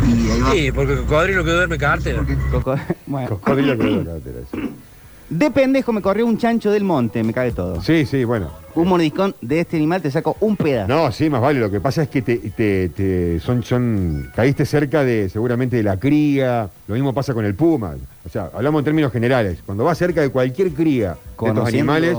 Sí, 0.52 0.72
porque 0.72 0.96
cocodrilo 0.98 1.44
que 1.44 1.52
duerme 1.52 1.78
cárter. 1.78 2.16
Coco- 2.52 2.76
bueno. 3.08 3.30
Cocodrilo 3.30 3.78
que 3.78 4.44
sí. 4.52 4.60
De 5.34 5.50
pendejo 5.50 5.92
me 5.92 6.02
corrió 6.02 6.28
un 6.28 6.38
chancho 6.38 6.70
del 6.70 6.84
monte, 6.84 7.24
me 7.24 7.34
cae 7.34 7.52
todo. 7.52 7.82
Sí, 7.82 8.06
sí, 8.06 8.24
bueno. 8.24 8.52
Un 8.76 8.88
mordiscón 8.88 9.34
de 9.42 9.62
este 9.62 9.78
animal 9.78 10.00
te 10.00 10.12
saco 10.12 10.38
un 10.42 10.56
pedazo. 10.56 10.88
No, 10.88 11.12
sí, 11.12 11.28
más 11.28 11.42
vale. 11.42 11.60
Lo 11.60 11.72
que 11.72 11.80
pasa 11.80 12.04
es 12.04 12.10
que 12.10 12.22
te, 12.22 12.38
te- 12.38 12.90
te- 12.90 13.40
son, 13.40 13.64
son, 13.64 14.30
caíste 14.36 14.64
cerca 14.64 15.04
de, 15.04 15.30
seguramente, 15.30 15.78
de 15.78 15.84
la 15.84 15.98
cría. 15.98 16.70
Lo 16.88 16.94
mismo 16.94 17.14
pasa 17.14 17.34
con 17.34 17.46
el 17.46 17.56
puma. 17.56 17.96
O 18.24 18.30
sea, 18.30 18.52
hablamos 18.54 18.82
en 18.82 18.86
términos 18.86 19.12
generales. 19.12 19.58
Cuando 19.66 19.84
vas 19.84 19.98
cerca 19.98 20.22
de 20.22 20.30
cualquier 20.30 20.70
cría 20.70 21.10
de 21.10 21.16
estos 21.16 21.36
Conociendo 21.36 21.94
animales, 21.94 22.18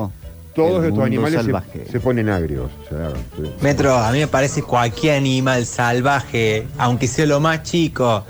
todos 0.53 0.83
estos 0.85 0.91
mundo 0.91 1.05
animales 1.05 1.41
se, 1.93 2.01
ponen 2.01 2.29
agrios. 2.29 2.69
O 2.85 2.89
sea, 2.89 3.11
sí. 3.37 3.43
Metro, 3.61 3.95
a 3.95 4.11
mí 4.11 4.19
me 4.19 4.27
parece 4.27 4.61
cualquier 4.63 5.19
animal 5.19 5.67
salvaje, 5.67 6.67
aunque 6.79 7.07
sea 7.07 7.27
lo 7.27 7.39
más 7.39 7.63
chico, 7.63 8.25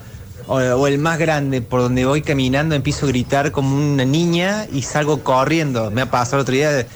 O, 0.47 0.57
o 0.57 0.87
el 0.87 0.99
más 0.99 1.19
grande, 1.19 1.63
por 1.63 1.81
donde 1.81 2.05
voy 2.05 2.23
caminando, 2.23 2.75
empiezo 2.75 3.07
a 3.07 3.09
gritar 3.09 3.51
como 3.51 3.77
una 3.77 4.05
niña 4.05 4.67
y 4.73 4.83
salgo 4.83 5.23
corriendo. 5.23 5.91
Me 5.91 6.03
ha 6.03 6.11
pasado 6.11 6.37
el 6.37 6.43
otro 6.43 6.55
día, 6.55 6.87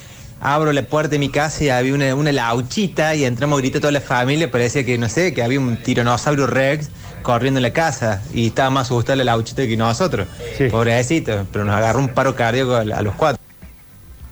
abro 0.40 0.72
la 0.72 0.82
puerta 0.82 1.10
de 1.10 1.18
mi 1.18 1.30
casa 1.30 1.64
y 1.64 1.68
había 1.70 1.94
una, 1.94 2.14
una 2.14 2.32
lauchita 2.32 3.14
y 3.14 3.24
entramos 3.24 3.58
a 3.58 3.60
gritar 3.60 3.80
toda 3.80 3.92
la 3.92 4.00
familia. 4.00 4.50
Parecía 4.50 4.84
que, 4.84 4.98
no 4.98 5.08
sé, 5.08 5.32
que 5.32 5.42
había 5.42 5.60
un 5.60 5.76
tiranosaurio 5.76 6.46
rex 6.46 6.90
corriendo 7.22 7.58
en 7.58 7.62
la 7.62 7.72
casa 7.72 8.22
y 8.32 8.48
estaba 8.48 8.70
más 8.70 8.86
asustada 8.86 9.16
la 9.16 9.24
lauchita 9.24 9.66
que 9.66 9.76
nosotros. 9.76 10.28
Pobrecito, 10.70 11.46
pero 11.52 11.64
nos 11.64 11.74
agarró 11.74 12.00
un 12.00 12.08
paro 12.08 12.34
cardíaco 12.34 12.74
a, 12.74 12.80
a 12.80 13.02
los 13.02 13.14
cuatro. 13.14 13.42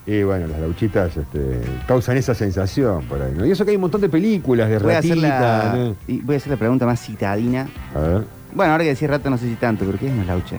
Y 0.07 0.23
bueno, 0.23 0.47
las 0.47 0.61
lauchitas 0.61 1.17
este, 1.17 1.61
causan 1.89 2.17
esa 2.17 2.33
sensación 2.33 3.05
por 3.07 3.21
ahí. 3.21 3.33
¿no? 3.37 3.45
Y 3.45 3.51
eso 3.51 3.65
que 3.65 3.73
hay 3.73 3.77
un 3.77 3.81
montón 3.83 4.01
de 4.01 4.09
películas 4.09 4.69
de 4.69 4.79
Voy 4.79 4.93
a, 4.93 4.99
hacer 4.99 5.19
ratitas. 5.19 5.41
la, 5.41 5.75
¿no? 5.75 5.97
y 6.07 6.21
voy 6.21 6.37
a 6.37 6.39
hacer 6.39 6.53
la 6.53 6.59
pregunta 6.59 6.87
más 6.87 7.01
citadina. 7.05 7.69
A 7.93 7.99
ver. 7.99 8.36
Bueno, 8.57 8.73
ahora 8.73 8.85
que 8.85 8.91
decís 8.91 9.09
rata 9.09 9.29
no 9.31 9.37
sé 9.39 9.47
si 9.49 9.55
tanto, 9.57 9.85
pero 9.85 9.99
¿qué 9.99 10.07
es 10.07 10.13
una 10.13 10.25
laucha? 10.25 10.57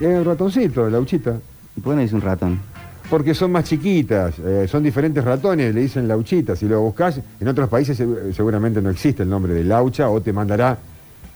Es 0.00 0.06
un 0.18 0.24
ratoncito, 0.24 0.88
lauchita. 0.88 1.34
¿Y 1.76 1.80
por 1.80 1.92
qué 1.92 1.96
no 1.96 2.02
dice 2.02 2.14
un 2.14 2.22
ratón? 2.22 2.58
Porque 3.10 3.34
son 3.34 3.52
más 3.52 3.64
chiquitas, 3.64 4.34
eh, 4.38 4.66
son 4.66 4.82
diferentes 4.82 5.22
ratones, 5.22 5.74
le 5.74 5.82
dicen 5.82 6.08
lauchitas. 6.08 6.58
Si 6.58 6.66
lo 6.66 6.80
buscas, 6.80 7.20
en 7.40 7.48
otros 7.48 7.68
países 7.68 7.96
se- 7.98 8.32
seguramente 8.32 8.80
no 8.80 8.88
existe 8.88 9.22
el 9.24 9.28
nombre 9.28 9.52
de 9.52 9.62
laucha 9.64 10.08
o 10.08 10.22
te 10.22 10.32
mandará 10.32 10.78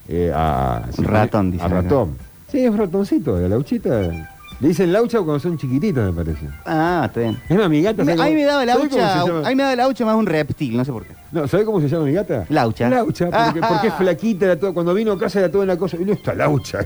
eh, 0.08 0.32
a... 0.34 0.84
Ratón, 1.02 1.48
a 1.48 1.50
dicen 1.52 1.66
acá. 1.66 1.82
ratón. 1.82 2.16
Sí, 2.50 2.64
es 2.64 2.70
un 2.70 2.78
ratoncito, 2.78 3.38
la 3.38 3.48
lauchita. 3.48 4.30
Le 4.60 4.68
dicen 4.68 4.90
laucha 4.92 5.18
cuando 5.18 5.38
son 5.38 5.58
chiquititos, 5.58 6.14
me 6.14 6.24
parece. 6.24 6.48
Ah, 6.64 7.02
está 7.06 7.20
bien. 7.20 7.38
Es 7.46 7.54
una 7.56 7.68
mi 7.68 7.82
gata. 7.82 8.02
Me- 8.04 8.16
¿sabe 8.16 8.30
a 8.30 8.34
mí 8.34 8.40
cómo- 8.40 8.40
me 8.40 8.46
daba 8.46 8.64
¿sabe 8.66 8.88
cómo 8.88 8.90
se 8.90 8.96
laucha, 8.98 9.26
llama? 9.26 9.46
a 9.46 9.50
mí 9.50 9.54
me 9.54 9.62
daba 9.62 9.76
laucha 9.76 10.04
más 10.06 10.14
un 10.16 10.26
reptil, 10.26 10.76
no 10.76 10.84
sé 10.84 10.92
por 10.92 11.04
qué. 11.04 11.14
No, 11.32 11.46
¿sabe 11.46 11.64
cómo 11.66 11.80
se 11.80 11.88
llama 11.88 12.04
mi 12.06 12.12
gata? 12.12 12.46
Laucha. 12.48 12.88
Laucha, 12.88 13.24
porque, 13.26 13.60
Ah. 13.62 13.68
porque 13.68 13.88
es 13.88 13.94
flaquita, 13.94 14.46
era 14.46 14.58
todo, 14.58 14.72
cuando 14.72 14.94
vino 14.94 15.12
a 15.12 15.18
casa 15.18 15.40
era 15.40 15.50
toda 15.50 15.64
una 15.64 15.76
cosa. 15.76 15.96
Y 16.00 16.04
no 16.06 16.12
está 16.14 16.34
laucha. 16.34 16.78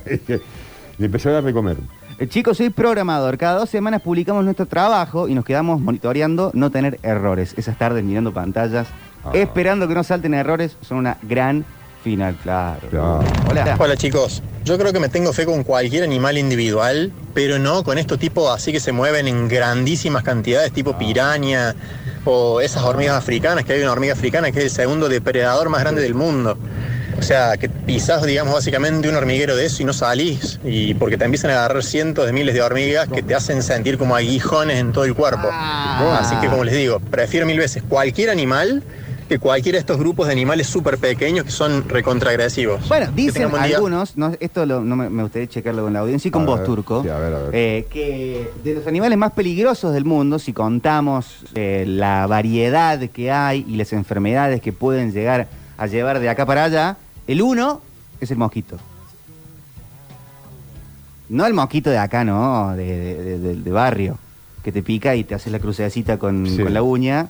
Le 0.98 1.06
empezó 1.06 1.28
a 1.28 1.32
dar 1.32 1.44
de 1.44 1.52
comer. 1.52 1.76
Eh, 2.18 2.26
Chicos, 2.28 2.56
soy 2.58 2.70
programador. 2.70 3.38
Cada 3.38 3.58
dos 3.60 3.70
semanas 3.70 4.02
publicamos 4.02 4.44
nuestro 4.44 4.66
trabajo 4.66 5.28
y 5.28 5.34
nos 5.34 5.44
quedamos 5.44 5.80
monitoreando 5.80 6.50
no 6.54 6.70
tener 6.70 6.98
errores. 7.04 7.54
Esas 7.56 7.78
tardes 7.78 8.02
mirando 8.04 8.32
pantallas, 8.34 8.88
Ah. 9.24 9.30
esperando 9.34 9.86
que 9.86 9.94
no 9.94 10.02
salten 10.02 10.34
errores, 10.34 10.76
son 10.82 10.98
una 10.98 11.16
gran 11.22 11.64
final, 12.02 12.36
claro. 12.42 13.22
Hola. 13.48 13.76
Hola 13.78 13.96
chicos, 13.96 14.42
yo 14.64 14.78
creo 14.78 14.92
que 14.92 15.00
me 15.00 15.08
tengo 15.08 15.32
fe 15.32 15.44
con 15.44 15.64
cualquier 15.64 16.04
animal 16.04 16.38
individual, 16.38 17.12
pero 17.34 17.58
no 17.58 17.84
con 17.84 17.98
estos 17.98 18.18
tipos 18.18 18.50
así 18.50 18.72
que 18.72 18.80
se 18.80 18.92
mueven 18.92 19.28
en 19.28 19.48
grandísimas 19.48 20.22
cantidades, 20.22 20.72
tipo 20.72 20.96
piraña 20.96 21.74
o 22.24 22.60
esas 22.60 22.82
hormigas 22.82 23.16
africanas, 23.16 23.64
que 23.64 23.74
hay 23.74 23.82
una 23.82 23.92
hormiga 23.92 24.12
africana 24.12 24.50
que 24.50 24.58
es 24.58 24.64
el 24.66 24.70
segundo 24.70 25.08
depredador 25.08 25.68
más 25.68 25.80
grande 25.80 26.02
del 26.02 26.14
mundo. 26.14 26.58
O 27.18 27.22
sea, 27.22 27.58
que 27.58 27.68
pisás, 27.68 28.22
digamos, 28.22 28.54
básicamente 28.54 29.06
un 29.06 29.14
hormiguero 29.14 29.54
de 29.54 29.66
eso 29.66 29.82
y 29.82 29.84
no 29.84 29.92
salís, 29.92 30.58
y 30.64 30.94
porque 30.94 31.18
te 31.18 31.26
empiezan 31.26 31.50
a 31.50 31.54
agarrar 31.54 31.82
cientos 31.82 32.24
de 32.24 32.32
miles 32.32 32.54
de 32.54 32.62
hormigas 32.62 33.08
que 33.08 33.22
te 33.22 33.34
hacen 33.34 33.62
sentir 33.62 33.98
como 33.98 34.16
aguijones 34.16 34.78
en 34.78 34.92
todo 34.92 35.04
el 35.04 35.14
cuerpo. 35.14 35.50
Así 35.52 36.34
que, 36.36 36.46
como 36.46 36.64
les 36.64 36.74
digo, 36.74 36.98
prefiero 36.98 37.44
mil 37.44 37.58
veces 37.58 37.82
cualquier 37.86 38.30
animal 38.30 38.82
que 39.30 39.38
cualquiera 39.38 39.76
de 39.76 39.80
estos 39.82 39.96
grupos 39.96 40.26
de 40.26 40.32
animales 40.32 40.66
súper 40.66 40.98
pequeños 40.98 41.44
que 41.44 41.52
son 41.52 41.88
recontraagresivos. 41.88 42.88
Bueno, 42.88 43.12
dicen 43.14 43.44
algunos, 43.54 44.16
no, 44.16 44.32
esto 44.40 44.66
lo- 44.66 44.80
no 44.82 44.96
me, 44.96 45.08
me 45.08 45.22
gustaría 45.22 45.46
checarlo 45.48 45.84
con 45.84 45.92
la 45.92 46.00
audiencia 46.00 46.28
y 46.28 46.32
con 46.32 46.42
A 46.42 46.46
vos, 46.46 46.58
ver, 46.58 46.66
Turco, 46.66 47.02
sí, 47.04 47.08
a 47.10 47.18
ver, 47.20 47.32
a 47.34 47.38
ver. 47.44 47.50
eh, 47.54 47.86
que 47.88 48.50
de 48.64 48.74
los 48.74 48.88
animales 48.88 49.16
más 49.16 49.30
peligrosos 49.30 49.94
del 49.94 50.04
mundo, 50.04 50.40
si 50.40 50.52
contamos 50.52 51.44
eh, 51.54 51.84
la 51.86 52.26
variedad 52.26 52.98
que 53.08 53.30
hay 53.30 53.64
y 53.68 53.76
las 53.76 53.92
enfermedades 53.92 54.60
que 54.60 54.72
pueden 54.72 55.12
llegar 55.12 55.46
a 55.78 55.86
llevar 55.86 56.18
de 56.18 56.28
acá 56.28 56.44
para 56.44 56.64
allá, 56.64 56.96
el 57.28 57.40
uno 57.40 57.82
es 58.20 58.32
el 58.32 58.36
mosquito. 58.36 58.78
No 61.28 61.46
el 61.46 61.54
mosquito 61.54 61.88
de 61.88 61.98
acá, 61.98 62.24
no, 62.24 62.74
de, 62.74 62.84
de- 62.84 63.22
de- 63.22 63.38
de- 63.38 63.54
de 63.62 63.70
barrio, 63.70 64.18
que 64.64 64.72
te 64.72 64.82
pica 64.82 65.14
y 65.14 65.22
te 65.22 65.36
haces 65.36 65.52
la 65.52 65.60
crucecita 65.60 66.18
con, 66.18 66.48
Sí. 66.48 66.58
con 66.64 66.74
la 66.74 66.82
uña 66.82 67.28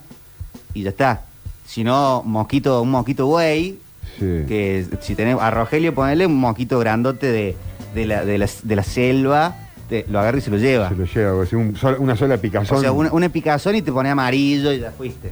y 0.72 0.82
ya 0.84 0.88
está. 0.88 1.24
Sino 1.70 2.22
mosquito, 2.26 2.82
un 2.82 2.90
mosquito 2.90 3.26
güey, 3.26 3.78
Sí. 4.18 4.44
que 4.48 4.84
si 5.00 5.14
tenés 5.14 5.36
a 5.40 5.50
Rogelio 5.52 5.94
ponerle 5.94 6.26
un 6.26 6.34
mosquito 6.36 6.80
grandote 6.80 7.30
de, 7.30 7.56
de, 7.94 8.06
la, 8.06 8.24
de, 8.24 8.38
la, 8.38 8.48
de 8.64 8.76
la 8.76 8.82
selva, 8.82 9.54
te- 9.88 10.04
lo 10.10 10.18
agarra 10.18 10.38
y 10.38 10.40
se 10.40 10.50
lo 10.50 10.56
lleva. 10.56 10.88
Se 10.88 10.96
lo 10.96 11.04
lleva, 11.04 11.32
un 11.52 11.76
sol- 11.76 11.96
una 12.00 12.16
sola 12.16 12.36
picazón. 12.38 12.78
O 12.78 12.80
sea, 12.80 12.90
una, 12.90 13.12
una 13.12 13.28
picazón 13.28 13.76
y 13.76 13.82
te 13.82 13.92
pone 13.92 14.10
amarillo 14.10 14.72
y 14.72 14.80
ya 14.80 14.90
fuiste. 14.90 15.30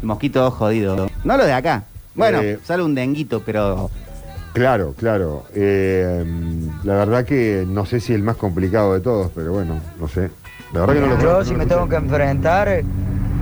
El 0.00 0.06
mosquito 0.06 0.50
jodido. 0.52 1.08
No 1.22 1.36
lo 1.36 1.44
de 1.44 1.52
acá. 1.52 1.84
Bueno, 2.14 2.40
Eh, 2.40 2.58
sale 2.64 2.82
un 2.82 2.94
denguito, 2.94 3.42
pero 3.44 3.90
Claro, 4.54 4.94
claro. 4.98 5.44
Eh, 5.54 6.24
la 6.84 6.94
verdad 6.94 7.24
que 7.26 7.64
no 7.68 7.84
sé 7.84 8.00
si 8.00 8.14
el 8.14 8.22
más 8.22 8.36
complicado 8.36 8.94
de 8.94 9.00
todos, 9.00 9.30
pero 9.34 9.52
bueno, 9.52 9.80
no 10.00 10.08
sé. 10.08 10.30
La 10.72 10.80
verdad 10.80 10.94
que 10.94 11.00
no 11.00 11.06
lo 11.08 11.20
Yo 11.22 11.32
no 11.38 11.44
si 11.44 11.52
lo 11.52 11.58
me 11.58 11.66
tengo 11.66 11.88
que 11.88 11.96
enfrentar, 11.96 12.82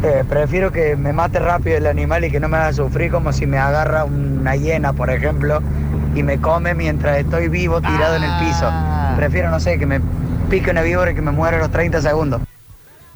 eh, 0.02 0.24
prefiero 0.28 0.72
que 0.72 0.96
me 0.96 1.12
mate 1.12 1.38
rápido 1.38 1.76
el 1.76 1.86
animal 1.86 2.24
y 2.24 2.30
que 2.30 2.40
no 2.40 2.48
me 2.48 2.56
haga 2.56 2.72
sufrir 2.72 3.10
como 3.10 3.32
si 3.32 3.46
me 3.46 3.58
agarra 3.58 4.04
una 4.04 4.56
hiena, 4.56 4.92
por 4.92 5.10
ejemplo, 5.10 5.60
y 6.14 6.22
me 6.22 6.40
come 6.40 6.74
mientras 6.74 7.18
estoy 7.18 7.48
vivo 7.48 7.80
tirado 7.80 8.16
en 8.16 8.22
el 8.24 8.30
piso. 8.38 8.70
Prefiero, 9.16 9.50
no 9.50 9.60
sé, 9.60 9.78
que 9.78 9.86
me 9.86 10.00
pique 10.48 10.70
una 10.70 10.82
víbora 10.82 11.10
y 11.10 11.14
que 11.14 11.22
me 11.22 11.30
muera 11.30 11.58
a 11.58 11.60
los 11.60 11.70
30 11.70 12.00
segundos. 12.02 12.40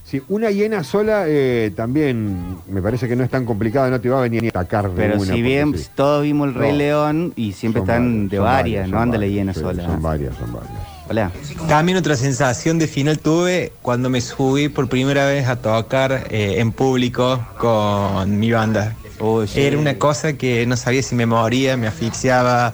Sí, 0.05 0.23
una 0.29 0.51
hiena 0.51 0.85
sola 0.85 1.25
eh, 1.27 1.73
también 1.75 2.59
me 2.69 2.83
parece 2.83 3.09
que 3.09 3.17
no 3.17 3.25
es 3.25 3.31
tan 3.31 3.47
complicado, 3.47 3.89
no 3.91 4.01
te 4.01 4.11
va 4.11 4.19
a 4.19 4.23
venir 4.23 4.45
a 4.45 4.61
atacar 4.61 4.91
de 4.91 4.95
pero 4.95 5.17
una, 5.17 5.33
si 5.33 5.41
bien 5.41 5.77
sí. 5.77 5.89
todos 5.95 6.23
vimos 6.23 6.49
el 6.49 6.55
Rey 6.55 6.73
No. 6.73 6.79
León 6.79 7.33
y 7.37 7.53
siempre 7.53 7.81
Son 7.81 7.89
están 7.89 8.05
varias, 8.05 8.31
de 8.31 8.39
varias, 8.39 8.63
varias, 8.63 8.89
no 8.91 9.01
anda 9.01 9.19
la 9.19 9.27
hiena 9.27 9.55
sí, 9.55 9.61
sola. 9.61 9.83
Son 9.83 10.03
varias, 10.03 10.37
son 10.37 10.53
varias. 10.53 10.94
Hola. 11.09 11.33
También 11.69 11.99
otra 11.99 12.17
sensación 12.17 12.79
de 12.79 12.87
final 12.87 13.19
tuve 13.19 13.73
cuando 13.83 14.09
me 14.09 14.21
subí 14.21 14.69
por 14.69 14.89
primera 14.89 15.27
vez 15.27 15.47
a 15.49 15.57
tocar 15.57 16.29
eh, 16.31 16.55
en 16.59 16.73
público 16.73 17.47
con 17.59 18.39
mi 18.39 18.51
banda. 18.51 18.97
Era 19.55 19.79
una 19.79 19.99
cosa 19.99 20.33
que 20.35 20.67
no 20.67 20.77
sabía 20.77 21.03
si 21.03 21.15
me 21.15 21.27
moría, 21.27 21.77
me 21.77 21.87
asfixiaba, 21.87 22.73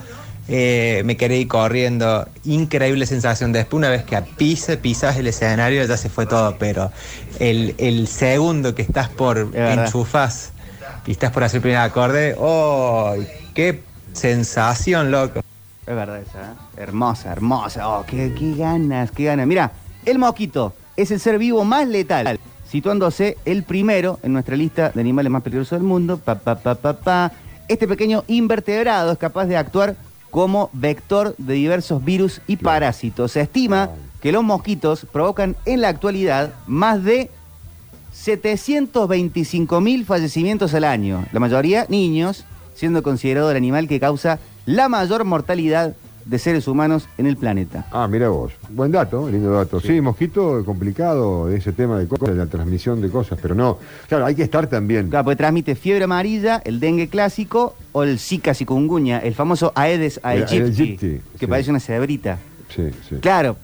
eh, 0.48 1.02
me 1.04 1.16
quería 1.16 1.38
ir 1.38 1.48
corriendo. 1.48 2.28
Increíble 2.44 3.04
sensación. 3.06 3.52
Después, 3.52 3.78
una 3.78 3.90
vez 3.90 4.04
que 4.04 4.20
pisa, 4.36 4.76
pisas 4.76 5.16
el 5.16 5.26
escenario, 5.26 5.84
ya 5.84 5.96
se 5.96 6.08
fue 6.08 6.26
todo. 6.26 6.56
Pero 6.58 6.90
el, 7.40 7.74
el 7.78 8.06
segundo 8.06 8.74
que 8.74 8.82
estás 8.82 9.08
por 9.08 9.50
verdad. 9.50 9.86
enchufás 9.86 10.52
y 11.06 11.12
estás 11.12 11.32
por 11.32 11.44
hacer 11.44 11.58
el 11.58 11.62
primer 11.62 11.78
acorde, 11.78 12.36
¡oh! 12.38 13.14
¡Qué 13.54 13.80
sensación, 14.12 15.10
loco! 15.10 15.40
Es 15.86 15.94
verdad 15.94 16.20
esa, 16.20 16.52
¿eh? 16.52 16.54
Hermosa, 16.76 17.32
hermosa. 17.32 17.88
Oh, 17.88 18.04
qué, 18.06 18.32
qué 18.38 18.54
ganas, 18.54 19.10
qué 19.10 19.24
ganas. 19.24 19.46
Mira, 19.46 19.72
el 20.04 20.18
mosquito 20.18 20.74
es 20.96 21.10
el 21.10 21.20
ser 21.20 21.38
vivo 21.38 21.64
más 21.64 21.88
letal, 21.88 22.38
situándose 22.68 23.38
el 23.44 23.62
primero 23.62 24.18
en 24.22 24.32
nuestra 24.32 24.56
lista 24.56 24.90
de 24.90 25.00
animales 25.00 25.30
más 25.32 25.42
peligrosos 25.42 25.78
del 25.78 25.86
mundo. 25.86 26.18
Pa, 26.18 26.36
pa, 26.36 26.56
pa, 26.56 26.74
pa, 26.74 26.92
pa. 26.94 27.32
Este 27.68 27.88
pequeño 27.88 28.24
invertebrado 28.26 29.12
es 29.12 29.18
capaz 29.18 29.46
de 29.46 29.56
actuar 29.56 29.96
como 30.30 30.70
vector 30.72 31.34
de 31.38 31.54
diversos 31.54 32.04
virus 32.04 32.40
y 32.46 32.56
parásitos. 32.56 33.32
Se 33.32 33.40
estima 33.40 33.90
que 34.20 34.32
los 34.32 34.44
mosquitos 34.44 35.06
provocan 35.10 35.56
en 35.64 35.80
la 35.80 35.88
actualidad 35.88 36.52
más 36.66 37.02
de 37.02 37.30
725 38.12 39.80
mil 39.80 40.04
fallecimientos 40.04 40.74
al 40.74 40.84
año, 40.84 41.24
la 41.32 41.40
mayoría 41.40 41.86
niños, 41.88 42.44
siendo 42.74 43.02
considerado 43.02 43.50
el 43.50 43.56
animal 43.56 43.88
que 43.88 44.00
causa 44.00 44.38
la 44.66 44.88
mayor 44.88 45.24
mortalidad 45.24 45.94
de 46.24 46.38
seres 46.38 46.68
humanos 46.68 47.08
en 47.18 47.26
el 47.26 47.36
planeta. 47.36 47.86
Ah, 47.90 48.06
mira 48.06 48.28
vos. 48.28 48.52
Buen 48.68 48.92
dato, 48.92 49.28
lindo 49.28 49.50
dato. 49.52 49.80
Sí, 49.80 50.00
mosquito, 50.00 50.62
complicado 50.64 51.46
de 51.46 51.56
ese 51.56 51.72
tema 51.72 51.98
de 51.98 52.06
cosas, 52.06 52.28
de 52.28 52.34
la 52.34 52.46
transmisión 52.46 53.00
de 53.00 53.08
cosas, 53.08 53.38
pero 53.40 53.54
no. 53.54 53.78
Claro, 54.06 54.26
hay 54.26 54.34
que 54.34 54.42
estar 54.42 54.66
también. 54.66 55.08
Claro, 55.08 55.24
porque 55.24 55.36
transmite 55.36 55.74
fiebre 55.74 56.04
amarilla, 56.04 56.60
el 56.64 56.78
dengue 56.78 57.08
clásico 57.08 57.74
o 57.92 58.02
el 58.04 58.18
zika 58.18 58.54
chikungunya, 58.54 59.18
el 59.18 59.34
famoso 59.34 59.72
Aedes 59.74 60.18
El 60.22 60.42
aegypti, 60.44 60.82
aegypti, 60.82 61.06
que 61.32 61.38
sí. 61.38 61.46
parece 61.46 61.70
una 61.70 61.80
cebrita. 61.80 62.38
Sí, 62.76 62.90
sí. 63.08 63.16
Claro, 63.16 63.56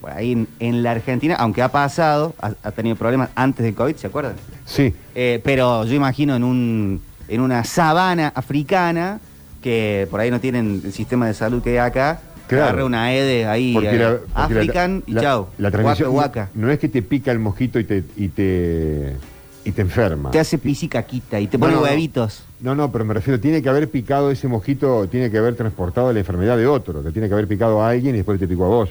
por 0.00 0.10
ahí 0.10 0.32
en, 0.32 0.48
en 0.58 0.82
la 0.82 0.92
Argentina, 0.92 1.36
aunque 1.38 1.62
ha 1.62 1.68
pasado, 1.70 2.34
ha, 2.40 2.52
ha 2.64 2.72
tenido 2.72 2.96
problemas 2.96 3.28
antes 3.36 3.64
del 3.64 3.74
COVID, 3.74 3.94
¿se 3.96 4.06
acuerdan? 4.08 4.34
Sí. 4.64 4.92
Eh, 5.14 5.40
pero 5.44 5.84
yo 5.84 5.94
imagino 5.94 6.34
en, 6.34 6.42
un, 6.42 7.02
en 7.28 7.40
una 7.40 7.62
sabana 7.64 8.32
africana, 8.34 9.20
que 9.62 10.06
por 10.10 10.20
ahí 10.20 10.30
no 10.30 10.40
tienen 10.40 10.82
el 10.84 10.92
sistema 10.92 11.26
de 11.26 11.34
salud 11.34 11.62
que 11.62 11.70
hay 11.70 11.76
acá, 11.78 12.20
Claro. 12.48 12.64
agarra 12.64 12.84
una 12.84 13.04
Aedes 13.04 13.46
ahí, 13.46 13.72
Porque 13.72 13.90
eh, 13.94 13.98
la- 13.98 14.10
porque 14.18 14.54
la- 14.54 14.60
African 14.60 15.02
y 15.06 15.12
la- 15.12 15.20
chao. 15.22 15.48
La 15.56 15.70
transmisión 15.70 16.10
Guaca. 16.10 16.50
No, 16.54 16.66
no 16.66 16.72
es 16.72 16.78
que 16.78 16.88
te 16.88 17.00
pica 17.00 17.32
el 17.32 17.38
mosquito 17.38 17.78
y 17.78 17.84
te, 17.84 18.04
y 18.16 18.28
te, 18.28 19.16
y 19.64 19.70
te 19.72 19.80
enferma. 19.80 20.30
Te 20.32 20.40
hace 20.40 20.58
pis 20.58 20.82
y 20.82 20.88
caquita 20.88 21.40
y 21.40 21.46
te 21.46 21.58
pone 21.58 21.74
no, 21.74 21.82
huevitos. 21.82 22.42
No, 22.60 22.74
no, 22.74 22.92
pero 22.92 23.04
me 23.06 23.14
refiero, 23.14 23.40
tiene 23.40 23.62
que 23.62 23.68
haber 23.70 23.88
picado 23.88 24.30
ese 24.30 24.48
mosquito, 24.48 25.06
tiene 25.08 25.30
que 25.30 25.38
haber 25.38 25.54
transportado 25.54 26.12
la 26.12 26.18
enfermedad 26.18 26.56
de 26.58 26.66
otro, 26.66 27.02
que 27.02 27.10
tiene 27.10 27.28
que 27.28 27.34
haber 27.34 27.48
picado 27.48 27.80
a 27.82 27.88
alguien 27.90 28.14
y 28.14 28.18
después 28.18 28.38
te 28.38 28.46
picó 28.46 28.66
a 28.66 28.68
vos. 28.68 28.90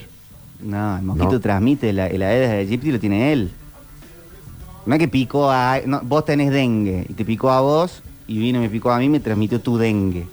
No, 0.63 0.97
el 0.97 1.03
mosquito 1.03 1.33
No. 1.33 1.39
transmite 1.39 1.91
la, 1.93 2.07
el 2.07 2.21
Aedes 2.23 2.49
aegypti 2.49 2.89
y 2.89 2.91
lo 2.93 2.99
tiene 2.99 3.31
él. 3.33 3.51
No 4.85 4.95
es 4.95 4.99
que 4.99 5.07
picó 5.07 5.51
a... 5.51 5.79
no, 5.85 6.01
vos 6.03 6.25
tenés 6.25 6.51
dengue 6.51 7.05
y 7.07 7.13
te 7.13 7.23
picó 7.25 7.51
a 7.51 7.61
vos 7.61 8.01
y 8.27 8.39
vino 8.39 8.57
y 8.59 8.61
me 8.61 8.69
picó 8.69 8.91
a 8.91 8.97
mí 8.97 9.05
y 9.05 9.09
me 9.09 9.19
transmitió 9.19 9.59
tu 9.61 9.77
dengue. 9.77 10.25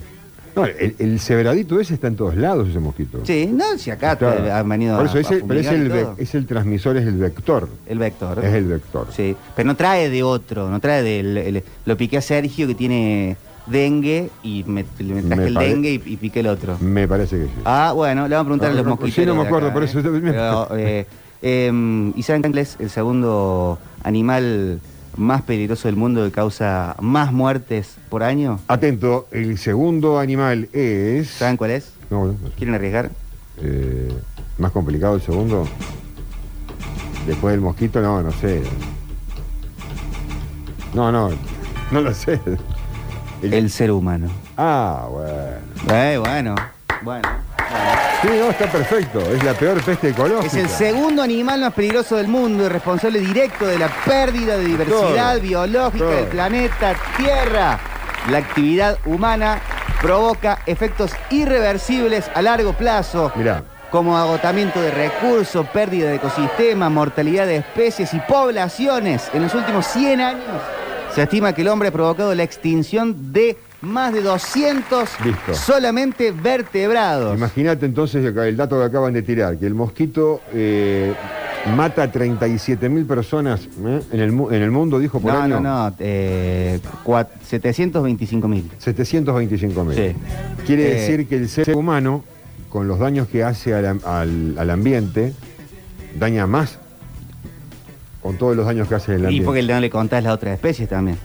No, 0.59 0.67
el, 0.67 0.95
el 0.99 1.21
cebradito 1.21 1.79
ese 1.81 1.95
está 1.95 2.07
en 2.09 2.17
todos 2.17 2.37
lados, 2.37 2.69
ese 2.69 2.79
mosquito. 2.81 3.21
Sí, 3.25 3.49
no, 3.53 3.79
si 3.79 3.91
acá 3.91 4.13
Está- 4.13 4.37
te 4.37 4.51
han 4.51 4.69
venido 4.69 4.97
Por 4.97 5.07
eso 5.07 5.19
a- 5.19 5.21
ese- 5.21 5.43
a 5.43 5.47
pero 5.47 5.61
es 5.61 5.67
el, 5.69 5.89
ve- 5.89 6.03
todo. 6.03 6.15
es 6.19 6.35
el 6.35 6.47
transmisor, 6.47 6.97
es 6.97 7.07
el 7.07 7.17
vector. 7.19 7.69
El 7.87 7.99
vector. 7.99 8.45
Es 8.45 8.55
el 8.55 8.65
vector. 8.67 9.07
Sí, 9.15 9.37
pero 9.57 9.67
no 9.67 9.77
trae 9.77 10.11
de 10.11 10.23
otro, 10.23 10.69
no 10.71 10.81
trae 10.81 11.03
del... 11.03 11.37
el- 11.37 11.63
lo 11.85 11.97
piqué 11.97 12.19
a 12.19 12.21
Sergio 12.23 12.67
que 12.67 12.75
tiene 12.75 13.37
dengue 13.67 14.31
y 14.43 14.65
me, 14.67 14.83
me 14.99 15.23
traje 15.23 15.43
Me 15.43 15.47
el 15.49 15.55
dengue 15.55 15.91
y, 15.91 16.03
y 16.13 16.17
piqué 16.17 16.41
el 16.41 16.47
otro. 16.47 16.79
Me 16.81 17.07
parece 17.07 17.37
que 17.37 17.45
sí. 17.45 17.51
Ah, 17.65 17.93
bueno, 17.95 18.27
le 18.27 18.35
vamos 18.35 18.47
a 18.47 18.49
preguntar 18.49 18.69
Ah, 18.71 18.73
a 18.73 18.77
los 18.77 18.85
no, 18.85 18.91
mosquitos. 18.93 19.15
sí, 19.15 19.27
no 19.27 19.35
me 19.35 19.43
acuerdo, 19.43 19.67
acá, 19.69 19.75
por 19.75 19.83
¿eh? 19.83 19.87
eso- 19.87 20.01
Pero, 20.03 20.69
eh, 20.77 21.07
eh, 21.43 22.13
¿Y 22.17 22.23
saben 22.23 22.43
cuál 22.43 22.59
es 22.59 22.77
el 22.81 22.89
segundo 22.91 23.79
animal 24.03 24.81
más 25.19 25.43
peligroso 25.43 25.89
del 25.89 25.97
mundo 25.97 26.25
que 26.25 26.31
causa 26.31 26.95
más 27.01 27.33
muertes 27.33 27.97
por 28.09 28.23
año? 28.23 28.61
Atento, 28.69 29.27
el 29.33 29.59
segundo 29.59 30.19
animal 30.19 30.69
es. 30.73 31.29
¿Saben 31.29 31.57
cuál 31.57 31.73
es? 31.73 31.93
No, 32.09 32.27
no. 32.27 32.35
¿Quieren 32.57 32.75
arriesgar? 32.75 33.11
Eh, 33.59 34.16
más 34.57 34.73
complicado 34.73 35.16
el 35.16 35.21
segundo. 35.21 35.66
Después 37.27 37.53
del 37.53 37.61
mosquito, 37.61 38.01
no, 38.01 38.23
no 38.23 38.33
sé. 38.33 38.62
No, 40.95 41.12
no, 41.12 41.31
no 41.91 42.01
lo 42.01 42.14
sé. 42.14 42.41
El 43.43 43.71
ser 43.71 43.91
humano. 43.91 44.29
Ah, 44.57 45.07
bueno. 45.11 45.95
Eh, 45.95 46.19
bueno, 46.19 46.55
bueno. 47.03 47.29
Sí, 48.23 48.29
no, 48.37 48.51
está 48.51 48.66
perfecto. 48.66 49.21
Es 49.21 49.45
la 49.45 49.55
peor 49.55 49.81
peste 49.83 50.09
ecológica. 50.09 50.47
Es 50.47 50.55
el 50.55 50.69
segundo 50.69 51.23
animal 51.23 51.61
más 51.61 51.73
peligroso 51.73 52.16
del 52.16 52.27
mundo 52.27 52.64
y 52.64 52.69
responsable 52.69 53.21
directo 53.21 53.64
de 53.66 53.79
la 53.79 53.89
pérdida 54.05 54.57
de 54.57 54.64
diversidad 54.64 55.33
Todo, 55.35 55.41
biológica 55.41 56.05
todo. 56.05 56.16
del 56.16 56.27
planeta 56.27 56.97
Tierra. 57.16 57.79
La 58.31 58.39
actividad 58.39 58.99
humana 59.07 59.61
provoca 60.03 60.59
efectos 60.66 61.12
irreversibles 61.31 62.29
a 62.35 62.43
largo 62.43 62.73
plazo. 62.73 63.31
Mirá, 63.37 63.62
como 63.91 64.19
agotamiento 64.19 64.81
de 64.81 64.91
recursos, 64.91 65.66
pérdida 65.69 66.11
de 66.11 66.16
ecosistemas, 66.16 66.91
mortalidad 66.91 67.47
de 67.47 67.57
especies 67.59 68.12
y 68.14 68.21
poblaciones. 68.21 69.31
En 69.33 69.43
los 69.43 69.55
últimos 69.55 69.87
100 69.87 70.21
años 70.21 70.62
se 71.14 71.23
estima 71.23 71.53
que 71.55 71.62
el 71.62 71.69
hombre 71.69 71.89
ha 71.89 71.93
provocado 71.93 72.35
la 72.35 72.43
extinción 72.43 73.33
de 73.33 73.57
más 73.83 74.12
de 74.12 74.22
200 74.22 75.09
Listo. 75.24 75.55
solamente 75.55 76.33
vertebrados. 76.33 77.37
imagínate 77.37 77.87
entonces 77.87 78.24
el 78.24 78.57
dato 78.57 78.79
que 78.79 78.85
acaban 78.85 79.12
de 79.12 79.22
tirar, 79.22 79.57
que 79.57 79.66
el 79.66 79.74
mosquito 79.74 80.41
eh, 80.53 81.14
mata 81.76 82.03
a 82.05 82.11
37 82.12 82.89
mil 82.89 83.05
personas 83.07 83.68
¿eh? 83.85 84.01
en, 84.12 84.20
el, 84.20 84.31
en 84.31 84.62
el 84.62 84.70
mundo, 84.72 84.99
dijo 84.99 85.20
por 85.20 85.33
No, 85.33 85.41
año. 85.41 85.61
no, 85.61 85.91
no, 85.91 85.95
eh, 86.01 86.81
cua- 87.05 87.29
725 87.47 88.49
mil. 88.49 88.68
725 88.79 89.85
mil. 89.85 89.95
Sí. 89.97 90.16
Quiere 90.66 90.91
Eh, 90.91 90.95
decir 91.01 91.29
que 91.29 91.37
el 91.37 91.49
ser 91.49 91.74
humano, 91.76 92.24
con 92.68 92.89
los 92.89 92.99
daños 92.99 93.29
que 93.29 93.45
hace 93.45 93.74
al, 93.74 94.01
al- 94.05 94.57
al 94.59 94.70
ambiente, 94.70 95.33
daña 96.18 96.47
más 96.49 96.79
con 98.22 98.37
todos 98.37 98.57
los 98.57 98.66
daños 98.66 98.89
que 98.89 98.95
hace 98.97 99.14
el 99.14 99.20
Y 99.22 99.24
ambiente. 99.24 99.47
porque 99.47 99.62
no 99.62 99.79
le 99.81 99.89
contás 99.91 100.22
las 100.24 100.33
otras 100.35 100.55
especies 100.55 100.89
también. 100.89 101.16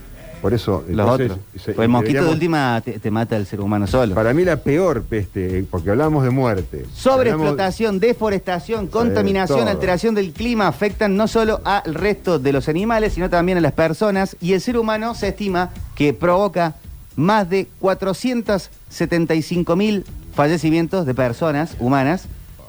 Por 0.44 0.54
eso, 0.54 0.84
Los 0.90 1.00
entonces, 1.10 1.32
otros. 1.32 1.46
se- 1.64 1.72
Pues 1.72 1.86
el 1.86 1.90
mosquito 1.90 2.26
de 2.26 2.30
última 2.30 2.82
te, 2.84 3.00
te 3.00 3.10
mata 3.10 3.38
al 3.38 3.46
ser 3.46 3.62
humano 3.62 3.88
solo. 3.88 4.14
Para 4.14 4.34
mí 4.34 4.44
la 4.44 4.58
peor 4.58 5.02
peste, 5.04 5.60
eh, 5.60 5.66
porque 5.72 5.90
hablamos 5.90 6.22
de 6.26 6.32
muerte. 6.32 6.80
Hablamos- 6.80 6.98
Sobreexplotación, 7.00 8.00
deforestación, 8.02 8.88
contaminación, 8.88 9.70
alteración 9.70 10.16
del 10.16 10.34
clima 10.34 10.68
afectan 10.68 11.16
no 11.16 11.30
solo 11.30 11.62
al 11.64 11.94
resto 11.96 12.40
de 12.40 12.52
los 12.52 12.68
animales, 12.68 13.14
sino 13.14 13.30
también 13.30 13.58
a 13.58 13.62
las 13.62 13.72
personas. 13.72 14.36
Y 14.42 14.52
el 14.52 14.60
ser 14.60 14.78
humano 14.78 15.16
se 15.16 15.30
estima 15.30 15.70
que 15.96 16.14
provoca 16.14 16.76
más 17.16 17.50
de 17.50 17.68
475 17.80 19.76
mil 19.78 20.04
fallecimientos 20.36 21.06
de 21.06 21.14
personas 21.14 21.76
humanas 21.80 22.26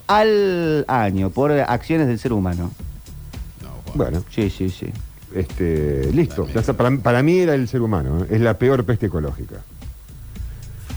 al 0.07 0.85
año 0.87 1.31
por 1.31 1.51
acciones 1.51 2.07
del 2.07 2.21
ser 2.21 2.33
humano. 2.33 2.71
Bueno, 3.95 4.23
Sí, 4.31 4.49
sí, 4.51 4.71
sí. 4.71 4.87
Este, 5.35 6.11
listo. 6.13 6.47
Ya 6.53 6.61
está. 6.61 6.73
Para, 6.73 6.97
para 6.97 7.23
mí 7.23 7.39
era 7.39 7.55
el 7.55 7.69
ser 7.69 7.83
humano. 7.83 8.25
¿eh? 8.25 8.29
Es 8.31 8.41
la 8.41 8.55
peor 8.55 8.85
peste 8.85 9.07
ecológica. 9.07 9.57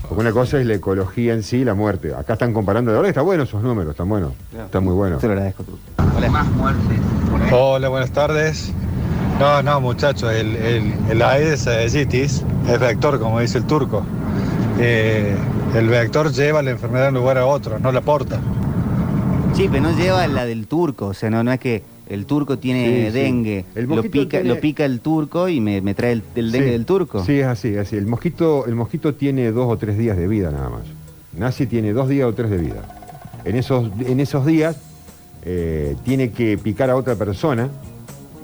Porque 0.08 0.22
una 0.22 0.32
cosa 0.32 0.60
es 0.60 0.66
la 0.66 0.76
ecología 0.76 1.34
en 1.34 1.44
sí, 1.44 1.66
la 1.66 1.74
muerte. 1.74 2.14
Acá 2.14 2.34
están 2.34 2.54
comparando. 2.54 2.96
Ahora 2.96 3.10
está 3.10 3.22
bueno 3.22 3.44
esos 3.44 3.62
números, 3.62 3.92
están 3.92 4.08
buenos. 4.08 4.34
Están 4.58 4.84
muy 4.84 4.94
buenos. 4.94 5.20
Te 5.20 5.28
lo 5.28 5.34
agradezco. 5.34 5.66
Hola. 6.16 6.46
Hola, 7.52 7.90
buenas 7.90 8.12
tardes. 8.12 8.72
No, 9.40 9.62
no, 9.62 9.82
muchachos, 9.82 10.34
el, 10.34 10.56
el, 10.56 10.94
el 11.10 11.22
Aedes 11.22 11.68
aegyptis 11.68 12.44
es 12.68 12.80
vector, 12.80 13.20
como 13.20 13.40
dice 13.40 13.60
el 13.60 13.66
turco. 13.66 14.04
Eh, 14.80 15.36
el 15.76 15.90
vector 15.90 16.32
lleva 16.32 16.64
la 16.64 16.72
enfermedad 16.72 17.04
de 17.04 17.10
un 17.10 17.16
lugar 17.16 17.38
a 17.38 17.46
otro, 17.46 17.78
no 17.78 17.92
la 17.92 18.02
porta. 18.02 18.40
Sí, 19.54 19.68
pero 19.70 19.84
no 19.84 19.96
lleva 19.96 20.26
la 20.28 20.46
del 20.46 20.68
turco. 20.68 21.08
O 21.08 21.14
sea, 21.14 21.30
no, 21.30 21.44
no 21.44 21.52
es 21.52 21.60
que 21.60 21.84
el 22.10 22.26
turco 22.26 22.58
tiene 22.58 22.86
Sí, 22.86 23.06
sí. 23.08 23.12
dengue. 23.12 23.66
El 23.76 23.86
lo, 23.86 23.96
mosquito 23.96 24.12
pica, 24.12 24.30
tiene- 24.40 24.50
lo 24.56 24.60
pica 24.60 24.86
el 24.86 25.00
turco 25.02 25.50
y 25.50 25.60
me, 25.62 25.82
me 25.82 25.94
trae 25.94 26.14
el, 26.14 26.24
el 26.36 26.52
dengue 26.52 26.68
Sí. 26.68 26.72
del 26.74 26.86
turco. 26.86 27.24
Sí, 27.26 27.40
es 27.40 27.46
así, 27.48 27.70
es 27.70 27.80
así. 27.80 27.96
El 27.96 28.08
mosquito, 28.08 28.66
el 28.66 28.76
mosquito 28.76 29.14
tiene 29.16 29.52
dos 29.52 29.66
o 29.72 29.78
tres 29.78 29.98
días 29.98 30.18
de 30.18 30.28
vida 30.28 30.52
nada 30.52 30.70
más. 30.70 30.82
Nace 31.38 31.64
y 31.64 31.68
tiene 31.68 31.94
dos 31.94 32.10
días 32.10 32.28
o 32.28 32.34
tres 32.34 32.50
de 32.50 32.58
vida. 32.58 33.40
En 33.46 33.56
esos, 33.56 33.90
en 34.06 34.20
esos 34.20 34.46
días 34.46 34.78
eh, 35.44 35.96
tiene 36.04 36.32
que 36.32 36.58
picar 36.58 36.90
a 36.90 36.96
otra 36.96 37.16
persona. 37.16 37.70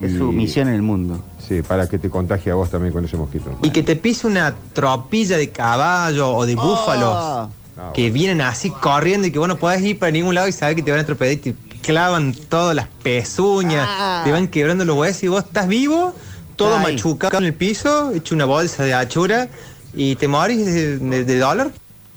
Es 0.02 0.12
y- 0.14 0.18
su 0.18 0.32
misión 0.32 0.68
en 0.68 0.76
el 0.76 0.82
mundo. 0.82 1.20
Sí, 1.40 1.62
para 1.62 1.88
que 1.90 1.98
te 1.98 2.10
contagie 2.10 2.52
a 2.52 2.56
vos 2.56 2.70
también 2.70 2.94
con 2.94 3.04
ese 3.04 3.18
mosquito. 3.18 3.52
Y 3.64 3.70
que 3.72 3.84
te 3.84 3.96
pise 3.98 4.28
una 4.28 4.56
tropilla 4.74 5.38
de 5.38 5.50
caballo 5.50 6.30
o 6.34 6.46
de 6.46 6.56
búfalos 6.56 7.50
Ah. 7.76 7.92
que 7.94 8.10
vienen 8.12 8.40
así 8.42 8.70
corriendo 8.70 9.28
y 9.28 9.32
que 9.32 9.40
vos 9.40 9.48
no 9.48 9.58
podés 9.58 9.82
ir 9.82 9.98
para 10.00 10.12
ningún 10.12 10.36
lado 10.36 10.48
y 10.48 10.52
sabes 10.52 10.76
que 10.76 10.84
te 10.84 10.92
van 10.92 11.00
a 11.00 11.04
atropellar 11.04 11.34
y 11.34 11.38
te 11.38 11.54
clavan 11.84 12.34
todas 12.50 12.76
las 12.76 12.88
pezuñas, 13.04 13.86
Ah. 13.88 14.22
te 14.26 14.32
van 14.32 14.48
quebrando 14.48 14.86
los 14.86 14.98
huesos 14.98 15.24
y 15.24 15.28
vos 15.28 15.44
estás 15.44 15.68
vivo, 15.68 16.16
todo 16.56 16.78
Ay. 16.78 16.94
machucado 16.96 17.38
en 17.38 17.44
el 17.46 17.54
piso, 17.54 18.12
hecho 18.14 18.34
una 18.34 18.46
bolsa 18.46 18.84
de 18.84 18.94
achura 18.96 19.50
y 19.94 20.16
te 20.16 20.28
morís 20.28 20.66
de, 20.66 20.98
de- 20.98 21.24
de 21.26 21.38
dolor. 21.38 21.72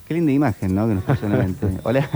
Qué 0.08 0.14
linda 0.14 0.30
imagen, 0.30 0.72
¿no? 0.72 0.86
Que 0.86 0.94
nos 0.94 1.02
puso 1.04 1.26
en 1.26 1.32
la 1.32 1.38
mente. 1.38 1.66
Hola. 1.82 2.08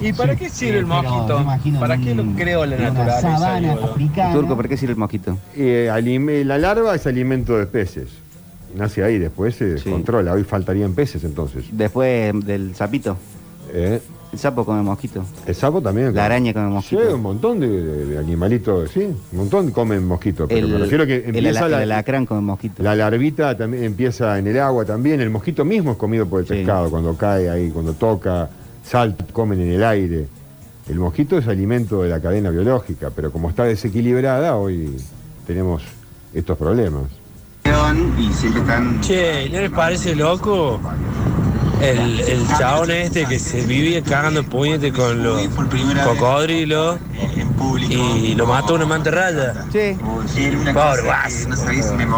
¿Y 0.00 0.12
para 0.14 0.34
qué 0.34 0.48
sirve 0.48 0.78
el 0.78 0.86
mosquito? 0.86 1.44
¿Para 1.78 1.98
qué 1.98 2.14
lo 2.14 2.24
creó 2.34 2.64
la 2.64 2.76
naturaleza? 2.78 3.60
digo 3.60 3.96
yo? 4.16 4.32
Turco, 4.32 4.56
¿por 4.56 4.66
qué 4.68 4.76
sirve 4.78 4.92
el 4.94 4.98
mosquito? 4.98 5.36
Eh, 5.54 6.42
la 6.46 6.56
larva 6.58 6.94
es 6.94 7.06
alimento 7.06 7.58
de 7.58 7.66
peces. 7.66 8.08
Nace 8.74 9.04
ahí, 9.04 9.18
después 9.18 9.54
se 9.56 9.76
Sí. 9.78 9.90
controla. 9.90 10.32
Hoy 10.32 10.42
faltarían 10.42 10.94
peces 10.94 11.22
entonces. 11.22 11.66
Después 11.70 12.32
del 12.46 12.74
sapito. 12.74 13.16
Eh, 13.72 14.00
El 14.34 14.38
sapo 14.40 14.64
come 14.64 14.82
mosquito. 14.82 15.24
el 15.46 15.54
sapo 15.54 15.80
también. 15.80 16.12
La 16.14 16.24
araña 16.26 16.52
come 16.52 16.66
Sí, 16.66 16.74
mosquito. 16.96 17.14
un 17.14 17.22
montón 17.22 17.60
de, 17.60 17.68
de- 17.68 18.06
de 18.06 18.18
animalitos, 18.18 18.90
sí, 18.90 19.04
un 19.04 19.38
montón 19.38 19.70
comen 19.70 20.04
mosquitos. 20.06 20.48
Pero 20.48 20.66
El, 20.66 20.72
me 20.72 20.78
refiero 20.78 21.06
que 21.06 21.16
el 21.18 21.36
empieza 21.36 21.60
ala- 21.66 21.76
la, 21.76 21.82
el 21.84 21.92
alacrán 21.92 22.26
come 22.26 22.40
mosquito. 22.40 22.82
la 22.82 22.96
larvita 22.96 23.56
también 23.56 23.84
empieza 23.84 24.36
en 24.38 24.48
el 24.48 24.58
agua 24.60 24.84
también. 24.84 25.20
El 25.20 25.30
mosquito 25.30 25.64
mismo 25.64 25.92
es 25.92 25.96
comido 25.96 26.26
por 26.26 26.40
el 26.40 26.46
Sí. 26.48 26.54
pescado 26.54 26.90
cuando 26.90 27.16
cae 27.16 27.48
ahí, 27.48 27.70
cuando 27.70 27.92
toca, 27.94 28.50
salta, 28.84 29.24
comen 29.32 29.60
en 29.60 29.70
el 29.72 29.84
aire. 29.84 30.26
El 30.88 30.98
mosquito 30.98 31.38
es 31.38 31.46
alimento 31.48 32.02
de 32.02 32.10
la 32.10 32.20
cadena 32.20 32.50
biológica, 32.50 33.10
pero 33.14 33.30
como 33.30 33.48
está 33.50 33.64
desequilibrada, 33.64 34.56
hoy 34.56 34.96
tenemos 35.46 35.82
estos 36.34 36.58
problemas. 36.58 37.04
Che, 39.00 39.48
¿no 39.50 39.60
les 39.60 39.70
parece 39.70 40.14
loco? 40.14 40.80
El, 41.84 42.20
el 42.20 42.48
chabón 42.58 42.90
este 42.90 43.26
que 43.26 43.38
se 43.38 43.60
vivía 43.66 44.02
cagando 44.02 44.42
puñete 44.44 44.92
con 44.92 45.22
los 45.22 45.40
cocodrilos 46.04 46.98
y 47.90 48.34
lo 48.34 48.46
mató 48.46 48.74
una 48.74 48.86
mantarraya. 48.86 49.54
Sí. 49.72 49.96
Pobre 50.72 51.02
guaso. 51.02 51.48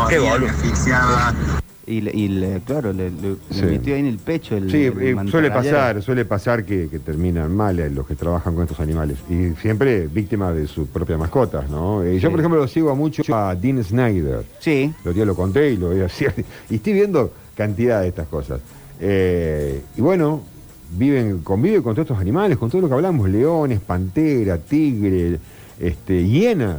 Qué 0.09 0.19
boludo. 0.19 0.49
Y, 1.89 2.01
le- 2.01 2.11
y 2.12 2.27
le- 2.29 2.61
claro, 2.62 2.93
le, 2.93 3.11
le- 3.11 3.37
Sí. 3.53 3.62
metió 3.62 3.95
ahí 3.95 4.01
en 4.01 4.07
el 4.07 4.19
pecho 4.19 4.57
el. 4.57 4.69
Sí, 4.71 4.87
el 4.87 5.31
suele 5.31 5.51
pasar, 5.53 6.03
suele 6.03 6.25
pasar 6.25 6.64
que, 6.64 6.89
que 6.89 6.99
terminan 6.99 7.55
mal 7.55 7.79
eh, 7.79 7.89
los 7.91 8.07
que 8.09 8.17
trabajan 8.17 8.55
con 8.55 8.64
estos 8.64 8.81
animales. 8.81 9.19
Y 9.31 9.51
siempre 9.61 10.09
víctimas 10.09 10.53
de 10.57 10.67
sus 10.67 10.89
propias 10.89 11.17
mascotas, 11.19 11.71
¿no? 11.71 12.03
Eh, 12.03 12.19
Yo, 12.19 12.31
por 12.33 12.41
ejemplo, 12.41 12.59
lo 12.61 12.67
sigo 12.67 12.91
a 12.91 12.97
mucho 12.97 13.23
a 13.37 13.55
Dean 13.55 13.83
Snyder. 13.85 14.45
Sí. 14.59 14.93
Lo 15.05 15.12
día 15.12 15.25
lo 15.25 15.37
conté 15.37 15.71
y 15.73 15.77
lo 15.77 15.89
voy 15.89 16.01
a 16.01 16.05
decir. 16.05 16.33
Y 16.71 16.77
estoy 16.77 16.93
viendo 16.93 17.33
cantidad 17.57 18.01
de 18.03 18.09
estas 18.09 18.27
cosas. 18.27 18.61
Eh, 19.01 19.80
y 19.97 20.01
bueno, 20.01 20.42
viven, 20.97 21.40
convive 21.40 21.82
con 21.82 21.94
todos 21.94 22.07
estos 22.07 22.18
animales, 22.20 22.57
con 22.59 22.70
todo 22.70 22.82
lo 22.82 22.88
que 22.88 22.94
hablamos, 22.94 23.28
leones, 23.28 23.80
pantera, 23.80 24.59
tigre, 24.59 25.38
este, 25.80 26.26
hienas. 26.26 26.78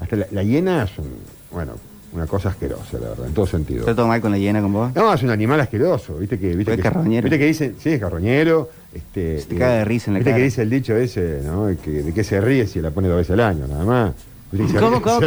Hasta 0.00 0.16
la, 0.16 0.26
la 0.32 0.42
hiena 0.42 0.84
es 0.84 0.98
un- 0.98 1.06
bueno, 1.52 1.72
una 2.12 2.26
cosa 2.26 2.48
asquerosa, 2.50 2.98
la 2.98 3.08
verdad, 3.10 3.26
en 3.28 3.34
todo 3.34 3.46
sentido. 3.46 3.80
¿Está 3.80 3.94
todo 3.94 4.06
mal 4.08 4.20
con 4.20 4.30
la 4.30 4.38
hiena 4.38 4.60
con 4.60 4.72
vos? 4.72 4.94
No, 4.94 5.12
es 5.12 5.22
un 5.22 5.30
animal 5.30 5.60
asqueroso, 5.60 6.16
viste 6.16 6.38
que, 6.38 6.54
viste 6.54 6.72
Es 6.72 6.76
que, 6.76 6.82
carroñero. 6.82 7.24
viste 7.24 7.38
que 7.38 7.46
dicen, 7.46 7.76
sí, 7.78 7.90
es 7.90 8.00
carroñero, 8.00 8.70
este, 8.92 9.40
Se 9.40 9.46
te 9.46 9.56
caga 9.56 9.74
de 9.78 9.84
risa 9.84 10.10
en 10.10 10.14
la 10.14 10.18
viste 10.18 10.30
cara. 10.30 10.38
que 10.38 10.44
dice 10.44 10.62
el 10.62 10.70
dicho 10.70 10.96
ese, 10.96 11.40
¿no? 11.44 11.68
Que, 11.82 12.02
de 12.02 12.12
que 12.12 12.24
se 12.24 12.40
ríe 12.40 12.66
si 12.66 12.80
la 12.80 12.90
pone 12.90 13.08
dos 13.08 13.16
veces 13.18 13.32
al 13.32 13.40
año, 13.40 13.66
nada 13.68 13.84
más. 13.84 14.12
¿Cómo, 14.56 15.02
cómo, 15.02 15.20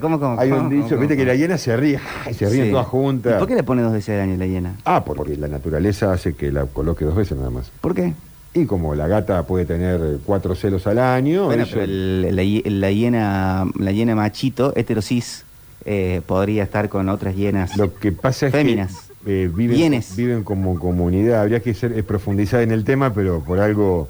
cómo, 0.00 0.20
cómo, 0.20 0.40
Hay 0.40 0.50
un 0.50 0.68
dicho, 0.68 0.96
viste 0.98 1.16
que 1.16 1.24
la 1.24 1.34
hiena 1.34 1.56
se 1.58 1.76
ríe, 1.76 2.00
se 2.36 2.48
ríen 2.48 2.70
todas 2.70 2.86
juntas. 2.86 3.38
¿Por 3.38 3.46
qué 3.48 3.54
le 3.54 3.62
pone 3.62 3.82
dos 3.82 3.92
veces 3.92 4.14
al 4.16 4.20
año 4.28 4.36
la 4.36 4.46
hiena? 4.46 4.74
Ah, 4.84 5.04
porque 5.04 5.36
la 5.36 5.48
naturaleza 5.48 6.12
hace 6.12 6.34
que 6.34 6.50
la 6.50 6.66
coloque 6.66 7.04
dos 7.04 7.14
veces 7.14 7.36
nada 7.38 7.50
más. 7.50 7.70
¿Por 7.80 7.94
qué? 7.94 8.14
Y 8.54 8.66
como 8.66 8.94
la 8.94 9.06
gata 9.08 9.42
puede 9.46 9.64
tener 9.64 10.18
cuatro 10.26 10.54
celos 10.54 10.86
al 10.86 10.98
año, 10.98 11.46
Bueno, 11.46 11.64
pero 11.72 11.86
la, 11.86 12.42
hie- 12.42 12.68
la 12.68 12.90
hiena, 12.90 13.66
la 13.78 13.92
hiena 13.92 14.14
machito, 14.14 14.72
heterosis, 14.76 15.44
eh, 15.84 16.20
podría 16.26 16.62
estar 16.64 16.88
con 16.88 17.08
otras 17.08 17.34
hienas. 17.34 17.76
lo 17.76 17.94
que 17.94 18.12
pasa 18.12 18.46
es 18.48 18.52
Féminas. 18.52 19.08
que 19.24 19.44
eh, 19.44 19.48
viven, 19.48 20.02
viven 20.16 20.44
como 20.44 20.78
comunidad. 20.78 21.40
Habría 21.42 21.60
que 21.60 21.72
ser, 21.74 21.92
eh, 21.92 22.02
profundizar 22.02 22.60
en 22.60 22.72
el 22.72 22.84
tema, 22.84 23.14
pero 23.14 23.40
por 23.42 23.58
algo 23.58 24.08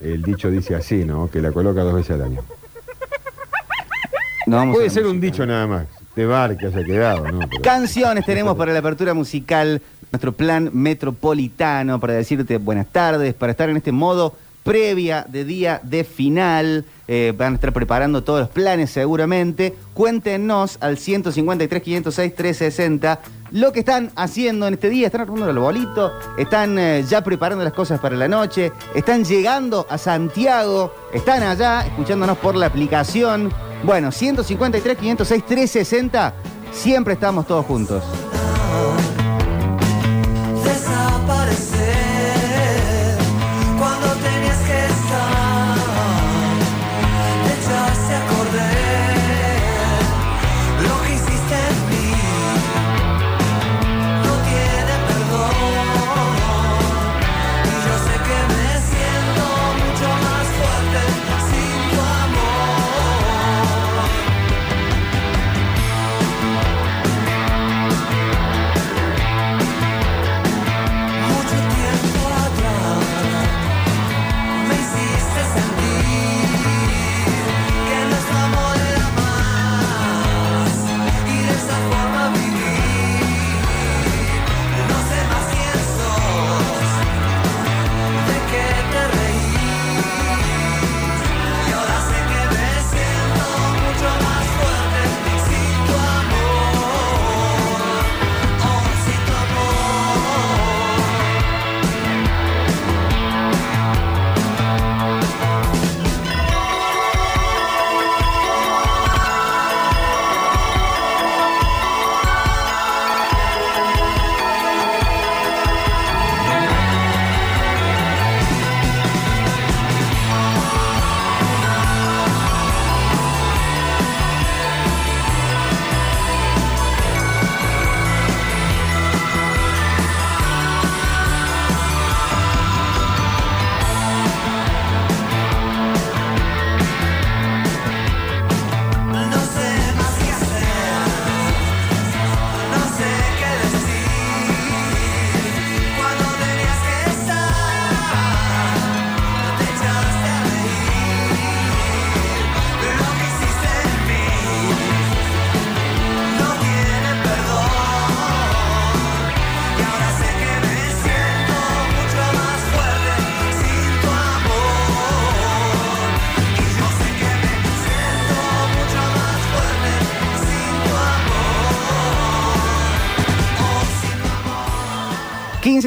el 0.00 0.22
dicho 0.22 0.50
dice 0.50 0.74
así, 0.74 1.04
¿no? 1.04 1.30
Que 1.30 1.40
la 1.40 1.50
coloca 1.52 1.82
dos 1.82 1.94
veces 1.94 2.10
al 2.16 2.22
año. 2.22 2.40
No 4.48 4.56
vamos 4.56 4.76
Puede 4.76 4.90
ser 4.90 5.06
un 5.06 5.20
dicho 5.20 5.44
nada 5.44 5.66
más, 5.66 5.86
de 6.16 6.24
bar 6.26 6.56
que 6.56 6.66
haya 6.66 6.82
quedado, 6.82 7.30
¿no? 7.30 7.40
Pero- 7.48 7.62
Canciones 7.62 8.24
tenemos 8.24 8.56
para 8.56 8.72
la 8.72 8.78
apertura 8.78 9.12
musical, 9.12 9.82
nuestro 10.10 10.32
plan 10.32 10.70
metropolitano 10.72 12.00
para 12.00 12.14
decirte 12.14 12.56
buenas 12.56 12.86
tardes, 12.86 13.34
para 13.34 13.52
estar 13.52 13.68
en 13.68 13.76
este 13.76 13.92
modo 13.92 14.34
previa 14.64 15.24
de 15.28 15.44
día 15.44 15.80
de 15.82 16.04
final. 16.04 16.84
Eh, 17.06 17.32
van 17.36 17.52
a 17.52 17.54
estar 17.56 17.72
preparando 17.72 18.22
todos 18.22 18.40
los 18.40 18.48
planes 18.50 18.90
seguramente. 18.90 19.74
Cuéntenos 19.94 20.76
al 20.80 20.98
153 20.98 21.82
506 21.82 22.34
360 22.34 23.20
lo 23.50 23.72
que 23.72 23.80
están 23.80 24.10
haciendo 24.14 24.66
en 24.66 24.74
este 24.74 24.90
día. 24.90 25.06
Están 25.06 25.22
armando 25.22 25.48
el 25.48 25.58
bolito, 25.58 26.12
están 26.36 26.78
eh, 26.78 27.04
ya 27.08 27.22
preparando 27.22 27.64
las 27.64 27.72
cosas 27.72 27.98
para 28.00 28.14
la 28.16 28.28
noche, 28.28 28.72
están 28.94 29.24
llegando 29.24 29.86
a 29.88 29.96
Santiago, 29.96 30.92
están 31.14 31.42
allá 31.42 31.82
escuchándonos 31.86 32.36
por 32.38 32.54
la 32.54 32.66
aplicación. 32.66 33.50
Bueno, 33.84 34.12
153 34.12 34.98
506 34.98 35.44
360 35.46 36.34
siempre 36.72 37.14
estamos 37.14 37.46
todos 37.46 37.64
juntos. 37.66 38.02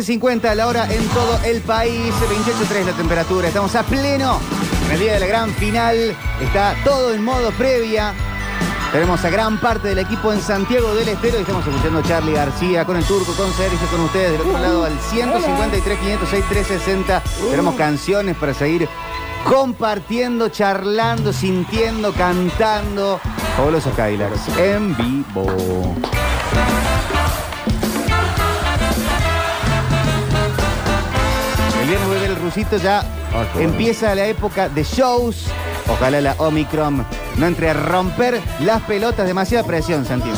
15.50 0.02 0.56
la 0.56 0.68
hora 0.68 0.92
en 0.92 1.08
todo 1.10 1.40
el 1.46 1.62
país, 1.62 2.12
28.3 2.12 2.86
la 2.86 2.92
temperatura. 2.94 3.48
Estamos 3.50 3.76
a 3.76 3.84
pleno 3.84 4.40
en 4.88 4.92
el 4.94 5.00
día 5.00 5.14
de 5.14 5.20
la 5.20 5.28
gran 5.28 5.52
final. 5.52 6.16
Está 6.42 6.76
todo 6.84 7.14
en 7.14 7.24
modo 7.24 7.52
previa. 7.52 8.12
Tenemos 8.92 9.24
a 9.24 9.30
gran 9.30 9.60
parte 9.60 9.90
del 9.90 10.00
equipo 10.00 10.34
en 10.34 10.42
Santiago 10.42 10.96
del 10.96 11.10
Estero 11.10 11.38
y 11.38 11.42
estamos 11.42 11.66
escuchando 11.68 12.00
a 12.00 12.04
Charlie 12.04 12.34
García 12.34 12.84
con 12.84 12.98
el 12.98 13.04
turco, 13.04 13.32
con 13.34 13.54
Sergio, 13.54 13.88
con 13.92 14.02
ustedes. 14.02 14.32
Del 14.32 14.42
otro 14.42 14.60
lado 14.60 14.86
al 14.86 15.00
153, 15.00 16.00
506, 16.00 16.46
360. 16.50 17.24
Tenemos 17.52 17.76
canciones 17.76 18.36
para 18.38 18.56
seguir 18.56 18.90
compartiendo, 19.44 20.50
charlando, 20.50 21.32
sintiendo, 21.32 22.12
cantando. 22.12 23.20
Fabulosos 23.56 23.94
Cadillacs 23.94 24.58
en 24.58 24.98
vivo. 24.98 25.96
Viernes 31.92 32.08
vuelve 32.08 32.26
el 32.28 32.36
rusito, 32.38 32.78
ya 32.78 33.04
Ah, 33.34 33.44
empieza 33.60 34.16
la 34.16 34.26
época 34.26 34.70
de 34.70 34.82
shows. 34.84 35.48
Ojalá 35.90 36.22
la 36.22 36.36
Omicron 36.38 37.06
no 37.36 37.46
entre 37.46 37.70
a 37.70 37.74
romper 37.74 38.40
las 38.62 38.82
pelotas. 38.84 39.28
Demasiada 39.28 39.68
presión, 39.68 40.06
Santiago. 40.06 40.38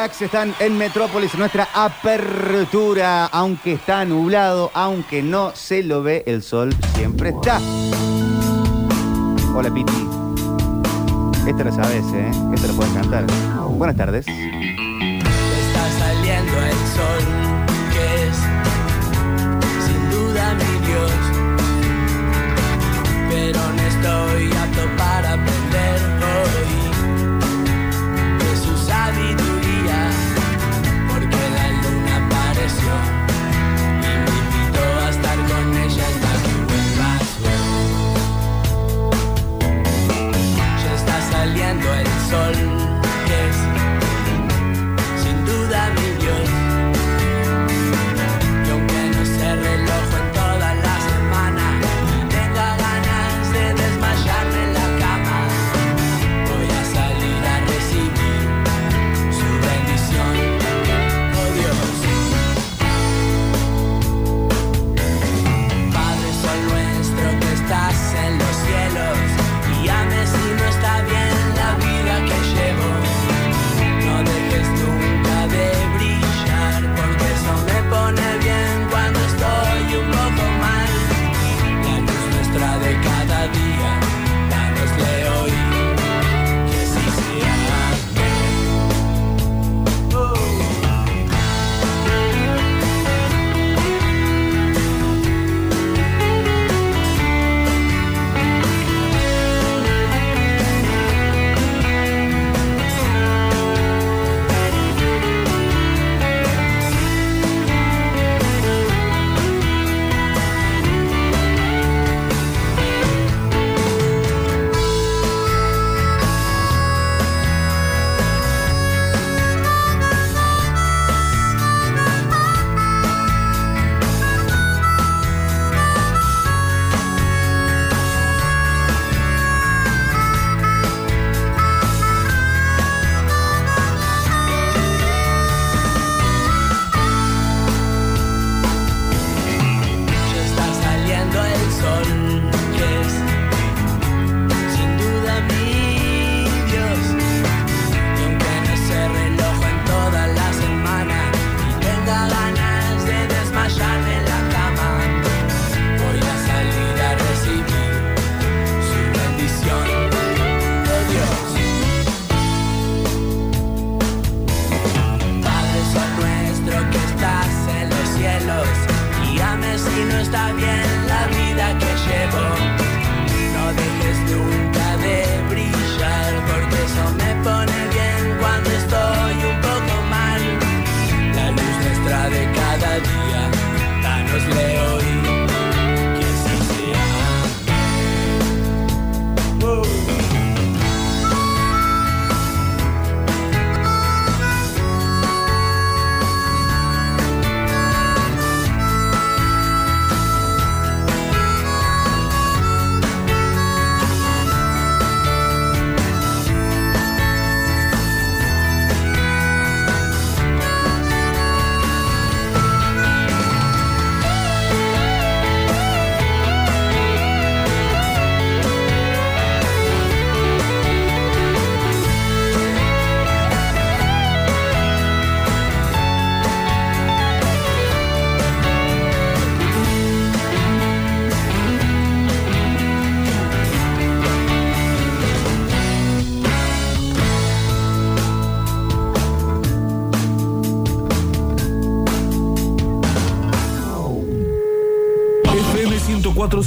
Relax 0.00 0.22
están 0.22 0.54
en 0.60 0.78
Metrópolis, 0.78 1.34
nuestra 1.34 1.68
apertura. 1.74 3.26
Aunque 3.26 3.74
está 3.74 4.02
nublado, 4.06 4.70
aunque 4.72 5.22
no 5.22 5.50
se 5.54 5.82
lo 5.82 6.02
ve, 6.02 6.22
el 6.26 6.42
sol 6.42 6.74
siempre 6.94 7.28
está. 7.28 7.60
Hola, 9.54 9.70
Piti. 9.74 10.08
Esta 11.46 11.64
la 11.64 11.72
sabes, 11.72 12.02
¿eh? 12.14 12.30
Esta 12.54 12.68
la 12.68 12.72
puedes 12.72 12.92
cantar. 12.94 13.26
Buenas 13.76 13.94
tardes. 13.94 14.24
sol 42.30 42.54
que 43.26 43.48
es 43.48 43.69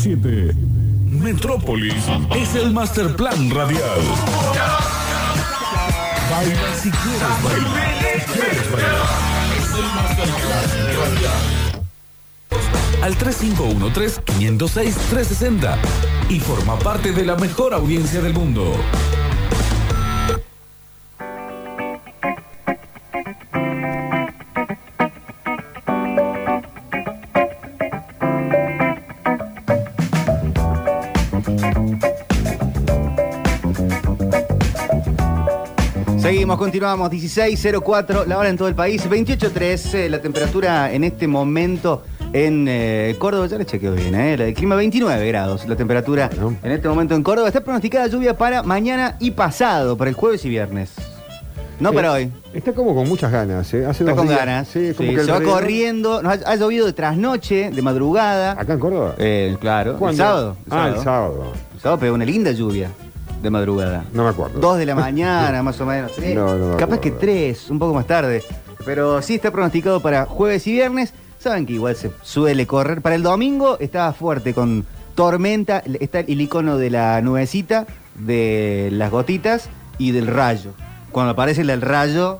1047. 0.03 0.53
Metrópolis 1.21 2.03
es 2.35 2.55
el 2.55 2.73
master 2.73 3.15
plan 3.15 3.49
radial. 3.49 4.01
Baila 6.29 6.75
si 6.75 6.91
quieres 6.91 7.41
bailar. 7.41 8.25
Quieres 8.33 8.69
bailar. 8.71 9.07
Es 9.57 9.73
el 9.73 9.85
master 9.95 10.25
plan 10.25 10.69
radial. 10.99 11.41
Al 13.01 13.17
3513-506-360 13.17 15.77
y 16.29 16.39
forma 16.41 16.77
parte 16.79 17.13
de 17.13 17.25
la 17.25 17.35
mejor 17.37 17.73
audiencia 17.73 18.21
del 18.21 18.33
mundo. 18.33 18.75
Continuamos. 36.63 37.11
16.04, 37.11 38.25
la 38.25 38.37
hora 38.37 38.47
en 38.49 38.55
todo 38.57 38.69
el 38.69 38.75
país. 38.75 39.05
28.3, 39.09 39.93
eh, 39.95 40.09
la 40.09 40.21
temperatura 40.21 40.93
en 40.93 41.03
este 41.03 41.27
momento 41.27 42.03
en 42.31 42.65
eh, 42.69 43.15
Córdoba. 43.19 43.47
Ya 43.47 43.57
le 43.57 43.65
chequeo 43.65 43.93
bien, 43.93 44.15
¿eh? 44.15 44.33
El 44.35 44.53
clima 44.53 44.75
29 44.75 45.27
grados. 45.27 45.67
La 45.67 45.75
temperatura 45.75 46.29
en 46.63 46.71
este 46.71 46.87
momento 46.87 47.15
en 47.15 47.23
Córdoba. 47.23 47.49
Está 47.49 47.61
pronosticada 47.61 48.07
lluvia 48.07 48.37
para 48.37 48.63
mañana 48.63 49.17
y 49.19 49.31
pasado, 49.31 49.97
para 49.97 50.09
el 50.09 50.15
jueves 50.15 50.45
y 50.45 50.49
viernes. 50.49 50.91
No 51.81 51.89
Eh, 51.89 51.93
para 51.93 52.13
hoy. 52.13 52.31
Está 52.53 52.71
como 52.71 52.95
con 52.95 53.09
muchas 53.09 53.29
ganas, 53.29 53.73
¿eh? 53.73 53.85
Hace 53.85 54.03
Está 54.05 54.15
con 54.15 54.27
días- 54.27 54.39
ganas. 54.39 54.67
Sí, 54.69 54.93
como 54.95 55.09
Sí, 55.09 55.15
que 55.17 55.23
se 55.25 55.31
va 55.33 55.41
corriendo. 55.41 56.21
Ha, 56.23 56.31
ha 56.45 56.55
llovido 56.55 56.85
de 56.85 56.93
trasnoche, 56.93 57.71
de 57.71 57.81
madrugada. 57.81 58.51
¿Acá 58.53 58.73
en 58.73 58.79
Córdoba? 58.79 59.15
Eh, 59.17 59.57
claro. 59.59 59.97
¿Cuándo? 59.97 60.23
El 60.23 60.27
sábado. 60.29 60.57
Ah, 60.69 60.87
el 60.95 61.03
sábado. 61.03 61.51
El 61.73 61.79
sábado 61.81 61.99
pegó 61.99 62.15
una 62.15 62.23
linda 62.25 62.51
lluvia 62.51 62.89
de 63.43 63.49
madrugada. 63.51 64.05
No 64.13 64.23
me 64.23 64.29
acuerdo. 64.29 64.59
Dos 64.59 64.77
de 64.77 64.85
la 64.87 64.95
mañana, 64.95 65.61
más 65.61 65.79
o 65.81 65.85
menos. 65.85 66.11
Sí. 66.13 66.33
No, 66.33 66.55
no 66.57 66.65
me 66.69 66.77
Capaz 66.77 66.95
acuerdo. 66.95 67.01
que 67.01 67.11
tres, 67.11 67.69
un 67.69 67.77
poco 67.77 67.93
más 67.93 68.07
tarde. 68.07 68.41
Pero 68.85 69.21
sí 69.21 69.35
está 69.35 69.51
pronosticado 69.51 69.99
para 69.99 70.25
jueves 70.25 70.65
y 70.65 70.71
viernes. 70.71 71.13
Saben 71.39 71.65
que 71.65 71.73
igual 71.73 71.95
se 71.95 72.11
suele 72.23 72.65
correr. 72.65 73.01
Para 73.01 73.15
el 73.15 73.23
domingo 73.23 73.77
estaba 73.79 74.13
fuerte 74.13 74.53
con 74.53 74.85
tormenta. 75.13 75.83
Está 75.99 76.21
el 76.21 76.41
icono 76.41 76.77
de 76.77 76.89
la 76.89 77.21
nubecita, 77.21 77.85
de 78.15 78.89
las 78.91 79.11
gotitas 79.11 79.69
y 79.97 80.11
del 80.11 80.27
rayo. 80.27 80.71
Cuando 81.11 81.31
aparece 81.33 81.61
el 81.61 81.81
rayo, 81.81 82.39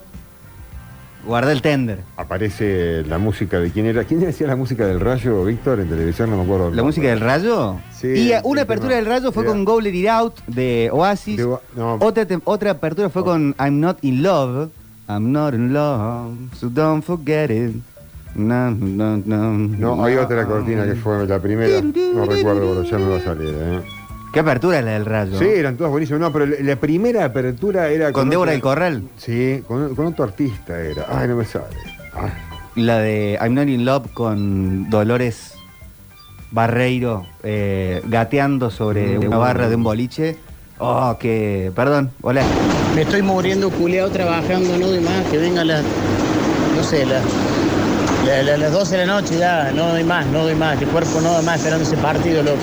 guarda 1.25 1.51
el 1.51 1.61
tender. 1.61 1.99
Aparece 2.17 3.03
la 3.07 3.17
música 3.17 3.59
de 3.59 3.71
quién 3.71 3.85
era. 3.85 4.03
¿Quién 4.03 4.19
decía 4.19 4.47
la 4.47 4.55
música 4.55 4.85
del 4.85 4.99
rayo, 4.99 5.43
Víctor, 5.45 5.79
en 5.79 5.89
televisión? 5.89 6.29
No 6.29 6.37
me 6.37 6.43
acuerdo. 6.43 6.71
¿La 6.71 6.83
música 6.83 7.09
del 7.09 7.19
rayo? 7.19 7.77
Sí, 7.91 8.07
y 8.07 8.31
una 8.43 8.63
apertura 8.63 8.89
tema. 8.89 9.01
del 9.01 9.05
rayo 9.05 9.31
fue 9.31 9.45
con 9.45 9.65
Go 9.65 9.79
Let 9.81 9.93
It 9.93 10.07
Out 10.07 10.39
de 10.47 10.89
Oasis. 10.91 11.37
De 11.37 11.57
no. 11.75 11.95
otra, 11.99 12.25
otra 12.43 12.71
apertura 12.71 13.09
fue 13.09 13.23
con 13.23 13.55
I'm 13.59 13.79
Not 13.79 13.97
In 14.01 14.23
Love. 14.23 14.69
I'm 15.07 15.31
Not 15.31 15.53
In 15.53 15.73
Love, 15.73 16.33
so 16.57 16.69
don't 16.69 17.03
forget 17.03 17.49
it. 17.51 17.75
No, 18.35 18.71
no, 18.71 19.17
no. 19.17 19.51
No, 19.53 20.03
hay 20.03 20.15
otra 20.15 20.45
cortina 20.45 20.85
que 20.85 20.95
fue 20.95 21.27
la 21.27 21.39
primera. 21.39 21.81
No 21.81 22.25
recuerdo, 22.25 22.61
pero 22.61 22.83
ya 22.83 22.97
me 22.97 23.09
va 23.09 23.17
a 23.17 23.21
salir, 23.21 23.53
¿eh? 23.53 23.81
¿Qué 24.33 24.39
apertura 24.39 24.79
es 24.79 24.85
la 24.85 24.91
del 24.91 25.05
rayo? 25.05 25.37
Sí, 25.37 25.45
eran 25.45 25.77
todas 25.77 25.91
buenísimas. 25.91 26.19
No, 26.21 26.33
pero 26.33 26.47
la, 26.47 26.75
primera 26.75 27.23
apertura 27.23 27.89
era. 27.89 28.11
¿Con 28.11 28.29
Débora 28.31 28.49
otro- 28.49 28.51
del 28.53 28.61
Corral? 28.61 29.03
Sí, 29.17 29.63
con, 29.67 29.93
con 29.95 30.07
otro 30.07 30.23
artista 30.25 30.79
era. 30.79 31.05
Ay, 31.07 31.27
no 31.27 31.35
me 31.35 31.45
sale. 31.45 31.65
Ay. 32.15 32.31
La 32.83 32.97
de 32.97 33.37
I'm 33.39 33.53
Not 33.53 33.67
In 33.67 33.85
Love 33.85 34.07
con 34.13 34.89
Dolores 34.89 35.53
Barreiro 36.49 37.25
eh, 37.43 38.01
gateando 38.07 38.71
sobre 38.71 39.19
Mm. 39.19 39.27
una 39.27 39.37
barra 39.37 39.69
de 39.69 39.75
un 39.75 39.83
boliche. 39.83 40.35
Oh, 40.79 41.15
que. 41.19 41.71
Perdón, 41.75 42.09
hola. 42.21 42.41
Me 42.95 43.03
estoy 43.03 43.21
muriendo 43.21 43.69
culeado 43.69 44.09
trabajando, 44.09 44.77
no 44.79 44.87
doy 44.87 44.99
más, 45.01 45.23
que 45.31 45.37
vengan 45.37 45.67
las, 45.67 45.83
no 46.75 46.83
sé, 46.83 47.05
las, 47.05 47.23
la- 48.25 48.41
la- 48.43 48.57
las 48.57 48.71
12 48.71 48.97
de 48.97 49.05
la 49.05 49.13
noche 49.13 49.37
ya, 49.37 49.71
no 49.75 49.89
doy 49.89 50.03
más, 50.03 50.25
no 50.27 50.43
doy 50.43 50.55
más, 50.55 50.81
el 50.81 50.87
cuerpo 50.87 51.21
no 51.21 51.31
da 51.33 51.41
más 51.43 51.57
esperando 51.57 51.85
ese 51.85 51.97
partido, 51.97 52.41
loco, 52.43 52.57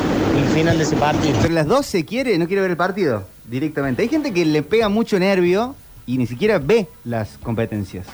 final 0.55 0.77
de 0.77 0.85
ese 0.85 0.97
partido. 0.97 1.35
Pero 1.43 1.55
las 1.55 1.67
12 1.67 2.05
quiere, 2.05 2.39
no 2.39 2.47
quiere 2.47 2.63
ver 2.63 2.71
el 2.73 2.77
partido 2.77 3.25
directamente. 3.49 4.03
Hay 4.03 4.09
gente 4.09 4.33
que 4.33 4.45
le 4.45 4.63
pega 4.63 4.89
mucho 4.89 5.19
nervio 5.19 5.75
y 6.07 6.19
ni 6.19 6.27
siquiera 6.27 6.59
ve 6.59 6.89
las 7.05 7.39
competencias. 7.39 8.07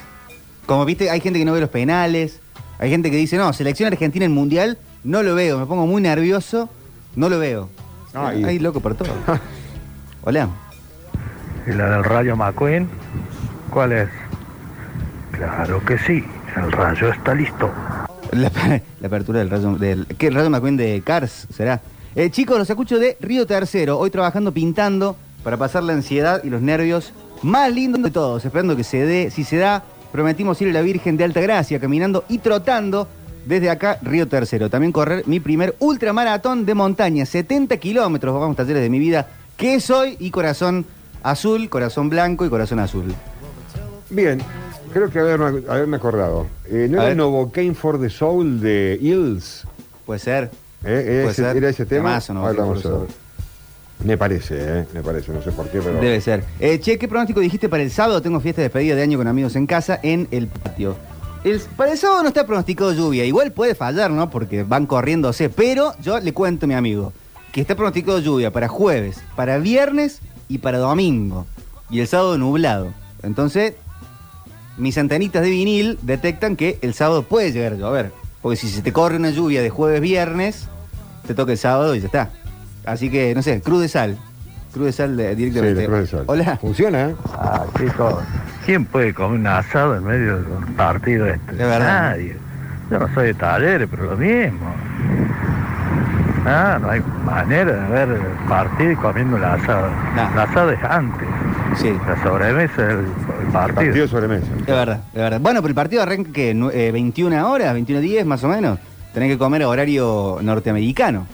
Como 0.65 0.85
viste, 0.85 1.09
hay 1.09 1.21
gente 1.21 1.39
que 1.39 1.45
no 1.45 1.53
ve 1.53 1.61
los 1.61 1.69
penales, 1.69 2.39
hay 2.79 2.89
gente 2.89 3.09
que 3.09 3.17
dice, 3.17 3.37
no, 3.37 3.53
selección 3.53 3.87
argentina 3.91 4.25
en 4.25 4.33
mundial, 4.33 4.77
no 5.03 5.23
lo 5.23 5.35
veo, 5.35 5.57
me 5.59 5.65
pongo 5.65 5.87
muy 5.87 6.01
nervioso, 6.01 6.69
no 7.15 7.29
lo 7.29 7.39
veo. 7.39 7.69
Y- 8.35 8.43
Hay 8.43 8.59
loco 8.59 8.79
por 8.79 8.95
todo. 8.95 9.09
Hola. 10.23 10.49
¿Y 11.65 11.71
la 11.71 11.89
del 11.89 12.03
Rayo 12.03 12.35
McQueen? 12.35 12.87
¿Cuál 13.69 13.91
es? 13.93 14.09
Claro 15.31 15.83
que 15.85 15.97
sí, 15.99 16.23
el 16.55 16.71
rayo 16.71 17.09
está 17.11 17.33
listo. 17.35 17.71
La, 18.31 18.51
la 18.99 19.07
apertura 19.07 19.39
del 19.39 19.49
rayo, 19.49 19.75
del, 19.75 20.05
¿qué 20.17 20.29
rayo 20.29 20.49
McQueen 20.49 20.77
de 20.77 21.01
Cars 21.05 21.47
será? 21.53 21.81
Eh, 22.17 22.31
chicos, 22.31 22.57
los 22.57 22.67
escucho 22.67 22.97
de 22.97 23.15
Río 23.19 23.45
Tercero, 23.45 23.99
hoy 23.99 24.09
trabajando 24.09 24.51
pintando 24.51 25.15
para 25.43 25.55
pasar 25.55 25.83
la 25.83 25.93
ansiedad 25.93 26.43
y 26.43 26.49
los 26.49 26.63
nervios 26.63 27.13
más 27.43 27.71
lindos 27.71 28.01
de 28.01 28.09
todos, 28.09 28.43
esperando 28.43 28.75
que 28.75 28.83
se 28.83 29.05
dé, 29.05 29.29
si 29.29 29.43
se 29.43 29.57
da, 29.57 29.83
prometimos 30.11 30.59
ir 30.63 30.69
a 30.69 30.71
la 30.71 30.81
Virgen 30.81 31.15
de 31.15 31.25
Alta 31.25 31.41
Gracia, 31.41 31.79
caminando 31.79 32.23
y 32.27 32.39
trotando 32.39 33.07
desde 33.45 33.69
acá, 33.69 33.99
Río 34.01 34.27
Tercero. 34.27 34.67
También 34.67 34.91
correr 34.91 35.27
mi 35.27 35.39
primer 35.39 35.75
ultramaratón 35.77 36.65
de 36.65 36.73
montaña, 36.73 37.23
70 37.23 37.77
kilómetros, 37.77 38.33
vamos 38.33 38.57
talleres 38.57 38.81
de 38.81 38.89
mi 38.89 38.97
vida, 38.97 39.27
que 39.55 39.79
soy 39.79 40.17
y 40.19 40.31
corazón 40.31 40.87
azul, 41.21 41.69
corazón 41.69 42.09
blanco 42.09 42.47
y 42.47 42.49
corazón 42.49 42.79
azul. 42.79 43.13
Bien, 44.09 44.39
creo 44.91 45.11
que 45.11 45.19
haberme, 45.19 45.61
haberme 45.69 45.97
acordado. 45.97 46.47
Eh, 46.65 46.87
¿No 46.89 46.99
A 46.99 47.05
era. 47.05 47.13
Novocaine 47.13 47.75
for 47.75 48.01
the 48.01 48.09
Soul 48.09 48.59
de 48.59 48.97
Hills? 48.99 49.67
Puede 50.07 50.19
ser. 50.19 50.49
¿Eh? 50.83 51.01
Puede 51.03 51.23
Ese- 51.25 51.33
ser. 51.43 51.57
¿Era 51.57 51.69
ese 51.69 51.85
tema? 51.85 52.09
Temazo, 52.09 52.33
Novocaine 52.33 52.59
Ahora 52.61 52.69
vamos 52.69 52.83
for 52.83 52.91
a 52.91 52.95
the 52.95 53.01
ver. 53.05 53.27
Me 54.05 54.17
parece, 54.17 54.55
¿eh? 54.81 54.87
Me 54.93 55.01
parece, 55.01 55.31
no 55.31 55.41
sé 55.41 55.51
por 55.51 55.67
qué, 55.69 55.79
pero... 55.79 55.99
Debe 55.99 56.21
ser. 56.21 56.43
Eh, 56.59 56.79
che, 56.79 56.99
¿qué 56.99 57.07
pronóstico 57.07 57.39
dijiste 57.39 57.67
para 57.67 57.81
el 57.81 57.89
sábado? 57.89 58.21
Tengo 58.21 58.39
fiesta 58.39 58.61
de 58.61 58.67
despedida 58.67 58.95
de 58.95 59.01
año 59.01 59.17
con 59.17 59.27
amigos 59.27 59.55
en 59.55 59.65
casa 59.65 59.99
en 60.03 60.27
el 60.29 60.47
patio. 60.47 60.95
El- 61.43 61.59
para 61.75 61.91
el 61.93 61.97
sábado 61.97 62.21
no 62.21 62.27
está 62.27 62.45
pronosticado 62.45 62.93
lluvia. 62.93 63.25
Igual 63.25 63.51
puede 63.51 63.73
fallar, 63.73 64.11
¿no? 64.11 64.29
Porque 64.29 64.61
van 64.63 64.85
corriéndose. 64.85 65.49
Pero 65.49 65.93
yo 65.99 66.19
le 66.19 66.31
cuento 66.31 66.65
a 66.65 66.67
mi 66.67 66.75
amigo 66.75 67.11
que 67.51 67.61
está 67.61 67.75
pronosticado 67.75 68.19
lluvia 68.19 68.51
para 68.51 68.67
jueves, 68.67 69.19
para 69.35 69.57
viernes 69.57 70.19
y 70.47 70.59
para 70.59 70.77
domingo. 70.77 71.47
Y 71.89 71.99
el 72.01 72.07
sábado 72.07 72.37
nublado. 72.37 72.93
Entonces, 73.23 73.73
mis 74.77 74.95
antenitas 74.99 75.41
de 75.41 75.49
vinil 75.49 75.97
detectan 76.03 76.55
que 76.55 76.77
el 76.83 76.93
sábado 76.93 77.23
puede 77.23 77.51
llegar 77.51 77.73
a 77.73 77.77
llover. 77.77 78.11
Porque 78.41 78.55
si 78.57 78.69
se 78.69 78.81
te 78.81 78.93
corre 78.93 79.17
una 79.17 79.29
lluvia 79.31 79.61
de 79.61 79.69
jueves, 79.69 79.99
viernes, 80.01 80.67
te 81.25 81.33
toca 81.33 81.51
el 81.51 81.57
sábado 81.57 81.95
y 81.95 81.99
ya 81.99 82.05
está. 82.05 82.29
Así 82.85 83.09
que, 83.09 83.33
no 83.35 83.41
sé, 83.41 83.61
cruz 83.61 83.81
de 83.81 83.89
sal. 83.89 84.17
Cruz 84.73 84.85
de 84.87 84.91
sal 84.93 85.17
de- 85.17 85.35
directamente. 85.35 85.81
Sí, 85.81 85.87
la 85.87 85.87
cruz 85.87 85.99
de 86.11 86.17
sal. 86.17 86.23
Hola. 86.27 86.57
¿Funciona, 86.57 87.09
eh? 87.09 87.15
Ah, 87.33 87.65
chicos, 87.77 88.15
¿quién 88.65 88.85
puede 88.85 89.13
comer 89.13 89.39
un 89.39 89.47
asado 89.47 89.95
en 89.97 90.03
medio 90.03 90.37
de 90.41 90.51
un 90.51 90.65
partido 90.75 91.25
este? 91.25 91.51
Es 91.51 91.57
verdad. 91.57 92.09
Nadie. 92.11 92.37
Yo 92.89 92.99
no 92.99 93.13
soy 93.13 93.27
de 93.27 93.33
talleres, 93.33 93.87
pero 93.91 94.03
lo 94.11 94.15
mismo. 94.17 94.73
Ah, 96.49 96.77
no 96.81 96.89
hay 96.89 97.01
manera 97.25 97.73
de 97.73 97.89
ver 97.91 98.09
el 98.09 98.47
partido 98.47 98.91
y 98.91 98.95
comiendo 98.95 99.35
el 99.37 99.43
asado. 99.43 99.87
El 100.33 100.39
asado 100.39 100.71
es 100.71 100.83
antes. 100.83 101.27
Sí. 101.75 101.93
La 102.07 102.23
sobremesa 102.23 102.73
es 102.73 102.89
el, 102.89 102.99
el 102.99 103.51
partido. 103.51 103.75
Partido 103.75 103.93
de 103.93 104.07
sobremesa. 104.07 104.47
Es 104.59 104.65
verdad, 104.65 105.01
es 105.09 105.13
verdad. 105.19 105.41
Bueno, 105.41 105.61
pero 105.61 105.69
el 105.69 105.75
partido 105.75 106.01
arranca 106.03 106.31
que 106.31 106.51
eh, 106.51 106.91
21 106.91 107.51
horas, 107.51 107.75
21.10 107.75 108.23
más 108.25 108.43
o 108.43 108.47
menos. 108.47 108.79
Tenés 109.13 109.29
que 109.31 109.37
comer 109.37 109.63
a 109.63 109.67
horario 109.67 110.39
norteamericano. 110.41 111.27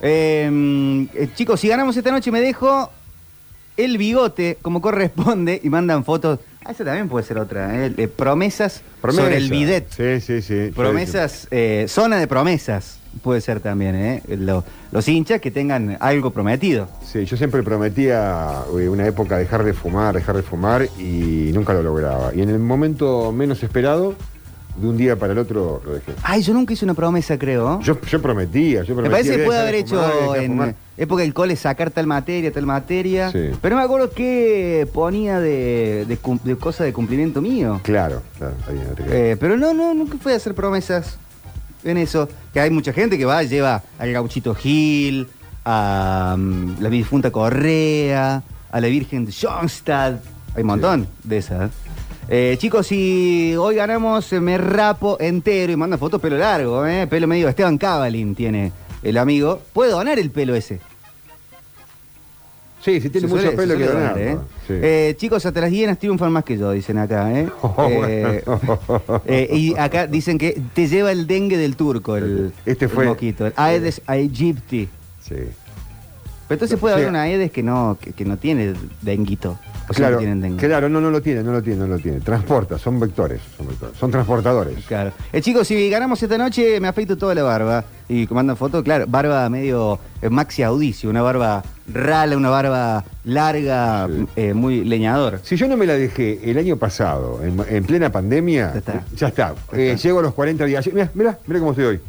Eh, 0.00 1.08
eh, 1.14 1.28
chicos, 1.34 1.58
si 1.58 1.66
ganamos 1.68 1.96
esta 1.96 2.12
noche 2.12 2.30
me 2.30 2.40
dejo 2.40 2.90
el 3.76 3.98
bigote 3.98 4.58
como 4.62 4.80
corresponde 4.80 5.60
y 5.62 5.68
mandan 5.68 6.04
fotos. 6.04 6.38
Ah, 6.64 6.70
esa 6.72 6.84
también 6.84 7.08
puede 7.08 7.24
ser 7.26 7.38
otra. 7.38 7.86
eh, 7.86 7.92
eh, 7.96 8.08
promesas, 8.08 8.82
Promesa. 9.00 9.22
sobre 9.24 9.36
el 9.38 9.50
bidet. 9.50 9.88
Sí, 9.90 10.20
sí, 10.20 10.42
sí. 10.42 10.70
Promesas, 10.74 11.48
eh, 11.50 11.86
zona 11.88 12.18
de 12.18 12.26
promesas 12.28 12.97
puede 13.18 13.40
ser 13.40 13.60
también, 13.60 13.94
¿eh? 13.94 14.22
Lo- 14.28 14.64
los 14.90 15.06
hinchas 15.08 15.40
que 15.40 15.50
tengan 15.50 15.96
algo 16.00 16.30
prometido. 16.30 16.88
Sí, 17.04 17.24
yo 17.24 17.36
siempre 17.36 17.62
prometía 17.62 18.62
eh, 18.78 18.88
una 18.88 19.06
época 19.06 19.36
dejar 19.38 19.64
de 19.64 19.72
fumar, 19.74 20.14
dejar 20.14 20.36
de 20.36 20.42
fumar 20.42 20.88
y 20.98 21.50
nunca 21.52 21.72
lo 21.74 21.82
lograba. 21.82 22.32
Y 22.34 22.42
en 22.42 22.48
el 22.50 22.58
momento 22.58 23.32
menos 23.32 23.62
esperado, 23.62 24.14
de 24.76 24.86
un 24.86 24.96
día 24.96 25.16
para 25.16 25.32
el 25.32 25.40
otro, 25.40 25.82
lo 25.84 25.94
dejé. 25.94 26.12
Ay, 26.22 26.40
yo 26.42 26.54
nunca 26.54 26.72
hice 26.72 26.84
una 26.84 26.94
promesa, 26.94 27.36
creo. 27.36 27.80
Yo, 27.80 28.00
yo 28.00 28.22
prometía, 28.22 28.84
yo 28.84 28.94
prometía. 28.94 29.02
Me 29.02 29.10
parece 29.10 29.30
que 29.32 29.38
de 29.38 29.44
puede 29.44 29.58
haber 29.58 29.84
fumar, 29.84 30.12
hecho 30.12 30.36
en 30.36 30.76
época 30.96 31.22
del 31.22 31.34
cole 31.34 31.56
sacar 31.56 31.90
tal 31.90 32.06
materia, 32.06 32.52
tal 32.52 32.64
materia. 32.64 33.32
Sí. 33.32 33.50
Pero 33.60 33.74
no 33.74 33.80
me 33.80 33.84
acuerdo 33.84 34.10
qué 34.10 34.86
ponía 34.94 35.40
de, 35.40 36.04
de, 36.06 36.16
de 36.44 36.56
cosa 36.56 36.84
de 36.84 36.92
cumplimiento 36.92 37.42
mío. 37.42 37.80
Claro, 37.82 38.22
claro, 38.38 38.54
no 38.68 38.94
te 38.94 39.02
creas. 39.02 39.12
Eh, 39.12 39.36
pero 39.40 39.56
no, 39.56 39.74
no, 39.74 39.94
nunca 39.94 40.16
fui 40.16 40.32
a 40.32 40.36
hacer 40.36 40.54
promesas. 40.54 41.18
En 41.84 41.96
eso, 41.96 42.28
que 42.52 42.60
hay 42.60 42.70
mucha 42.70 42.92
gente 42.92 43.18
que 43.18 43.24
va, 43.24 43.42
lleva 43.42 43.82
al 43.98 44.12
gauchito 44.12 44.54
Gil, 44.54 45.28
a 45.64 46.34
mm, 46.38 46.80
la 46.80 46.88
difunta 46.88 47.30
Correa, 47.30 48.42
a 48.70 48.80
la 48.80 48.88
Virgen 48.88 49.24
de 49.24 49.32
Schoenstatt. 49.32 50.22
Hay 50.54 50.62
un 50.62 50.68
montón 50.68 51.08
de 51.24 51.38
esas. 51.38 51.70
Eh, 52.28 52.56
chicos, 52.58 52.86
si 52.86 53.54
hoy 53.58 53.76
ganamos, 53.76 54.32
eh, 54.32 54.40
me 54.40 54.58
rapo 54.58 55.16
entero 55.18 55.72
y 55.72 55.76
manda 55.76 55.96
fotos 55.96 56.20
pelo 56.20 56.36
largo, 56.36 56.86
eh, 56.86 57.06
pelo 57.06 57.26
medio 57.26 57.48
Esteban 57.48 57.78
Cavalin 57.78 58.34
tiene 58.34 58.72
el 59.02 59.16
amigo. 59.16 59.62
¿Puede 59.72 59.92
donar 59.92 60.18
el 60.18 60.30
pelo 60.30 60.54
ese? 60.54 60.80
Sí, 62.88 63.00
sí 63.02 63.10
tiene 63.10 63.26
mucho 63.28 63.42
suele- 63.42 63.56
pelo 63.56 63.76
que 63.76 63.84
suele 63.84 64.00
donar, 64.00 64.18
¿eh? 64.18 64.38
Sí. 64.66 64.72
Eh, 64.80 65.14
chicos, 65.18 65.44
hasta 65.44 65.60
las 65.60 65.70
hienas 65.70 65.98
triunfan 65.98 66.32
más 66.32 66.42
que 66.44 66.56
yo, 66.56 66.70
dicen 66.72 66.96
acá. 66.98 67.30
¿eh? 67.38 67.48
Eh, 68.18 68.42
eh, 69.26 69.48
y 69.56 69.76
acá 69.76 70.06
dicen 70.06 70.38
que 70.38 70.60
te 70.74 70.86
lleva 70.88 71.12
el 71.12 71.26
dengue 71.26 71.56
del 71.58 71.76
turco, 71.76 72.16
el, 72.16 72.52
Este 72.64 72.88
fue- 72.88 73.04
el 73.04 73.10
mosquito. 73.10 73.46
El 73.46 73.52
Aedes 73.56 74.00
aegypti. 74.06 74.88
Sí. 75.22 75.34
Pero 75.34 76.54
entonces 76.56 76.78
puede 76.78 76.94
haber 76.94 77.08
una 77.08 77.22
Aedes 77.22 77.50
que 77.50 77.62
no, 77.62 77.98
que, 78.00 78.12
que 78.12 78.24
no 78.24 78.38
tiene 78.38 78.72
denguito. 79.02 79.58
O 79.88 79.94
sea, 79.94 80.08
Claro, 80.08 80.18
tienen 80.18 80.56
claro, 80.56 80.88
no, 80.88 81.00
no 81.00 81.10
lo 81.10 81.22
tiene, 81.22 81.42
no 81.42 81.52
lo 81.52 81.62
tiene, 81.62 81.80
no 81.80 81.86
lo 81.86 81.98
tiene. 81.98 82.20
Transporta, 82.20 82.78
son 82.78 83.00
vectores, 83.00 83.40
son 83.56 83.68
vectores, 83.68 83.96
son 83.96 84.10
transportadores. 84.10 84.84
Claro. 84.86 85.12
Eh, 85.32 85.40
chicos, 85.40 85.66
si 85.66 85.88
ganamos 85.88 86.22
esta 86.22 86.36
noche, 86.36 86.78
me 86.80 86.88
afeito 86.88 87.16
toda 87.16 87.34
la 87.34 87.42
barba. 87.42 87.84
Y 88.10 88.26
mandan 88.30 88.56
foto, 88.56 88.82
claro, 88.82 89.04
barba 89.06 89.48
medio 89.50 89.98
eh, 90.22 90.30
maxi 90.30 90.62
audicio, 90.62 91.10
una 91.10 91.20
barba 91.20 91.62
rala, 91.92 92.36
una 92.36 92.48
barba 92.48 93.04
larga, 93.24 94.08
eh, 94.36 94.54
muy 94.54 94.84
leñador. 94.84 95.40
Si 95.42 95.56
yo 95.56 95.68
no 95.68 95.76
me 95.76 95.86
la 95.86 95.94
dejé 95.94 96.40
el 96.50 96.56
año 96.58 96.76
pasado, 96.76 97.40
en, 97.42 97.62
en 97.68 97.84
plena 97.84 98.10
pandemia, 98.10 98.72
ya 99.14 99.28
está. 99.28 99.54
Eh, 99.72 99.96
llego 100.02 100.20
a 100.20 100.22
los 100.22 100.34
40 100.34 100.64
días. 100.64 100.86
Mira, 100.92 101.10
mira, 101.14 101.38
mira 101.46 101.60
cómo 101.60 101.72
estoy 101.72 101.84
hoy. 101.86 102.00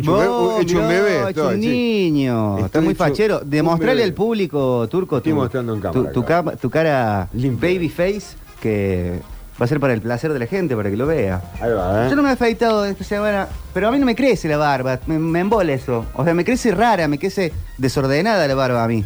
Estoy, 0.00 1.54
un 1.54 1.62
sí. 1.62 1.68
niño. 1.68 2.58
Está 2.58 2.80
muy 2.80 2.92
hecho 2.92 3.04
fachero. 3.04 3.40
Demostrarle 3.44 4.04
al 4.04 4.12
público 4.12 4.88
turco 4.88 5.20
tu, 5.20 5.30
en 5.30 6.22
cámara 6.24 6.56
cara 6.70 7.28
baby 7.32 7.88
face 7.88 8.36
que 8.60 9.20
va 9.60 9.64
a 9.64 9.68
ser 9.68 9.80
para 9.80 9.92
el 9.92 10.00
placer 10.00 10.32
de 10.32 10.38
la 10.38 10.46
gente, 10.46 10.76
para 10.76 10.90
que 10.90 10.96
lo 10.96 11.06
vea. 11.06 11.42
Ahí 11.60 11.72
va, 11.72 12.06
¿eh? 12.06 12.10
Yo 12.10 12.16
no 12.16 12.22
me 12.22 12.30
he 12.30 12.32
afeitado 12.32 12.84
esta 12.84 13.04
semana, 13.04 13.48
pero 13.74 13.88
a 13.88 13.90
mí 13.90 13.98
no 13.98 14.06
me 14.06 14.14
crece 14.14 14.48
la 14.48 14.56
barba. 14.56 15.00
Me, 15.06 15.18
me 15.18 15.40
embola 15.40 15.72
eso. 15.72 16.06
O 16.14 16.24
sea, 16.24 16.34
me 16.34 16.44
crece 16.44 16.70
rara, 16.72 17.08
me 17.08 17.18
crece 17.18 17.52
desordenada 17.76 18.46
la 18.46 18.54
barba 18.54 18.84
a 18.84 18.88
mí. 18.88 19.04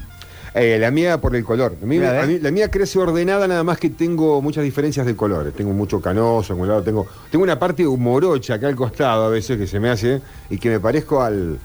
Eh, 0.54 0.76
la 0.78 0.90
mía 0.90 1.18
por 1.20 1.34
el 1.34 1.44
color. 1.44 1.76
A 1.82 1.86
mí- 1.86 1.96
Mira, 1.98 2.10
a 2.10 2.26
¿ves? 2.26 2.28
mí- 2.28 2.38
la 2.40 2.50
mía 2.50 2.70
crece 2.70 2.98
ordenada, 2.98 3.48
nada 3.48 3.64
más 3.64 3.78
que 3.78 3.88
tengo 3.88 4.42
muchas 4.42 4.62
diferencias 4.64 5.06
de 5.06 5.16
colores. 5.16 5.54
Tengo 5.54 5.72
mucho 5.72 6.00
canoso, 6.00 6.52
en 6.52 6.60
un 6.60 6.68
lado 6.68 6.82
tengo, 6.82 7.06
tengo 7.30 7.42
una 7.42 7.58
parte 7.58 7.84
morocha 7.86 8.54
acá 8.54 8.68
al 8.68 8.76
costado 8.76 9.24
a 9.24 9.28
veces 9.30 9.56
que 9.56 9.66
se 9.66 9.80
me 9.80 9.88
hace 9.88 10.20
y 10.50 10.58
que 10.58 10.68
me 10.68 10.78
parezco 10.80 11.22
al 11.22 11.58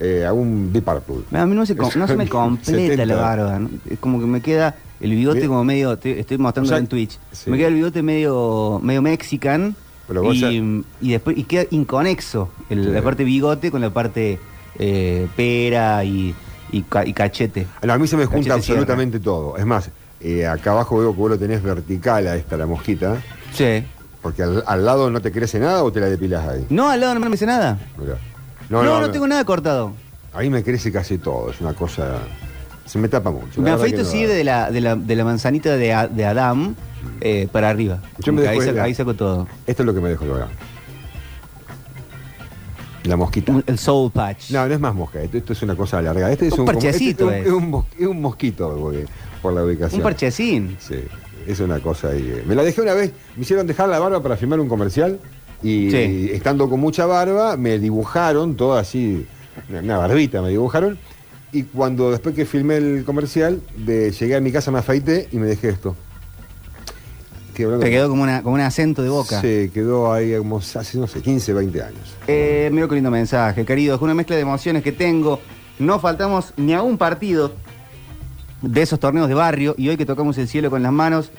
eh, 0.00 0.24
a 0.26 0.32
un 0.32 0.72
Deep 0.72 0.84
Purple. 0.84 1.38
A 1.38 1.46
mí 1.46 1.54
no 1.54 1.64
se, 1.64 1.76
com- 1.76 1.88
no 1.94 2.08
se 2.08 2.16
me 2.16 2.28
completa 2.28 2.72
70. 2.72 3.06
la 3.06 3.14
barba. 3.14 3.58
¿no? 3.60 3.70
Es 3.88 4.00
como 4.00 4.18
que 4.18 4.26
me 4.26 4.40
queda 4.40 4.74
el 5.00 5.10
bigote 5.12 5.46
como 5.46 5.62
medio. 5.62 5.92
Estoy, 5.92 6.12
estoy 6.18 6.36
mostrando 6.38 6.66
O 6.66 6.70
sea, 6.70 6.78
en 6.78 6.88
Twitch. 6.88 7.16
sí. 7.30 7.48
Me 7.48 7.56
queda 7.58 7.68
el 7.68 7.74
bigote 7.74 8.02
medio, 8.02 8.80
medio 8.82 9.00
mexican. 9.02 9.76
Y, 10.32 10.40
ya- 10.40 10.50
y 11.00 11.10
después 11.12 11.38
y 11.38 11.44
queda 11.44 11.66
inconexo. 11.70 12.48
el- 12.68 12.84
Sí. 12.86 12.90
La 12.90 13.02
parte 13.02 13.22
bigote 13.22 13.70
con 13.70 13.80
la 13.80 13.90
parte 13.90 14.40
eh, 14.80 15.28
pera 15.36 16.04
y, 16.04 16.34
y 16.76 16.82
ca- 16.82 17.06
y 17.06 17.12
cachete. 17.12 17.66
A 17.88 17.98
mí 17.98 18.06
se 18.06 18.16
me 18.16 18.26
junta 18.26 18.50
Cachete 18.50 18.72
absolutamente 18.72 19.20
todo. 19.20 19.56
Es 19.56 19.64
más, 19.66 19.90
eh, 20.20 20.46
acá 20.46 20.72
abajo 20.72 20.98
veo 20.98 21.12
que 21.12 21.18
vos 21.18 21.30
lo 21.30 21.38
tenés 21.38 21.62
vertical 21.62 22.26
a 22.26 22.36
esta, 22.36 22.56
la 22.56 22.66
mosquita. 22.66 23.16
Sí. 23.52 23.84
Porque 24.22 24.42
al, 24.42 24.64
al 24.66 24.84
lado 24.84 25.10
no 25.10 25.20
te 25.20 25.30
crece 25.30 25.58
nada 25.58 25.82
o 25.84 25.92
te 25.92 26.00
la 26.00 26.06
depilás 26.08 26.48
ahí. 26.48 26.66
No, 26.70 26.88
al 26.90 27.00
lado 27.00 27.14
no 27.14 27.20
me 27.20 27.28
dice 27.28 27.46
nada. 27.46 27.78
Mirá. 27.98 28.16
No, 28.70 28.82
no, 29.00 29.10
tengo 29.10 29.26
nada 29.26 29.44
cortado. 29.44 29.92
Ahí 30.32 30.50
me 30.50 30.62
crece 30.64 30.90
casi 30.90 31.18
todo, 31.18 31.50
es 31.50 31.60
una 31.60 31.74
cosa. 31.74 32.18
Se 32.86 32.98
me 32.98 33.08
tapa 33.08 33.30
mucho. 33.30 33.60
Me 33.62 33.70
afeito 33.70 34.04
sí 34.04 34.24
de 34.24 34.42
la, 34.44 34.70
de 34.70 34.80
la, 34.80 34.96
de 34.96 35.16
la 35.16 35.24
manzanita 35.24 35.76
de, 35.76 35.92
A- 35.92 36.08
de 36.08 36.24
Adam 36.24 36.74
eh, 37.20 37.48
para 37.52 37.70
arriba. 37.70 38.00
Yo 38.18 38.32
me 38.32 38.42
que 38.42 38.48
ahí, 38.48 38.58
dejo 38.58 38.70
saco, 38.72 38.82
ahí 38.84 38.94
saco 38.94 39.14
todo. 39.14 39.48
Esto 39.66 39.82
es 39.82 39.86
lo 39.86 39.94
que 39.94 40.00
me 40.00 40.08
dejo 40.08 40.24
lograr. 40.24 40.48
La 43.04 43.16
mosquita. 43.16 43.62
El 43.66 43.78
soul 43.78 44.10
patch. 44.10 44.50
No, 44.50 44.66
no 44.66 44.74
es 44.74 44.80
más 44.80 44.94
mosca, 44.94 45.20
esto, 45.22 45.36
esto 45.38 45.52
es 45.52 45.62
una 45.62 45.76
cosa 45.76 45.98
alargada. 45.98 46.32
Este 46.32 46.46
es 46.46 46.52
Un 46.54 46.60
un, 46.60 46.66
como- 46.66 46.78
parchecito 46.78 47.30
este 47.30 47.40
es. 47.42 47.46
es, 47.46 47.52
un, 47.52 47.58
es 47.58 47.62
un 47.64 47.70
mos- 47.70 47.86
es 47.98 48.06
un 48.06 48.20
mosquito 48.20 48.76
porque- 48.80 49.06
por 49.42 49.52
la 49.52 49.62
ubicación. 49.64 50.00
Un 50.00 50.02
parchecín. 50.04 50.76
Sí, 50.80 50.96
es 51.46 51.60
una 51.60 51.80
cosa 51.80 52.08
ahí. 52.08 52.32
eh. 52.34 52.42
Me 52.46 52.54
la 52.54 52.62
dejé 52.64 52.80
una 52.80 52.94
vez, 52.94 53.12
me 53.36 53.42
hicieron 53.42 53.66
dejar 53.66 53.88
la 53.90 53.98
barba 53.98 54.22
para 54.22 54.36
filmar 54.36 54.58
un 54.60 54.68
comercial 54.68 55.18
y, 55.62 55.90
Sí. 55.90 56.30
estando 56.32 56.68
con 56.70 56.80
mucha 56.80 57.04
barba 57.06 57.56
me 57.58 57.78
dibujaron 57.78 58.56
todo 58.56 58.74
así, 58.76 59.26
una- 59.68 59.80
una 59.80 59.98
barbita 59.98 60.40
me 60.42 60.48
dibujaron. 60.48 60.98
Y 61.52 61.62
cuando 61.64 62.10
después 62.10 62.34
que 62.34 62.46
filmé 62.46 62.78
el 62.78 63.04
comercial, 63.04 63.60
de- 63.76 64.10
llegué 64.12 64.34
a 64.34 64.40
mi 64.40 64.50
casa, 64.50 64.70
me 64.70 64.78
afeité 64.78 65.28
y 65.30 65.36
me 65.36 65.46
dejé 65.46 65.68
esto. 65.68 65.94
Te 67.54 67.90
quedó 67.90 68.08
como, 68.08 68.22
una, 68.22 68.42
como 68.42 68.54
un 68.54 68.60
acento 68.60 69.02
de 69.02 69.08
boca. 69.08 69.40
Sí, 69.40 69.70
quedó 69.72 70.12
ahí 70.12 70.36
como 70.36 70.58
hace, 70.58 70.98
no 70.98 71.06
sé, 71.06 71.20
15, 71.22 71.52
20 71.52 71.82
años. 71.82 72.16
Eh, 72.26 72.68
mira 72.72 72.88
qué 72.88 72.94
lindo 72.96 73.10
mensaje, 73.10 73.64
queridos. 73.64 74.00
Una 74.02 74.14
mezcla 74.14 74.36
de 74.36 74.42
emociones 74.42 74.82
que 74.82 74.92
tengo. 74.92 75.40
No 75.78 75.98
faltamos 75.98 76.52
ni 76.56 76.74
a 76.74 76.82
un 76.82 76.98
partido 76.98 77.52
de 78.62 78.82
esos 78.82 78.98
torneos 79.00 79.28
de 79.28 79.34
barrio. 79.34 79.74
Y 79.78 79.88
hoy 79.88 79.96
que 79.96 80.06
tocamos 80.06 80.36
el 80.38 80.48
cielo 80.48 80.70
con 80.70 80.82
las 80.82 80.92
manos, 80.92 81.30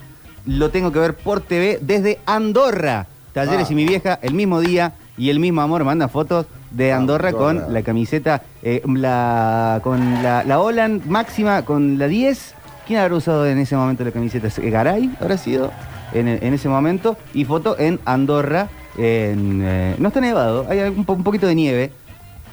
lo 0.46 0.70
tengo 0.72 0.92
que 0.92 1.00
ver 1.00 1.16
por 1.16 1.42
TV 1.42 1.80
desde 1.82 2.20
Andorra. 2.26 3.08
Talleres 3.34 3.68
Ah. 3.70 3.72
y 3.74 3.76
mi 3.76 3.86
vieja, 3.86 4.20
el 4.22 4.34
mismo 4.34 4.62
día 4.62 4.94
y 5.18 5.30
el 5.30 5.40
mismo 5.40 5.62
amor. 5.62 5.84
Manda 5.84 6.08
fotos 6.08 6.46
de 6.72 6.92
Andorra, 6.94 7.30
Andorra. 7.30 7.62
con 7.64 7.74
la 7.74 7.82
camiseta, 7.84 8.44
eh, 8.64 8.82
la, 8.86 9.80
con 9.84 10.22
la, 10.24 10.44
la 10.44 10.60
Holland 10.60 11.06
máxima, 11.06 11.64
con 11.64 11.98
la 11.98 12.08
10. 12.08 12.54
¿Quién 12.88 13.00
habrá 13.00 13.16
usado 13.16 13.48
en 13.48 13.58
ese 13.58 13.76
momento 13.76 14.04
la 14.04 14.12
camiseta? 14.12 14.48
¿Garay 14.62 15.16
habrá 15.20 15.38
sido? 15.38 15.72
En, 16.16 16.28
en 16.28 16.54
ese 16.54 16.68
momento. 16.70 17.18
Y 17.36 17.46
foto 17.46 17.78
en 17.78 18.00
Andorra. 18.06 18.70
En, 18.98 19.62
eh, 19.64 19.96
no 20.00 20.08
está 20.08 20.22
nevado, 20.22 20.66
hay 20.70 20.80
un, 20.80 21.04
po- 21.06 21.14
un 21.14 21.24
poquito 21.24 21.46
de 21.48 21.54
nieve 21.56 21.92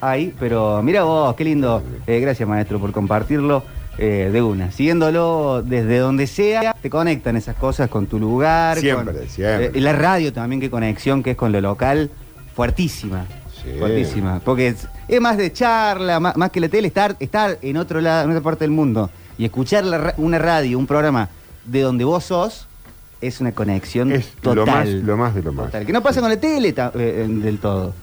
ahí, 0.01 0.33
pero 0.37 0.83
mira 0.83 1.03
vos, 1.03 1.33
qué 1.35 1.45
lindo. 1.45 1.81
Eh, 2.05 2.19
gracias, 2.19 2.47
maestro, 2.49 2.79
por 2.79 2.91
compartirlo 2.91 3.63
eh, 3.97 4.29
de 4.31 4.41
una. 4.41 4.69
Siguiéndolo 4.71 5.63
desde 5.65 5.99
donde 5.99 6.27
sea, 6.27 6.75
te 6.81 6.89
conectan 6.89 7.37
esas 7.37 7.55
cosas 7.55 7.89
con 7.89 8.07
tu 8.07 8.19
lugar. 8.19 8.77
Siempre, 8.77 9.13
con- 9.15 9.29
siempre. 9.29 9.67
eh, 9.73 9.79
la 9.81 9.93
radio 9.93 10.33
también, 10.33 10.59
qué 10.59 10.69
conexión 10.69 11.23
que 11.23 11.31
es 11.31 11.37
con 11.37 11.53
lo 11.53 11.61
local, 11.61 12.11
fuertísima. 12.53 13.25
Fuertísima. 13.79 14.41
Porque 14.43 14.67
es, 14.67 14.87
es 15.07 15.21
más 15.21 15.37
de 15.37 15.53
charla, 15.53 16.19
más, 16.19 16.35
más 16.35 16.49
que 16.51 16.59
la 16.59 16.67
tele, 16.67 16.87
estar, 16.89 17.15
estar 17.21 17.57
en 17.61 17.77
otro 17.77 18.01
lado, 18.01 18.25
en 18.25 18.31
otra 18.31 18.41
parte 18.43 18.65
del 18.65 18.71
mundo 18.71 19.09
y 19.37 19.45
escuchar 19.45 19.85
la 19.85 20.13
una 20.17 20.37
radio, 20.37 20.77
un 20.77 20.85
programa 20.87 21.29
de 21.63 21.79
donde 21.81 22.03
vos 22.03 22.25
sos, 22.25 22.67
es 23.27 23.41
una 23.41 23.51
conexión 23.53 24.11
total. 24.41 24.55
Lo 24.55 24.65
más, 24.65 24.87
lo 24.89 25.17
más 25.17 25.35
de 25.35 25.43
lo 25.43 25.53
más. 25.53 25.65
Total, 25.67 25.85
Que 25.85 25.93
no 25.93 26.01
pasa 26.03 26.21
con 26.21 26.29
la 26.29 26.37
tele 26.37 26.69
eh, 26.69 26.75
eh, 26.95 27.27
del 27.29 27.57
todo. 27.59 27.93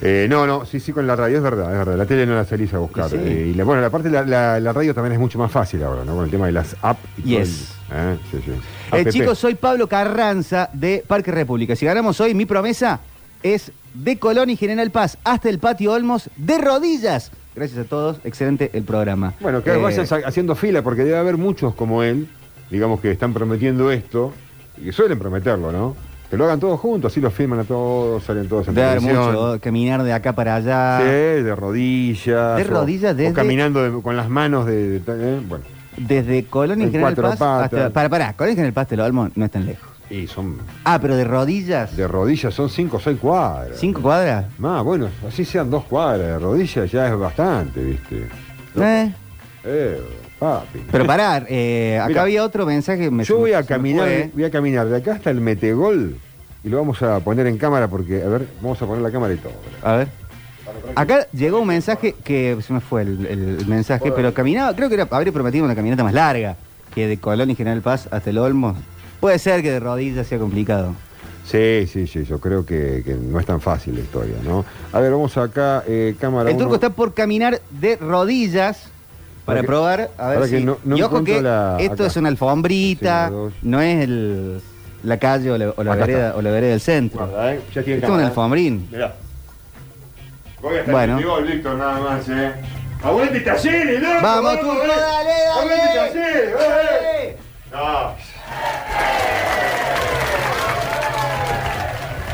Eh, 0.00 0.28
no, 0.30 0.46
no, 0.46 0.64
sí, 0.64 0.78
sí, 0.78 0.92
con 0.92 1.06
la 1.08 1.16
radio 1.16 1.38
es 1.38 1.42
verdad, 1.42 1.72
es 1.72 1.78
verdad. 1.78 1.96
La 1.96 2.06
tele 2.06 2.24
no 2.24 2.34
la 2.36 2.44
salís 2.44 2.72
a 2.72 2.78
buscar. 2.78 3.10
Sí. 3.10 3.16
Eh, 3.18 3.50
y 3.50 3.54
la, 3.54 3.64
bueno, 3.64 3.82
la 3.82 3.90
parte 3.90 4.08
de 4.08 4.14
la, 4.14 4.24
la- 4.24 4.60
la 4.60 4.72
radio 4.72 4.94
también 4.94 5.14
es 5.14 5.18
mucho 5.18 5.38
más 5.40 5.50
fácil 5.50 5.82
ahora, 5.82 6.04
¿no? 6.04 6.14
Con 6.14 6.24
el 6.24 6.30
tema 6.30 6.46
de 6.46 6.52
las 6.52 6.76
apps. 6.82 7.00
y 7.18 7.32
todo 7.32 7.40
el-. 7.40 8.18
Sí, 8.30 8.38
sí. 8.44 9.10
Chicos, 9.10 9.38
soy 9.38 9.54
Pablo 9.56 9.88
Carranza 9.88 10.70
de 10.72 11.02
Parque 11.06 11.32
República. 11.32 11.74
Si 11.74 11.84
ganamos 11.84 12.20
hoy, 12.20 12.32
mi 12.34 12.46
promesa 12.46 13.00
es 13.42 13.72
de 13.94 14.18
Colón 14.18 14.50
y 14.50 14.56
General 14.56 14.90
Paz 14.92 15.18
hasta 15.24 15.48
el 15.48 15.58
patio 15.58 15.92
Olmos 15.92 16.30
de 16.36 16.58
rodillas. 16.58 17.32
Gracias 17.56 17.80
a 17.86 17.88
todos, 17.88 18.18
excelente 18.22 18.70
el 18.74 18.84
programa. 18.84 19.34
Bueno, 19.40 19.64
que 19.64 19.72
vayan 19.76 20.06
sa- 20.06 20.20
haciendo 20.24 20.54
fila 20.54 20.82
porque 20.82 21.02
debe 21.02 21.16
haber 21.18 21.36
muchos 21.38 21.74
como 21.74 22.04
él, 22.04 22.28
digamos, 22.70 23.00
que 23.00 23.10
están 23.10 23.32
prometiendo 23.32 23.90
esto 23.90 24.32
y 24.76 24.84
que 24.86 24.92
suelen 24.92 25.18
prometerlo, 25.18 25.72
¿no? 25.72 25.96
Que 26.30 26.36
lo 26.36 26.44
hagan 26.44 26.60
todos 26.60 26.78
juntos, 26.78 27.10
así 27.10 27.20
lo 27.22 27.30
filman 27.30 27.60
a 27.60 27.64
todos, 27.64 28.22
salen 28.22 28.48
todos 28.48 28.68
en 28.68 28.74
televisión. 28.74 29.16
mucho, 29.16 29.58
caminar 29.62 30.02
de 30.02 30.12
acá 30.12 30.34
para 30.34 30.56
allá. 30.56 30.98
Sí, 31.00 31.42
de 31.42 31.54
rodillas. 31.56 32.56
De 32.56 32.62
o- 32.64 32.66
rodillas 32.80 33.12
o 33.12 33.14
desde- 33.16 33.32
caminando 33.32 33.82
de- 33.82 34.02
con 34.02 34.16
las 34.16 34.28
manos 34.28 34.66
de... 34.66 35.00
de- 35.00 35.36
eh, 35.36 35.40
bueno, 35.48 35.64
Desde 35.96 36.44
Colón 36.44 36.80
y 36.80 36.84
En 36.84 36.92
General 36.92 37.14
Paz 37.16 37.36
patas. 37.38 37.64
hasta. 37.64 37.90
Para, 37.90 38.08
para, 38.10 38.32
Colón 38.34 38.52
y 38.52 38.56
General 38.56 38.72
Paz, 38.74 38.88
te 38.88 38.96
lo 38.96 39.10
no 39.10 39.30
es 39.44 39.50
tan 39.50 39.64
lejos. 39.66 39.88
y 40.10 40.26
son... 40.26 40.58
Ah, 40.84 40.98
pero 41.00 41.16
de 41.16 41.24
rodillas. 41.24 41.96
De 41.96 42.06
rodillas 42.06 42.52
son 42.54 42.68
cinco 42.68 42.98
o 42.98 43.00
seis 43.00 43.18
cuadras. 43.18 43.78
¿Cinco 43.78 44.02
cuadras? 44.02 44.44
Más, 44.58 44.84
bueno, 44.84 45.08
así 45.26 45.44
sean 45.46 45.70
dos 45.70 45.84
cuadras 45.84 46.26
de 46.26 46.38
rodillas 46.38 46.92
ya 46.92 47.08
es 47.08 47.18
bastante, 47.18 47.82
¿viste? 47.82 48.28
Eh, 48.76 49.12
Eh, 49.64 50.00
papi. 50.38 50.80
pero 50.90 51.06
parar, 51.06 51.46
eh, 51.48 51.98
acá 52.02 52.22
había 52.22 52.44
otro 52.44 52.66
mensaje. 52.66 53.10
Me, 53.10 53.24
Yo 53.24 53.38
voy 53.38 53.52
a 53.52 53.62
caminar, 53.62 54.30
voy 54.32 54.44
a 54.44 54.50
caminar 54.50 54.88
de 54.88 54.96
acá 54.96 55.12
hasta 55.14 55.30
el 55.30 55.40
Metegol 55.40 56.16
y 56.64 56.68
lo 56.68 56.78
vamos 56.78 57.02
a 57.02 57.20
poner 57.20 57.46
en 57.46 57.58
cámara 57.58 57.88
porque, 57.88 58.22
a 58.22 58.28
ver, 58.28 58.48
vamos 58.60 58.80
a 58.82 58.86
poner 58.86 59.02
la 59.02 59.10
cámara 59.10 59.34
y 59.34 59.36
todo. 59.38 59.52
A 59.82 59.96
ver. 59.96 60.08
Acá 60.94 61.26
llegó 61.32 61.60
un 61.60 61.68
mensaje 61.68 62.14
que 62.24 62.58
se 62.60 62.72
me 62.72 62.80
fue 62.80 63.02
el, 63.02 63.26
el 63.26 63.66
mensaje, 63.66 64.12
pero 64.12 64.34
caminaba, 64.34 64.74
creo 64.76 64.88
que 64.88 64.94
era, 64.96 65.08
habría 65.10 65.32
prometido 65.32 65.64
una 65.64 65.74
caminata 65.74 66.04
más 66.04 66.12
larga 66.12 66.56
que 66.94 67.06
de 67.06 67.16
Colón 67.18 67.50
y 67.50 67.54
General 67.54 67.80
Paz 67.80 68.08
hasta 68.10 68.30
el 68.30 68.38
Olmos. 68.38 68.76
Puede 69.20 69.38
ser 69.38 69.62
que 69.62 69.70
de 69.70 69.80
rodillas 69.80 70.26
sea 70.26 70.38
complicado. 70.38 70.94
Sí, 71.44 71.86
sí, 71.86 72.06
sí, 72.06 72.24
yo 72.24 72.38
creo 72.40 72.66
que, 72.66 73.02
que 73.04 73.14
no 73.14 73.40
es 73.40 73.46
tan 73.46 73.60
fácil 73.60 73.94
la 73.94 74.00
historia, 74.00 74.34
¿no? 74.44 74.64
A 74.92 75.00
ver, 75.00 75.10
vamos 75.10 75.34
acá, 75.38 75.82
eh, 75.86 76.14
cámara 76.20 76.50
El 76.50 76.56
turco 76.56 76.68
uno. 76.68 76.74
está 76.74 76.90
por 76.90 77.14
caminar 77.14 77.60
de 77.70 77.96
rodillas 77.96 78.90
para 79.48 79.56
Para 79.56 79.60
que- 79.62 79.66
probar. 79.66 80.10
A 80.18 80.28
ver 80.28 80.46
si- 80.48 80.62
no- 80.62 80.76
no 80.84 80.96
y 80.96 81.00
ojo 81.02 81.24
que 81.24 81.40
la- 81.40 81.76
esto 81.80 81.94
acá. 81.94 82.06
es 82.06 82.16
una 82.16 82.28
alfombrita, 82.28 83.28
Sí, 83.30 83.54
no 83.62 83.80
es 83.80 84.04
el, 84.04 84.60
la 85.02 85.16
calle 85.18 85.50
o 85.50 85.56
la, 85.56 85.72
o 85.74 85.82
la 85.82 85.94
vereda, 85.94 86.34
o 86.36 86.42
la 86.42 86.50
vereda 86.50 86.70
del 86.72 86.80
centro. 86.82 87.26
Guarda, 87.26 87.54
eh, 87.54 87.60
ya 87.74 87.82
tiene 87.82 87.94
esto 87.94 87.94
es 87.94 88.10
un 88.10 88.16
cámara. 88.16 88.26
alfombrín. 88.28 88.88
Mirá. 88.92 89.14
Voy 90.60 90.74
a 90.76 90.78
estar 90.80 90.92
Bueno. 90.94 91.18
en 91.18 91.24
gol, 91.26 91.44
Víctor, 91.44 91.74
nada 91.76 91.98
más, 92.00 92.28
¿eh? 92.28 92.52
¡Aguante 93.02 93.40
Talleres, 93.40 94.02
loco! 94.02 94.14
Vamos, 94.22 94.60
Turco, 94.60 94.74
eh. 94.84 94.88
dale, 94.88 95.00
dale. 95.00 95.46
¡Aguante 95.52 95.94
Talleres, 95.94 96.54
eh! 96.60 97.36
No. 97.72 98.14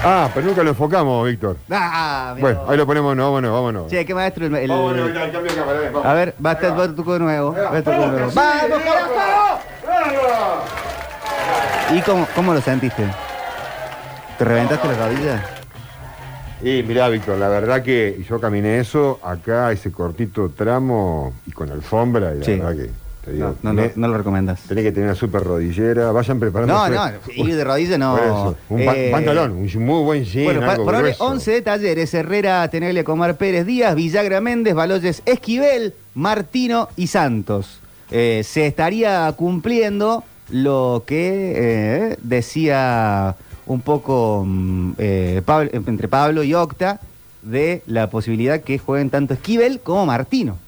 Ah, 0.05 0.29
pero 0.35 0.47
nunca 0.47 0.63
lo 0.63 0.71
enfocamos, 0.71 1.27
Víctor. 1.27 1.57
Ah, 1.71 2.33
mirá 2.37 2.41
Bueno, 2.49 2.65
ahí 2.69 2.77
lo 2.77 2.87
ponemos, 2.87 3.17
no, 3.17 3.25
vámonos, 3.25 3.53
vámonos. 3.53 3.87
Che, 3.91 4.05
qué 4.05 4.15
maestro 4.15 4.47
el. 4.47 4.55
el- 4.55 4.69
Vámonos, 4.69 5.15
ya, 5.15 5.33
cambio 5.33 5.51
de 5.53 5.59
cámara, 5.59 5.81
vamos. 5.93 6.05
a 6.07 6.13
ver, 6.15 6.35
va 6.45 6.51
a 6.51 6.53
estar 6.53 6.79
va 6.79 6.95
turco 6.95 7.13
de 7.15 7.19
nuevo. 7.21 7.53
va 7.53 7.79
nuevo. 8.11 8.31
¡Vamos, 8.35 8.83
carajo! 8.83 9.59
¿Y 11.93 12.01
cómo, 12.03 12.27
cómo 12.35 12.55
lo 12.55 12.61
sentiste? 12.61 13.05
¿Te 14.39 14.45
reventaste 14.45 14.89
las 14.89 14.99
rodillas? 14.99 15.41
Y 16.63 16.83
mirá, 16.83 17.09
Víctor, 17.09 17.39
la 17.39 17.49
verdad 17.49 17.83
que 17.83 18.25
yo 18.29 18.41
caminé 18.41 18.81
eso, 18.81 19.21
acá 19.23 19.71
ese 19.71 19.93
cortito 19.93 20.51
tramo 20.57 21.35
y 21.47 21.53
con 21.53 21.71
alfombra, 21.71 22.35
y 22.35 22.39
la 22.39 22.45
Sí. 22.45 22.57
verdad 22.59 22.77
que 22.77 22.91
te 23.25 23.33
digo, 23.33 23.55
No, 23.63 23.73
no, 23.73 23.83
ne- 23.83 23.93
no 23.97 24.09
lo 24.09 24.19
recomendas. 24.19 24.61
tenés 24.69 24.85
que 24.85 24.93
tener 24.93 25.09
una 25.09 25.15
super 25.17 25.43
rodillera, 25.43 26.13
vayan 26.13 26.39
preparando. 26.41 26.75
No, 26.75 26.89
no, 26.89 27.13
ir 27.35 27.57
de 27.57 27.65
rodillas 27.65 27.99
no. 27.99 28.13
Por 28.17 28.25
eso, 28.25 28.57
un 28.69 28.81
Eh, 28.81 29.09
pantalón, 29.11 29.53
un 29.53 29.85
muy 29.85 30.03
buen 30.05 30.25
jean, 30.25 30.45
Bueno, 30.45 30.71
algo 30.71 30.85
por 30.85 30.95
ahora 30.95 31.09
grueso. 31.09 31.25
11 31.25 31.51
de 31.53 31.63
talleres, 31.63 32.13
Herrera, 32.15 32.69
Teneglia, 32.69 33.05
Comar 33.05 33.37
Pérez, 33.37 33.65
Díaz, 33.67 33.95
Villagra 33.95 34.41
Méndez, 34.41 34.75
Baloyes, 34.75 35.23
Esquivel, 35.25 35.95
Martino 36.15 36.89
y 36.97 37.07
Santos. 37.07 37.81
Eh, 38.11 38.43
se 38.45 38.67
estaría 38.67 39.33
cumpliendo 39.37 40.23
lo 40.51 41.05
que 41.07 41.53
eh, 41.57 42.17
decía 42.23 43.35
un 43.67 43.81
poco 43.81 44.45
mm, 44.47 44.93
Pablo- 45.45 45.71
entre 45.73 46.07
Pablo 46.09 46.43
y 46.45 46.53
Octa 46.55 47.01
de 47.43 47.83
la 47.87 48.11
posibilidad 48.11 48.61
que 48.61 48.79
jueguen 48.79 49.09
tanto 49.11 49.35
Esquivel 49.35 49.81
como 49.81 50.05
Martino. 50.07 50.59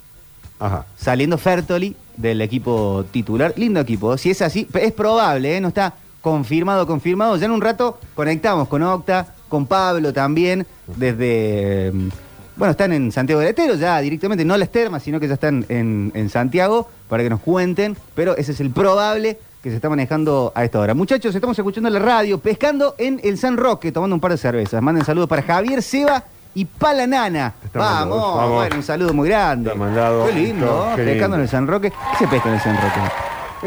Ajá. 0.58 0.86
Saliendo 0.96 1.36
Fertoli 1.36 1.94
del 2.16 2.40
equipo 2.40 3.04
titular. 3.10 3.52
Lindo 3.56 3.80
equipo. 3.80 4.16
Si 4.16 4.30
es 4.30 4.42
así, 4.42 4.66
es 4.74 4.92
probable, 4.92 5.56
¿eh? 5.56 5.60
no 5.60 5.68
está 5.68 5.94
confirmado, 6.20 6.86
confirmado. 6.86 7.36
Ya 7.36 7.46
en 7.46 7.52
un 7.52 7.60
rato 7.60 7.98
conectamos 8.14 8.68
con 8.68 8.82
Octa, 8.82 9.34
con 9.48 9.66
Pablo 9.66 10.12
también, 10.12 10.66
desde... 10.96 11.92
mm, 11.92 12.08
Bueno, 12.56 12.72
están 12.72 12.92
en 12.92 13.12
Santiago 13.12 13.40
del 13.40 13.50
Estero 13.50 13.74
ya 13.74 14.00
directamente, 14.00 14.44
no 14.44 14.56
las 14.56 14.70
termas, 14.70 15.02
sino 15.02 15.20
que 15.20 15.28
ya 15.28 15.34
están 15.34 15.64
en, 15.68 16.10
en 16.14 16.28
Santiago 16.30 16.88
para 17.08 17.22
que 17.22 17.30
nos 17.30 17.40
cuenten, 17.40 17.96
pero 18.14 18.36
ese 18.36 18.52
es 18.52 18.60
el 18.60 18.70
probable 18.70 19.38
que 19.62 19.70
se 19.70 19.76
está 19.76 19.88
manejando 19.88 20.52
a 20.54 20.64
esta 20.64 20.80
hora. 20.80 20.94
Muchachos, 20.94 21.34
estamos 21.34 21.58
escuchando 21.58 21.90
la 21.90 21.98
radio, 21.98 22.38
pescando 22.38 22.94
en 22.98 23.20
el 23.22 23.36
San 23.36 23.56
Roque, 23.56 23.92
tomando 23.92 24.14
un 24.14 24.20
par 24.20 24.30
de 24.30 24.38
cervezas. 24.38 24.80
Manden 24.80 25.04
saludos 25.04 25.28
para 25.28 25.42
Javier 25.42 25.82
Seba 25.82 26.24
y 26.56 26.64
Palanana. 26.64 27.54
Vamos, 27.74 28.08
mandado, 28.18 28.36
vamos. 28.36 28.54
bueno, 28.56 28.76
un 28.76 28.82
saludo 28.82 29.12
muy 29.14 29.28
grande. 29.28 29.68
Está 29.70 29.78
mandado. 29.78 30.26
Qué 30.26 30.32
lindo, 30.32 30.86
Qué 30.96 31.02
pescando 31.04 31.14
lindo. 31.22 31.34
en 31.36 31.40
el 31.42 31.48
San 31.48 31.66
Roque. 31.66 31.90
¿Qué 31.90 32.16
se 32.18 32.26
pesca 32.28 32.48
en 32.48 32.54
el 32.54 32.60
San 32.60 32.76
Roque? 32.76 33.00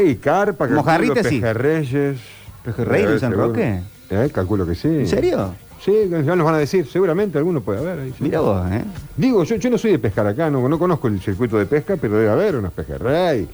Ey, 0.01 0.15
carpa, 0.15 0.67
Mojarrita, 0.67 1.23
sí. 1.23 1.39
pejerreyes. 1.39 2.17
¿Pejerrey 2.63 3.03
en 3.03 3.09
Eh, 3.09 3.19
San 3.19 3.29
seguro. 3.31 3.47
Roque? 3.49 3.79
Eh, 4.09 4.29
calculo 4.33 4.65
que 4.65 4.75
sí. 4.75 4.87
¿En 4.87 5.07
serio? 5.07 5.53
Sí, 5.79 5.93
ya 6.09 6.35
nos 6.35 6.45
van 6.45 6.55
a 6.55 6.57
decir, 6.57 6.87
seguramente 6.87 7.37
alguno 7.37 7.61
puede 7.61 7.79
haber 7.79 7.99
ahí. 7.99 8.09
sí. 8.09 8.23
Mira 8.23 8.39
vos, 8.41 8.69
¿eh? 8.71 8.83
Digo, 9.15 9.43
yo, 9.43 9.55
yo 9.55 9.69
no 9.69 9.77
soy 9.77 9.91
de 9.91 9.99
pescar 9.99 10.27
acá, 10.27 10.49
no, 10.49 10.67
no 10.67 10.77
conozco 10.79 11.07
el 11.07 11.21
circuito 11.21 11.57
de 11.57 11.65
pesca, 11.67 11.95
pero 11.95 12.17
debe 12.17 12.29
haber 12.29 12.55
unos 12.57 12.73
pejerrey. 12.73 13.47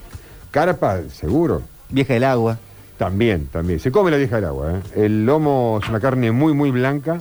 Carpa, 0.49 1.01
seguro. 1.13 1.61
Vieja 1.89 2.13
del 2.13 2.23
agua. 2.23 2.57
También, 2.97 3.47
también. 3.47 3.79
Se 3.79 3.91
come 3.91 4.09
la 4.09 4.17
vieja 4.17 4.38
del 4.38 4.45
agua, 4.45 4.71
¿eh? 4.71 5.05
El 5.05 5.25
lomo 5.25 5.79
es 5.83 5.89
una 5.89 5.99
carne 5.99 6.31
muy, 6.31 6.53
muy 6.53 6.71
blanca. 6.71 7.19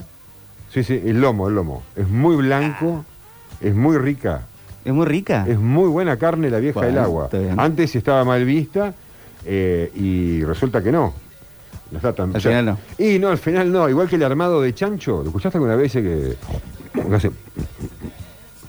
Sí, 0.75 0.83
sí, 0.83 1.01
el 1.05 1.21
lomo, 1.21 1.47
el 1.47 1.55
lomo. 1.55 1.83
Es 1.95 2.09
muy 2.09 2.35
blanco, 2.35 3.05
es 3.61 3.73
muy 3.73 3.97
rica. 3.97 4.41
¿Es 4.83 4.91
muy 4.91 5.05
rica? 5.05 5.45
Es 5.47 5.57
muy 5.57 5.87
buena 5.87 6.17
carne 6.17 6.49
la 6.49 6.59
vieja 6.59 6.81
del 6.81 6.97
agua. 6.97 7.29
Antes 7.55 7.95
estaba 7.95 8.25
mal 8.25 8.43
vista 8.43 8.93
eh, 9.45 9.89
y 9.95 10.43
resulta 10.43 10.83
que 10.83 10.91
no. 10.91 11.13
No 11.91 11.97
está 11.97 12.11
tan 12.11 12.35
Al 12.35 12.41
final 12.41 12.65
no. 12.65 12.77
Y 12.97 13.19
no, 13.19 13.29
al 13.29 13.37
final 13.37 13.71
no. 13.71 13.87
Igual 13.87 14.09
que 14.09 14.17
el 14.17 14.23
armado 14.23 14.61
de 14.61 14.75
chancho. 14.75 15.21
¿Lo 15.21 15.27
escuchaste 15.27 15.59
alguna 15.59 15.77
vez 15.77 15.93
que.? 15.93 16.35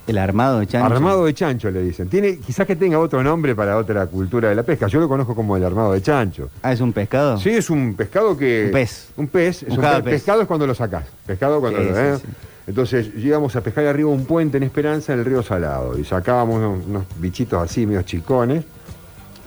El 0.06 0.18
armado 0.18 0.60
de 0.60 0.66
chancho. 0.66 0.94
Armado 0.94 1.24
de 1.24 1.34
chancho 1.34 1.70
le 1.70 1.82
dicen. 1.82 2.08
Tiene, 2.08 2.38
quizás 2.38 2.66
que 2.66 2.76
tenga 2.76 2.98
otro 2.98 3.22
nombre 3.22 3.54
para 3.54 3.76
otra 3.76 4.06
cultura 4.06 4.48
de 4.48 4.54
la 4.54 4.62
pesca. 4.62 4.86
Yo 4.86 5.00
lo 5.00 5.08
conozco 5.08 5.34
como 5.34 5.56
el 5.56 5.64
armado 5.64 5.92
de 5.92 6.00
chancho. 6.02 6.48
Ah, 6.62 6.72
¿es 6.72 6.80
un 6.80 6.92
pescado? 6.92 7.38
Sí, 7.38 7.50
es 7.50 7.68
un 7.70 7.94
pescado 7.94 8.36
que. 8.36 8.66
Un 8.66 8.72
pez. 8.72 9.08
Un 9.16 9.26
pez. 9.28 9.62
Es 9.64 9.70
Un 9.70 9.76
pe- 9.80 10.02
pez. 10.02 10.14
Pescado 10.14 10.42
es 10.42 10.46
cuando 10.46 10.66
lo 10.66 10.74
sacás. 10.74 11.04
Pescado 11.26 11.60
cuando 11.60 11.80
Sí, 11.80 11.84
lo. 11.88 11.98
¿eh? 11.98 12.18
sí. 12.18 12.26
Entonces 12.68 13.10
íbamos 13.16 13.54
a 13.56 13.60
pescar 13.60 13.86
arriba 13.86 14.10
un 14.10 14.24
puente 14.26 14.56
en 14.56 14.62
Esperanza 14.64 15.12
en 15.12 15.20
el 15.20 15.24
río 15.24 15.42
Salado. 15.42 15.98
Y 15.98 16.04
sacábamos 16.04 16.56
unos, 16.56 16.86
unos 16.86 17.04
bichitos 17.18 17.62
así, 17.62 17.86
medio 17.86 18.02
chicones. 18.02 18.64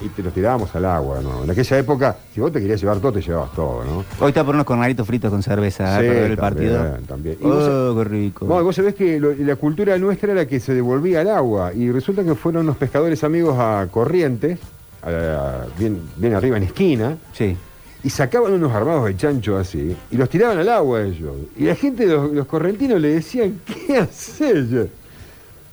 Y 0.02 0.08
te 0.10 0.24
los 0.24 0.34
tirábamos 0.34 0.74
al 0.76 0.86
agua, 0.86 1.20
¿no? 1.22 1.44
En 1.44 1.50
aquella 1.50 1.78
época, 1.78 2.16
si 2.34 2.40
vos 2.40 2.52
te 2.54 2.62
querías 2.62 2.80
llevar 2.80 3.00
todo, 3.00 3.12
te 3.12 3.22
llevabas 3.22 3.52
todo, 3.54 3.84
¿no? 3.84 4.06
Hoy 4.22 4.30
está 4.30 4.46
por 4.46 4.56
unos 4.56 4.66
cornalitos 4.66 5.06
fritos 5.06 5.30
con 5.30 5.44
cerveza 5.44 6.00
¿eh? 6.00 6.04
Sí, 6.04 6.08
para 6.08 6.22
ver 6.22 6.32
el 6.32 6.38
también, 6.38 6.72
partido. 6.74 7.08
también. 7.08 7.38
Y 7.40 7.44
vos 7.44 7.68
Oh, 7.70 7.96
qué 7.98 8.04
rico. 8.06 8.46
No, 8.46 8.62
y 8.62 8.64
vos 8.64 8.76
sabés 8.76 8.96
que 8.96 9.20
lo- 9.20 9.34
la 9.36 9.56
cultura 9.58 9.98
nuestra 9.98 10.32
era 10.32 10.46
que 10.48 10.60
se 10.62 10.74
devolvía 10.74 11.20
al 11.22 11.30
agua 11.30 11.74
y 11.74 11.92
resulta 11.92 12.24
que 12.24 12.34
fueron 12.36 12.64
unos 12.64 12.78
pescadores 12.78 13.24
amigos 13.26 13.56
a 13.60 13.88
Corrientes, 13.92 14.60
a- 15.02 15.10
a- 15.10 15.66
bien, 15.78 16.00
bien 16.16 16.34
arriba 16.34 16.56
en 16.56 16.64
esquina, 16.64 17.18
Sí. 17.34 17.58
y 18.02 18.10
sacaban 18.10 18.54
unos 18.54 18.72
armados 18.72 19.06
de 19.06 19.18
chancho 19.18 19.58
así 19.58 19.94
y 20.10 20.16
los 20.16 20.30
tiraban 20.30 20.58
al 20.60 20.70
agua 20.70 21.02
ellos. 21.02 21.34
Y 21.58 21.66
la 21.66 21.76
gente, 21.76 22.06
los, 22.06 22.32
los 22.32 22.46
correntinos 22.48 23.02
le 23.02 23.16
decían, 23.16 23.60
¿qué 23.88 23.98
haces? 23.98 24.88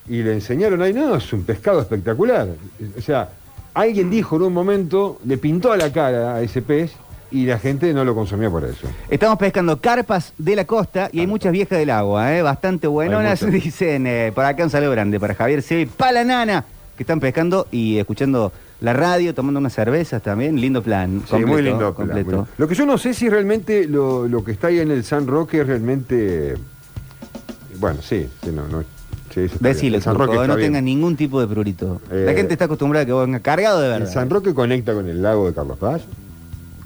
Y 0.09 0.23
le 0.23 0.33
enseñaron 0.35 0.83
ahí, 0.83 0.93
no, 0.93 1.15
es 1.17 1.33
un 1.33 1.45
pescado 1.45 1.81
espectacular. 1.81 2.49
O 2.97 3.01
sea, 3.01 3.29
alguien 3.77 4.11
dijo 4.11 4.37
en 4.37 4.43
un 4.43 4.55
momento, 4.55 5.19
le 5.25 5.37
pintó 5.37 5.71
a 5.71 5.77
la 5.77 5.93
cara 5.93 6.35
a 6.35 6.43
ese 6.43 6.63
pez 6.63 6.93
y 7.31 7.45
la 7.45 7.59
gente 7.59 7.93
no 7.93 8.05
lo 8.05 8.15
consumía 8.15 8.51
por 8.51 8.65
eso. 8.65 8.89
Estamos 9.11 9.39
pescando 9.39 9.79
carpas 9.81 10.33
de 10.39 10.57
la 10.57 10.65
costa 10.65 11.11
y 11.13 11.21
hay 11.21 11.27
muchas 11.27 11.53
viejas 11.53 11.79
del 11.79 11.91
agua, 11.91 12.35
¿eh? 12.35 12.41
bastante 12.41 12.87
buenonas. 12.87 13.45
Dicen, 13.51 14.07
eh, 14.07 14.33
por 14.35 14.45
acá 14.45 14.65
un 14.65 14.71
saludo 14.71 14.93
grande 14.93 15.21
para 15.21 15.35
Javier 15.35 15.63
y 15.69 15.87
Palanana, 15.87 16.65
que 16.97 17.03
están 17.03 17.21
pescando 17.21 17.69
y 17.71 17.99
escuchando 17.99 18.51
la 18.81 18.95
radio, 18.95 19.35
tomando 19.35 19.61
unas 19.61 19.75
cervezas 19.75 20.23
también. 20.23 20.59
Lindo 20.59 20.83
plan. 20.83 21.21
Sí, 21.25 21.33
completo, 21.33 21.53
muy 21.53 21.63
lindo. 21.63 21.95
plan, 21.95 22.09
completo. 22.09 22.49
Lo 22.57 22.67
que 22.67 22.75
yo 22.75 22.87
no 22.87 22.97
sé 22.97 23.13
si 23.13 23.29
realmente 23.29 23.87
lo, 23.87 24.27
lo 24.27 24.43
que 24.43 24.53
está 24.53 24.69
ahí 24.69 24.81
en 24.81 24.91
el 24.91 25.05
San 25.05 25.27
Roque 25.27 25.61
es 25.61 25.67
realmente. 25.67 26.57
Bueno, 27.79 28.01
sí, 28.01 28.27
sí, 28.43 28.51
no, 28.55 28.67
no. 28.69 28.96
Sí, 29.37 29.51
Decile, 29.61 30.01
San 30.01 30.15
Roque 30.17 30.35
no 30.47 30.57
bien. 30.57 30.69
tenga 30.69 30.81
ningún 30.81 31.15
tipo 31.15 31.39
de 31.41 31.47
prurito. 31.47 32.01
la 32.11 32.33
Eh, 32.33 32.35
gente 32.35 32.55
está 32.55 32.65
acostumbrada 32.65 33.03
a 33.03 33.07
que 33.07 33.13
venga 33.13 33.41
cargado 33.41 33.81
de 33.81 33.87
El 33.89 33.93
verdad. 34.01 34.15
San 34.15 34.31
Roque 34.31 34.55
conecta 34.55 34.95
con 34.95 35.07
el 35.09 35.21
lago 35.21 35.47
de 35.47 35.53
Carlos 35.55 35.77
Paz. 35.77 36.03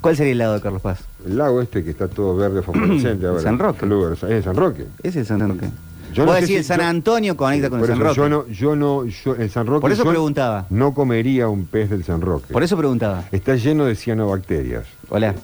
¿Cuál 0.01 0.17
sería 0.17 0.33
el 0.33 0.39
lado 0.39 0.55
de 0.55 0.61
Carlos 0.61 0.81
Paz? 0.81 0.99
El 1.25 1.37
lago 1.37 1.61
este 1.61 1.81
que 1.83 1.91
está 1.91 2.07
todo 2.09 2.35
verde 2.35 2.61
fosforescente 2.61 3.25
ahora. 3.27 3.41
San 3.41 3.57
Roque. 3.57 3.85
Lugar, 3.85 4.13
Es 4.13 4.23
el 4.23 4.43
San 4.43 4.55
Roque. 4.57 4.85
Ese 5.01 5.21
es 5.21 5.27
San 5.27 5.39
Roque. 5.47 5.69
Yo 6.13 6.25
Vos 6.25 6.35
no 6.35 6.41
decís 6.41 6.57
si- 6.57 6.63
San 6.63 6.79
yo- 6.79 6.85
Antonio 6.87 7.37
conecta 7.37 7.69
con 7.69 7.79
el 7.79 7.85
Por 7.85 7.87
San 7.89 7.97
eso 7.97 8.05
Roque. 8.07 8.15
Yo 8.17 8.29
no, 8.29 8.47
yo 8.47 8.75
no, 8.75 9.05
yo, 9.05 9.35
el 9.35 9.49
San 9.49 9.65
Roque. 9.67 9.81
Por 9.81 9.91
eso 9.91 10.03
yo 10.03 10.09
preguntaba. 10.09 10.65
No 10.69 10.93
comería 10.93 11.47
un 11.47 11.65
pez 11.65 11.89
del 11.89 12.03
San 12.03 12.21
Roque. 12.21 12.51
Por 12.53 12.63
eso 12.63 12.77
preguntaba. 12.77 13.23
Está 13.31 13.55
lleno 13.55 13.85
de 13.85 13.95
cianobacterias. 13.95 14.85
Hola. 15.09 15.35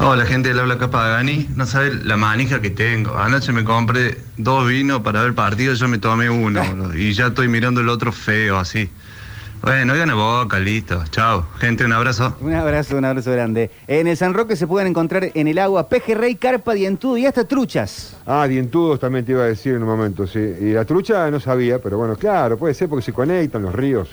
Hola 0.00 0.24
gente, 0.26 0.54
le 0.54 0.60
habla 0.60 0.78
Capa 0.78 1.08
Gani. 1.08 1.48
No 1.56 1.66
sabe 1.66 1.92
la 2.04 2.16
manija 2.16 2.60
que 2.60 2.70
tengo. 2.70 3.16
Anoche 3.18 3.52
me 3.52 3.64
compré 3.64 4.16
dos 4.36 4.66
vinos 4.68 5.00
para 5.02 5.22
ver 5.22 5.34
partido, 5.34 5.74
yo 5.74 5.88
me 5.88 5.98
tomé 5.98 6.30
uno 6.30 6.62
y 6.96 7.12
ya 7.12 7.26
estoy 7.28 7.48
mirando 7.48 7.80
el 7.80 7.88
otro 7.88 8.12
feo 8.12 8.58
así. 8.58 8.88
Bueno, 9.62 9.92
oigan 9.92 10.10
a 10.10 10.14
boca, 10.14 10.58
listo. 10.58 11.02
Chao. 11.10 11.44
Gente, 11.58 11.84
un 11.84 11.92
abrazo. 11.92 12.36
Un 12.40 12.54
abrazo, 12.54 12.96
un 12.96 13.04
abrazo 13.04 13.32
grande. 13.32 13.70
En 13.86 14.06
el 14.06 14.16
San 14.16 14.32
Roque 14.32 14.56
se 14.56 14.66
pueden 14.66 14.88
encontrar 14.88 15.30
en 15.34 15.48
el 15.48 15.58
agua 15.58 15.88
pejerrey, 15.88 16.36
carpa, 16.36 16.74
dientudo 16.74 17.16
y 17.16 17.26
hasta 17.26 17.44
truchas. 17.44 18.16
Ah, 18.24 18.46
dientudos 18.46 19.00
también 19.00 19.24
te 19.24 19.32
iba 19.32 19.42
a 19.42 19.46
decir 19.46 19.74
en 19.74 19.82
un 19.82 19.88
momento, 19.88 20.26
sí. 20.26 20.38
Y 20.38 20.72
la 20.72 20.84
trucha 20.84 21.30
no 21.30 21.40
sabía, 21.40 21.80
pero 21.80 21.98
bueno, 21.98 22.14
claro, 22.16 22.56
puede 22.56 22.74
ser 22.74 22.88
porque 22.88 23.04
se 23.04 23.12
conectan 23.12 23.62
los 23.62 23.74
ríos. 23.74 24.08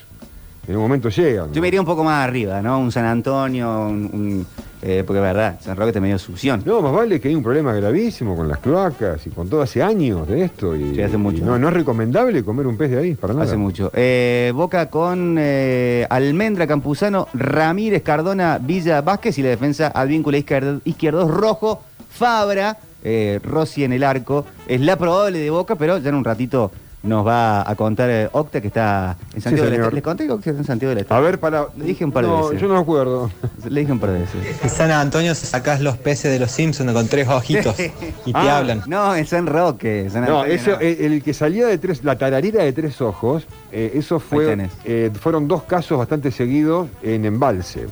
En 0.67 0.75
un 0.75 0.81
momento 0.81 1.09
llegan. 1.09 1.51
Yo 1.53 1.61
me 1.61 1.67
iría 1.67 1.79
un 1.79 1.85
poco 1.85 2.03
más 2.03 2.23
arriba, 2.27 2.61
¿no? 2.61 2.79
Un 2.79 2.91
San 2.91 3.05
Antonio, 3.05 3.87
un, 3.87 4.09
un, 4.11 4.47
eh, 4.81 5.03
porque 5.05 5.19
es 5.19 5.23
verdad, 5.23 5.59
San 5.61 5.77
Roque 5.77 5.89
está 5.89 5.99
medio 6.01 6.17
sución. 6.17 6.63
No, 6.65 6.81
más 6.81 6.91
vale 6.91 7.19
que 7.21 7.27
hay 7.27 7.35
un 7.35 7.43
problema 7.43 7.71
gravísimo 7.73 8.35
con 8.35 8.47
las 8.47 8.57
cloacas 8.59 9.25
y 9.27 9.29
con 9.29 9.47
todo 9.47 9.61
hace 9.61 9.83
años 9.83 10.27
de 10.27 10.43
esto. 10.43 10.75
Y, 10.75 10.95
Sí, 10.95 11.01
hace 11.03 11.17
mucho. 11.17 11.37
y 11.37 11.41
no, 11.41 11.59
no 11.59 11.67
es 11.67 11.73
recomendable 11.75 12.43
comer 12.43 12.65
un 12.65 12.77
pez 12.77 12.89
de 12.91 12.97
ahí, 12.99 13.13
para 13.13 13.33
nada. 13.33 13.45
Hace 13.45 13.57
mucho. 13.57 13.91
Eh, 13.93 14.51
Boca 14.55 14.89
con 14.89 15.35
eh, 15.37 16.07
Almendra, 16.09 16.65
Campuzano, 16.65 17.27
Ramírez, 17.33 18.01
Cardona, 18.01 18.57
Villa 18.59 19.01
Vázquez 19.01 19.37
y 19.37 19.43
la 19.43 19.49
defensa 19.49 19.91
Advíncula 19.93 20.37
izquierdo, 20.37 20.81
izquierdo 20.83 21.27
rojo, 21.29 21.83
Fabra. 22.09 22.77
eh, 23.03 23.39
Rossi 23.43 23.83
en 23.83 23.93
el 23.93 24.03
arco. 24.03 24.45
Es 24.67 24.81
la 24.81 24.95
probable 24.97 25.37
de 25.37 25.51
Boca, 25.51 25.75
pero 25.75 25.99
ya 25.99 26.09
en 26.09 26.15
un 26.15 26.23
ratito 26.23 26.71
nos 27.05 27.25
va 27.25 27.69
a 27.69 27.75
contar 27.75 28.09
eh, 28.09 28.27
Octa 28.31 28.59
que 28.61 28.67
está 28.67 29.15
en 29.33 29.41
Santiago 29.41 29.63
del 29.65 29.73
señor. 29.73 29.73
Estero. 29.73 29.91
¿Les 29.95 30.03
conté 30.03 30.25
que 30.25 30.31
Octa 30.31 30.49
está 30.49 30.61
en 30.61 30.65
Santiago 30.67 30.89
del 30.89 30.97
Estero? 30.99 31.15
A 31.15 31.19
ver, 31.21 31.39
para. 31.39 31.67
Le 31.77 31.85
dije 31.85 32.03
un 32.03 32.11
par 32.11 32.23
de 32.25 32.29
No, 32.31 32.43
veces. 32.47 32.61
yo 32.61 32.67
no 32.67 32.73
me 32.73 32.79
acuerdo. 32.81 33.31
Le 33.69 33.79
dije 33.79 33.91
un 33.91 33.99
par 33.99 34.11
de 34.11 34.19
veces. 34.19 34.63
En 34.63 34.69
San 34.71 34.91
Antonio 34.91 35.33
sacás 35.35 35.81
los 35.81 35.97
peces 35.97 36.31
de 36.31 36.39
los 36.39 36.51
Simpsons 36.51 36.91
con 36.91 37.07
tres 37.07 37.27
ojitos 37.27 37.75
y 37.79 38.33
te 38.33 38.33
Ah, 38.33 38.57
hablan. 38.57 38.81
No, 38.87 39.15
en 39.15 39.25
San 39.25 39.45
Roque. 39.47 40.09
San 40.11 40.25
No, 40.25 40.39
Antonio, 40.41 40.53
eso, 40.55 40.71
no. 40.71 40.79
El, 40.79 41.13
el 41.13 41.23
que 41.23 41.33
salía 41.33 41.67
de 41.67 41.77
tres, 41.77 42.03
la 42.03 42.17
tararira 42.17 42.63
de 42.63 42.73
tres 42.73 42.99
ojos, 43.01 43.45
eh, 43.71 43.91
eso 43.95 44.19
fue, 44.19 44.69
eh, 44.83 45.11
fueron 45.19 45.47
dos 45.47 45.63
casos 45.63 45.97
bastante 45.97 46.31
seguidos 46.31 46.87
en 47.03 47.25
Embalse, 47.25 47.87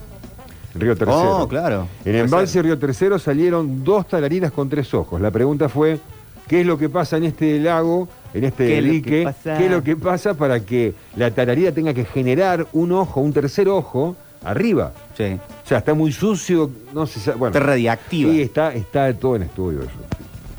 en 0.73 0.81
Río 0.81 0.95
Tercero. 0.95 1.37
Oh, 1.43 1.47
claro. 1.47 1.87
En 2.03 2.15
Embalse. 2.15 2.61
Río 2.61 2.79
Tercero 2.79 3.19
salieron 3.19 3.83
dos 3.83 4.07
tarariras 4.07 4.51
con 4.51 4.69
tres 4.69 4.93
ojos. 4.93 5.21
La 5.21 5.29
pregunta 5.31 5.69
fue, 5.69 5.99
¿qué 6.47 6.61
es 6.61 6.65
lo 6.67 6.77
que 6.77 6.89
pasa 6.89 7.17
en 7.17 7.25
este 7.25 7.59
lago, 7.59 8.07
en 8.33 8.43
este 8.43 8.67
¿Qué 8.67 8.77
es 8.77 8.83
lo 8.83 8.89
que 8.89 8.93
dique? 8.93 9.33
¿Qué 9.43 9.65
es 9.65 9.71
lo 9.71 9.83
que 9.83 9.95
pasa 9.95 10.33
para 10.33 10.59
que 10.59 10.93
la 11.15 11.31
tararira 11.31 11.71
tenga 11.71 11.93
que 11.93 12.05
generar 12.05 12.67
un 12.73 12.91
ojo, 12.91 13.21
un 13.21 13.31
tercer 13.31 13.69
ojo, 13.69 14.15
arriba? 14.43 14.93
Sí. 15.15 15.39
O 15.63 15.67
sea, 15.67 15.79
está 15.79 15.93
muy 15.93 16.11
sucio, 16.11 16.71
no 16.93 17.05
sé, 17.05 17.31
bueno. 17.31 17.55
Está 17.55 17.59
radiactiva. 17.59 18.31
Sí, 18.31 18.41
está, 18.41 18.73
está 18.73 19.13
todo 19.13 19.35
en 19.35 19.43
estudio 19.43 19.81
eso. 19.81 19.91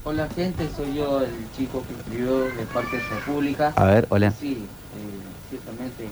Hola 0.05 0.29
gente, 0.35 0.69
soy 0.77 0.95
yo 0.95 1.23
el 1.23 1.31
chico 1.57 1.83
que 1.89 1.95
escribió 1.95 2.41
de 2.41 2.65
Parque 2.73 3.01
República. 3.11 3.73
A 3.75 3.87
ver, 3.87 4.07
hola. 4.11 4.31
Sí, 4.31 4.53
eh, 4.53 5.49
ciertamente 5.49 6.05
eh, 6.05 6.09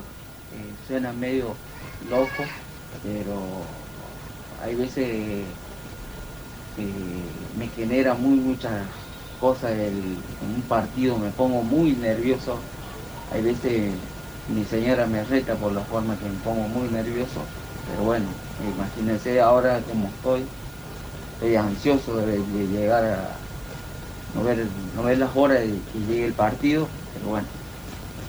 suena 0.88 1.12
medio 1.12 1.54
loco, 2.10 2.42
pero 3.02 3.38
hay 4.64 4.74
veces 4.74 5.44
que 6.74 6.86
me 7.58 7.68
genera 7.68 8.14
muy 8.14 8.36
muchas 8.36 8.72
cosas 9.42 9.72
el, 9.72 9.92
en 10.40 10.54
un 10.54 10.62
partido, 10.68 11.18
me 11.18 11.28
pongo 11.30 11.62
muy 11.64 11.90
nervioso. 11.96 12.60
Hay 13.34 13.42
veces 13.42 13.90
mi 14.54 14.64
señora 14.64 15.04
me 15.06 15.24
reta 15.24 15.56
por 15.56 15.72
la 15.72 15.80
forma 15.80 16.14
que 16.16 16.26
me 16.26 16.38
pongo 16.44 16.62
muy 16.68 16.88
nervioso, 16.88 17.40
pero 17.88 18.04
bueno, 18.04 18.26
imagínense 18.62 19.40
ahora 19.40 19.80
como 19.80 20.06
estoy, 20.06 20.42
estoy 21.34 21.56
ansioso 21.56 22.18
de, 22.18 22.38
llegar 22.68 23.04
a 23.04 23.28
no 24.36 24.44
ver, 24.44 24.64
no 24.94 25.02
ver 25.02 25.18
las 25.18 25.34
horas 25.34 25.58
de 25.58 25.72
que 25.92 25.98
llegue 25.98 26.26
el 26.26 26.34
partido, 26.34 26.86
pero 27.12 27.26
bueno. 27.26 27.46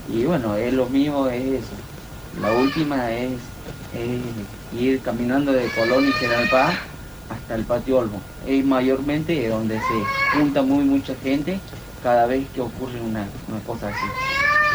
Y 0.08 0.26
bueno, 0.26 0.56
es 0.56 0.74
lo 0.74 0.88
mío 0.90 1.30
es 1.30 1.64
eso. 1.64 1.76
La 2.42 2.52
última 2.54 3.12
es, 3.12 3.40
es 3.92 4.20
ir 4.72 5.00
caminando 5.04 5.54
de 5.54 5.70
Colón 5.78 6.08
y 6.08 6.12
General 6.14 6.50
Paz 6.50 6.93
hasta 7.30 7.56
el 7.56 7.64
patio 7.64 7.98
Olmo. 8.00 8.22
Es 8.46 8.64
mayormente 8.66 9.48
donde 9.48 9.76
se 9.80 10.38
junta 10.38 10.62
muy 10.62 10.84
mucha 10.84 11.16
gente 11.16 11.60
cada 12.02 12.26
vez 12.26 12.48
que 12.54 12.62
ocurre 12.62 13.00
una, 13.02 13.28
una 13.48 13.60
cosa 13.66 13.88
así. 13.88 14.06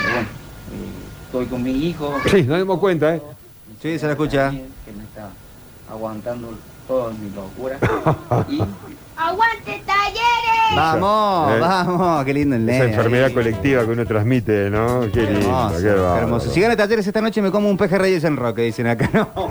Pero 0.03 0.15
bueno, 0.15 0.29
eh, 0.29 1.25
estoy 1.27 1.47
con 1.47 1.63
mi 1.63 1.73
hijo. 1.73 2.15
Sí, 2.31 2.43
nos 2.45 2.59
dimos 2.59 2.79
cuenta, 2.79 3.15
¿eh? 3.15 3.23
Sí, 3.83 3.99
se 3.99 4.07
la 4.07 4.13
escucha. 4.13 4.51
Que 4.51 4.93
me 4.93 5.05
está 5.05 5.31
aguantando 5.91 6.55
toda 6.87 7.13
mi 7.13 7.31
locura. 7.31 7.79
Y 8.49 8.63
¡Aguante 9.19 9.83
talleres! 9.85 10.77
Vamos, 10.77 11.53
¿Eh? 11.57 11.59
vamos, 11.61 12.25
qué 12.25 12.35
lindo 12.35 12.55
el 12.55 12.69
Esa 12.69 12.85
enfermedad 12.85 13.27
ahí. 13.27 13.35
colectiva 13.35 13.85
que 13.85 13.91
uno 13.91 14.07
transmite, 14.07 14.71
¿no? 14.71 15.01
Qué 15.13 15.23
lindo, 15.23 15.41
Hermoso, 15.41 15.77
qué 15.77 15.83
qué 15.83 15.89
bárbaro. 15.91 16.19
hermoso. 16.19 16.51
Si 16.51 16.61
gana 16.61 16.77
talleres 16.77 17.07
esta 17.07 17.21
noche 17.21 17.43
me 17.43 17.51
como 17.51 17.69
un 17.69 17.77
pejerrey 17.77 18.13
de 18.13 18.21
San 18.21 18.37
Roque, 18.37 18.63
dicen 18.63 18.87
acá. 18.87 19.11
No, 19.13 19.29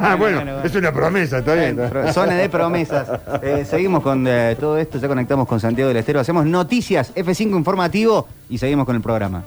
Ah, 0.00 0.16
bueno, 0.16 0.36
bueno, 0.38 0.52
bueno. 0.54 0.66
es 0.66 0.74
una 0.74 0.90
promesa, 0.92 1.38
está 1.38 1.54
bien. 1.54 1.78
Zona 2.12 2.34
de 2.34 2.48
promesas. 2.48 3.08
Eh, 3.42 3.64
seguimos 3.68 4.02
con 4.02 4.26
eh, 4.28 4.56
todo 4.58 4.76
esto, 4.78 4.98
ya 4.98 5.08
conectamos 5.08 5.46
con 5.48 5.58
Santiago 5.60 5.88
del 5.88 5.96
Estero, 5.96 6.20
hacemos 6.20 6.44
noticias, 6.46 7.12
F5 7.14 7.56
informativo 7.56 8.26
y 8.50 8.58
seguimos 8.58 8.84
con 8.86 8.94
el 8.96 9.02
programa. 9.02 9.44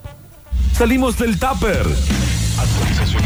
Salimos 0.73 1.17
del 1.19 1.39
tupper. 1.39 1.85
Actualización, 2.57 3.23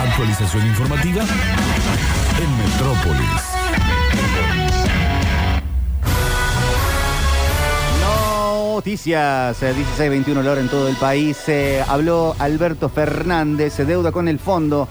actualización 0.00 0.66
informativa 0.66 1.22
en 1.22 2.56
Metrópolis. 2.58 3.55
Noticias, 8.76 9.62
eh, 9.62 9.72
16-21 9.74 10.42
la 10.42 10.52
hora 10.52 10.60
en 10.60 10.68
todo 10.68 10.86
el 10.86 10.96
país. 10.96 11.38
Eh, 11.48 11.82
habló 11.88 12.36
Alberto 12.38 12.90
Fernández, 12.90 13.72
se 13.72 13.86
deuda 13.86 14.12
con 14.12 14.28
el 14.28 14.38
fondo. 14.38 14.86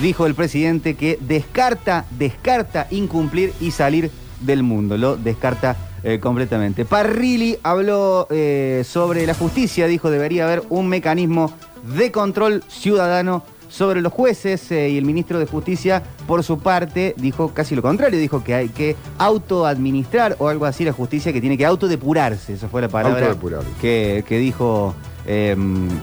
Dijo 0.00 0.26
el 0.26 0.36
presidente 0.36 0.94
que 0.94 1.18
descarta, 1.20 2.04
descarta 2.12 2.86
incumplir 2.92 3.52
y 3.60 3.72
salir 3.72 4.12
del 4.38 4.62
mundo. 4.62 4.96
Lo 4.96 5.16
descarta 5.16 5.76
eh, 6.04 6.20
completamente. 6.20 6.84
Parrilli 6.84 7.58
habló 7.64 8.28
eh, 8.30 8.84
sobre 8.86 9.26
la 9.26 9.34
justicia, 9.34 9.88
dijo 9.88 10.12
debería 10.12 10.44
haber 10.44 10.62
un 10.68 10.86
mecanismo 10.86 11.52
de 11.96 12.12
control 12.12 12.62
ciudadano 12.68 13.42
sobre 13.74 14.00
los 14.00 14.12
jueces 14.12 14.70
eh, 14.70 14.90
y 14.90 14.98
el 14.98 15.04
ministro 15.04 15.40
de 15.40 15.46
Justicia, 15.46 16.02
por 16.28 16.44
su 16.44 16.60
parte, 16.60 17.14
dijo 17.16 17.52
casi 17.52 17.74
lo 17.74 17.82
contrario, 17.82 18.18
dijo 18.20 18.44
que 18.44 18.54
hay 18.54 18.68
que 18.68 18.94
autoadministrar 19.18 20.36
o 20.38 20.48
algo 20.48 20.64
así 20.64 20.84
la 20.84 20.92
justicia, 20.92 21.32
que 21.32 21.40
tiene 21.40 21.58
que 21.58 21.66
autodepurarse, 21.66 22.54
esa 22.54 22.68
fue 22.68 22.82
la 22.82 22.88
palabra 22.88 23.34
que, 23.80 24.24
que 24.28 24.38
dijo 24.38 24.94
eh, 25.26 25.56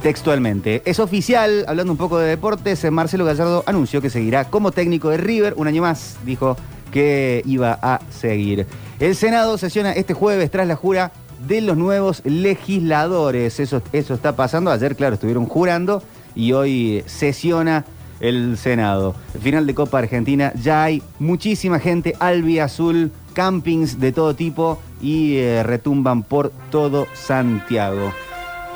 textualmente. 0.03 0.81
Es 0.83 0.99
oficial, 0.99 1.63
hablando 1.67 1.93
un 1.93 1.97
poco 1.97 2.19
de 2.19 2.27
deportes, 2.27 2.83
eh, 2.83 2.91
Marcelo 2.91 3.23
Gallardo 3.23 3.63
anunció 3.65 4.01
que 4.01 4.09
seguirá 4.09 4.45
como 4.45 4.71
técnico 4.71 5.09
de 5.09 5.17
River 5.17 5.53
un 5.55 5.67
año 5.67 5.81
más, 5.81 6.17
dijo 6.25 6.57
que 6.91 7.41
iba 7.45 7.79
a 7.81 8.01
seguir. 8.09 8.67
El 8.99 9.15
Senado 9.15 9.57
sesiona 9.57 9.93
este 9.93 10.13
jueves 10.13 10.51
tras 10.51 10.67
la 10.67 10.75
jura 10.75 11.13
de 11.47 11.61
los 11.61 11.77
nuevos 11.77 12.21
legisladores. 12.25 13.61
Eso, 13.61 13.81
eso 13.93 14.13
está 14.13 14.35
pasando. 14.35 14.71
Ayer, 14.71 14.97
claro, 14.97 15.15
estuvieron 15.15 15.45
jurando 15.45 16.03
y 16.35 16.53
hoy 16.53 17.03
sesiona 17.05 17.85
el 18.19 18.57
Senado. 18.57 19.15
Final 19.41 19.65
de 19.67 19.75
Copa 19.75 19.99
Argentina, 19.99 20.53
ya 20.55 20.83
hay 20.83 21.01
muchísima 21.19 21.79
gente 21.79 22.15
albiazul, 22.19 23.11
campings 23.33 23.99
de 23.99 24.11
todo 24.11 24.35
tipo 24.35 24.79
y 25.01 25.37
eh, 25.37 25.63
retumban 25.63 26.23
por 26.23 26.51
todo 26.69 27.07
Santiago. 27.13 28.13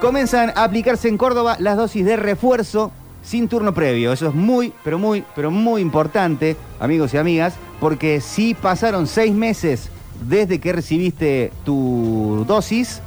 Comienzan 0.02 0.52
a 0.56 0.64
aplicarse 0.64 1.08
en 1.08 1.18
Córdoba 1.18 1.56
las 1.60 1.78
dosis 1.78 2.06
de 2.06 2.18
refuerzo 2.18 2.92
sin 3.24 3.48
turno 3.48 3.74
previo. 3.74 4.12
Eso 4.12 4.28
es 4.28 4.34
muy, 4.34 4.74
pero 4.84 5.00
muy, 5.00 5.24
pero 5.36 5.52
muy 5.52 5.82
importante, 5.82 6.56
amigos 6.80 7.14
y 7.14 7.18
amigas, 7.18 7.54
porque 7.80 8.22
si 8.22 8.54
pasaron 8.54 9.08
seis 9.08 9.34
meses 9.34 9.90
desde 10.28 10.60
que 10.60 10.74
recibiste 10.74 11.52
tu 11.66 12.46
dosis, 12.48 13.02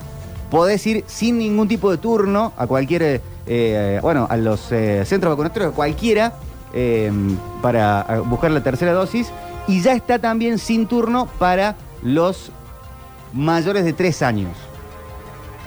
podés 0.51 0.87
ir 0.87 1.05
sin 1.07 1.39
ningún 1.39 1.69
tipo 1.69 1.91
de 1.91 1.99
turno 1.99 2.53
a 2.57 2.66
cualquier, 2.66 3.20
eh, 3.49 3.99
bueno, 4.03 4.27
a 4.29 4.37
los 4.37 4.70
eh, 4.73 5.05
centros 5.05 5.33
vacunatorios, 5.33 5.73
cualquiera, 5.73 6.35
eh, 6.73 7.11
para 7.62 8.23
buscar 8.27 8.51
la 8.51 8.62
tercera 8.62 8.93
dosis. 8.93 9.29
Y 9.66 9.83
ya 9.83 9.93
está 9.93 10.19
también 10.19 10.59
sin 10.59 10.87
turno 10.87 11.27
para 11.39 11.77
los 12.03 12.51
mayores 13.33 13.85
de 13.85 13.93
tres 13.93 14.23
años. 14.23 14.57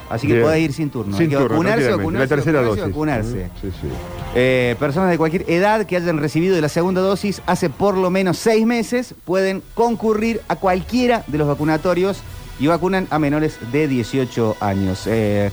Así 0.09 0.27
que 0.27 0.41
podés 0.41 0.59
ir 0.59 0.73
sin 0.73 0.89
turno. 0.89 1.15
Sin 1.15 1.23
Hay 1.23 1.29
que 1.29 1.35
turno, 1.37 1.49
vacunarse, 1.49 1.91
vacunarse, 1.91 2.19
La 2.19 2.35
tercera 2.35 2.61
vacunarse, 2.61 2.81
dosis. 2.81 2.93
vacunarse. 2.93 3.49
Sí, 3.61 3.71
sí. 3.81 3.87
Eh, 4.35 4.75
personas 4.79 5.09
de 5.09 5.17
cualquier 5.17 5.49
edad 5.49 5.85
que 5.85 5.95
hayan 5.95 6.17
recibido 6.17 6.59
la 6.59 6.69
segunda 6.69 7.01
dosis 7.01 7.41
hace 7.45 7.69
por 7.69 7.97
lo 7.97 8.09
menos 8.09 8.37
seis 8.37 8.65
meses 8.65 9.15
pueden 9.25 9.63
concurrir 9.73 10.41
a 10.49 10.55
cualquiera 10.57 11.23
de 11.27 11.37
los 11.37 11.47
vacunatorios 11.47 12.21
y 12.59 12.67
vacunan 12.67 13.07
a 13.09 13.19
menores 13.19 13.57
de 13.71 13.87
18 13.87 14.57
años. 14.59 15.03
Eh, 15.07 15.49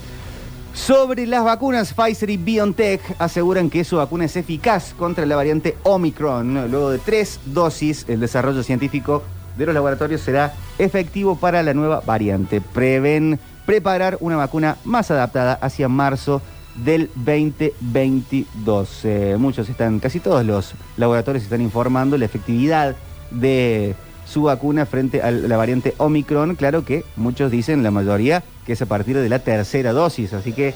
sobre 0.79 1.27
las 1.27 1.43
vacunas, 1.43 1.93
Pfizer 1.93 2.29
y 2.29 2.37
BioNTech 2.37 3.01
aseguran 3.19 3.69
que 3.69 3.83
su 3.83 3.97
vacuna 3.97 4.25
es 4.25 4.35
eficaz 4.35 4.93
contra 4.97 5.25
la 5.25 5.35
variante 5.35 5.77
Omicron. 5.83 6.71
Luego 6.71 6.89
de 6.89 6.99
tres 6.99 7.39
dosis, 7.45 8.05
el 8.07 8.19
desarrollo 8.19 8.63
científico 8.63 9.21
de 9.57 9.65
los 9.65 9.75
laboratorios 9.75 10.21
será 10.21 10.53
efectivo 10.77 11.35
para 11.35 11.61
la 11.63 11.73
nueva 11.73 12.01
variante. 12.05 12.61
Prevén 12.61 13.39
preparar 13.65 14.17
una 14.21 14.37
vacuna 14.37 14.77
más 14.85 15.11
adaptada 15.11 15.59
hacia 15.61 15.89
marzo 15.89 16.41
del 16.75 17.09
2022. 17.15 19.01
Eh, 19.03 19.35
muchos 19.37 19.67
están, 19.69 19.99
casi 19.99 20.19
todos 20.19 20.45
los 20.45 20.73
laboratorios 20.97 21.43
están 21.43 21.61
informando 21.61 22.17
la 22.17 22.25
efectividad 22.25 22.95
de 23.31 23.95
su 24.29 24.43
vacuna 24.43 24.85
frente 24.85 25.21
a 25.21 25.31
la 25.31 25.57
variante 25.57 25.95
Omicron. 25.97 26.55
Claro 26.55 26.85
que 26.85 27.03
muchos 27.15 27.51
dicen, 27.51 27.83
la 27.83 27.91
mayoría, 27.91 28.43
que 28.65 28.73
es 28.73 28.81
a 28.81 28.85
partir 28.85 29.17
de 29.17 29.27
la 29.27 29.39
tercera 29.39 29.91
dosis. 29.91 30.33
Así 30.33 30.53
que 30.53 30.73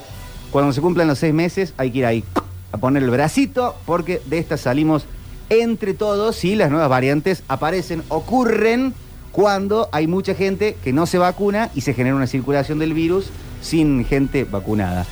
cuando 0.52 0.74
se 0.74 0.82
cumplan 0.82 1.08
los 1.08 1.20
seis 1.20 1.34
meses 1.34 1.74
hay 1.78 1.92
que 1.92 2.00
ir 2.00 2.06
ahí 2.06 2.24
a 2.72 2.78
poner 2.78 3.04
el 3.04 3.10
bracito 3.10 3.76
porque 3.86 4.22
de 4.26 4.40
esta 4.40 4.58
salimos 4.58 5.06
entre 5.50 5.94
todos 5.94 6.44
y 6.44 6.56
las 6.56 6.72
nuevas 6.72 6.90
variantes 6.90 7.44
aparecen, 7.48 8.02
ocurren 8.10 8.94
cuando 9.32 9.90
hay 9.92 10.08
mucha 10.08 10.34
gente 10.34 10.76
que 10.84 10.94
no 10.94 11.06
se 11.06 11.18
vacuna 11.18 11.70
y 11.76 11.82
se 11.82 11.94
genera 11.94 12.16
una 12.16 12.28
circulación 12.28 12.80
del 12.80 12.94
virus 12.94 13.30
sin 13.62 14.06
gente 14.06 14.46
vacunada. 14.46 15.06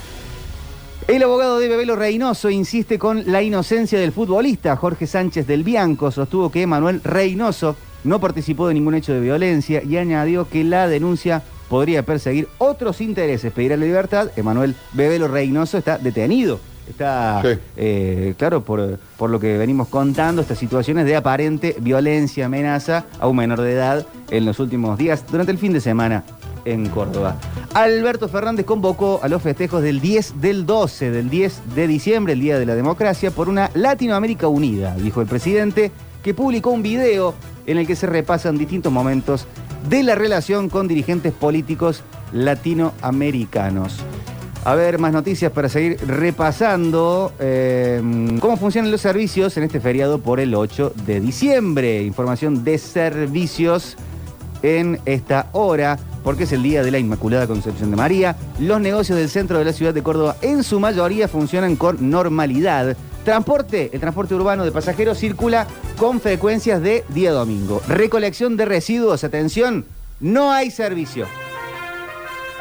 El 1.07 1.23
abogado 1.23 1.59
de 1.59 1.67
Bebelo 1.67 1.95
Reynoso 1.95 2.49
insiste 2.49 2.97
con 2.97 3.23
la 3.31 3.41
inocencia 3.41 3.99
del 3.99 4.11
futbolista. 4.11 4.75
Jorge 4.77 5.07
Sánchez 5.07 5.47
del 5.47 5.63
Bianco 5.63 6.11
sostuvo 6.11 6.51
que 6.51 6.65
Manuel 6.67 7.01
Reynoso 7.03 7.75
no 8.03 8.19
participó 8.19 8.67
de 8.67 8.73
ningún 8.73 8.95
hecho 8.95 9.13
de 9.13 9.19
violencia 9.19 9.81
y 9.83 9.97
añadió 9.97 10.47
que 10.47 10.63
la 10.63 10.87
denuncia 10.87 11.41
podría 11.69 12.03
perseguir 12.03 12.47
otros 12.57 13.01
intereses. 13.01 13.51
Pedirá 13.53 13.77
la 13.77 13.85
libertad. 13.85 14.29
Emanuel 14.35 14.75
Bebelo 14.93 15.27
Reynoso 15.27 15.77
está 15.77 15.97
detenido. 15.97 16.59
Está, 16.89 17.41
Sí. 17.43 17.57
eh, 17.77 18.33
claro, 18.37 18.63
por, 18.65 18.99
por 19.17 19.29
lo 19.29 19.39
que 19.39 19.57
venimos 19.57 19.87
contando, 19.87 20.41
estas 20.41 20.57
situaciones 20.57 21.05
de 21.05 21.15
aparente 21.15 21.77
violencia, 21.79 22.47
amenaza 22.47 23.05
a 23.19 23.27
un 23.27 23.37
menor 23.37 23.61
de 23.61 23.71
edad 23.73 24.05
en 24.29 24.45
los 24.45 24.59
últimos 24.59 24.97
días, 24.97 25.23
durante 25.31 25.51
el 25.53 25.57
fin 25.57 25.71
de 25.71 25.79
semana 25.79 26.23
en 26.65 26.89
Córdoba. 26.89 27.37
Alberto 27.73 28.27
Fernández 28.27 28.65
convocó 28.65 29.21
a 29.23 29.29
los 29.29 29.41
festejos 29.41 29.81
del 29.81 30.01
10 30.01 30.41
del 30.41 30.65
12, 30.65 31.11
del 31.11 31.29
10 31.29 31.61
de 31.75 31.87
diciembre, 31.87 32.33
el 32.33 32.41
Día 32.41 32.59
de 32.59 32.65
la 32.65 32.75
Democracia, 32.75 33.31
por 33.31 33.47
una 33.47 33.71
Latinoamérica 33.73 34.47
unida, 34.47 34.93
dijo 34.95 35.21
el 35.21 35.27
presidente, 35.27 35.91
que 36.21 36.33
publicó 36.33 36.71
un 36.71 36.83
video 36.83 37.33
en 37.71 37.79
el 37.79 37.87
que 37.87 37.95
se 37.95 38.07
repasan 38.07 38.57
distintos 38.57 38.91
momentos 38.91 39.47
de 39.89 40.03
la 40.03 40.15
relación 40.15 40.69
con 40.69 40.87
dirigentes 40.87 41.33
políticos 41.33 42.03
latinoamericanos. 42.33 43.99
A 44.63 44.75
ver, 44.75 44.99
más 44.99 45.11
noticias 45.11 45.51
para 45.51 45.69
seguir 45.69 45.97
repasando 46.05 47.33
eh, 47.39 47.99
cómo 48.39 48.57
funcionan 48.57 48.91
los 48.91 49.01
servicios 49.01 49.57
en 49.57 49.63
este 49.63 49.79
feriado 49.79 50.19
por 50.19 50.39
el 50.39 50.53
8 50.53 50.93
de 51.07 51.19
diciembre. 51.19 52.03
Información 52.03 52.63
de 52.63 52.77
servicios 52.77 53.97
en 54.61 54.99
esta 55.05 55.47
hora, 55.53 55.97
porque 56.23 56.43
es 56.43 56.51
el 56.51 56.61
día 56.61 56.83
de 56.83 56.91
la 56.91 56.99
Inmaculada 56.99 57.47
Concepción 57.47 57.89
de 57.89 57.97
María. 57.97 58.35
Los 58.59 58.79
negocios 58.79 59.17
del 59.17 59.29
centro 59.29 59.57
de 59.57 59.65
la 59.65 59.73
ciudad 59.73 59.95
de 59.95 60.03
Córdoba 60.03 60.35
en 60.43 60.61
su 60.61 60.79
mayoría 60.79 61.27
funcionan 61.27 61.75
con 61.75 62.11
normalidad. 62.11 62.95
Transporte, 63.23 63.91
el 63.93 63.99
transporte 63.99 64.33
urbano 64.33 64.65
de 64.65 64.71
pasajeros 64.71 65.17
circula 65.19 65.67
con 65.97 66.19
frecuencias 66.19 66.81
de 66.81 67.03
día 67.09 67.31
domingo. 67.31 67.81
Recolección 67.87 68.57
de 68.57 68.65
residuos, 68.65 69.23
atención, 69.23 69.85
no 70.19 70.51
hay 70.51 70.71
servicio. 70.71 71.27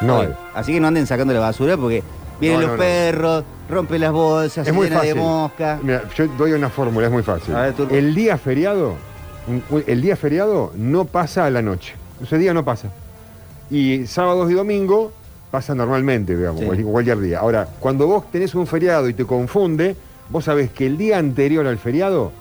No 0.03 0.21
hay. 0.21 0.29
Así 0.55 0.73
que 0.75 0.81
no 0.81 0.89
anden 0.89 1.07
sacando 1.07 1.33
la 1.33 1.41
basura 1.41 1.77
porque 1.79 2.03
vienen 2.41 2.61
No, 2.61 2.67
los 2.67 2.71
no, 2.73 2.77
no. 2.77 2.83
perros, 2.83 3.45
rompen 3.71 4.01
las 4.03 4.13
bolsas, 4.13 4.59
Es 4.59 4.67
se 4.67 4.73
muy 4.73 4.89
llena 4.89 5.01
de 5.03 5.15
mosca. 5.15 5.79
Mira, 5.83 6.05
yo 6.15 6.27
doy 6.39 6.53
una 6.53 6.69
fórmula, 6.69 7.07
es 7.07 7.13
muy 7.13 7.23
fácil. 7.23 7.55
el 7.91 8.15
día 8.15 8.37
feriado, 8.37 8.97
el 9.87 10.03
día 10.03 10.17
feriado 10.17 10.73
no 10.77 11.07
pasa 11.07 11.47
a 11.47 11.51
la 11.51 11.63
noche. 11.63 11.95
Ese 12.23 12.37
día 12.37 12.53
no 12.53 12.67
pasa. 12.67 12.89
Y 13.71 14.07
sábados 14.07 14.51
y 14.51 14.55
domingo 14.55 15.11
pasa 15.51 15.75
normalmente, 15.75 16.37
digamos, 16.37 16.61
Sí. 16.61 16.83
cualquier 16.83 17.19
día. 17.21 17.39
Ahora, 17.41 17.67
cuando 17.81 18.07
vos 18.07 18.31
tenés 18.31 18.55
un 18.55 18.67
feriado 18.67 19.09
y 19.09 19.15
te 19.15 19.25
confunde, 19.25 19.97
vos 20.31 20.45
sabés 20.45 20.71
que 20.71 20.87
el 20.87 20.97
día 20.97 21.19
anterior 21.19 21.67
al 21.67 21.79
feriado 21.79 22.33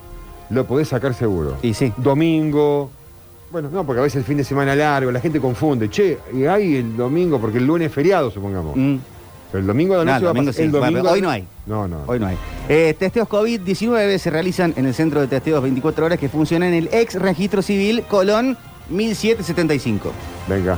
lo 0.50 0.66
podés 0.66 0.88
sacar 0.88 1.14
seguro. 1.14 1.58
Y 1.62 1.74
sí. 1.74 1.94
Domingo. 1.98 2.90
Bueno, 3.52 3.70
no, 3.72 3.84
porque 3.84 4.00
a 4.00 4.04
veces 4.04 4.18
el 4.18 4.24
fin 4.24 4.38
de 4.38 4.44
semana 4.44 4.76
largo, 4.76 5.12
la 5.12 5.20
gente 5.20 5.40
confunde. 5.40 5.90
Che, 5.90 6.18
y 6.34 6.46
hay 6.46 6.76
el 6.78 6.96
domingo, 6.96 7.40
porque 7.40 7.58
el 7.58 7.66
lunes 7.66 7.88
es 7.88 7.94
feriado, 7.94 8.30
supongamos. 8.30 8.76
Pero 8.76 9.62
el 9.62 9.66
domingo 9.66 9.98
de 9.98 10.06
la 10.06 10.20
Mm. 10.20 10.22
No, 10.22 10.22
noche 10.22 10.22
el 10.22 10.26
va 10.26 10.30
a 10.30 10.34
domingo 10.34 10.54
sí. 10.54 10.62
el 10.62 10.72
domingo 10.72 11.10
hoy 11.10 11.22
no 11.22 11.30
hay. 11.32 11.48
No, 11.66 11.88
no. 11.88 12.04
Hoy 12.06 12.20
no 12.20 12.28
hay. 12.28 12.38
Eh, 12.68 12.96
testeos 12.98 13.28
COVID-19 13.28 14.18
se 14.20 14.30
realizan 14.30 14.74
en 14.78 14.86
el 14.86 14.94
centro 14.94 15.22
de 15.22 15.28
testeos 15.28 15.64
24 15.64 16.06
horas 16.06 16.20
que 16.20 16.30
funciona 16.30 16.68
en 16.68 16.76
el 16.76 16.90
ex 16.92 17.16
registro 17.16 17.64
civil 17.64 18.04
Colón 18.08 18.56
1775. 18.90 20.12
Venga. 20.48 20.78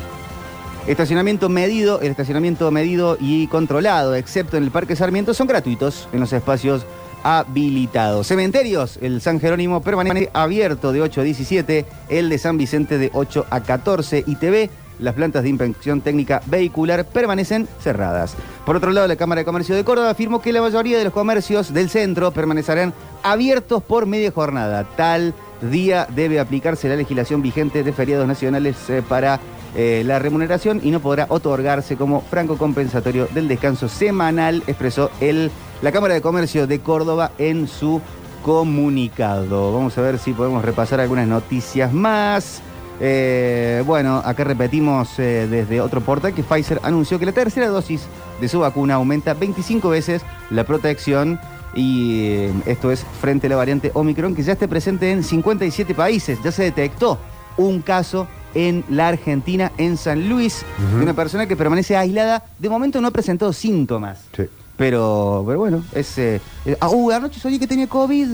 Estacionamiento 0.88 1.48
medido, 1.50 2.00
el 2.02 2.08
estacionamiento 2.12 2.72
medido 2.72 3.18
y 3.20 3.48
controlado, 3.48 4.16
excepto 4.16 4.58
en 4.58 4.64
el 4.64 4.72
Parque 4.72 4.96
Sarmiento, 4.96 5.34
son 5.34 5.48
gratuitos 5.48 6.08
en 6.12 6.20
los 6.22 6.34
espacios 6.34 6.86
habilitados. 7.24 8.28
Cementerios, 8.28 8.98
el 9.02 9.22
San 9.22 9.40
Jerónimo 9.40 9.82
permanece 9.82 10.30
abierto 10.34 10.92
de 10.92 11.02
8 11.02 11.22
a 11.22 11.24
17, 11.24 11.86
el 12.10 12.30
de 12.30 12.38
San 12.38 12.58
Vicente 12.58 12.98
de 12.98 13.12
8 13.14 13.46
a 13.50 13.62
14 13.62 14.24
y 14.26 14.36
TV. 14.36 14.70
Las 15.00 15.16
plantas 15.16 15.42
de 15.42 15.50
inspección 15.50 16.02
técnica 16.02 16.44
vehicular 16.46 17.06
permanecen 17.06 17.68
cerradas. 17.80 18.36
Por 18.66 18.76
otro 18.76 18.92
lado, 18.92 19.08
la 19.08 19.16
Cámara 19.16 19.42
de 19.42 19.46
Comercio 19.46 19.76
de 19.76 19.84
Córdoba 19.84 20.12
afirmó 20.12 20.42
que 20.42 20.54
la 20.54 20.62
mayoría 20.62 20.98
de 20.98 21.06
los 21.06 21.14
comercios 21.14 21.74
del 21.74 21.90
centro 21.90 22.32
permanecerán 22.32 22.94
abiertos 23.24 23.82
por 23.82 24.06
media 24.06 24.32
jornada. 24.32 24.84
Tal 24.96 25.34
día 25.70 26.08
debe 26.14 26.40
aplicarse 26.40 26.88
la 26.88 26.96
legislación 26.96 27.42
vigente 27.42 27.84
de 27.84 27.94
feriados 27.94 28.28
nacionales 28.28 28.78
eh, 28.90 29.02
para 29.08 29.40
eh, 29.76 30.04
la 30.06 30.20
remuneración 30.20 30.82
y 30.84 30.92
no 30.92 31.00
podrá 31.00 31.28
otorgarse 31.30 31.96
como 31.96 32.22
franco 32.22 32.58
compensatorio 32.58 33.28
del 33.34 33.48
descanso 33.48 33.88
semanal, 33.88 34.64
expresó 34.68 35.10
el, 35.22 35.50
la 35.82 35.92
Cámara 35.92 36.14
de 36.14 36.22
Comercio 36.22 36.68
de 36.68 36.80
Córdoba 36.80 37.32
en 37.38 37.68
su 37.68 38.02
comunicado. 38.44 39.74
Vamos 39.74 39.98
a 39.98 40.02
ver 40.02 40.20
si 40.20 40.34
podemos 40.34 40.66
repasar 40.66 41.00
algunas 41.00 41.28
noticias 41.28 41.94
más. 41.94 42.62
Eh, 43.00 43.82
bueno, 43.86 44.22
acá 44.24 44.44
repetimos 44.44 45.18
eh, 45.18 45.48
desde 45.50 45.82
otro 45.82 46.02
portal 46.02 46.34
que 46.34 46.44
Pfizer 46.44 46.80
anunció 46.84 47.18
que 47.18 47.26
la 47.26 47.32
tercera 47.32 47.68
dosis 47.68 48.02
de 48.40 48.48
su 48.48 48.60
vacuna 48.60 48.96
aumenta 48.96 49.34
25 49.34 49.90
veces 49.90 50.22
la 50.50 50.66
protección 50.66 51.40
y 51.74 52.46
esto 52.66 52.92
es 52.92 53.04
frente 53.22 53.48
a 53.48 53.52
la 53.52 53.56
variante 53.56 53.92
Omicron 53.94 54.36
que 54.36 54.44
ya 54.44 54.54
esté 54.54 54.68
presente 54.68 55.12
en 55.12 55.24
57 55.24 55.96
países. 55.96 56.40
Ya 56.44 56.52
se 56.52 56.64
detectó 56.64 57.18
un 57.58 57.82
caso 57.82 58.28
en 58.56 58.84
la 58.90 59.08
Argentina, 59.10 59.72
en 59.78 59.98
San 59.98 60.28
Luis, 60.30 60.64
de 60.98 61.04
una 61.04 61.14
persona 61.14 61.46
que 61.48 61.56
permanece 61.56 61.96
aislada. 61.96 62.44
De 62.60 62.70
momento 62.70 63.02
no 63.02 63.08
ha 63.08 63.12
presentado 63.12 63.54
síntomas. 63.54 64.20
Sí. 64.36 64.44
Pero, 64.78 65.44
pero 65.46 65.60
bueno, 65.60 65.84
es... 65.94 66.18
eh, 66.18 66.42
eh, 66.66 66.76
ah, 66.80 66.90
uh, 66.90 67.12
anoche 67.12 67.40
soñé 67.40 67.60
que 67.60 67.68
tenía 67.68 67.86
COVID. 67.88 68.28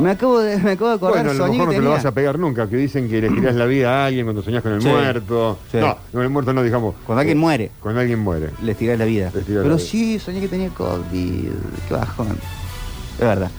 Me 0.00 0.10
acabo 0.10 0.38
de, 0.38 0.56
me 0.58 0.72
acabo 0.72 0.90
de 0.90 0.94
acordar, 0.96 1.24
Bueno, 1.24 1.30
a 1.30 1.34
lo 1.34 1.52
mejor 1.52 1.66
no 1.66 1.72
te 1.72 1.80
lo 1.80 1.90
vas 1.90 2.04
a 2.04 2.12
pegar 2.12 2.38
nunca, 2.38 2.68
que 2.68 2.76
dicen 2.76 3.08
que 3.08 3.20
le 3.20 3.28
tirás 3.34 3.56
la 3.56 3.66
vida 3.66 3.90
a 4.04 4.06
alguien 4.06 4.24
cuando 4.24 4.42
soñás 4.42 4.62
con 4.62 4.72
el 4.72 4.82
Sí. 4.82 4.86
muerto. 4.88 5.58
Sí. 5.72 5.78
No, 5.78 5.96
con 6.12 6.22
el 6.22 6.28
muerto 6.30 6.52
no, 6.52 6.62
digamos. 6.62 6.94
Cuando 7.04 7.20
alguien 7.20 7.38
eh, 7.38 7.40
muere. 7.40 7.70
Cuando 7.80 8.00
alguien 8.02 8.20
muere. 8.20 8.50
Les 8.62 8.76
tirás 8.76 8.96
la 8.98 9.04
vida. 9.04 9.30
Tirás 9.30 9.44
Pero 9.46 9.62
la 9.62 9.68
vida. 9.74 9.78
sí, 9.80 10.18
soñé 10.20 10.40
que 10.40 10.48
tenía 10.48 10.68
COVID. 10.68 11.48
Qué 11.88 11.94
bajón. 11.94 12.28
Es 13.14 13.20
verdad. 13.26 13.50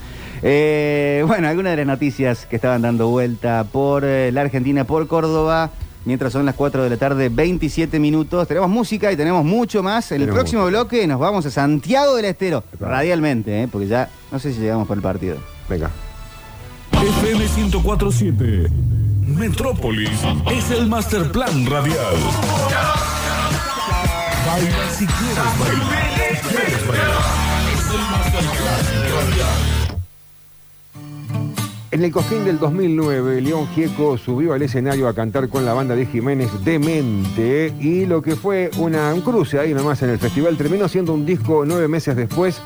Eh, 0.46 1.24
bueno, 1.26 1.48
algunas 1.48 1.72
de 1.72 1.78
las 1.78 1.88
noticias 1.88 2.46
que 2.46 2.58
estaban 2.58 2.82
dando 2.82 3.08
vuelta 3.08 3.64
por 3.64 4.04
eh, 4.04 4.32
la 4.32 4.42
Argentina, 4.42 4.84
por 4.84 5.08
Córdoba. 5.08 5.72
Mientras 6.06 6.34
son 6.34 6.46
las 6.46 6.56
4 6.56 6.84
de 6.84 6.90
la 6.90 6.98
tarde, 6.98 7.30
27 7.30 7.98
minutos. 7.98 8.46
Tenemos 8.46 8.70
música 8.70 9.10
y 9.10 9.16
tenemos 9.16 9.46
mucho 9.46 9.82
más. 9.82 10.12
En 10.12 10.16
el 10.16 10.24
Tenemos 10.24 10.40
próximo 10.42 10.66
bloque 10.66 11.08
nos 11.08 11.18
vamos 11.18 11.46
a 11.46 11.52
Santiago 11.52 12.16
del 12.18 12.26
Estero. 12.26 12.64
Radialmente, 12.78 13.64
¿eh? 13.64 13.70
porque 13.72 13.88
ya 13.88 14.10
no 14.30 14.38
sé 14.38 14.54
si 14.54 14.60
llegamos 14.60 14.86
por 14.86 14.98
el 14.98 15.04
partido. 15.04 15.38
Venga. 15.70 15.90
FM 16.92 17.46
1047. 17.56 18.70
Metrópolis 19.26 20.10
es 20.52 20.72
el 20.72 20.88
master 20.88 21.32
plan 21.32 21.66
radial. 21.66 22.16
Baila 24.46 24.90
si 24.92 25.06
quieres 25.06 25.60
bailar. 25.60 26.42
Si 26.42 26.50
quieres 26.50 26.88
bailar. 26.88 27.33
En 31.94 32.04
el 32.04 32.12
Cojín 32.12 32.44
del 32.44 32.58
2009, 32.58 33.40
León 33.40 33.68
Gieco 33.68 34.18
subió 34.18 34.54
al 34.54 34.64
escenario 34.64 35.08
a 35.08 35.14
cantar 35.14 35.48
con 35.48 35.64
la 35.64 35.76
banda 35.76 35.96
de 35.96 36.08
Jiménez 36.08 36.50
Demente 36.66 37.72
y 37.80 38.08
lo 38.08 38.20
que 38.20 38.36
fue 38.36 38.72
una, 38.80 39.14
un 39.14 39.22
cruce 39.22 39.60
ahí 39.60 39.76
nomás 39.76 40.02
en 40.02 40.10
el 40.10 40.18
festival 40.18 40.58
terminó 40.58 40.88
siendo 40.88 41.14
un 41.14 41.24
disco 41.24 41.66
nueve 41.68 41.88
meses 41.88 42.16
después, 42.16 42.60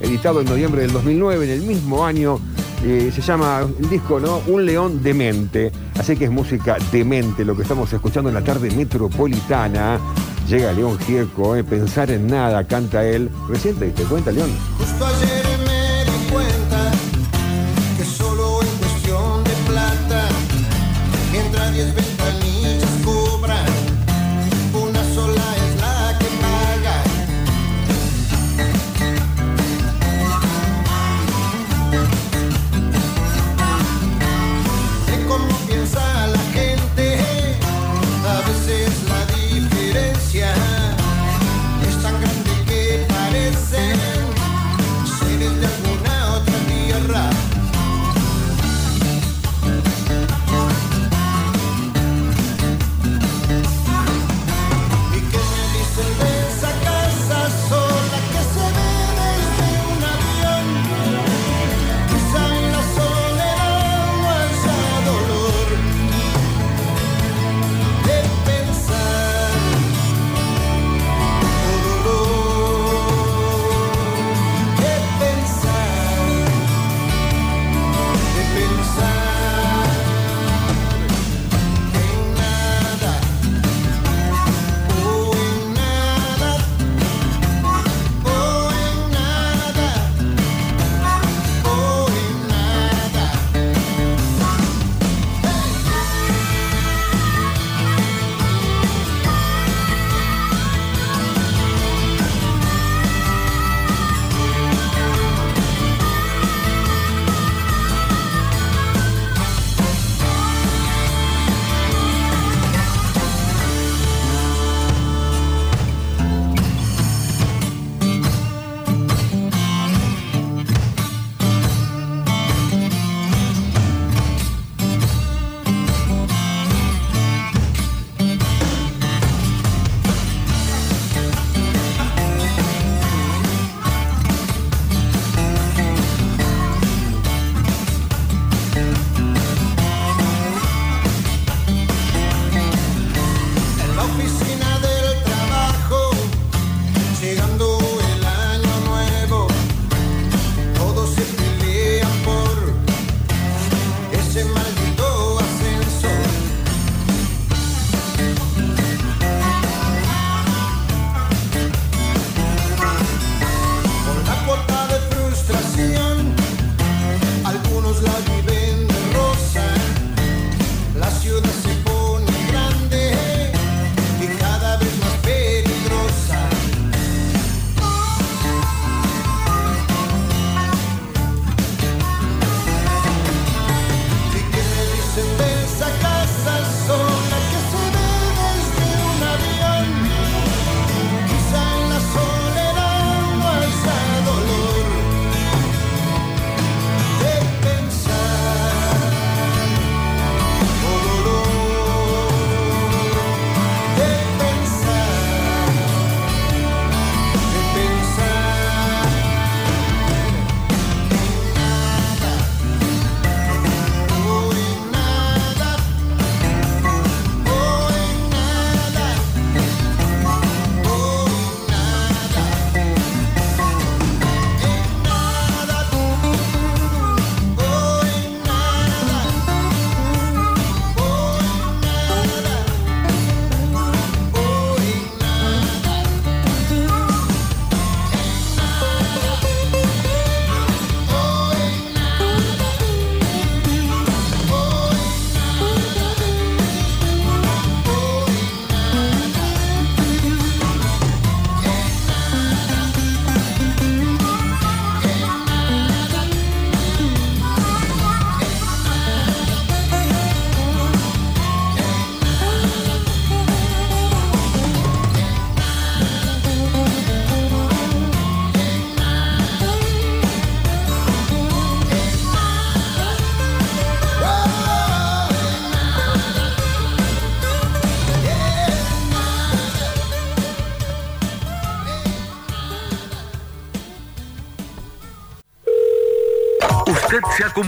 editado 0.00 0.40
en 0.40 0.48
noviembre 0.48 0.82
del 0.82 0.90
2009, 0.90 1.44
en 1.44 1.50
el 1.52 1.62
mismo 1.62 2.04
año. 2.04 2.40
eh, 2.84 3.12
se 3.14 3.20
llama 3.22 3.60
el 3.78 3.88
disco, 3.88 4.18
¿no? 4.18 4.42
Un 4.48 4.66
León 4.66 5.00
Demente. 5.00 5.70
Así 5.96 6.16
que 6.16 6.24
es 6.24 6.30
música 6.32 6.76
demente 6.90 7.44
lo 7.44 7.54
que 7.54 7.62
estamos 7.62 7.92
escuchando 7.92 8.30
en 8.30 8.34
la 8.34 8.42
tarde 8.42 8.68
metropolitana. 8.72 10.00
Llega 10.48 10.72
León 10.72 10.98
Gieco, 10.98 11.54
eh, 11.54 11.62
pensar 11.62 12.10
en 12.10 12.26
nada, 12.26 12.64
canta 12.64 13.06
él. 13.06 13.30
Recién 13.48 13.76
te 13.76 13.92
cuenta, 14.02 14.32
León. 14.32 14.50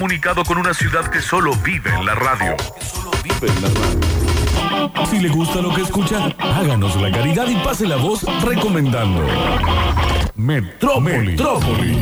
Comunicado 0.05 0.45
con 0.45 0.59
una 0.59 0.75
ciudad 0.75 1.09
que 1.09 1.23
solo 1.23 1.55
vive 1.65 1.89
en 1.89 2.05
la 2.05 2.15
radio. 2.15 2.55
Si 5.09 5.19
le 5.19 5.31
gusta 5.31 5.63
lo 5.63 5.75
que 5.75 5.81
escucha, 5.81 6.27
háganos 6.39 7.01
la 7.01 7.11
caridad 7.11 7.49
y 7.49 7.55
pase 7.65 7.87
la 7.87 7.97
voz 7.97 8.23
recomendando. 8.43 9.27
Metrópolis. 10.37 11.41
Metrópolis. 11.41 11.97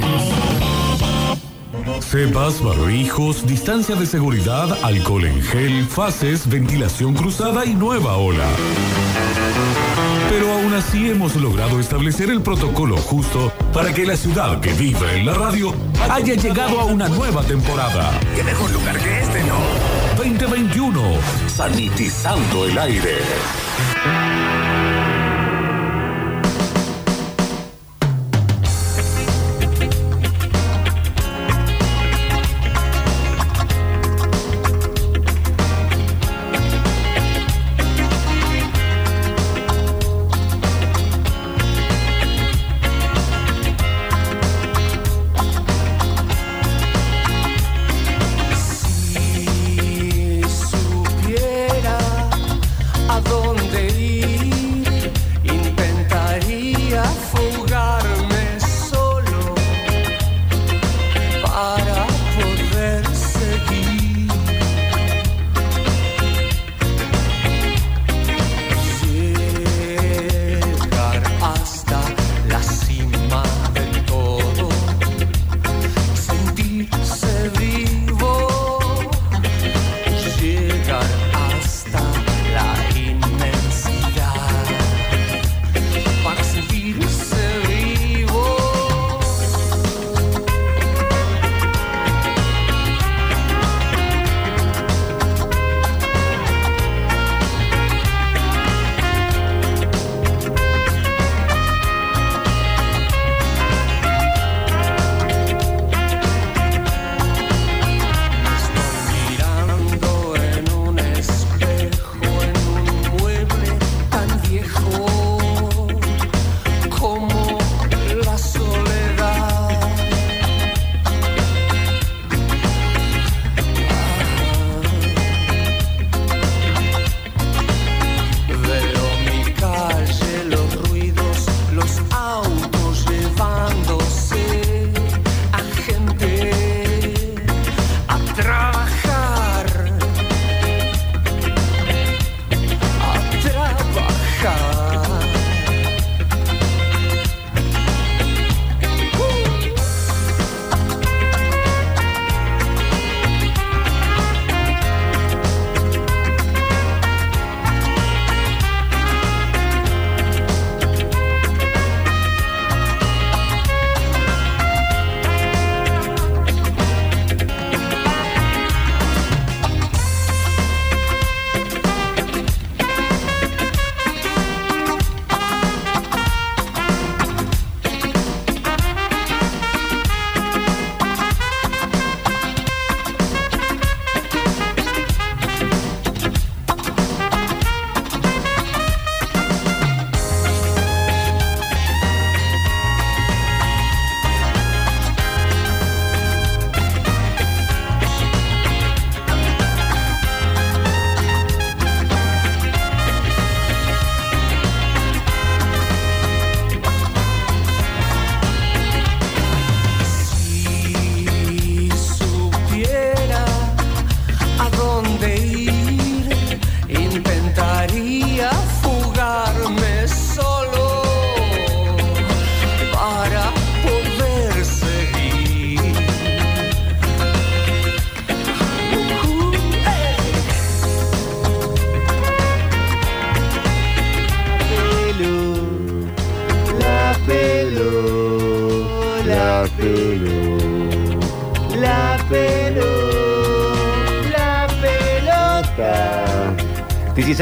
Cepas, 2.01 2.61
barbijos, 2.61 3.47
distancia 3.47 3.95
de 3.95 4.07
seguridad, 4.07 4.77
alcohol 4.83 5.25
en 5.25 5.41
gel, 5.41 5.87
fases, 5.87 6.49
ventilación 6.49 7.15
cruzada 7.15 7.65
y 7.65 7.73
nueva 7.73 8.17
ola. 8.17 8.49
Aún 10.73 10.79
así 10.81 11.11
hemos 11.11 11.37
logrado 11.37 11.79
establecer 11.81 12.31
el 12.31 12.41
protocolo 12.41 12.97
justo 12.97 13.53
para 13.75 13.93
que 13.93 14.07
la 14.07 14.17
ciudad 14.17 14.59
que 14.59 14.73
vive 14.73 15.19
en 15.19 15.27
la 15.27 15.35
radio 15.35 15.75
haya 16.11 16.35
llegado 16.35 16.81
a 16.81 16.87
una 16.87 17.11
nueva 17.11 17.43
temporada. 17.43 18.19
¿Qué 18.35 18.43
mejor 18.43 18.71
lugar 18.71 18.99
que 18.99 19.21
este, 19.21 19.43
no? 19.45 19.59
2021, 20.17 21.03
sanitizando 21.47 22.65
el 22.65 22.79
aire. 22.79 23.19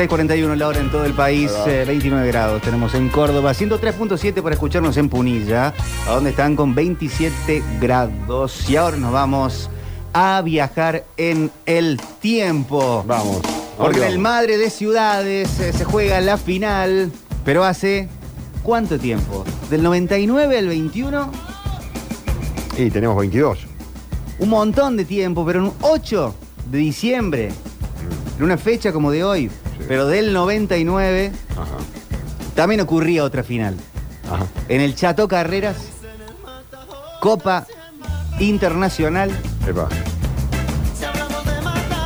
16.41 0.09 0.55
la 0.57 0.69
hora 0.69 0.79
en 0.81 0.91
todo 0.91 1.05
el 1.05 1.13
país, 1.13 1.51
Ahí 1.51 1.61
va. 1.67 1.73
eh, 1.73 1.85
29 1.85 2.27
grados 2.29 2.63
tenemos 2.63 2.95
en 2.95 3.09
Córdoba, 3.11 3.53
103.7 3.53 4.43
para 4.43 4.55
escucharnos 4.55 4.97
en 4.97 5.09
Punilla, 5.09 5.75
a 6.07 6.11
donde 6.13 6.31
están 6.31 6.57
con 6.57 6.75
27 6.75 7.63
grados. 7.81 8.69
Y 8.71 8.77
ahora 8.77 8.97
nos 8.97 9.13
vamos 9.13 9.69
a 10.13 10.41
viajar 10.43 11.05
en 11.17 11.51
el 11.67 12.01
tiempo. 12.21 13.05
Vamos. 13.07 13.41
Porque 13.77 13.97
en 13.99 14.01
Vamos. 14.03 14.15
el 14.15 14.19
Madre 14.19 14.59
de 14.59 14.71
Ciudades 14.71 15.61
eh, 15.61 15.73
se 15.73 15.85
juega 15.85 16.21
la 16.21 16.37
final, 16.39 17.11
pero 17.45 17.65
hace 17.65 18.09
¿cuánto 18.63 18.99
tiempo? 18.99 19.45
¿Del 19.69 19.83
99 19.83 20.59
al 20.59 20.67
21? 20.69 21.31
Y 22.79 22.91
tenemos 22.91 23.17
22. 23.19 23.59
Un 24.39 24.49
montón 24.49 24.97
de 24.97 25.05
tiempo, 25.05 25.45
pero 25.45 25.59
en 25.61 25.67
un 25.67 25.73
8 25.83 26.35
de 26.71 26.79
diciembre, 26.79 27.51
en 28.39 28.45
una 28.45 28.57
fecha 28.57 28.93
como 28.93 29.11
de 29.11 29.23
hoy, 29.25 29.51
pero 29.91 30.07
del 30.07 30.33
99, 30.33 31.33
también 32.55 32.81
ocurría 32.81 33.25
otra 33.25 33.43
final. 33.43 33.75
En 34.69 34.81
el 34.81 34.95
Chato 34.95 35.27
Carreras, 35.27 35.79
Copa 37.21 37.67
Internacional 38.39 39.33
Epa. 39.67 39.89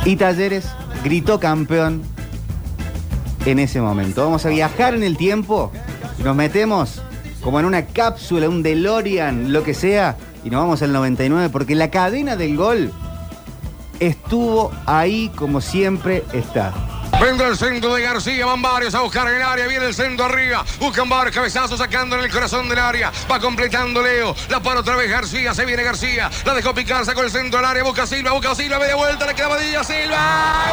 Y 0.03 0.15
Talleres 0.15 0.65
gritó 1.03 1.39
campeón 1.39 2.01
en 3.45 3.59
ese 3.59 3.79
momento. 3.81 4.23
Vamos 4.23 4.47
a 4.47 4.49
viajar 4.49 4.95
en 4.95 5.03
el 5.03 5.15
tiempo, 5.15 5.71
nos 6.23 6.35
metemos 6.35 7.03
como 7.43 7.59
en 7.59 7.67
una 7.67 7.85
cápsula, 7.85 8.49
un 8.49 8.63
DeLorean, 8.63 9.53
lo 9.53 9.61
que 9.61 9.75
sea, 9.75 10.17
y 10.43 10.49
nos 10.49 10.61
vamos 10.61 10.81
al 10.81 10.91
99, 10.91 11.49
porque 11.49 11.75
la 11.75 11.91
cadena 11.91 12.35
del 12.35 12.57
gol 12.57 12.91
estuvo 13.99 14.71
ahí 14.87 15.31
como 15.35 15.61
siempre 15.61 16.23
está. 16.33 16.73
Vendrá 17.19 17.47
el 17.47 17.57
centro 17.57 17.93
de 17.93 18.01
García, 18.01 18.45
van 18.45 18.61
varios 18.61 18.93
a 18.93 18.99
buscar 18.99 19.27
en 19.29 19.35
el 19.35 19.41
área, 19.41 19.67
viene 19.67 19.85
el 19.85 19.93
centro 19.93 20.25
arriba, 20.25 20.65
buscan 20.79 21.07
varios 21.07 21.33
cabezazos 21.33 21.79
sacando 21.79 22.17
en 22.17 22.23
el 22.23 22.31
corazón 22.31 22.67
del 22.67 22.77
área, 22.77 23.11
va 23.31 23.39
completando 23.39 24.01
Leo, 24.01 24.35
la 24.49 24.59
para 24.59 24.81
otra 24.81 24.95
vez 24.95 25.09
García, 25.09 25.53
se 25.53 25.65
viene 25.65 25.83
García, 25.83 26.29
la 26.45 26.53
dejó 26.53 26.73
picar, 26.73 27.05
sacó 27.05 27.23
el 27.23 27.31
centro 27.31 27.59
del 27.59 27.69
área, 27.69 27.83
busca 27.83 28.05
Silva, 28.05 28.33
busca 28.33 28.53
Silva, 28.53 28.79
media 28.79 28.95
vuelta, 28.95 29.25
le 29.25 29.33
queda 29.33 29.47
Badilla, 29.47 29.83
Silva. 29.83 30.65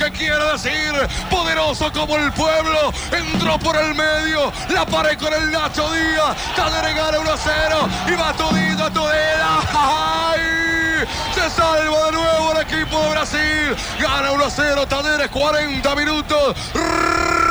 Que 0.00 0.10
quiere 0.12 0.44
decir, 0.52 0.92
poderoso 1.28 1.92
como 1.92 2.16
el 2.16 2.32
pueblo, 2.32 2.92
entró 3.12 3.58
por 3.58 3.76
el 3.76 3.94
medio, 3.94 4.50
la 4.70 4.86
pared 4.86 5.18
con 5.18 5.32
el 5.34 5.50
Nacho 5.50 5.92
Díaz, 5.92 6.36
Tadere 6.56 6.94
gana 6.94 7.18
1 7.18 7.30
a 7.30 7.36
0 7.36 7.88
y 8.08 8.12
va 8.14 8.32
Tudito 8.32 8.84
a 8.84 8.90
Tudela, 8.90 9.60
¡ay! 9.74 10.40
Se 11.34 11.50
salva 11.50 12.06
de 12.06 12.12
nuevo 12.12 12.52
el 12.52 12.60
equipo 12.60 13.02
de 13.02 13.10
Brasil. 13.10 13.76
Gana 14.00 14.32
1 14.32 14.44
a 14.44 14.50
0. 14.50 14.86
Taderes 14.86 15.30
40 15.30 15.96
minutos. 15.96 16.56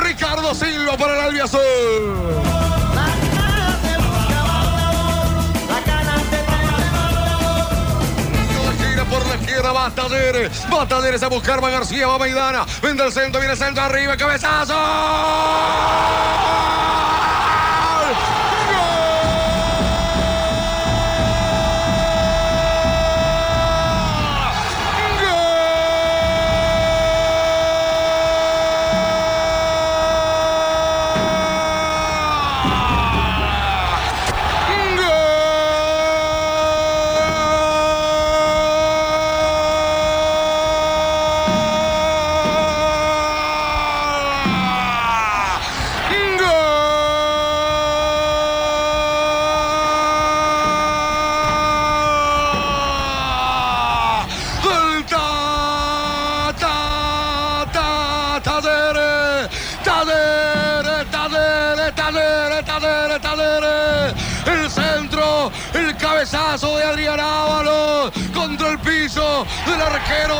Ricardo 0.02 0.54
Silva 0.54 0.96
para 0.96 1.14
el 1.14 1.20
Albiazul. 1.20 2.69
Por 9.72 9.80
la 9.80 9.88
izquierda, 9.88 9.88
va 9.88 9.90
Taderes. 9.90 10.66
Va 10.72 10.86
Taderes 10.86 11.22
a 11.22 11.28
buscar, 11.28 11.62
va 11.62 11.70
García, 11.70 12.06
va 12.06 12.18
Maidana. 12.18 12.66
Vende 12.82 13.04
el 13.04 13.12
centro, 13.12 13.40
viene 13.40 13.52
el 13.52 13.58
centro 13.58 13.82
arriba, 13.82 14.16
cabezazo. 14.16 14.74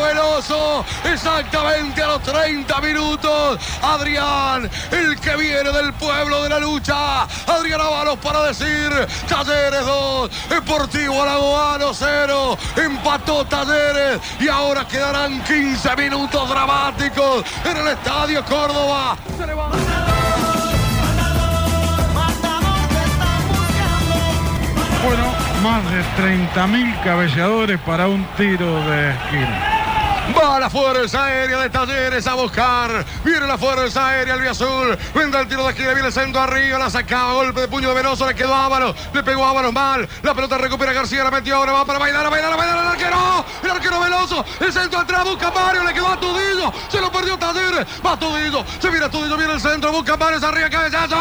Veloso. 0.02 0.84
Exactamente 1.04 2.02
a 2.02 2.08
los 2.08 2.22
30 2.22 2.80
minutos. 2.80 3.58
Adrián, 3.82 4.68
el 4.90 5.20
que 5.20 5.36
viene 5.36 5.70
del 5.70 5.92
pueblo 5.94 6.42
de 6.42 6.48
la 6.48 6.58
lucha. 6.58 7.22
Adrián 7.46 7.80
Ábalos 7.80 8.18
para 8.18 8.42
decir 8.44 8.90
Talleres 9.28 9.84
2, 9.84 10.30
Deportivo 10.48 11.22
Alagoano 11.22 11.94
0. 11.94 12.58
Empató 12.76 13.44
Talleres 13.44 14.20
y 14.40 14.48
ahora 14.48 14.86
quedarán 14.86 15.42
15 15.44 15.96
minutos 15.96 16.48
dramáticos 16.48 17.44
en 17.64 17.76
el 17.76 17.88
Estadio 17.88 18.44
Córdoba. 18.44 19.16
Más 25.62 25.82
de 25.90 26.02
30.000 26.16 27.02
cabeceadores 27.02 27.78
para 27.80 28.08
un 28.08 28.24
tiro 28.36 28.82
de 28.84 29.10
esquina. 29.10 29.80
Va 30.38 30.58
la 30.58 30.70
fuerza 30.70 31.24
aérea 31.24 31.58
de 31.58 31.70
Talleres 31.70 32.26
a 32.26 32.34
buscar. 32.34 33.04
Viene 33.24 33.46
la 33.46 33.58
fuerza 33.58 34.08
aérea 34.08 34.34
el 34.34 34.48
azul. 34.48 34.96
Vendrá 35.14 35.40
el 35.40 35.48
tiro 35.48 35.64
de 35.64 35.70
esquina, 35.70 35.92
viene 35.92 36.08
el 36.08 36.12
centro 36.12 36.40
arriba, 36.40 36.78
la 36.78 36.88
sacaba, 36.88 37.34
golpe 37.34 37.62
de 37.62 37.68
puño 37.68 37.88
de 37.88 37.94
Venoso, 37.94 38.26
le 38.26 38.34
quedó 38.34 38.54
Ábalos, 38.54 38.94
le 39.12 39.22
pegó 39.22 39.44
Ábalos 39.44 39.72
mal. 39.72 40.08
La 40.22 40.34
pelota 40.34 40.56
recupera 40.56 40.92
García, 40.92 41.24
la 41.24 41.30
metió 41.30 41.56
ahora, 41.56 41.72
va 41.72 41.84
para 41.84 41.98
bailar, 41.98 42.24
a 42.24 42.30
bailar, 42.30 42.52
a 42.52 42.56
bailar 42.56 42.78
el 42.78 42.86
arquero. 42.86 43.44
El 43.62 43.70
arquero 43.70 44.00
Veloso, 44.00 44.44
el 44.60 44.72
centro 44.72 45.00
atrás, 45.00 45.24
busca 45.24 45.50
Mario, 45.50 45.84
le 45.84 45.92
quedó 45.92 46.08
a 46.08 46.20
Tudillo. 46.20 46.72
Se 46.88 47.00
lo 47.00 47.10
perdió 47.10 47.36
Talleres, 47.36 47.86
va 48.06 48.18
Tudillo, 48.18 48.64
se 48.78 48.88
viene 48.88 49.08
Tudillo, 49.08 49.36
viene 49.36 49.54
el 49.54 49.60
centro, 49.60 49.92
busca 49.92 50.16
Mario, 50.16 50.38
arriba, 50.46 50.70
cabezazo. 50.70 51.16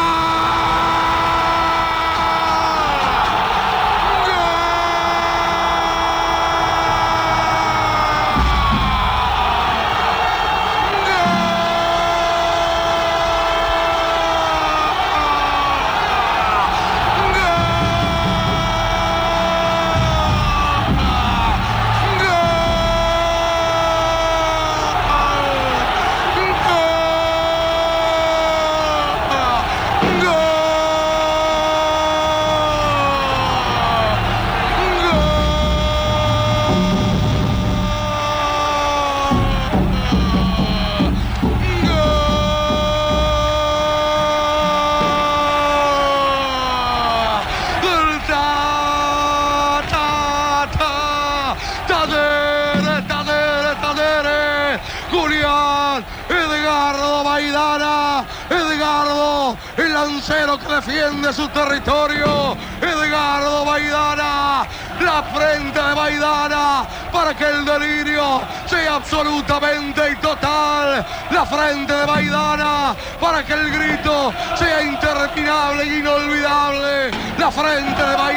Su 61.33 61.47
territorio, 61.49 62.57
Edgardo 62.81 63.65
Maidana, 63.65 64.65
la 64.99 65.23
frente 65.33 65.81
de 65.81 65.95
Maidana, 65.95 66.85
para 67.11 67.35
que 67.35 67.45
el 67.45 67.65
delirio 67.65 68.41
sea 68.65 68.95
absolutamente 68.95 70.11
y 70.11 70.15
total, 70.17 71.05
la 71.31 71.45
frente 71.45 71.93
de 71.93 72.05
Maidana, 72.05 72.95
para 73.19 73.45
que 73.45 73.53
el 73.53 73.71
grito 73.71 74.33
sea 74.55 74.81
interminable 74.81 75.83
e 75.83 75.99
inolvidable, 75.99 77.11
la 77.37 77.51
frente 77.51 78.01
de 78.01 78.15
Argentina 78.15 78.29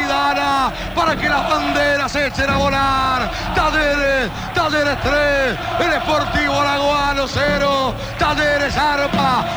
para 0.95 1.15
que 1.15 1.29
las 1.29 1.49
banderas 1.49 2.11
se 2.11 2.27
echen 2.27 2.49
a 2.49 2.57
volar. 2.57 3.31
Talleres, 3.55 4.29
Talleres 4.53 4.97
3, 5.01 5.59
el 5.79 6.01
Sportivo 6.01 6.63
Lagoano 6.63 7.27
0, 7.27 7.93
Talleres 8.17 8.77
Arpa, 8.77 9.12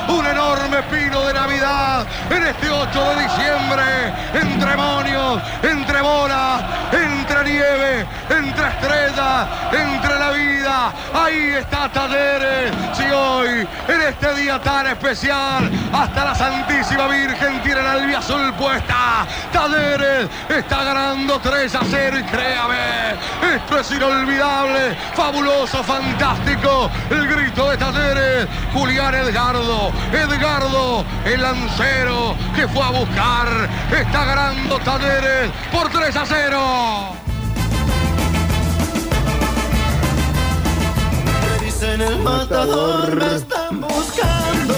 un 0.09 0.27
enorme 0.27 0.83
pino 0.85 1.25
de 1.27 1.35
Navidad 1.35 2.07
en 2.31 2.43
este 2.43 2.71
8 2.71 3.11
de 3.11 3.23
diciembre, 3.23 3.85
entre 4.35 4.77
monios, 4.77 5.43
entre 5.63 6.01
bolas, 6.01 6.63
entre 6.93 7.45
nieve, 7.45 8.07
entre 8.31 8.69
estrellas, 8.69 9.47
entre 9.73 10.19
la 10.19 10.31
vida. 10.31 10.93
Ahí 11.15 11.55
está 11.59 11.89
Talleres. 11.89 12.73
Si 12.95 13.05
hoy, 13.05 13.67
en 13.89 14.01
este 14.03 14.35
día 14.35 14.61
tan 14.61 14.87
especial, 14.87 15.71
hasta 15.93 16.25
la 16.25 16.35
Santísima 16.35 17.07
Virgen 17.09 17.63
tiene 17.63 17.83
la 17.83 17.93
albia 17.93 18.19
azul 18.19 18.53
puesta. 18.55 19.27
Talleres 19.53 20.29
está 20.49 20.85
ganando 20.85 21.39
3 21.41 21.75
a 21.75 21.81
0 21.89 22.19
y 22.19 22.23
créame, 22.25 23.15
esto 23.55 23.81
es 23.81 23.91
inolvidable, 23.91 24.97
fabuloso, 25.15 25.83
fantástico. 25.83 26.91
El 27.11 27.27
grito 27.29 27.71
de 27.71 27.77
Talleres, 27.77 28.47
Julián 28.73 29.15
Edgardo, 29.15 29.66
Edgardo, 29.67 31.05
el 31.25 31.43
lancero 31.43 32.37
que 32.55 32.69
fue 32.69 32.85
a 32.85 32.91
buscar, 32.91 33.69
está 33.91 34.25
ganando 34.25 34.79
Talleres 34.79 35.51
por 35.73 35.89
3 35.91 36.17
a 36.17 36.25
0. 36.25 36.59
Dicen 41.65 42.01
el 42.01 42.19
matador, 42.21 43.17
me 43.17 43.35
están 43.35 43.81
buscando. 43.81 44.75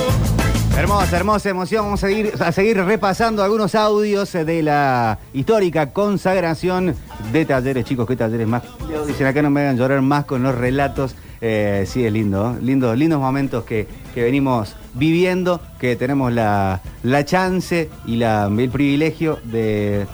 Hermosa, 0.75 1.17
hermosa 1.17 1.51
emoción. 1.51 1.85
Vamos 1.85 2.03
a 2.03 2.07
seguir, 2.07 2.33
a 2.41 2.53
seguir 2.53 2.83
repasando 2.83 3.45
algunos 3.45 3.75
audios 3.75 4.33
de 4.33 4.63
la 4.63 5.19
histórica 5.35 5.93
consagración 5.93 6.95
de 7.31 7.45
talleres, 7.45 7.85
chicos. 7.85 8.07
¿Qué 8.07 8.17
talleres 8.17 8.47
más? 8.47 8.63
Dicen 9.07 9.27
acá 9.27 9.43
no 9.43 9.51
me 9.51 9.61
hagan 9.61 9.77
llorar 9.77 10.01
más 10.01 10.25
con 10.25 10.43
los 10.43 10.55
relatos. 10.55 11.15
Eh, 11.41 11.85
sí, 11.87 12.05
es 12.05 12.13
lindo, 12.13 12.57
¿eh? 12.59 12.63
lindos, 12.63 12.97
lindos 12.99 13.21
momentos 13.21 13.65
que, 13.65 13.87
que 14.15 14.23
venimos 14.25 14.75
viviendo, 14.95 15.61
que 15.79 15.95
tenemos 15.97 16.33
la, 16.33 16.81
la 17.05 17.25
chance 17.25 17.89
y 18.07 18.17
la, 18.17 18.47
el 18.59 18.71
privilegio 18.71 19.39
de, 19.45 20.07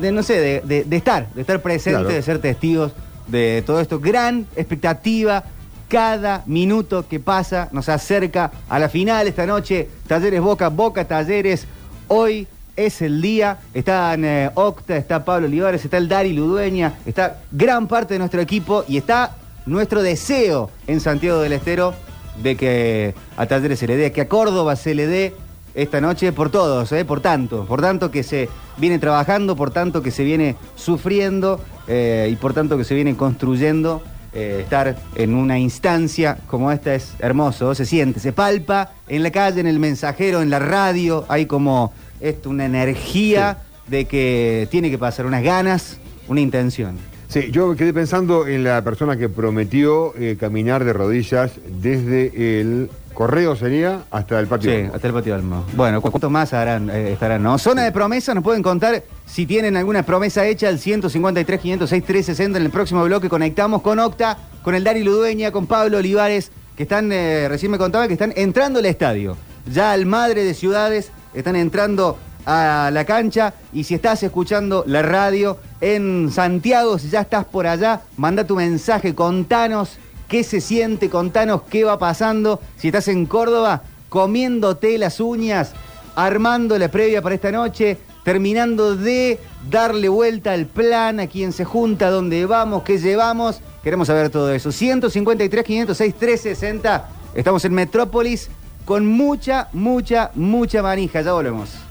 de 0.00 0.12
no 0.12 0.22
sé, 0.22 0.34
de, 0.40 0.60
de- 0.60 0.84
de 0.84 0.96
estar, 0.96 1.32
de 1.34 1.40
estar 1.40 1.60
presente, 1.60 1.98
Claro. 2.00 2.14
de 2.14 2.22
ser 2.22 2.38
testigos 2.38 2.92
de 3.26 3.62
todo 3.66 3.80
esto. 3.80 3.98
Gran 4.00 4.46
expectativa. 4.56 5.44
Cada 5.88 6.44
minuto 6.46 7.08
que 7.08 7.18
pasa 7.18 7.68
nos 7.72 7.88
acerca 7.88 8.52
a 8.68 8.78
la 8.78 8.88
final 8.88 9.26
esta 9.26 9.44
noche. 9.44 9.88
Talleres 10.06 10.40
Boca, 10.40 10.68
Boca 10.68 11.04
Talleres. 11.04 11.66
Hoy 12.06 12.46
es 12.76 13.02
el 13.02 13.20
día. 13.20 13.58
Están 13.74 14.24
eh, 14.24 14.50
Octa, 14.54 14.96
está 14.96 15.24
Pablo 15.24 15.48
Olivares, 15.48 15.84
está 15.84 15.96
el 15.96 16.06
Dari 16.08 16.32
Ludueña, 16.32 16.94
está 17.06 17.40
gran 17.50 17.88
parte 17.88 18.14
de 18.14 18.18
nuestro 18.20 18.40
equipo 18.40 18.84
y 18.86 18.98
está 18.98 19.34
nuestro 19.66 20.02
deseo 20.02 20.70
en 20.86 21.00
Santiago 21.00 21.40
del 21.40 21.52
Estero 21.52 21.94
de 22.42 22.56
que 22.56 23.14
a 23.36 23.46
Talleres 23.46 23.78
se 23.78 23.86
le 23.86 23.96
dé, 23.96 24.12
que 24.12 24.22
a 24.22 24.28
Córdoba 24.28 24.76
se 24.76 24.94
le 24.94 25.06
dé 25.06 25.34
esta 25.74 26.00
noche 26.00 26.32
por 26.32 26.50
todos, 26.50 26.90
eh, 26.92 27.04
por 27.04 27.20
tanto, 27.20 27.64
por 27.64 27.80
tanto 27.80 28.10
que 28.10 28.22
se 28.22 28.48
viene 28.76 28.98
trabajando, 28.98 29.56
por 29.56 29.70
tanto 29.70 30.02
que 30.02 30.10
se 30.10 30.24
viene 30.24 30.56
sufriendo 30.74 31.60
eh, 31.86 32.28
y 32.30 32.36
por 32.36 32.54
tanto 32.54 32.76
que 32.76 32.84
se 32.84 32.94
viene 32.94 33.16
construyendo. 33.16 34.02
eh, 34.32 34.60
estar 34.62 34.96
en 35.16 35.34
una 35.34 35.58
instancia 35.58 36.38
como 36.46 36.70
esta 36.70 36.94
es 36.94 37.14
hermoso, 37.18 37.74
se 37.74 37.84
siente, 37.84 38.20
se 38.20 38.32
palpa 38.32 38.92
en 39.08 39.24
la 39.24 39.32
calle, 39.32 39.60
en 39.60 39.66
el 39.66 39.80
mensajero, 39.80 40.40
en 40.40 40.50
la 40.50 40.60
radio, 40.60 41.24
hay 41.28 41.46
como 41.46 41.92
esto, 42.20 42.50
una 42.50 42.64
energía 42.64 43.58
de 43.88 44.04
que 44.04 44.68
tiene 44.70 44.88
que 44.88 44.98
pasar, 44.98 45.26
unas 45.26 45.42
ganas, 45.42 45.98
una 46.28 46.40
intención. 46.40 46.96
Sí, 47.30 47.50
yo 47.52 47.76
quedé 47.76 47.94
pensando 47.94 48.46
en 48.48 48.64
la 48.64 48.82
persona 48.82 49.16
que 49.16 49.28
prometió 49.28 50.12
eh, 50.16 50.36
caminar 50.38 50.84
de 50.84 50.92
rodillas 50.92 51.52
desde 51.68 52.60
el 52.60 52.90
correo 53.14 53.54
sería 53.54 54.02
hasta 54.10 54.40
el 54.40 54.48
patio. 54.48 54.72
Sí, 54.72 54.88
hasta 54.92 55.06
el 55.06 55.12
patio 55.14 55.36
Almo. 55.36 55.64
Bueno, 55.76 56.00
¿cu- 56.00 56.10
¿cuántos 56.10 56.28
más 56.30 56.52
harán, 56.52 56.90
eh, 56.90 57.12
estarán? 57.12 57.40
¿no? 57.44 57.56
Zona 57.58 57.84
de 57.84 57.92
promesa, 57.92 58.34
nos 58.34 58.42
pueden 58.42 58.64
contar 58.64 59.04
si 59.26 59.46
tienen 59.46 59.76
alguna 59.76 60.02
promesa 60.02 60.44
hecha 60.44 60.66
al 60.68 60.80
153, 60.80 61.60
506, 61.60 62.04
360. 62.04 62.58
En 62.58 62.64
el 62.64 62.70
próximo 62.72 63.04
bloque 63.04 63.28
conectamos 63.28 63.80
con 63.82 64.00
Octa, 64.00 64.36
con 64.64 64.74
el 64.74 64.82
Dari 64.82 65.04
Ludueña, 65.04 65.52
con 65.52 65.68
Pablo 65.68 65.98
Olivares, 65.98 66.50
que 66.76 66.82
están, 66.82 67.12
eh, 67.12 67.46
recién 67.48 67.70
me 67.70 67.78
contaba 67.78 68.08
que 68.08 68.14
están 68.14 68.32
entrando 68.34 68.80
al 68.80 68.86
estadio. 68.86 69.36
Ya 69.72 69.92
al 69.92 70.04
Madre 70.04 70.42
de 70.42 70.52
Ciudades, 70.54 71.12
están 71.32 71.54
entrando 71.54 72.18
a 72.44 72.90
la 72.92 73.04
cancha 73.04 73.54
y 73.72 73.84
si 73.84 73.94
estás 73.94 74.20
escuchando 74.24 74.82
la 74.86 75.02
radio 75.02 75.58
en 75.80 76.30
Santiago, 76.30 76.98
si 76.98 77.08
ya 77.08 77.22
estás 77.22 77.44
por 77.44 77.66
allá, 77.66 78.02
manda 78.16 78.46
tu 78.46 78.56
mensaje, 78.56 79.14
contanos 79.14 79.98
qué 80.28 80.44
se 80.44 80.60
siente, 80.60 81.10
contanos 81.10 81.62
qué 81.70 81.84
va 81.84 81.98
pasando. 81.98 82.60
Si 82.76 82.88
estás 82.88 83.08
en 83.08 83.26
Córdoba, 83.26 83.82
comiéndote 84.08 84.98
las 84.98 85.20
uñas, 85.20 85.72
armando 86.14 86.78
la 86.78 86.88
previa 86.88 87.22
para 87.22 87.34
esta 87.34 87.50
noche, 87.50 87.98
terminando 88.24 88.96
de 88.96 89.38
darle 89.70 90.08
vuelta 90.08 90.52
al 90.52 90.66
plan, 90.66 91.20
a 91.20 91.26
quien 91.26 91.52
se 91.52 91.64
junta, 91.64 92.10
dónde 92.10 92.46
vamos, 92.46 92.82
qué 92.82 92.98
llevamos. 92.98 93.60
Queremos 93.82 94.08
saber 94.08 94.30
todo 94.30 94.52
eso. 94.52 94.72
153, 94.72 95.64
506, 95.64 96.14
360. 96.14 97.08
Estamos 97.34 97.64
en 97.64 97.72
Metrópolis 97.72 98.50
con 98.84 99.06
mucha, 99.06 99.68
mucha, 99.72 100.30
mucha 100.34 100.82
manija. 100.82 101.22
Ya 101.22 101.32
volvemos. 101.32 101.89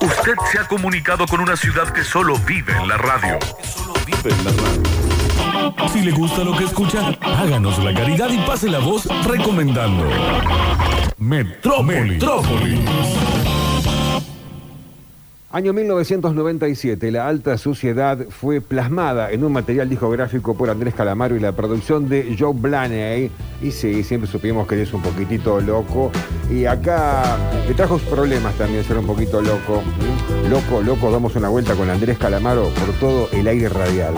Usted 0.00 0.34
se 0.50 0.58
ha 0.58 0.66
comunicado 0.66 1.26
con 1.26 1.40
una 1.40 1.56
ciudad 1.56 1.92
que 1.92 2.04
solo 2.04 2.36
vive 2.46 2.72
en 2.76 2.88
la 2.88 2.96
radio. 2.96 3.38
Vive 4.06 4.34
en 4.34 4.44
la 4.44 4.50
radio. 4.52 5.88
Si 5.92 6.00
le 6.00 6.12
gusta 6.12 6.44
lo 6.44 6.56
que 6.56 6.64
escucha, 6.64 7.16
háganos 7.20 7.78
la 7.82 7.92
caridad 7.94 8.30
y 8.30 8.38
pase 8.38 8.68
la 8.68 8.78
voz 8.78 9.06
recomendando. 9.24 10.08
Metrópolis. 11.18 12.12
Metrópolis. 12.14 13.41
Año 15.54 15.74
1997, 15.74 17.10
la 17.10 17.28
alta 17.28 17.58
sociedad 17.58 18.18
fue 18.30 18.62
plasmada 18.62 19.30
en 19.32 19.44
un 19.44 19.52
material 19.52 19.86
discográfico 19.86 20.54
por 20.54 20.70
Andrés 20.70 20.94
Calamaro 20.94 21.36
y 21.36 21.40
la 21.40 21.52
producción 21.52 22.08
de 22.08 22.34
Joe 22.38 22.54
Blaney. 22.54 23.30
Y 23.60 23.70
sí, 23.70 24.02
siempre 24.02 24.30
supimos 24.30 24.66
que 24.66 24.80
es 24.80 24.94
un 24.94 25.02
poquitito 25.02 25.60
loco. 25.60 26.10
Y 26.50 26.64
acá 26.64 27.36
le 27.68 27.74
trajo 27.74 27.98
problemas 27.98 28.54
también 28.54 28.82
ser 28.82 28.96
un 28.96 29.06
poquito 29.06 29.42
loco. 29.42 29.82
Loco, 30.48 30.80
loco, 30.80 31.12
damos 31.12 31.36
una 31.36 31.50
vuelta 31.50 31.74
con 31.74 31.90
Andrés 31.90 32.16
Calamaro 32.16 32.70
por 32.70 32.94
todo 32.94 33.28
el 33.32 33.46
aire 33.46 33.68
radial. 33.68 34.14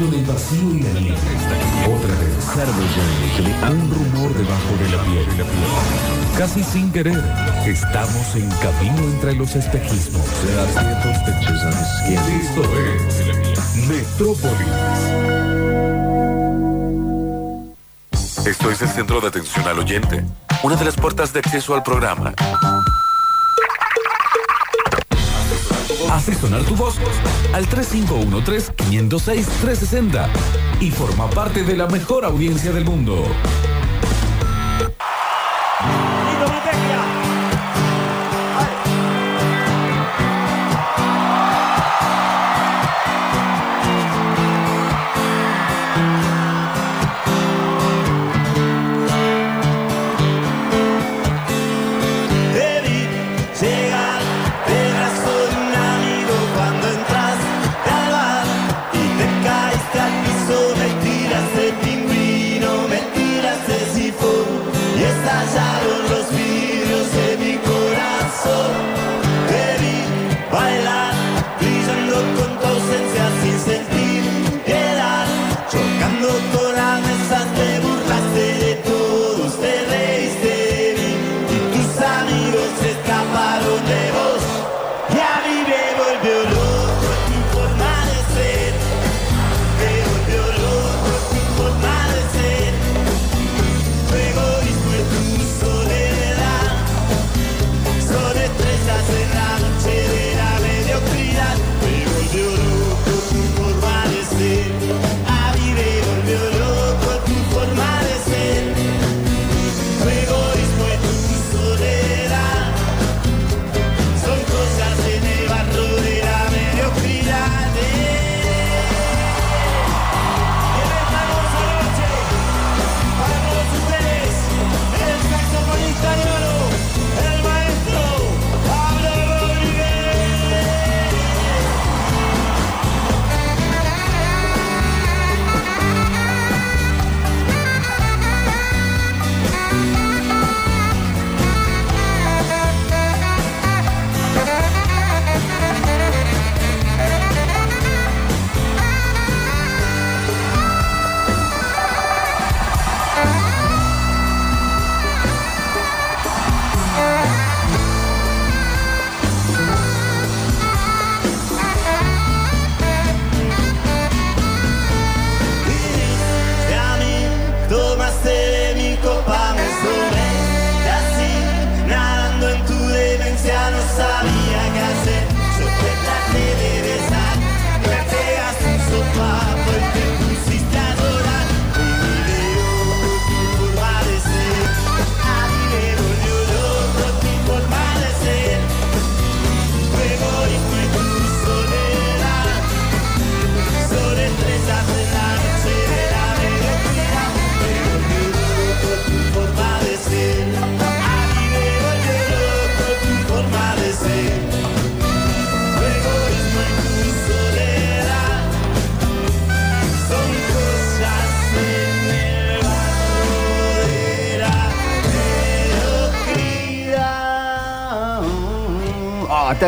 Un 0.00 0.06
auto 0.06 0.16
de 0.16 0.24
vacío 0.32 0.74
y 0.74 0.82
la 0.82 0.92
nieve. 0.98 1.16
Otra 1.84 2.14
vez. 2.16 2.32
Un 3.70 3.90
rumor 3.90 4.32
debajo 4.34 4.76
de 4.78 4.88
la 4.96 5.02
piel. 5.04 5.26
Casi 6.38 6.64
sin 6.64 6.90
querer, 6.90 7.22
estamos 7.66 8.34
en 8.34 8.48
camino 8.62 8.98
entre 8.98 9.34
los 9.34 9.54
espejismos. 9.56 10.24
Esto 12.06 12.62
es 12.62 13.86
Metrópolis. 13.88 14.68
Esto 18.46 18.70
es 18.70 18.80
el 18.80 18.88
centro 18.88 19.20
de 19.20 19.28
atención 19.28 19.68
al 19.68 19.80
oyente. 19.80 20.24
Una 20.62 20.76
de 20.76 20.84
las 20.86 20.96
puertas 20.96 21.34
de 21.34 21.40
acceso 21.40 21.74
al 21.74 21.82
programa. 21.82 22.32
Hace 26.10 26.34
sonar 26.34 26.62
tu 26.62 26.74
voz 26.74 26.96
al 27.52 27.68
3513-506-360 27.68 30.28
y 30.80 30.90
forma 30.90 31.30
parte 31.30 31.62
de 31.64 31.76
la 31.76 31.86
mejor 31.86 32.24
audiencia 32.24 32.72
del 32.72 32.84
mundo. 32.84 33.24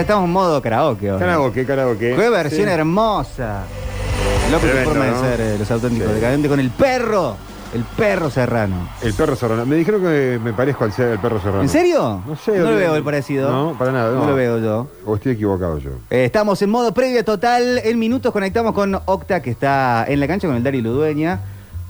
Estamos 0.02 0.24
en 0.24 0.30
modo 0.30 0.60
karaoke. 0.62 1.08
Karaoke, 1.18 1.64
karaoke. 1.66 2.14
Qué 2.16 2.28
versión 2.30 2.66
Sí. 2.68 2.72
hermosa. 2.72 3.62
Qué 4.50 4.56
Tremendo, 4.58 4.90
forma 4.90 5.06
¿no? 5.06 5.22
de 5.22 5.28
ser 5.30 5.40
eh, 5.40 5.56
los 5.58 5.70
auténticos 5.70 6.14
decadentes 6.14 6.50
con 6.50 6.60
el 6.60 6.70
perro. 6.70 7.36
El 7.74 7.84
perro 7.84 8.28
serrano. 8.28 8.86
El 9.00 9.14
perro 9.14 9.34
serrano. 9.34 9.64
Me 9.64 9.76
dijeron 9.76 10.02
que 10.02 10.38
me 10.44 10.52
parezco 10.52 10.84
al 10.84 10.92
ser 10.92 11.08
el 11.12 11.18
perro 11.18 11.40
serrano. 11.40 11.62
¿En 11.62 11.70
serio? 11.70 12.22
No 12.26 12.36
sé. 12.36 12.58
No 12.58 12.70
lo 12.70 12.76
veo 12.76 12.94
el 12.96 13.02
parecido. 13.02 13.50
No, 13.50 13.78
para 13.78 13.92
nada. 13.92 14.12
No 14.12 14.20
No, 14.20 14.26
lo 14.26 14.34
veo 14.34 14.58
yo. 14.58 14.88
O 15.06 15.14
estoy 15.14 15.32
equivocado 15.32 15.78
yo. 15.78 15.92
Eh, 16.10 16.26
estamos 16.26 16.60
en 16.60 16.68
modo 16.68 16.92
previa 16.92 17.24
total. 17.24 17.80
En 17.82 17.98
minutos 17.98 18.30
conectamos 18.30 18.74
con 18.74 18.94
Octa, 19.06 19.40
que 19.40 19.50
está 19.50 20.04
en 20.06 20.20
la 20.20 20.26
cancha 20.28 20.46
con 20.48 20.56
el 20.56 20.62
Dari 20.62 20.82
Ludueña. 20.82 21.40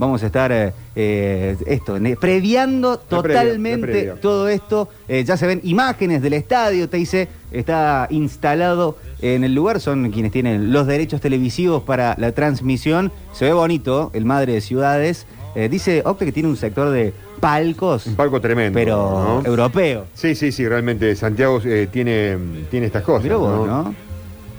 Vamos 0.02 0.20
a 0.24 0.26
estar 0.26 0.50
eh, 0.50 0.72
eh, 0.96 1.56
esto, 1.64 1.96
previando 2.20 2.98
totalmente 2.98 4.14
todo 4.20 4.48
esto. 4.48 4.88
Eh, 5.06 5.22
ya 5.22 5.36
se 5.36 5.46
ven 5.46 5.60
imágenes 5.62 6.20
del 6.22 6.32
estadio, 6.32 6.88
te 6.88 6.96
dice, 6.96 7.28
está 7.52 8.08
instalado 8.10 8.98
en 9.20 9.44
el 9.44 9.54
lugar, 9.54 9.78
son 9.78 10.10
quienes 10.10 10.32
tienen 10.32 10.72
los 10.72 10.88
derechos 10.88 11.20
televisivos 11.20 11.84
para 11.84 12.16
la 12.18 12.32
transmisión. 12.32 13.12
Se 13.32 13.44
ve 13.44 13.52
bonito, 13.52 14.10
el 14.12 14.24
Madre 14.24 14.54
de 14.54 14.60
Ciudades. 14.60 15.24
Eh, 15.54 15.68
dice 15.68 16.02
Octa 16.04 16.24
que 16.24 16.32
tiene 16.32 16.48
un 16.48 16.56
sector 16.56 16.90
de 16.90 17.14
palcos. 17.38 18.08
Un 18.08 18.16
palco 18.16 18.40
tremendo. 18.40 18.76
Pero 18.76 19.40
¿no? 19.44 19.48
europeo. 19.48 20.06
Sí, 20.14 20.34
sí, 20.34 20.50
sí, 20.50 20.66
realmente 20.66 21.14
Santiago 21.14 21.60
tiene, 21.92 22.36
tiene 22.72 22.86
estas 22.86 23.04
cosas. 23.04 23.22
Mirá 23.22 23.36
vos, 23.36 23.68
¿no? 23.68 23.94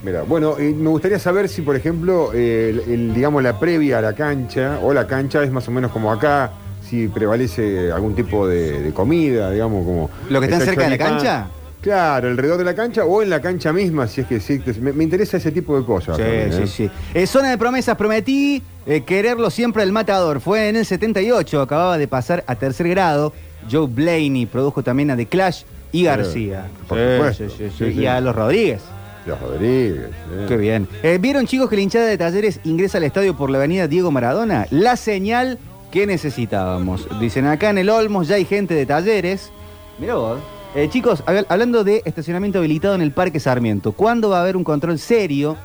Mira, 0.03 0.23
bueno, 0.23 0.57
eh, 0.59 0.73
me 0.77 0.89
gustaría 0.89 1.17
saber 1.17 1.47
si, 1.47 1.61
por 1.61 1.75
ejemplo, 1.75 2.31
eh, 2.33 2.69
el- 2.85 2.91
el, 2.93 3.13
digamos, 3.13 3.41
la 3.41 3.57
previa 3.59 3.99
a 3.99 4.01
la 4.01 4.13
cancha 4.13 4.79
o 4.83 4.93
la 4.93 5.07
cancha 5.07 5.41
es 5.43 5.51
más 5.51 5.67
o 5.67 5.71
menos 5.71 5.91
como 5.91 6.11
acá, 6.11 6.51
si 6.89 7.07
prevalece 7.07 7.91
algún 7.91 8.13
tipo 8.13 8.45
de, 8.47 8.81
de 8.81 8.93
comida, 8.93 9.49
digamos, 9.51 9.85
como... 9.85 10.09
¿Lo 10.29 10.39
que 10.41 10.47
están 10.47 10.59
está 10.61 10.71
cerca 10.73 10.83
de 10.89 10.89
la 10.89 10.97
cancha? 10.97 11.47
Claro, 11.79 12.29
alrededor 12.29 12.57
de 12.57 12.63
la 12.65 12.75
cancha 12.75 13.03
o 13.05 13.21
en 13.21 13.29
la 13.29 13.41
cancha 13.41 13.73
misma, 13.73 14.07
si 14.07 14.21
es 14.21 14.27
que 14.27 14.39
sí. 14.39 14.61
Me, 14.79 14.93
me 14.93 15.03
interesa 15.03 15.35
ese 15.37 15.51
tipo 15.51 15.77
de 15.77 15.85
cosas. 15.85 16.15
Sí, 16.15 16.21
también, 16.21 16.53
sí, 16.53 16.61
¿eh? 16.63 16.67
sí. 16.67 16.91
Eh, 17.13 17.27
zona 17.27 17.49
de 17.49 17.57
promesas, 17.57 17.97
prometí 17.97 18.61
eh, 18.85 19.01
quererlo 19.05 19.49
siempre 19.49 19.83
el 19.83 19.91
matador. 19.91 20.39
Fue 20.39 20.69
en 20.69 20.77
el 20.77 20.85
78, 20.85 21.61
acababa 21.61 21.97
de 21.97 22.07
pasar 22.07 22.43
a 22.47 22.55
tercer 22.55 22.87
grado. 22.87 23.33
Joe 23.69 23.87
Blaney 23.87 24.45
produjo 24.45 24.81
también 24.83 25.11
a 25.11 25.17
The 25.17 25.25
Clash. 25.25 25.63
y 25.91 26.03
García. 26.05 26.67
Por 26.87 26.97
supuesto. 26.97 27.85
Y 27.87 28.05
a 28.05 28.19
los 28.21 28.33
Rodríguez. 28.35 28.81
Los 29.25 29.39
Rodríguez. 29.39 30.09
eh. 30.31 30.45
Qué 30.47 30.57
bien. 30.57 30.87
Eh, 31.01 31.17
¿Vieron, 31.21 31.45
chicos, 31.47 31.69
que 31.69 31.75
la 31.77 31.81
hinchada 31.81 32.05
de 32.05 32.17
Talleres 32.17 32.59
ingresa 32.63 32.97
al 32.97 33.05
estadio 33.05 33.35
por 33.37 33.49
la 33.49 33.57
avenida 33.57 33.87
Diego 33.87 34.11
Maradona? 34.11 34.67
La 34.69 34.95
señal 34.97 35.59
que 35.91 36.05
necesitábamos. 36.07 37.07
Dicen 37.19 37.45
acá 37.45 37.69
en 37.69 37.77
el 37.77 37.89
Olmos 37.89 38.27
ya 38.27 38.35
hay 38.35 38.45
gente 38.45 38.73
de 38.73 38.85
Talleres. 38.85 39.51
Mirá 39.99 40.15
vos. 40.15 40.39
Eh, 40.75 40.89
chicos, 40.89 41.23
hab- 41.25 41.45
hablando 41.49 41.83
de 41.83 42.01
estacionamiento 42.03 42.57
habilitado 42.59 42.95
en 42.95 43.01
el 43.01 43.11
Parque 43.11 43.39
Sarmiento, 43.39 43.91
¿cuándo 43.91 44.29
va 44.29 44.39
a 44.39 44.41
haber 44.41 44.57
un 44.57 44.63
control 44.63 44.97
serio 44.97 45.55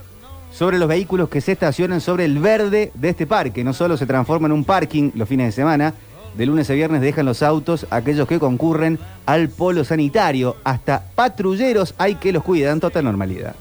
sobre 0.53 0.79
los 0.79 0.87
vehículos 0.89 1.29
que 1.31 1.41
se 1.41 1.53
estacionan 1.53 2.01
sobre 2.03 2.27
el 2.27 2.39
verde 2.39 2.93
de 2.95 3.09
este 3.09 3.27
parque? 3.27 3.65
No 3.65 3.73
solo 3.73 3.97
se 3.97 4.05
transforma 4.07 4.47
en 4.47 4.53
un 4.53 4.65
parking 4.65 5.11
los 5.15 5.27
fines 5.29 5.47
de 5.47 5.53
semana, 5.53 5.95
de 6.39 6.47
lunes 6.47 6.71
a 6.71 6.73
viernes 6.75 7.01
dejan 7.03 7.27
los 7.27 7.43
autos 7.43 7.87
aquellos 7.91 8.27
que 8.29 8.39
concurren 8.39 8.99
al 9.27 9.49
polo 9.49 9.85
sanitario. 9.85 10.57
Hasta 10.65 11.03
patrulleros 11.15 11.95
hay 11.99 12.15
que 12.15 12.33
los 12.33 12.45
cuidan, 12.45 12.79
total 12.81 13.05
normalidad. 13.05 13.55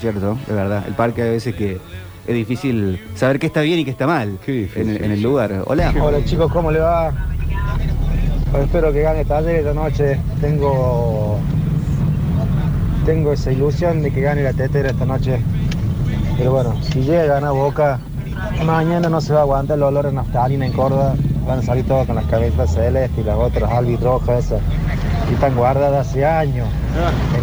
¿Cierto? 0.00 0.38
De 0.46 0.54
verdad. 0.54 0.84
El 0.86 0.94
parque 0.94 1.22
a 1.22 1.26
veces 1.26 1.54
que 1.56 1.78
es 2.26 2.34
difícil 2.34 3.00
saber 3.16 3.38
qué 3.40 3.46
está 3.48 3.60
bien 3.60 3.80
y 3.80 3.84
qué 3.84 3.90
está 3.90 4.06
mal 4.06 4.38
en, 4.46 4.88
el- 4.88 5.04
en 5.04 5.10
el 5.10 5.20
lugar. 5.20 5.64
Hola. 5.66 5.92
Hola 6.00 6.24
chicos, 6.24 6.50
¿cómo 6.52 6.70
le 6.70 6.78
va? 6.78 7.12
Pues 8.52 8.64
espero 8.64 8.92
que 8.92 9.02
gane 9.02 9.24
Talleres 9.24 9.58
esta 9.66 9.74
noche. 9.74 10.18
Tengo 10.40 11.38
tengo 13.04 13.32
esa 13.32 13.50
ilusión 13.50 14.00
de 14.00 14.12
que 14.12 14.20
gane 14.20 14.42
la 14.44 14.52
tetera 14.52 14.90
esta 14.90 15.04
noche. 15.04 15.40
Pero 16.38 16.52
bueno, 16.52 16.74
si 16.82 17.00
llega 17.00 17.22
a 17.22 17.26
ganar 17.26 17.52
Boca, 17.52 17.98
mañana 18.64 19.08
no 19.08 19.20
se 19.20 19.32
va 19.32 19.40
a 19.40 19.42
aguantar 19.42 19.76
el 19.76 19.82
olor 19.82 20.06
a 20.06 20.12
naftalina 20.12 20.66
en 20.66 20.72
Córdoba. 20.72 21.14
Van 21.46 21.58
a 21.58 21.62
salir 21.62 21.86
todos 21.86 22.06
con 22.06 22.14
las 22.16 22.24
cabezas 22.26 22.72
celestes 22.72 23.18
y 23.18 23.24
las 23.24 23.36
otras 23.36 23.70
albis 23.70 24.00
rojas 24.00 24.44
esas. 24.46 24.60
Y 25.30 25.34
están 25.34 25.54
guardadas 25.56 26.08
hace 26.08 26.24
años 26.24 26.68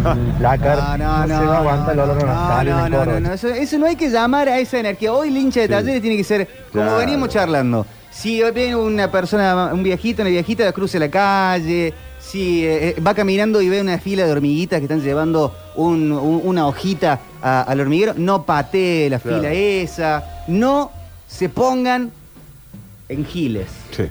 en 0.04 0.32
placar. 0.38 0.98
No, 0.98 1.26
se 1.26 1.46
va 1.46 1.56
a 1.56 1.58
aguantar 1.60 1.94
el 1.94 2.00
olor 2.00 2.22
a 2.22 2.26
naftalina 2.26 2.86
en 2.86 2.92
Córdoba. 2.92 3.20
no, 3.20 3.28
no, 3.28 3.34
Eso, 3.34 3.48
eso 3.48 3.78
no 3.78 3.86
hay 3.86 3.96
que 3.96 4.10
llamar 4.10 4.48
a 4.48 4.58
esa 4.58 4.78
energía. 4.78 5.12
Hoy 5.12 5.28
el 5.28 5.36
hincha 5.36 5.60
de 5.60 5.68
talleres 5.68 6.00
tiene 6.00 6.16
que 6.16 6.24
ser, 6.24 6.48
como 6.72 6.84
Claro. 6.84 6.98
veníamos 6.98 7.28
charlando, 7.28 7.86
si 8.10 8.42
viene 8.52 8.76
una 8.76 9.10
persona, 9.10 9.70
un 9.72 9.82
viejito, 9.82 10.22
una 10.22 10.30
viejita, 10.30 10.70
cruce 10.72 10.98
la 10.98 11.08
calle, 11.08 11.92
si 12.30 12.64
eh, 12.64 12.88
eh, 12.96 13.00
va 13.00 13.14
caminando 13.14 13.60
y 13.60 13.68
ve 13.68 13.80
una 13.80 13.98
fila 13.98 14.24
de 14.24 14.32
hormiguitas 14.32 14.78
que 14.78 14.84
están 14.84 15.02
llevando 15.02 15.54
un- 15.76 16.12
un- 16.12 16.40
una 16.44 16.66
hojita 16.66 17.20
a- 17.42 17.62
al 17.62 17.80
hormiguero, 17.80 18.14
no 18.16 18.44
patee 18.44 19.10
la 19.10 19.18
Claro. 19.18 19.38
fila 19.38 19.52
esa, 19.52 20.44
no 20.48 20.90
se 21.26 21.48
pongan 21.48 22.10
en 23.08 23.24
giles. 23.24 23.68
Sí. 23.96 24.04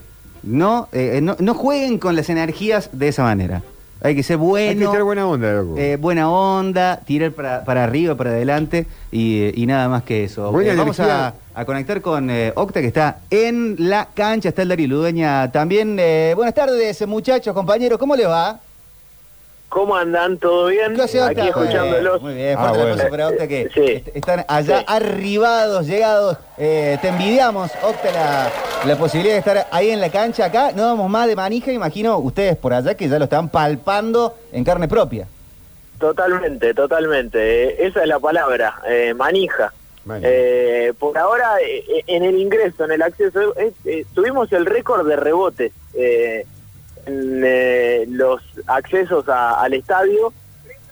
No, 0.44 0.88
eh, 0.92 1.14
eh, 1.18 1.22
no, 1.22 1.36
no 1.40 1.54
jueguen 1.54 1.98
con 2.00 2.16
las 2.16 2.30
energías 2.30 2.90
de 2.92 3.08
esa 3.10 3.24
manera. 3.24 3.62
Hay 4.02 4.16
que 4.16 4.24
ser 4.24 4.38
bueno. 4.38 4.70
Hay 4.70 4.78
que 4.78 4.84
echar 4.86 5.04
buena 5.04 5.28
onda, 5.28 5.52
loco. 5.52 5.76
Eh, 5.78 5.98
buena 6.00 6.32
onda, 6.32 7.02
tirar 7.06 7.32
para, 7.32 7.66
para 7.66 7.84
arriba, 7.84 8.16
para 8.16 8.30
adelante 8.30 8.86
y, 9.12 9.52
y 9.62 9.66
nada 9.66 9.90
más 9.90 10.04
que 10.04 10.24
eso. 10.24 10.58
Eh, 10.62 10.76
vamos 10.76 11.00
a, 11.02 11.34
a 11.54 11.66
conectar 11.66 12.02
con 12.02 12.30
eh, 12.30 12.54
Octa 12.56 12.80
que 12.80 12.88
está 12.88 13.20
en 13.30 13.76
la 13.78 14.08
cancha, 14.14 14.50
está 14.50 14.62
el 14.62 14.70
Darío 14.70 14.88
Ludueña 14.88 15.52
también. 15.52 15.98
Eh, 16.00 16.34
buenas 16.36 16.56
tardes, 16.56 17.06
muchachos, 17.08 17.54
compañeros, 17.54 18.00
¿cómo 18.00 18.16
les 18.16 18.28
va? 18.28 18.60
¿Cómo 19.70 19.96
andan? 19.96 20.38
¿Todo 20.40 20.68
bien? 20.68 20.96
¿Qué 20.96 21.04
hace, 21.04 21.22
Aquí 21.22 21.42
Octa? 21.42 21.48
escuchándolos. 21.62 22.22
Muy 22.24 22.34
bien, 22.34 22.58
fuerte 22.58 22.78
el 22.82 22.90
aplauso 22.92 23.10
para 23.10 23.28
Octa 23.30 23.48
que 23.48 23.62
est- 23.62 24.08
están 24.16 24.44
allá 24.48 24.84
arribados, 24.88 25.86
llegados. 25.86 26.38
Eh, 26.58 26.98
te 27.02 27.10
envidiamos, 27.10 27.70
Octa, 27.84 28.12
la, 28.12 28.52
la 28.88 28.96
posibilidad 28.98 29.36
de 29.36 29.40
estar 29.40 29.68
ahí 29.72 29.92
en 29.92 30.02
la 30.02 30.10
cancha. 30.10 30.46
Acá 30.46 30.72
no 30.76 30.84
vamos 30.84 31.08
más 31.10 31.28
de 31.28 31.36
manija, 31.36 31.72
imagino 31.72 32.18
ustedes 32.18 32.58
por 32.58 32.74
allá 32.74 32.96
que 32.96 33.08
ya 33.08 33.20
lo 33.20 33.26
están 33.26 33.50
palpando 33.50 34.36
en 34.52 34.64
carne 34.64 34.88
propia. 34.88 35.28
Totalmente, 36.00 36.74
totalmente. 36.74 37.38
Eh, 37.66 37.76
esa 37.88 38.02
es 38.02 38.08
la 38.08 38.20
palabra, 38.20 38.76
eh, 38.88 39.14
manija. 39.14 39.72
Eh, 40.24 40.94
por 40.98 41.16
ahora, 41.20 41.58
eh, 41.62 41.84
eh, 41.88 42.04
en 42.08 42.24
el 42.24 42.40
ingreso, 42.40 42.86
en 42.86 42.92
el 42.94 43.02
acceso, 43.04 43.56
eh, 43.56 43.72
eh, 43.86 44.06
tuvimos 44.16 44.52
el 44.52 44.66
récord 44.66 45.08
de 45.08 45.16
rebotes 45.16 45.72
eh, 45.94 46.48
eh, 47.12 48.06
los 48.10 48.42
accesos 48.68 49.28
a- 49.30 49.62
al 49.62 49.74
estadio. 49.74 50.34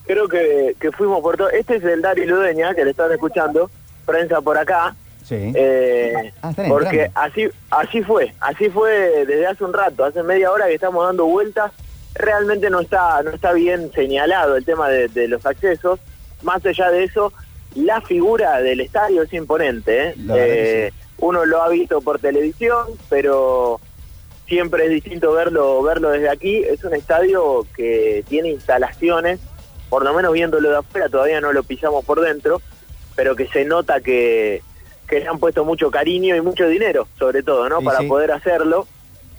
Creo 0.06 0.28
que, 0.28 0.76
que 0.80 0.92
fuimos 0.92 1.22
por 1.22 1.36
todo. 1.38 1.50
Este 1.50 1.76
es 1.78 1.84
el 1.84 2.02
Dari 2.02 2.26
Ludeña, 2.26 2.74
que 2.74 2.86
le 2.86 2.92
están 2.92 3.12
escuchando, 3.12 3.70
prensa 4.06 4.40
por 4.42 4.58
acá. 4.58 4.96
Sí. 5.26 5.52
Eh, 5.56 6.32
Ah, 6.42 6.54
porque 6.70 7.12
así 7.16 7.50
así 7.70 8.02
fue, 8.02 8.34
así 8.40 8.70
fue 8.70 9.26
desde 9.26 9.46
hace 9.48 9.66
un 9.66 9.74
rato, 9.74 10.06
hace 10.06 10.24
media 10.24 10.52
hora 10.52 10.68
que 10.68 10.76
estamos 10.76 11.06
dando 11.06 11.26
vueltas. 11.26 11.72
Realmente 12.16 12.70
no 12.70 12.80
está 12.80 13.22
no 13.24 13.32
está 13.32 13.52
bien 13.52 13.92
señalado 13.94 14.56
el 14.56 14.64
tema 14.64 14.88
de, 14.90 15.10
de 15.10 15.28
los 15.28 15.46
accesos. 15.46 16.00
Más 16.44 16.66
allá 16.66 16.90
de 16.92 17.04
eso, 17.04 17.34
la 17.76 18.00
figura 18.00 18.62
del 18.62 18.80
estadio 18.80 19.24
es 19.24 19.34
imponente. 19.34 20.10
¿eh? 20.10 20.16
Eh, 20.34 20.92
Uno 21.20 21.46
lo 21.46 21.62
ha 21.62 21.68
visto 21.70 22.00
por 22.02 22.20
televisión, 22.20 22.86
pero 23.10 23.82
siempre 24.48 24.86
es 24.86 24.92
distinto 24.92 25.34
verlo 25.34 25.82
verlo 25.84 26.10
desde 26.10 26.30
aquí. 26.30 26.58
Es 26.64 26.84
un 26.84 26.94
estadio 26.94 27.66
que 27.76 28.24
tiene 28.28 28.50
instalaciones, 28.50 29.40
por 29.90 30.04
lo 30.04 30.14
menos 30.14 30.34
viéndolo 30.34 30.70
de 30.70 30.78
afuera, 30.78 31.10
todavía 31.10 31.42
no 31.42 31.54
lo 31.54 31.64
pisamos 31.64 32.04
por 32.06 32.22
dentro, 32.22 32.62
pero 33.16 33.36
que 33.36 33.48
se 33.48 33.66
nota 33.66 34.02
que, 34.02 34.62
que 35.08 35.20
le 35.20 35.28
han 35.28 35.40
puesto 35.40 35.66
mucho 35.66 35.92
cariño 35.92 36.36
y 36.36 36.42
mucho 36.42 36.68
dinero, 36.68 37.08
sobre 37.18 37.44
todo, 37.44 37.70
¿no? 37.70 37.80
Sí, 37.80 37.86
Para 37.86 38.00
sí. 38.00 38.08
poder 38.08 38.32
hacerlo, 38.32 38.88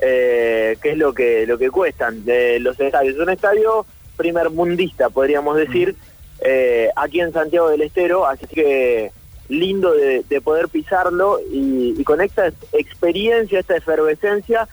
eh, 0.00 0.76
que 0.82 0.90
es 0.90 0.98
lo 0.98 1.12
que 1.12 1.46
lo 1.46 1.58
que 1.58 1.70
cuestan 1.70 2.24
de 2.24 2.60
los 2.60 2.78
estadios. 2.78 3.14
Es 3.14 3.20
un 3.20 3.30
estadio 3.30 3.86
primer 4.16 4.50
mundista, 4.50 5.10
podríamos 5.10 5.56
decir, 5.56 5.94
eh, 6.40 6.90
aquí 6.96 7.20
en 7.20 7.32
Santiago 7.32 7.68
del 7.70 7.82
Estero, 7.82 8.26
así 8.26 8.46
que 8.46 9.10
lindo 9.48 9.94
de, 9.94 10.24
de 10.28 10.40
poder 10.42 10.68
pisarlo 10.68 11.40
y, 11.50 11.94
y 11.98 12.04
con 12.04 12.20
esta 12.20 12.48
experiencia, 12.72 13.60
esta 13.60 13.76
efervescencia 13.76 14.68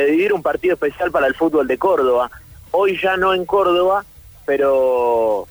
de 0.00 0.10
vivir 0.10 0.32
un 0.32 0.42
partido 0.42 0.74
especial 0.74 1.10
para 1.10 1.26
el 1.26 1.34
fútbol 1.34 1.66
de 1.66 1.78
Córdoba. 1.78 2.30
Hoy 2.70 2.98
ya 3.00 3.16
no 3.16 3.32
en 3.32 3.46
Córdoba, 3.46 4.04
pero 4.44 5.46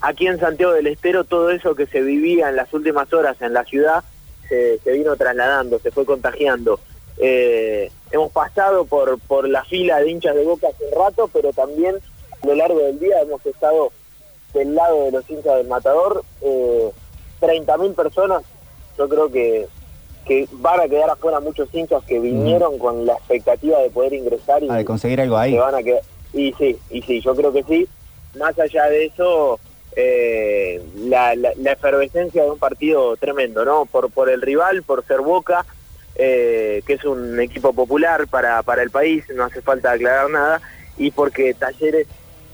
aquí 0.00 0.26
en 0.26 0.38
Santiago 0.38 0.72
del 0.72 0.86
Estero 0.86 1.24
todo 1.24 1.50
eso 1.50 1.74
que 1.74 1.86
se 1.86 2.00
vivía 2.02 2.48
en 2.48 2.56
las 2.56 2.72
últimas 2.72 3.12
horas 3.12 3.40
en 3.42 3.52
la 3.52 3.64
ciudad 3.64 4.04
se, 4.48 4.80
vino 4.84 5.16
trasladando, 5.16 5.78
se 5.78 5.90
fue 5.90 6.06
contagiando. 6.06 6.80
Eh, 7.18 7.90
hemos 8.10 8.32
pasado 8.32 8.84
por, 8.84 9.18
por 9.20 9.48
la 9.48 9.64
fila 9.64 9.98
de 10.00 10.10
hinchas 10.10 10.34
de 10.34 10.44
boca 10.44 10.68
hace 10.68 10.84
un 10.84 11.04
rato, 11.04 11.28
pero 11.32 11.52
también 11.52 11.96
a 12.42 12.46
lo 12.46 12.54
largo 12.54 12.78
del 12.78 12.98
día 12.98 13.20
hemos 13.20 13.44
estado 13.44 13.92
del 14.54 14.74
lado 14.74 15.04
de 15.04 15.10
los 15.12 15.28
hinchas 15.28 15.56
del 15.56 15.66
Matador. 15.66 16.24
Eh, 16.42 16.90
30.000 17.40 17.94
personas, 17.94 18.42
yo 18.96 19.08
creo 19.08 19.30
que, 19.30 19.68
que 20.28 20.46
van 20.52 20.78
a 20.80 20.86
quedar 20.88 21.10
afuera 21.10 21.40
muchos 21.40 21.68
hinchas 21.74 22.04
que 22.04 22.20
vinieron 22.20 22.78
con 22.78 23.04
la 23.06 23.14
expectativa 23.14 23.78
de 23.80 23.90
poder 23.90 24.12
ingresar 24.12 24.62
y 24.62 24.68
Ah, 24.70 24.76
de 24.76 24.84
conseguir 24.84 25.20
algo 25.20 25.36
ahí. 25.38 25.56
van 25.56 25.74
a 25.74 25.82
quedar. 25.82 26.02
Y 26.34 26.52
sí, 26.52 26.78
y 26.90 27.02
sí, 27.02 27.20
yo 27.22 27.34
creo 27.34 27.52
que 27.52 27.64
sí. 27.64 27.88
Más 28.38 28.56
allá 28.58 28.84
de 28.90 29.06
eso, 29.06 29.58
eh, 29.96 30.82
la, 30.96 31.34
la, 31.34 31.50
la 31.56 31.72
efervescencia 31.72 32.44
de 32.44 32.50
un 32.50 32.58
partido 32.58 33.16
tremendo, 33.16 33.64
¿no? 33.64 33.86
Por, 33.86 34.10
por 34.10 34.28
el 34.28 34.42
rival, 34.42 34.82
por 34.82 35.04
ser 35.06 35.22
Boca, 35.22 35.64
eh, 36.14 36.82
que 36.86 36.92
es 36.92 37.04
un 37.04 37.40
equipo 37.40 37.72
popular 37.72 38.26
para, 38.28 38.62
para 38.62 38.82
el 38.82 38.90
país, 38.90 39.24
no 39.34 39.44
hace 39.44 39.62
falta 39.62 39.92
aclarar 39.92 40.28
nada, 40.28 40.60
y 40.98 41.10
porque 41.10 41.54
Talleres 41.54 42.06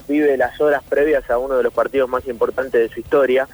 vive 0.07 0.37
las 0.37 0.61
horas 0.61 0.83
previas 0.89 1.29
a 1.31 1.39
uno 1.39 1.57
de 1.57 1.63
los 1.65 1.73
partidos 1.73 2.09
más 2.09 2.27
importantes 2.29 2.81
de 2.81 2.95
su 2.95 3.01
historia 3.01 3.49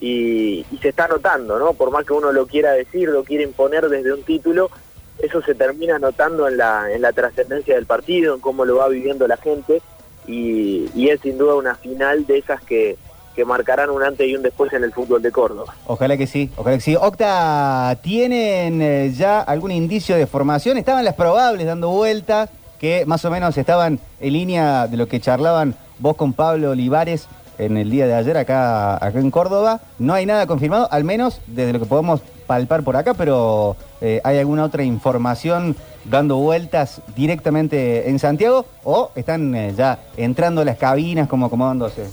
y, 0.00 0.64
se 0.80 0.88
está 0.90 1.08
notando, 1.08 1.58
¿no? 1.58 1.72
Por 1.72 1.90
más 1.90 2.04
que 2.04 2.12
uno 2.12 2.32
lo 2.32 2.46
quiera 2.46 2.72
decir, 2.72 3.08
lo 3.08 3.24
quiera 3.24 3.44
imponer 3.44 3.88
desde 3.88 4.12
un 4.12 4.22
título, 4.22 4.70
eso 5.18 5.40
se 5.42 5.54
termina 5.54 5.98
notando 5.98 6.46
en 6.46 6.58
la, 6.58 6.92
en 6.92 7.02
la 7.02 7.12
trascendencia 7.12 7.74
del 7.74 7.86
partido, 7.86 8.34
en 8.34 8.40
cómo 8.40 8.64
lo 8.64 8.76
va 8.76 8.88
viviendo 8.88 9.26
la 9.26 9.36
gente 9.38 9.80
y, 10.26 10.90
y 10.94 11.08
es 11.08 11.20
sin 11.20 11.38
duda 11.38 11.54
una 11.54 11.74
final 11.76 12.26
de 12.26 12.38
esas 12.38 12.62
que, 12.62 12.98
que 13.36 13.44
marcarán 13.44 13.90
un 13.90 14.02
antes 14.02 14.26
y 14.26 14.34
un 14.34 14.42
después 14.42 14.72
en 14.72 14.82
el 14.82 14.92
fútbol 14.92 15.22
de 15.22 15.30
Córdoba. 15.30 15.74
Ojalá 15.86 16.16
que 16.16 16.26
sí, 16.26 16.50
ojalá 16.56 16.76
que 16.76 16.82
sí. 16.82 16.96
Octa, 16.96 17.96
¿tienen 18.02 18.80
eh, 18.80 19.12
ya 19.14 19.40
algún 19.42 19.70
indicio 19.70 20.16
de 20.16 20.26
formación? 20.26 20.78
Estaban 20.78 21.04
las 21.04 21.14
probables 21.14 21.66
dando 21.66 21.90
vueltas, 21.90 22.48
que 22.80 23.04
más 23.06 23.24
o 23.24 23.30
menos 23.30 23.56
estaban 23.56 24.00
en 24.20 24.32
línea 24.32 24.86
de 24.86 24.96
lo 24.96 25.06
que 25.06 25.20
charlaban 25.20 25.74
vos 25.98 26.16
con 26.16 26.32
Pablo 26.32 26.70
Olivares 26.70 27.28
en 27.58 27.76
el 27.76 27.90
día 27.90 28.06
de 28.06 28.14
ayer 28.14 28.36
acá, 28.36 28.94
acá 28.96 29.18
en 29.18 29.30
Córdoba. 29.30 29.80
No 29.98 30.14
hay 30.14 30.26
nada 30.26 30.46
confirmado, 30.46 30.88
al 30.90 31.04
menos 31.04 31.40
desde 31.46 31.72
lo 31.72 31.80
que 31.80 31.86
podemos 31.86 32.20
palpar 32.46 32.82
por 32.82 32.96
acá, 32.96 33.14
pero 33.14 33.76
eh, 34.00 34.20
¿hay 34.24 34.38
alguna 34.38 34.64
otra 34.64 34.84
información 34.84 35.76
dando 36.04 36.36
vueltas 36.36 37.02
directamente 37.16 38.08
en 38.08 38.18
Santiago 38.18 38.66
o 38.84 39.10
están 39.16 39.54
eh, 39.54 39.74
ya 39.76 39.98
entrando 40.16 40.64
las 40.64 40.78
cabinas 40.78 41.28
como 41.28 41.46
acomodándose? 41.46 42.06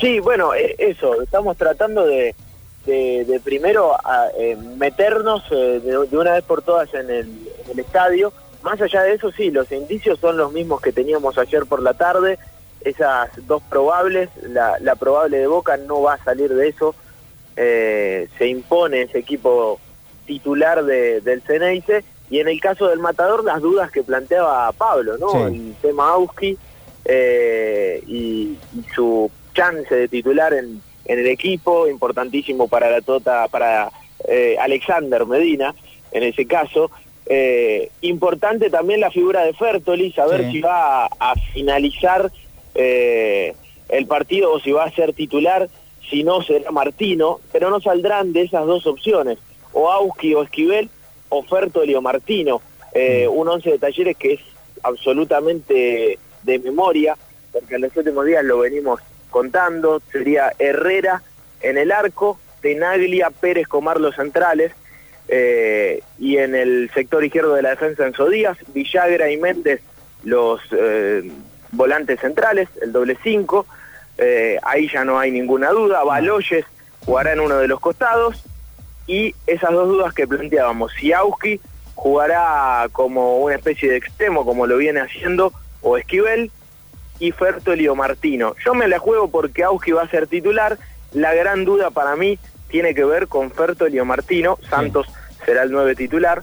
Sí, 0.00 0.18
bueno, 0.20 0.54
eh, 0.54 0.76
eso, 0.78 1.20
estamos 1.20 1.56
tratando 1.56 2.06
de, 2.06 2.34
de, 2.86 3.40
primero 3.44 3.94
a, 3.94 4.28
eh, 4.38 4.56
meternos 4.56 5.42
eh, 5.50 5.80
de, 5.84 6.16
una 6.16 6.32
vez 6.32 6.44
por 6.44 6.62
todas 6.62 6.92
en 6.94 7.10
el 7.10 7.28
estadio. 7.78 8.32
Más 8.62 8.80
allá 8.80 9.02
de 9.02 9.14
eso, 9.14 9.30
sí, 9.32 9.50
los 9.50 9.70
indicios 9.72 10.18
son 10.18 10.36
los 10.36 10.52
mismos 10.52 10.80
que 10.80 10.92
teníamos 10.92 11.38
ayer 11.38 11.66
por 11.66 11.82
la 11.82 11.94
tarde. 11.94 12.38
Esas 12.84 13.30
dos 13.46 13.62
probables, 13.68 14.28
la, 14.42 14.78
la 14.80 14.94
probable 14.96 15.38
de 15.38 15.46
Boca 15.46 15.76
no 15.76 16.02
va 16.02 16.14
a 16.14 16.24
salir 16.24 16.52
de 16.54 16.68
eso, 16.68 16.94
eh, 17.56 18.28
se 18.38 18.46
impone 18.48 19.02
ese 19.02 19.18
equipo 19.18 19.78
titular 20.26 20.84
de- 20.84 21.20
del 21.20 21.42
Ceneice, 21.42 22.04
y 22.30 22.38
en 22.38 22.48
el 22.48 22.60
caso 22.60 22.88
del 22.88 23.00
Matador 23.00 23.42
las 23.44 23.60
dudas 23.60 23.90
que 23.90 24.02
planteaba 24.04 24.70
Pablo, 24.72 25.18
¿no? 25.18 25.30
Sí. 25.30 25.38
El 25.56 25.74
tema 25.82 26.10
Auski 26.10 26.56
eh, 27.04 28.02
y, 28.06 28.56
y 28.72 28.82
su 28.94 29.30
chance 29.54 29.92
de 29.94 30.06
titular 30.08 30.52
en, 30.54 30.80
en 31.06 31.18
el 31.18 31.26
equipo, 31.26 31.88
importantísimo 31.88 32.68
para 32.68 32.88
la 32.90 33.00
Tota, 33.00 33.48
para 33.48 33.90
eh, 34.28 34.56
Alexander 34.60 35.26
Medina, 35.26 35.74
en 36.12 36.22
ese 36.22 36.46
caso. 36.46 36.90
Eh, 37.26 37.90
importante 38.00 38.70
también 38.70 39.00
la 39.00 39.10
figura 39.10 39.42
de 39.44 39.52
Fertoli, 39.54 40.12
saber 40.12 40.42
Sí. 40.46 40.52
si 40.52 40.60
va 40.60 41.06
a, 41.06 41.08
a 41.18 41.34
finalizar 41.52 42.30
eh, 42.82 43.54
el 43.88 44.04
partido 44.06 44.46
o 44.52 44.60
si 44.60 44.70
va 44.72 44.84
a 44.84 44.96
ser 44.98 45.12
titular, 45.12 45.68
si 46.08 46.24
no 46.24 46.42
será 46.42 46.70
Martino, 46.70 47.40
pero 47.52 47.70
no 47.70 47.78
saldrán 47.80 48.32
de 48.32 48.42
esas 48.42 48.64
dos 48.66 48.86
opciones, 48.86 49.36
o 49.72 49.90
Auski 49.90 50.34
o 50.34 50.42
Esquivel, 50.42 50.88
o 51.28 51.42
Fertoli 51.42 51.94
o 51.94 52.02
Martino, 52.02 52.56
Eh, 52.92 53.28
un 53.28 53.46
once 53.46 53.70
de 53.70 53.78
talleres 53.78 54.16
que 54.16 54.32
es 54.32 54.40
absolutamente 54.82 56.18
de 56.42 56.58
memoria, 56.58 57.14
porque 57.52 57.76
en 57.76 57.82
los 57.82 57.96
últimos 57.96 58.24
días 58.26 58.42
lo 58.44 58.56
venimos 58.58 58.98
contando, 59.30 60.02
sería 60.10 60.52
Herrera 60.58 61.22
en 61.60 61.76
el 61.78 61.92
arco, 61.92 62.38
Tenaglia, 62.60 63.30
Pérez, 63.30 63.68
Comar 63.68 64.00
los 64.00 64.16
centrales, 64.16 64.72
eh, 65.28 66.02
y 66.18 66.38
en 66.38 66.56
el 66.56 66.90
sector 66.92 67.22
izquierdo 67.22 67.54
de 67.54 67.62
la 67.62 67.70
defensa 67.70 68.06
Enzo 68.06 68.28
Díaz, 68.28 68.58
Villagra 68.74 69.30
y 69.30 69.36
Méndez 69.36 69.80
los 70.24 70.58
eh, 70.72 71.22
volantes 71.72 72.20
centrales, 72.20 72.68
el 72.82 72.92
doble 72.92 73.16
cinco, 73.22 73.66
eh, 74.18 74.58
ahí 74.62 74.88
ya 74.88 75.04
no 75.04 75.18
hay 75.18 75.30
ninguna 75.30 75.70
duda, 75.70 76.04
Baloyes 76.04 76.64
jugará 77.04 77.32
en 77.32 77.40
uno 77.40 77.56
de 77.56 77.68
los 77.68 77.80
costados, 77.80 78.44
y 79.06 79.34
esas 79.46 79.72
dos 79.72 79.88
dudas 79.88 80.14
que 80.14 80.26
planteábamos, 80.26 80.92
si 80.92 81.12
Auski 81.12 81.60
jugará 81.94 82.88
como 82.92 83.38
una 83.38 83.56
especie 83.56 83.90
de 83.90 83.96
extremo, 83.96 84.44
como 84.44 84.66
lo 84.66 84.76
viene 84.76 85.00
haciendo, 85.00 85.52
o 85.82 85.96
Esquivel, 85.96 86.50
y 87.18 87.32
Fertoli 87.32 87.86
o 87.86 87.94
Martino. 87.94 88.54
Yo 88.64 88.74
me 88.74 88.88
la 88.88 88.98
juego 88.98 89.28
porque 89.28 89.62
Auski 89.62 89.92
va 89.92 90.02
a 90.02 90.08
ser 90.08 90.26
titular, 90.26 90.78
la 91.12 91.34
gran 91.34 91.64
duda 91.64 91.90
para 91.90 92.16
mí 92.16 92.38
tiene 92.68 92.94
que 92.94 93.04
ver 93.04 93.28
con 93.28 93.50
Fertoli 93.50 94.00
o 94.00 94.04
Martino, 94.04 94.58
Santos 94.68 95.06
será 95.44 95.62
el 95.62 95.72
9 95.72 95.94
titular. 95.94 96.42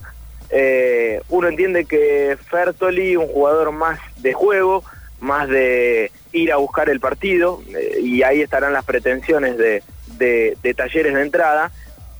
Eh, 0.49 1.21
uno 1.29 1.47
entiende 1.47 1.85
que 1.85 2.37
Fertoli, 2.49 3.17
un 3.17 3.27
jugador 3.27 3.71
más 3.71 3.99
de 4.17 4.33
juego, 4.33 4.83
más 5.19 5.47
de 5.49 6.11
ir 6.31 6.51
a 6.51 6.57
buscar 6.57 6.89
el 6.89 6.99
partido, 6.99 7.61
eh, 7.75 7.99
y 8.01 8.23
ahí 8.23 8.41
estarán 8.41 8.73
las 8.73 8.85
pretensiones 8.85 9.57
de, 9.57 9.81
de- 10.17 10.57
de 10.61 10.73
talleres 10.73 11.13
de 11.13 11.21
entrada. 11.21 11.71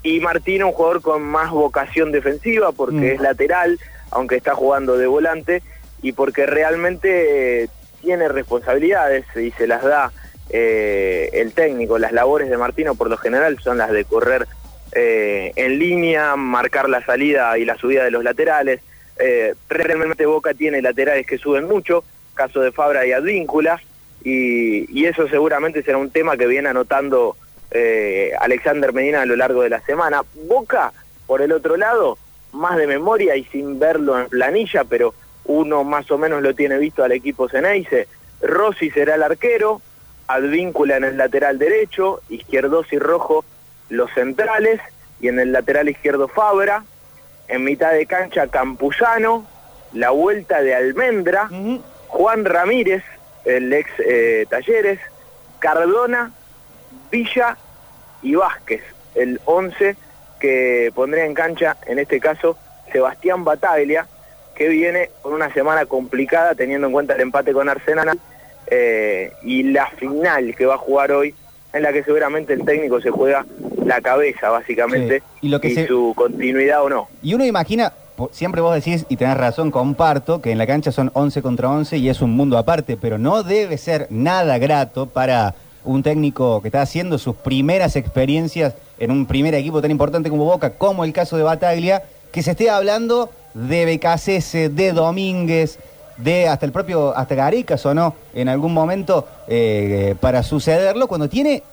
Y 0.03 0.19
Martino, 0.19 0.67
un 0.67 0.73
jugador 0.73 1.01
con 1.01 1.21
más 1.23 1.51
vocación 1.51 2.11
defensiva, 2.11 2.71
porque 2.71 2.95
Mm. 2.95 3.03
es 3.15 3.21
lateral, 3.21 3.79
aunque 4.11 4.35
está 4.37 4.55
jugando 4.55 4.97
de 4.97 5.05
volante, 5.07 5.61
y 6.01 6.11
porque 6.13 6.45
realmente 6.45 7.63
eh, 7.63 7.69
tiene 8.01 8.27
responsabilidades 8.29 9.25
y 9.35 9.51
se 9.51 9.67
las 9.67 9.83
da 9.83 10.11
eh, 10.49 11.29
el 11.33 11.51
técnico. 11.51 11.97
Las 11.99 12.13
labores 12.13 12.49
de 12.49 12.57
Martino, 12.57 12.95
por 12.95 13.09
lo 13.09 13.17
general, 13.17 13.57
son 13.61 13.77
las 13.79 13.91
de 13.91 14.05
correr 14.05 14.47
eh, 14.93 15.51
en 15.55 15.77
línea, 15.77 16.35
marcar 16.37 16.87
la 16.87 17.03
salida 17.05 17.57
y 17.57 17.65
la 17.65 17.75
subida 17.77 18.03
de 18.05 18.11
los 18.11 18.23
laterales. 18.23 18.79
Realmente 19.67 20.25
Boca 20.25 20.53
tiene 20.53 20.81
laterales 20.81 21.25
que 21.27 21.37
suben 21.37 21.65
mucho, 21.67 22.03
caso 22.37 22.61
de 22.61 22.71
Fabra 22.71 23.05
y 23.05 23.11
Advíncula, 23.11 23.81
y, 24.23 25.05
eso 25.05 25.27
seguramente 25.27 25.83
será 25.83 25.97
un 25.97 26.11
tema 26.11 26.37
que 26.37 26.47
viene 26.47 26.69
anotando 26.69 27.35
eh, 27.71 28.31
Alexander 28.39 28.93
Medina 28.93 29.21
a 29.21 29.25
lo 29.25 29.35
largo 29.35 29.61
de 29.61 29.69
la 29.69 29.81
semana. 29.81 30.21
Boca, 30.47 30.93
por 31.25 31.41
el 31.41 31.51
otro 31.51 31.77
lado, 31.77 32.17
más 32.53 32.77
de 32.77 32.87
memoria 32.87 33.35
y 33.35 33.43
sin 33.45 33.79
verlo 33.79 34.19
en 34.19 34.27
planilla, 34.27 34.83
pero 34.83 35.13
uno 35.45 35.83
más 35.83 36.09
o 36.11 36.17
menos 36.17 36.41
lo 36.41 36.55
tiene 36.55 36.77
visto 36.77 37.03
al 37.03 37.11
equipo 37.11 37.49
Ceneice. 37.49 38.07
Rossi 38.41 38.89
será 38.91 39.15
el 39.15 39.23
arquero, 39.23 39.81
Advíncula 40.27 40.97
en 40.97 41.05
el 41.05 41.17
lateral 41.17 41.57
derecho, 41.57 42.21
Izquierdos 42.29 42.91
y 42.91 42.99
Rojo 42.99 43.45
los 43.89 44.11
centrales, 44.13 44.81
y 45.21 45.29
en 45.29 45.39
el 45.39 45.51
lateral 45.53 45.87
izquierdo 45.87 46.27
Fabra, 46.27 46.83
en 47.47 47.63
mitad 47.63 47.93
de 47.93 48.05
cancha 48.05 48.47
Campuzano, 48.47 49.47
la 49.93 50.09
vuelta 50.09 50.61
de 50.61 50.75
Almendra, 50.75 51.49
Juan 52.07 52.45
Ramírez, 52.45 53.03
el 53.45 53.71
ex 53.73 53.89
eh, 53.99 54.45
Talleres, 54.49 54.99
Cardona, 55.59 56.31
Villa 57.11 57.57
y 58.21 58.35
Vázquez, 58.35 58.81
el 59.15 59.39
11 59.45 59.95
que 60.39 60.91
pondría 60.93 61.25
en 61.25 61.33
cancha, 61.33 61.77
en 61.87 61.99
este 61.99 62.19
caso, 62.19 62.57
Sebastián 62.91 63.43
Bataglia, 63.43 64.05
que 64.55 64.67
viene 64.69 65.09
con 65.21 65.33
una 65.33 65.51
semana 65.53 65.85
complicada 65.85 66.55
teniendo 66.55 66.87
en 66.87 66.93
cuenta 66.93 67.15
el 67.15 67.21
empate 67.21 67.53
con 67.53 67.69
Arsenal 67.69 68.19
eh, 68.67 69.31
y 69.43 69.63
la 69.63 69.87
final 69.91 70.55
que 70.55 70.65
va 70.65 70.75
a 70.75 70.79
jugar 70.79 71.11
hoy, 71.11 71.33
en 71.73 71.83
la 71.83 71.93
que 71.93 72.03
seguramente 72.03 72.53
el 72.53 72.65
técnico 72.65 73.01
se 73.01 73.09
juega 73.11 73.45
la 73.85 74.01
cabeza, 74.01 74.49
básicamente, 74.49 75.19
Sí, 75.19 75.47
y 75.47 75.49
lo 75.49 75.59
que 75.61 75.73
se- 75.73 75.87
su 75.87 76.13
continuidad 76.15 76.83
o 76.83 76.89
no. 76.89 77.07
Y 77.21 77.33
uno 77.33 77.45
imagina, 77.45 77.93
siempre 78.31 78.61
vos 78.61 78.73
decís, 78.73 79.05
y 79.09 79.17
tenés 79.17 79.37
razón, 79.37 79.71
comparto, 79.71 80.41
que 80.41 80.51
en 80.51 80.57
la 80.57 80.67
cancha 80.67 80.91
son 80.91 81.11
11 81.13 81.41
contra 81.41 81.69
11 81.69 81.97
y 81.97 82.09
es 82.09 82.21
un 82.21 82.31
mundo 82.31 82.57
aparte, 82.57 82.97
pero 82.97 83.17
no 83.17 83.43
debe 83.43 83.77
ser 83.77 84.07
nada 84.09 84.57
grato 84.57 85.07
para 85.07 85.55
un 85.83 86.03
técnico 86.03 86.61
que 86.61 86.67
está 86.67 86.81
haciendo 86.81 87.17
sus 87.17 87.35
primeras 87.35 87.95
experiencias 87.95 88.75
en 88.99 89.11
un 89.11 89.25
primer 89.25 89.53
equipo 89.55 89.81
tan 89.81 89.91
importante 89.91 90.29
como 90.29 90.45
Boca, 90.45 90.71
como 90.71 91.03
el 91.03 91.13
caso 91.13 91.37
de 91.37 91.43
Bataglia, 91.43 92.03
que 92.31 92.43
se 92.43 92.51
esté 92.51 92.69
hablando 92.69 93.29
de 93.53 93.85
Becasese, 93.85 94.69
de 94.69 94.91
Domínguez, 94.91 95.79
de 96.17 96.47
hasta 96.47 96.65
el 96.65 96.71
propio, 96.71 97.15
hasta 97.15 97.35
Garicas 97.35 97.85
o 97.85 97.93
no, 97.93 98.15
en 98.33 98.49
algún 98.49 98.73
momento 98.73 99.27
eh, 99.47 100.15
para 100.19 100.43
sucederlo, 100.43 101.07
cuando 101.07 101.29
tiene 101.29 101.63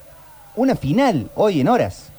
una 0.55 0.77
final 0.77 1.31
hoy 1.35 1.61
en 1.61 1.69
horas. 1.69 2.11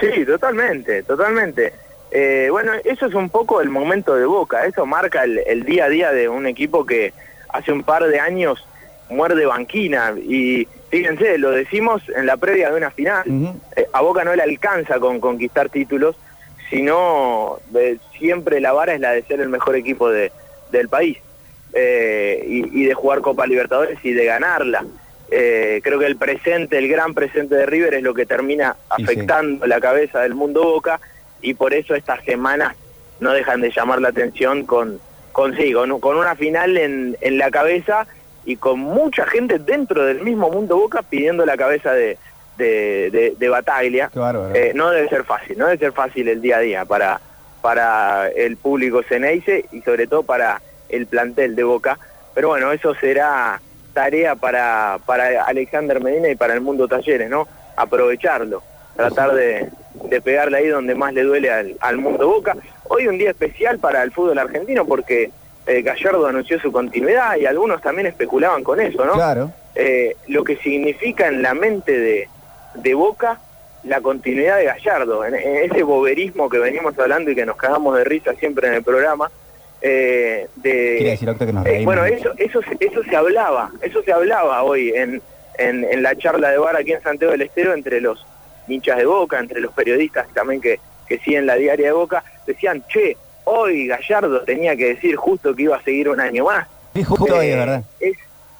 Sí, 0.00 0.24
totalmente, 0.24 1.02
totalmente. 1.02 1.72
Eh, 2.12 2.48
bueno, 2.50 2.72
eso 2.84 3.06
es 3.06 3.14
un 3.14 3.28
poco 3.30 3.60
el 3.60 3.68
momento 3.68 4.16
de 4.16 4.24
Boca, 4.26 4.66
eso 4.66 4.84
marca 4.86 5.22
el, 5.24 5.38
el 5.46 5.64
día 5.64 5.84
a 5.84 5.88
día 5.88 6.12
de 6.12 6.28
un 6.28 6.46
equipo 6.46 6.84
que 6.84 7.12
hace 7.52 7.70
un 7.72 7.82
par 7.84 8.04
de 8.06 8.18
años 8.18 8.66
muerde 9.08 9.46
banquina. 9.46 10.14
Y 10.20 10.66
fíjense, 10.90 11.38
lo 11.38 11.50
decimos 11.52 12.02
en 12.16 12.26
la 12.26 12.36
previa 12.36 12.70
de 12.70 12.76
una 12.76 12.90
final, 12.90 13.22
Eh, 13.76 13.86
a 13.92 14.00
Boca 14.02 14.24
no 14.24 14.34
le 14.34 14.42
alcanza 14.42 14.98
con 14.98 15.20
conquistar 15.20 15.68
títulos, 15.68 16.16
sino 16.68 17.58
eh, 17.74 17.98
siempre 18.18 18.60
la 18.60 18.72
vara 18.72 18.94
es 18.94 19.00
la 19.00 19.12
de 19.12 19.22
ser 19.22 19.40
el 19.40 19.48
mejor 19.48 19.76
equipo 19.76 20.08
de- 20.10 20.30
del 20.70 20.88
país 20.88 21.18
eh, 21.72 22.44
y, 22.46 22.82
y 22.82 22.84
de 22.86 22.94
jugar 22.94 23.20
Copa 23.20 23.46
Libertadores 23.46 23.98
y 24.04 24.12
de 24.12 24.24
ganarla. 24.24 24.84
Creo 25.28 25.98
que 26.00 26.06
el 26.06 26.16
presente, 26.16 26.76
el 26.76 26.88
gran 26.88 27.14
presente 27.14 27.54
de 27.54 27.64
River 27.66 27.94
es 27.94 28.02
lo 28.02 28.14
que 28.14 28.26
termina 28.26 28.74
sí. 28.96 29.02
afectando 29.04 29.64
la 29.66 29.80
cabeza 29.80 30.20
del 30.22 30.34
mundo 30.34 30.62
Boca 30.64 30.98
y 31.42 31.54
por 31.54 31.74
eso 31.74 31.94
estas 31.94 32.22
semanas 32.24 32.74
no 33.20 33.32
dejan 33.32 33.60
de 33.60 33.70
llamar 33.70 34.00
la 34.00 34.08
atención 34.08 34.64
con, 34.64 34.98
con, 35.32 35.56
sí, 35.56 35.72
con, 35.72 35.90
una 36.16 36.34
final 36.36 36.76
en, 36.76 37.16
en 37.20 37.38
la 37.38 37.50
cabeza 37.50 38.06
y 38.44 38.56
con 38.56 38.78
mucha 38.80 39.26
gente 39.26 39.58
dentro 39.58 40.04
del 40.04 40.20
mismo 40.22 40.50
mundo 40.50 40.76
Boca 40.76 41.02
pidiendo 41.02 41.44
la 41.44 41.56
cabeza 41.56 41.92
de, 41.92 42.16
de, 42.56 43.10
de- 43.10 43.34
de 43.38 43.48
Bataglia. 43.48 44.10
Eh, 44.54 44.72
no 44.74 44.90
debe 44.90 45.08
ser 45.08 45.24
fácil, 45.24 45.58
no 45.58 45.66
debe 45.66 45.78
ser 45.78 45.92
fácil 45.92 46.28
el 46.28 46.40
día 46.40 46.56
a 46.56 46.60
día 46.60 46.84
para, 46.86 47.20
para 47.60 48.28
el 48.30 48.56
público 48.56 49.02
Ceneice 49.02 49.66
y 49.72 49.82
sobre 49.82 50.06
todo 50.06 50.22
para 50.22 50.60
el 50.88 51.06
plantel 51.06 51.54
de 51.54 51.64
Boca. 51.64 51.98
Pero 52.34 52.48
bueno, 52.48 52.72
eso 52.72 52.94
será 52.94 53.60
tarea 53.92 54.36
para, 54.36 54.98
para 55.04 55.44
Alexander 55.44 56.00
Medina 56.00 56.28
y 56.28 56.36
para 56.36 56.54
el 56.54 56.60
mundo 56.60 56.88
Talleres, 56.88 57.28
¿no? 57.28 57.46
Aprovecharlo, 57.76 58.62
tratar 59.00 59.34
de, 59.34 59.68
de 60.08 60.20
pegarle 60.20 60.58
ahí 60.58 60.68
donde 60.68 60.94
más 60.94 61.12
le 61.14 61.22
duele 61.22 61.50
al, 61.50 61.76
al 61.80 61.96
mundo 61.98 62.28
Boca. 62.28 62.56
Hoy 62.88 63.06
un 63.06 63.18
día 63.18 63.30
especial 63.30 63.78
para 63.78 64.02
el 64.02 64.12
fútbol 64.12 64.38
argentino 64.38 64.84
porque 64.84 65.30
eh, 65.66 65.82
Gallardo 65.82 66.26
anunció 66.26 66.58
su 66.60 66.70
continuidad 66.72 67.36
y 67.36 67.46
algunos 67.46 67.80
también 67.80 68.06
especulaban 68.06 68.62
con 68.64 68.80
eso, 68.80 69.04
¿no? 69.04 69.12
Claro. 69.14 69.52
eh, 69.74 70.16
lo 70.28 70.42
que 70.44 70.56
significa 70.56 71.28
en 71.28 71.42
la 71.42 71.54
mente 71.54 71.96
de, 71.98 72.28
de 72.74 72.94
Boca 72.94 73.38
la 73.84 74.00
continuidad 74.02 74.58
de 74.58 74.64
Gallardo, 74.64 75.24
en, 75.24 75.34
en 75.34 75.56
ese 75.70 75.82
boberismo 75.82 76.50
que 76.50 76.58
venimos 76.58 76.98
hablando 76.98 77.30
y 77.30 77.34
que 77.34 77.46
nos 77.46 77.56
cagamos 77.56 77.96
de 77.96 78.04
risa 78.04 78.34
siempre 78.34 78.68
en 78.68 78.74
el 78.74 78.82
programa. 78.82 79.30
eh, 79.80 80.46
de, 80.56 80.70
decir, 81.02 81.34
que 81.38 81.52
nos 81.52 81.64
eh, 81.66 81.80
bueno, 81.84 82.04
eso, 82.04 82.32
eso, 82.36 82.60
se- 82.62 82.76
eso 82.84 83.02
se 83.02 83.16
hablaba, 83.16 83.70
eso 83.80 84.02
se 84.02 84.12
hablaba 84.12 84.62
hoy 84.64 84.90
en, 84.94 85.22
en, 85.56 85.84
en 85.84 86.02
la 86.02 86.14
charla 86.16 86.50
de 86.50 86.58
bar 86.58 86.76
aquí 86.76 86.92
en 86.92 87.02
Santiago 87.02 87.32
del 87.32 87.40
Estero 87.42 87.72
entre 87.72 88.02
los 88.02 88.26
hinchas 88.70 88.96
de 88.98 89.04
Boca, 89.06 89.38
entre 89.38 89.60
los 89.60 89.72
periodistas 89.72 90.26
también 90.34 90.60
que, 90.60 90.78
que 91.08 91.18
siguen 91.18 91.46
la 91.46 91.54
diaria 91.56 91.86
de 91.86 91.92
Boca, 91.92 92.22
decían, 92.46 92.84
che, 92.88 93.16
hoy 93.44 93.86
Gallardo 93.86 94.42
tenía 94.42 94.76
que 94.76 94.86
decir 94.94 95.16
justo 95.16 95.54
que 95.54 95.62
iba 95.64 95.76
a 95.76 95.82
seguir 95.82 96.08
un 96.08 96.20
año 96.20 96.44
más. 96.44 96.66
Justo 97.06 97.36
hoy, 97.36 97.48
es 97.48 97.56
verdad. 97.56 97.82
Es, 98.00 98.16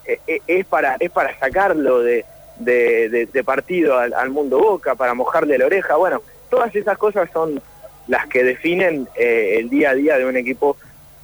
eh, 0.07 0.20
eh, 0.27 0.41
es 0.47 0.66
para 0.66 0.97
es 0.99 1.11
para 1.11 1.39
sacarlo 1.39 2.01
de, 2.01 2.24
de, 2.59 3.09
de- 3.09 3.27
de 3.27 3.45
partido 3.45 3.99
al, 3.99 4.12
al 4.15 4.31
mundo 4.31 4.59
Boca, 4.59 4.95
para 4.95 5.15
mojarle 5.15 5.59
la 5.59 5.66
oreja. 5.66 5.97
Bueno, 5.97 6.23
todas 6.49 6.74
esas 6.74 6.97
cosas 6.99 7.28
son 7.32 7.61
las 8.09 8.27
que 8.27 8.43
definen 8.43 9.07
eh, 9.16 9.57
el 9.59 9.69
día 9.70 9.91
a 9.91 9.95
día 9.95 10.19
de 10.19 10.24
un 10.24 10.37
equipo 10.37 10.77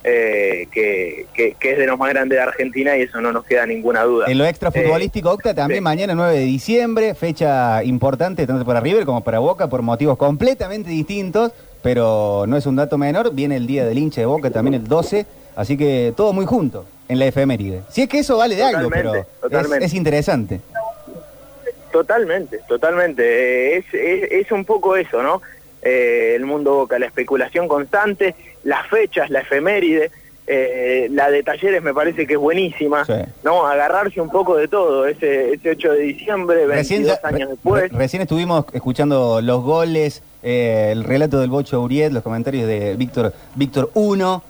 eh, 0.04 0.68
que, 0.70 1.26
que- 1.34 1.54
que 1.58 1.72
es 1.72 1.78
de 1.78 1.86
los 1.86 1.98
más 1.98 2.10
grandes 2.10 2.36
de 2.38 2.42
Argentina 2.42 2.96
y 2.96 3.02
eso 3.02 3.20
no 3.20 3.32
nos 3.32 3.44
queda 3.44 3.66
ninguna 3.66 4.02
duda. 4.04 4.26
En 4.28 4.38
lo 4.38 4.44
extra 4.46 4.70
Eh, 4.72 4.82
futbolístico, 4.84 5.30
Octa, 5.30 5.54
también 5.54 5.82
mañana 5.82 6.14
9 6.14 6.34
de 6.38 6.44
diciembre, 6.44 7.14
fecha 7.14 7.82
importante 7.82 8.46
tanto 8.46 8.64
para 8.64 8.80
River 8.80 9.04
como 9.04 9.22
para 9.24 9.38
Boca 9.40 9.68
por 9.68 9.82
motivos 9.82 10.16
completamente 10.16 10.90
distintos, 10.90 11.52
pero 11.82 12.44
no 12.46 12.56
es 12.56 12.66
un 12.66 12.76
dato 12.76 12.98
menor, 12.98 13.32
viene 13.34 13.56
el 13.56 13.66
día 13.66 13.84
del 13.84 13.98
hincha 13.98 14.20
de 14.20 14.26
Boca 14.26 14.50
también 14.50 14.74
el 14.74 14.86
12, 14.86 15.26
así 15.56 15.76
que 15.76 16.12
todo 16.16 16.32
muy 16.32 16.46
junto 16.46 16.84
en 17.08 17.18
la 17.18 17.26
efeméride. 17.26 17.82
Si 17.88 18.02
es 18.02 18.08
que 18.08 18.18
eso 18.20 18.36
vale 18.36 18.54
de 18.56 18.62
algo, 18.64 18.88
pero 18.90 19.12
Totalmente, 19.40 19.84
es, 19.86 19.94
interesante. 19.94 20.60
Totalmente, 21.92 22.60
totalmente. 22.68 23.22
Eh, 23.22 23.76
es, 23.78 23.84
es, 23.94 24.32
es 24.46 24.52
un 24.52 24.64
poco 24.64 24.96
eso, 24.96 25.22
¿no? 25.22 25.40
Eh, 25.88 26.34
el 26.34 26.44
mundo 26.44 26.74
Boca, 26.74 26.98
la 26.98 27.06
especulación 27.06 27.68
constante, 27.68 28.34
las 28.64 28.86
fechas, 28.88 29.30
la 29.30 29.40
efeméride, 29.40 30.10
eh, 30.48 31.06
la 31.10 31.30
de 31.30 31.42
talleres 31.44 31.80
me 31.82 31.94
parece 31.94 32.26
que 32.26 32.32
es 32.34 32.38
buenísima, 32.38 33.04
Sí. 33.04 33.12
¿no? 33.44 33.66
Agarrarse 33.66 34.20
un 34.20 34.30
poco 34.30 34.56
de 34.56 34.66
todo, 34.66 35.06
ese, 35.06 35.52
ese 35.52 35.70
8 35.70 35.92
de 35.92 36.00
diciembre, 36.00 36.66
22 36.66 36.76
Recién, 36.76 37.04
ya- 37.04 37.20
años 37.22 37.50
después. 37.50 37.90
re- 37.92 37.98
recién 37.98 38.22
estuvimos 38.22 38.64
escuchando 38.72 39.40
los 39.40 39.62
goles, 39.62 40.22
eh, 40.42 40.88
el 40.92 41.04
relato 41.04 41.40
del 41.40 41.50
Bocho 41.50 41.80
Uriet, 41.80 42.10
los 42.12 42.22
comentarios 42.24 42.66
de 42.66 42.96
Víctor 42.96 43.32
Víctor 43.54 43.90
1, 43.94 44.42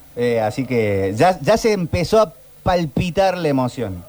así 0.42 0.64
que 0.66 1.12
ya, 1.16 1.38
ya 1.40 1.56
se 1.58 1.72
empezó 1.72 2.20
a 2.20 2.32
palpitar 2.62 3.36
la 3.36 3.48
emoción. 3.48 4.02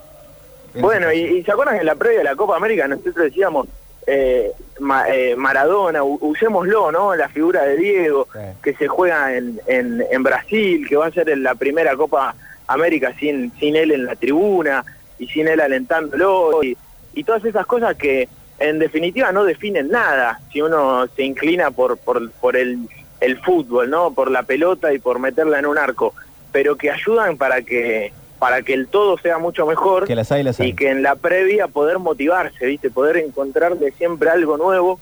Bueno, 0.80 1.12
y, 1.12 1.20
y 1.20 1.44
se 1.44 1.52
acuerdan 1.52 1.76
que 1.76 1.82
en 1.82 1.86
la 1.88 1.96
previa 1.96 2.20
de 2.20 2.24
la 2.24 2.36
Copa 2.36 2.56
América 2.56 2.88
nosotros 2.88 3.16
decíamos 3.16 3.68
eh, 4.08 4.52
Ma- 4.80 5.08
eh, 5.10 5.36
Maradona, 5.36 6.02
usémoslo, 6.04 6.92
¿no? 6.92 7.16
La 7.16 7.28
figura 7.30 7.64
de 7.64 7.76
Diego, 7.78 8.28
que 8.64 8.74
se 8.76 8.88
juega 8.88 9.36
en, 9.36 9.60
en, 9.68 10.04
en 10.10 10.24
Brasil, 10.24 10.86
que 10.88 10.96
va 10.96 11.08
a 11.08 11.12
ser 11.12 11.30
en 11.30 11.44
la 11.44 11.56
primera 11.56 11.96
Copa 11.96 12.34
América 12.68 13.14
sin, 13.20 13.52
sin 13.60 13.76
él 13.76 13.92
en 13.92 14.06
la 14.06 14.16
tribuna 14.16 14.84
y 15.20 15.28
sin 15.28 15.48
él 15.48 15.60
alentándolo 15.62 16.64
y, 16.64 16.78
y 17.14 17.24
todas 17.24 17.44
esas 17.46 17.66
cosas 17.66 17.96
que 17.96 18.28
en 18.60 18.80
definitiva 18.80 19.32
no 19.32 19.44
definen 19.44 19.90
nada 19.90 20.40
si 20.52 20.62
uno 20.62 21.08
se 21.16 21.24
inclina 21.24 21.72
por, 21.72 21.98
por, 21.98 22.32
por 22.32 22.56
el, 22.56 22.80
el 23.20 23.40
fútbol, 23.42 23.90
¿no? 23.90 24.12
Por 24.14 24.32
la 24.32 24.44
pelota 24.44 24.94
y 24.94 25.00
por 25.00 25.20
meterla 25.20 25.60
en 25.60 25.66
un 25.66 25.78
arco, 25.78 26.14
pero 26.52 26.76
que 26.76 26.90
ayudan 26.92 27.38
para 27.38 27.62
que 27.62 28.12
para 28.40 28.62
que 28.62 28.74
el 28.74 28.88
todo 28.88 29.18
sea 29.18 29.38
mucho 29.38 29.66
mejor 29.66 30.06
Que 30.06 30.16
las 30.16 30.32
hay, 30.32 30.44
las 30.44 30.60
hay. 30.60 30.70
y 30.70 30.74
que 30.74 30.90
en 30.90 31.02
la 31.02 31.16
previa 31.16 31.68
poder 31.68 32.00
motivarse, 32.00 32.66
¿viste? 32.66 32.90
Poder 32.90 33.18
encontrarle 33.18 33.92
siempre 33.92 34.30
algo 34.30 34.58
nuevo 34.58 35.00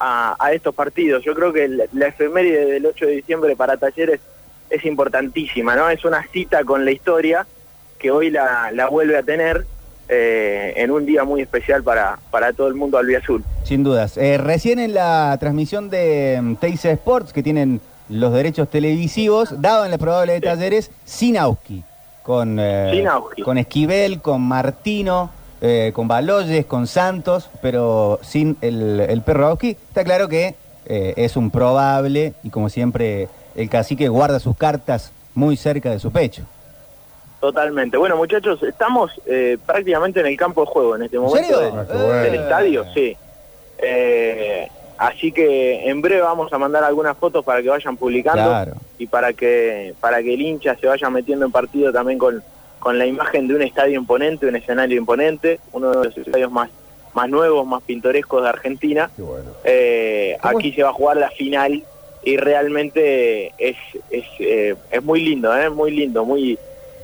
a, 0.00 0.36
a 0.38 0.52
estos 0.52 0.74
partidos. 0.74 1.22
Yo 1.24 1.34
creo 1.34 1.52
que 1.52 1.68
la, 1.68 1.84
la 1.92 2.06
efeméride 2.08 2.64
del 2.66 2.86
8 2.86 3.06
de 3.06 3.12
diciembre 3.12 3.56
para 3.56 3.76
Talleres 3.76 4.20
es 4.70 4.84
importantísima, 4.84 5.76
¿no? 5.76 5.88
Es 5.90 6.04
una 6.04 6.22
cita 6.32 6.64
con 6.64 6.84
la 6.84 6.90
historia 6.92 7.46
que 7.98 8.10
hoy 8.10 8.30
la, 8.30 8.70
la 8.72 8.88
vuelve 8.88 9.16
a 9.16 9.22
tener 9.22 9.66
eh, 10.08 10.72
en 10.76 10.90
un 10.90 11.04
día 11.04 11.24
muy 11.24 11.42
especial 11.42 11.82
para, 11.82 12.18
para 12.30 12.52
todo 12.52 12.68
el 12.68 12.74
mundo 12.74 12.96
albiazul. 12.96 13.44
Sin 13.64 13.82
dudas. 13.84 14.16
Eh, 14.16 14.38
recién 14.38 14.78
en 14.78 14.94
la 14.94 15.36
transmisión 15.38 15.90
de 15.90 16.38
mm, 16.40 16.54
Teisa 16.56 16.90
Sports, 16.92 17.32
que 17.32 17.42
tienen 17.42 17.80
los 18.08 18.32
derechos 18.32 18.70
televisivos, 18.70 19.60
dado 19.60 19.84
en 19.84 19.90
la 19.90 19.98
probable 19.98 20.32
de 20.34 20.40
talleres, 20.40 20.90
Sinauski. 21.04 21.82
Con, 22.28 22.58
eh, 22.60 23.06
con 23.42 23.56
Esquivel, 23.56 24.20
con 24.20 24.42
Martino, 24.42 25.30
eh, 25.62 25.92
con 25.94 26.08
Baloyes, 26.08 26.66
con 26.66 26.86
Santos, 26.86 27.48
pero 27.62 28.18
sin 28.20 28.58
el, 28.60 29.00
el 29.00 29.22
perro 29.22 29.46
Auski. 29.46 29.70
Está 29.70 30.04
claro 30.04 30.28
que 30.28 30.54
eh, 30.84 31.14
es 31.16 31.38
un 31.38 31.50
probable 31.50 32.34
y 32.42 32.50
como 32.50 32.68
siempre 32.68 33.30
el 33.54 33.70
cacique 33.70 34.08
guarda 34.08 34.40
sus 34.40 34.54
cartas 34.58 35.10
muy 35.34 35.56
cerca 35.56 35.90
de 35.90 35.98
su 36.00 36.10
pecho. 36.12 36.42
Totalmente. 37.40 37.96
Bueno, 37.96 38.18
muchachos, 38.18 38.62
estamos 38.62 39.10
eh, 39.24 39.56
prácticamente 39.64 40.20
en 40.20 40.26
el 40.26 40.36
campo 40.36 40.60
de 40.60 40.66
juego 40.66 40.96
en 40.96 41.04
este 41.04 41.18
momento 41.18 41.38
serio? 41.42 41.60
del- 41.60 41.78
Ah, 41.80 41.86
qué 41.90 41.96
bueno. 41.96 42.12
del 42.24 42.34
estadio, 42.34 42.84
sí. 42.92 43.16
Eh, 43.78 44.68
así 44.98 45.32
que 45.32 45.88
en 45.88 46.02
breve 46.02 46.20
vamos 46.22 46.52
a 46.52 46.58
mandar 46.58 46.84
algunas 46.84 47.16
fotos 47.16 47.44
para 47.44 47.62
que 47.62 47.68
vayan 47.68 47.96
publicando 47.96 48.42
Claro. 48.44 48.72
y 48.98 49.06
para 49.06 49.32
que 49.32 49.94
para 50.00 50.22
que 50.22 50.34
el 50.34 50.40
hincha 50.42 50.74
se 50.76 50.86
vaya 50.86 51.08
metiendo 51.08 51.46
en 51.46 51.52
partido 51.52 51.92
también 51.92 52.18
con, 52.18 52.42
con 52.80 52.98
la 52.98 53.06
imagen 53.06 53.46
de 53.48 53.54
un 53.54 53.62
estadio 53.62 53.96
imponente, 53.98 54.46
un 54.46 54.56
escenario 54.56 54.98
imponente, 54.98 55.60
uno 55.72 55.90
de 55.90 56.04
los 56.08 56.16
estadios 56.18 56.50
más 56.50 56.68
más 57.14 57.28
nuevos, 57.30 57.66
más 57.66 57.82
pintorescos 57.82 58.42
de 58.42 58.48
Argentina. 58.50 59.10
Eh, 59.64 60.36
aquí 60.42 60.72
se 60.72 60.82
va 60.82 60.90
a 60.90 60.92
jugar 60.92 61.16
la 61.16 61.30
final 61.30 61.82
y 62.22 62.36
realmente 62.36 63.52
es 63.58 63.76
es, 64.10 64.24
eh, 64.40 64.74
es 64.90 65.02
muy 65.02 65.20
lindo, 65.24 65.56
¿eh? 65.56 65.70
muy 65.70 65.90
lindo, 65.90 66.24
muy 66.24 66.58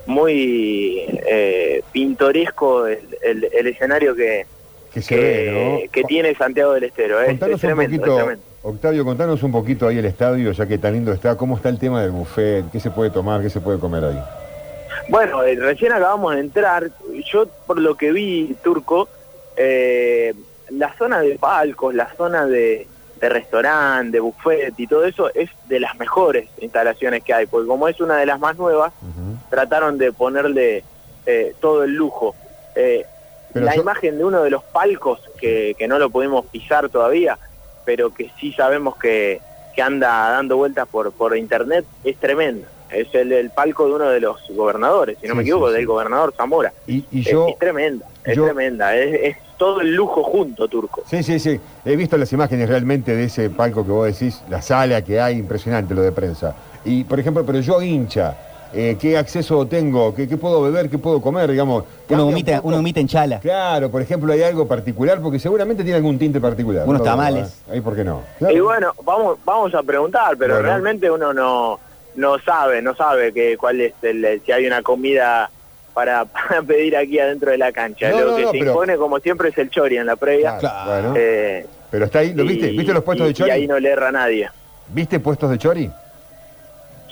muy 0.07 1.05
eh, 1.27 1.83
pintoresco 1.93 2.87
el, 2.87 2.99
el- 3.23 3.49
el 3.53 3.67
escenario 3.67 4.15
que, 4.15 4.47
Que 4.95 5.03
se 5.03 5.17
ve, 5.17 5.81
¿no? 5.83 5.93
que 5.93 6.05
tiene 6.05 6.35
Santiago 6.37 6.73
del 6.73 6.85
Estero. 6.85 7.21
¿eh? 7.21 7.27
Contanos 7.27 7.57
es 7.57 7.61
tremendo, 7.61 7.95
un 7.95 8.01
poquito, 8.01 8.17
tremendo. 8.17 8.45
Octavio, 8.63 9.05
contanos 9.05 9.43
un 9.43 9.53
poquito 9.53 9.89
ahí 9.89 9.99
el 9.99 10.05
estadio, 10.05 10.53
ya 10.53 10.67
que 10.67 10.79
tan 10.79 10.93
lindo 10.95 11.13
está, 11.13 11.37
cómo 11.37 11.57
está 11.57 11.69
el 11.69 11.79
tema 11.79 12.01
del 12.01 12.13
buffet, 12.13 12.71
qué 12.71 12.79
se 12.79 12.91
puede 12.91 13.11
tomar, 13.11 13.43
qué 13.43 13.51
se 13.51 13.61
puede 13.61 13.79
comer 13.79 14.05
ahí. 14.05 14.23
Bueno, 15.09 15.43
eh, 15.43 15.57
recién 15.57 15.93
acabamos 15.93 16.35
de 16.35 16.41
entrar. 16.41 16.91
Yo, 17.31 17.47
por 17.67 17.81
lo 17.81 17.97
que 17.97 18.13
vi, 18.13 18.57
Turco, 18.63 19.09
eh, 19.57 20.33
la 20.71 20.95
zona 20.95 21.21
de 21.21 21.39
palcos, 21.39 21.95
la 21.95 22.09
zona 22.15 22.47
de, 22.47 22.87
de 23.21 23.29
restaurante, 23.29 24.13
de 24.13 24.21
buffet 24.21 24.75
y 24.79 24.87
todo 24.87 25.05
eso 25.05 25.31
es 25.35 25.51
de 25.69 25.81
las 25.81 25.99
mejores 25.99 26.49
instalaciones 26.61 27.23
que 27.23 27.35
hay, 27.35 27.47
porque 27.47 27.67
como 27.67 27.89
es 27.89 28.01
una 28.01 28.17
de 28.17 28.27
las 28.27 28.39
más 28.39 28.57
nuevas, 28.57 28.93
trataron 29.51 29.99
de 29.99 30.13
ponerle 30.13 30.85
eh, 31.27 31.55
todo 31.61 31.85
el 31.85 31.95
lujo. 31.95 32.35
Eh, 32.75 33.05
Pero 33.55 33.65
la 33.67 33.75
yo- 33.77 33.81
imagen 33.83 34.19
de 34.19 34.25
uno 34.25 34.43
de 34.43 34.51
los 34.51 34.63
palcos, 34.65 35.21
que, 35.41 35.75
que 35.79 35.89
no 35.89 35.99
lo 35.99 36.11
pudimos 36.11 36.45
pisar 36.47 36.89
todavía, 36.91 37.39
pero 37.87 38.13
que 38.13 38.31
sí 38.39 38.53
sabemos 38.53 38.97
que, 38.97 39.41
que 39.75 39.81
anda 39.83 40.09
dando 40.31 40.57
vueltas 40.59 40.87
por, 40.89 41.11
por 41.13 41.35
internet, 41.37 41.85
es 42.05 42.17
tremenda. 42.19 42.69
Es 42.91 43.13
el, 43.15 43.33
el 43.33 43.51
palco 43.51 43.87
de 43.87 43.95
uno 43.95 44.09
de 44.11 44.21
los 44.21 44.39
gobernadores, 44.51 45.17
si 45.21 45.27
no 45.27 45.35
me 45.35 45.43
equivoco, 45.43 45.69
sí, 45.69 45.75
del 45.77 45.87
gobernador 45.87 46.33
Zamora. 46.37 46.73
Y, 46.87 47.05
y 47.11 47.21
Es- 47.21 47.27
yo, 47.33 47.49
es, 47.49 47.59
tremenda, 47.59 48.07
es 48.25 48.37
yo- 48.37 48.45
tremenda, 48.45 48.95
es, 48.95 49.15
es 49.23 49.37
todo 49.57 49.81
el 49.81 49.95
lujo 49.95 50.23
junto, 50.23 50.69
Turco. 50.69 51.03
sí, 51.07 51.23
sí, 51.23 51.39
sí, 51.39 51.61
he 51.85 51.97
visto 51.97 52.17
las 52.17 52.33
imágenes 52.33 52.69
realmente 52.69 53.15
de 53.17 53.25
ese 53.25 53.51
palco 53.51 53.85
que 53.85 53.91
vos 53.93 54.07
decís, 54.07 54.43
la 54.49 54.61
sala 54.63 55.03
que 55.03 55.21
hay, 55.21 55.39
impresionante 55.39 55.95
lo 55.95 56.03
de 56.03 56.13
prensa. 56.13 56.55
Y, 56.85 57.05
por 57.05 57.19
ejemplo, 57.21 57.45
pero 57.47 57.61
yo 57.61 57.81
hincha, 57.81 58.37
eh, 58.75 58.97
¿qué 59.01 59.17
acceso 59.17 59.67
tengo? 59.67 60.15
¿Qué, 60.15 60.27
qué 60.29 60.37
puedo 60.37 60.63
beber? 60.63 60.89
¿Qué 60.91 60.99
puedo 60.99 61.21
comer? 61.23 61.51
Digamos, 61.51 61.85
Uno 62.09 62.27
un 62.27 62.33
humita, 62.33 62.61
uno 62.63 62.79
humita 62.79 63.01
en 63.01 63.09
chala. 63.09 63.41
Claro, 63.41 63.91
por 63.91 64.03
ejemplo, 64.03 64.33
hay 64.33 64.43
algo 64.43 64.67
particular, 64.67 65.21
porque 65.21 65.39
seguramente 65.39 65.83
tiene 65.83 65.97
algún 65.97 66.19
tinte 66.19 66.41
particular. 66.41 66.87
Unos 66.87 67.01
¿no? 67.01 67.05
tamales. 67.05 67.63
Ahí, 67.71 67.81
¿por 67.81 67.95
qué 67.95 68.05
no? 68.05 68.23
Y 68.51 68.59
bueno, 68.61 68.93
vamos 69.05 69.39
vamos 69.45 69.75
a 69.75 69.83
preguntar, 69.83 70.37
pero 70.39 70.55
Bueno. 70.55 70.69
realmente 70.69 71.11
uno 71.11 71.33
no 71.33 71.79
no 72.17 72.39
sabe, 72.39 72.81
no 72.81 72.95
sabe 72.95 73.33
que 73.33 73.57
cuál 73.57 73.81
es 73.81 73.93
el 74.03 74.41
si 74.47 74.53
hay 74.53 74.67
una 74.67 74.83
comida 74.83 75.51
para, 75.95 76.25
para 76.27 76.63
pedir 76.63 76.97
aquí 76.97 77.19
adentro 77.19 77.51
de 77.51 77.59
la 77.59 77.73
cancha. 77.73 78.11
No, 78.11 78.21
Lo 78.21 78.31
no, 78.33 78.37
que 78.37 78.43
no, 78.43 78.51
se 78.53 78.59
pero- 78.59 78.71
impone 78.73 78.97
como 78.97 79.19
siempre 79.21 79.49
es 79.51 79.59
el 79.59 79.71
chori 79.71 79.97
en 79.97 80.07
la 80.07 80.17
previa. 80.17 80.59
Claro. 80.59 81.13
Eh, 81.17 81.67
Pero 81.91 82.05
está 82.07 82.21
ahí, 82.21 82.33
¿lo 82.35 82.45
viste? 82.45 82.69
¿Viste 82.71 82.93
los 82.93 83.03
puestos 83.05 83.25
y- 83.27 83.29
de 83.29 83.35
chori? 83.35 83.51
Y 83.51 83.53
ahí 83.53 83.67
no 83.67 83.79
le 83.79 83.91
erra 83.91 84.09
a 84.09 84.13
nadie. 84.13 84.49
¿Viste 84.89 85.19
puestos 85.21 85.51
de 85.51 85.59
chori? 85.59 85.91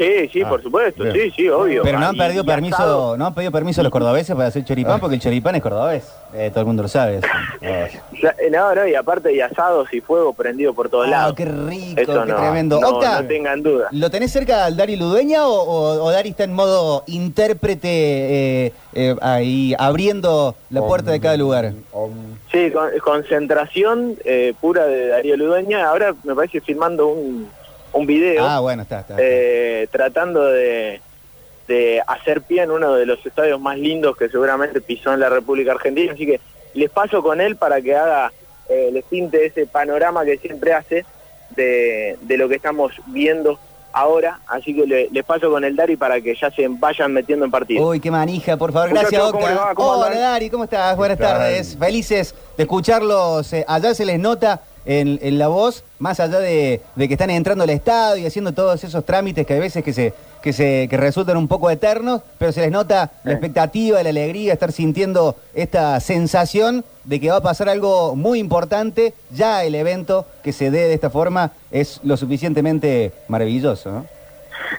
Sí, 0.02 0.28
sí, 0.32 0.42
Ah, 0.42 0.48
por 0.48 0.62
supuesto, 0.62 1.04
bien. 1.04 1.14
sí, 1.14 1.30
sí, 1.36 1.48
obvio. 1.48 1.82
Pero 1.82 1.98
no 2.00 2.06
han 2.08 2.14
Y- 2.14 2.18
perdido 2.18 2.42
y 2.42 2.46
permiso, 2.46 3.16
no 3.16 3.26
han 3.26 3.34
pedido 3.34 3.52
permiso 3.52 3.82
los 3.82 3.92
cordobeses 3.92 4.34
para 4.34 4.48
hacer 4.48 4.64
choripán, 4.64 4.98
porque 5.00 5.14
el 5.16 5.20
choripán 5.22 5.54
es 5.54 5.62
cordobés. 5.62 6.04
Eh, 6.34 6.48
todo 6.50 6.60
el 6.60 6.66
mundo 6.66 6.82
lo 6.82 6.88
sabe. 6.88 7.20
eh, 7.60 7.88
No, 8.50 8.74
no, 8.74 8.86
y 8.86 8.94
aparte 8.94 9.28
de 9.28 9.42
asados 9.42 9.92
y 9.92 10.00
fuego 10.00 10.32
prendido 10.32 10.72
por 10.74 10.88
todos 10.88 11.06
Ah, 11.06 11.10
lados. 11.10 11.34
qué 11.36 11.44
rico, 11.44 12.00
Eso 12.00 12.12
qué 12.24 12.30
no, 12.32 12.36
tremendo. 12.36 12.80
No, 12.80 12.88
Octa. 12.88 13.20
no 13.22 13.28
tengan 13.28 13.62
duda. 13.62 13.88
¿Lo 13.92 14.10
tenés 14.10 14.32
cerca 14.32 14.64
al 14.64 14.76
Dari 14.76 14.96
Ludueña 14.96 15.46
o, 15.46 15.52
o- 15.62 16.04
o 16.04 16.10
Dari 16.10 16.30
está 16.30 16.44
en 16.44 16.54
modo 16.54 17.04
intérprete 17.06 17.88
eh, 18.66 18.72
eh, 18.94 19.16
ahí 19.20 19.74
abriendo 19.78 20.54
la 20.70 20.80
puerta 20.82 21.10
de 21.10 21.20
cada 21.20 21.36
lugar? 21.36 21.72
Sí, 22.50 22.70
con- 22.70 22.90
concentración 23.04 24.16
eh, 24.24 24.54
pura 24.60 24.86
de 24.86 25.08
Darío 25.08 25.36
Ludueña. 25.36 25.88
Ahora 25.88 26.14
me 26.24 26.34
parece 26.34 26.60
filmando 26.60 27.08
un, 27.08 27.48
un 27.92 28.06
video. 28.06 28.44
Ah, 28.46 28.60
bueno, 28.60 28.82
está, 28.82 29.00
está. 29.00 29.16
eh, 29.18 29.86
tratando 29.90 30.44
de, 30.44 31.00
de 31.68 32.02
hacer 32.06 32.42
pie 32.42 32.62
en 32.62 32.70
uno 32.70 32.94
de 32.94 33.06
los 33.06 33.24
estadios 33.24 33.60
más 33.60 33.78
lindos 33.78 34.16
que 34.16 34.28
seguramente 34.28 34.80
pisó 34.80 35.12
en 35.12 35.20
la 35.20 35.28
República 35.28 35.72
Argentina. 35.72 36.12
Así 36.12 36.26
que 36.26 36.40
les 36.74 36.90
paso 36.90 37.22
con 37.22 37.40
él 37.40 37.56
para 37.56 37.80
que 37.80 37.94
haga, 37.94 38.32
eh, 38.68 38.90
les 38.92 39.04
pinte 39.04 39.44
ese 39.46 39.66
panorama 39.66 40.24
que 40.24 40.38
siempre 40.38 40.72
hace 40.72 41.04
de, 41.50 42.16
de 42.22 42.36
lo 42.38 42.48
que 42.48 42.54
estamos 42.56 42.92
viendo 43.06 43.58
ahora, 43.94 44.40
así 44.46 44.74
que 44.74 44.86
le- 44.86 45.08
les 45.12 45.22
paso 45.22 45.50
con 45.50 45.64
el 45.64 45.76
Dari 45.76 45.98
para 45.98 46.18
que 46.22 46.34
ya 46.34 46.50
se 46.50 46.66
vayan 46.66 47.12
metiendo 47.12 47.44
en 47.44 47.50
partido. 47.50 47.86
Uy, 47.86 48.00
qué 48.00 48.10
manija, 48.10 48.56
por 48.56 48.72
favor. 48.72 48.88
Gracias. 48.88 49.20
¿Cómo 49.74 49.92
Hola, 49.92 50.06
andan? 50.06 50.18
Dari, 50.22 50.48
¿cómo 50.48 50.64
estás? 50.64 50.96
Buenas 50.96 51.18
tardes. 51.18 51.76
Felices 51.78 52.34
de 52.56 52.62
escucharlos. 52.62 53.52
eh, 53.52 53.66
allá 53.68 53.92
se 53.94 54.06
les 54.06 54.18
nota 54.18 54.62
en, 54.84 55.18
en 55.22 55.38
la 55.38 55.48
voz, 55.48 55.84
más 55.98 56.20
allá 56.20 56.38
de, 56.40 56.80
de 56.96 57.08
que 57.08 57.14
están 57.14 57.30
entrando 57.30 57.64
al 57.64 57.70
estadio 57.70 58.22
y 58.22 58.26
haciendo 58.26 58.52
todos 58.52 58.82
esos 58.82 59.04
trámites 59.04 59.46
que 59.46 59.54
hay 59.54 59.60
veces 59.60 59.84
que 59.84 59.92
se, 59.92 60.14
que 60.42 60.52
se 60.52 60.88
que 60.88 60.96
resultan 60.96 61.36
un 61.36 61.48
poco 61.48 61.70
eternos, 61.70 62.22
pero 62.38 62.52
se 62.52 62.60
les 62.60 62.70
nota 62.70 63.12
la 63.24 63.32
expectativa, 63.32 64.02
la 64.02 64.10
alegría, 64.10 64.52
estar 64.52 64.72
sintiendo 64.72 65.36
esta 65.54 65.98
sensación 66.00 66.84
de 67.04 67.20
que 67.20 67.30
va 67.30 67.36
a 67.36 67.42
pasar 67.42 67.68
algo 67.68 68.16
muy 68.16 68.38
importante. 68.38 69.14
Ya 69.30 69.64
el 69.64 69.74
evento 69.74 70.26
que 70.42 70.52
se 70.52 70.70
dé 70.70 70.88
de 70.88 70.94
esta 70.94 71.10
forma 71.10 71.52
es 71.70 72.00
lo 72.02 72.16
suficientemente 72.16 73.12
maravilloso, 73.28 73.90
¿no? 73.90 74.06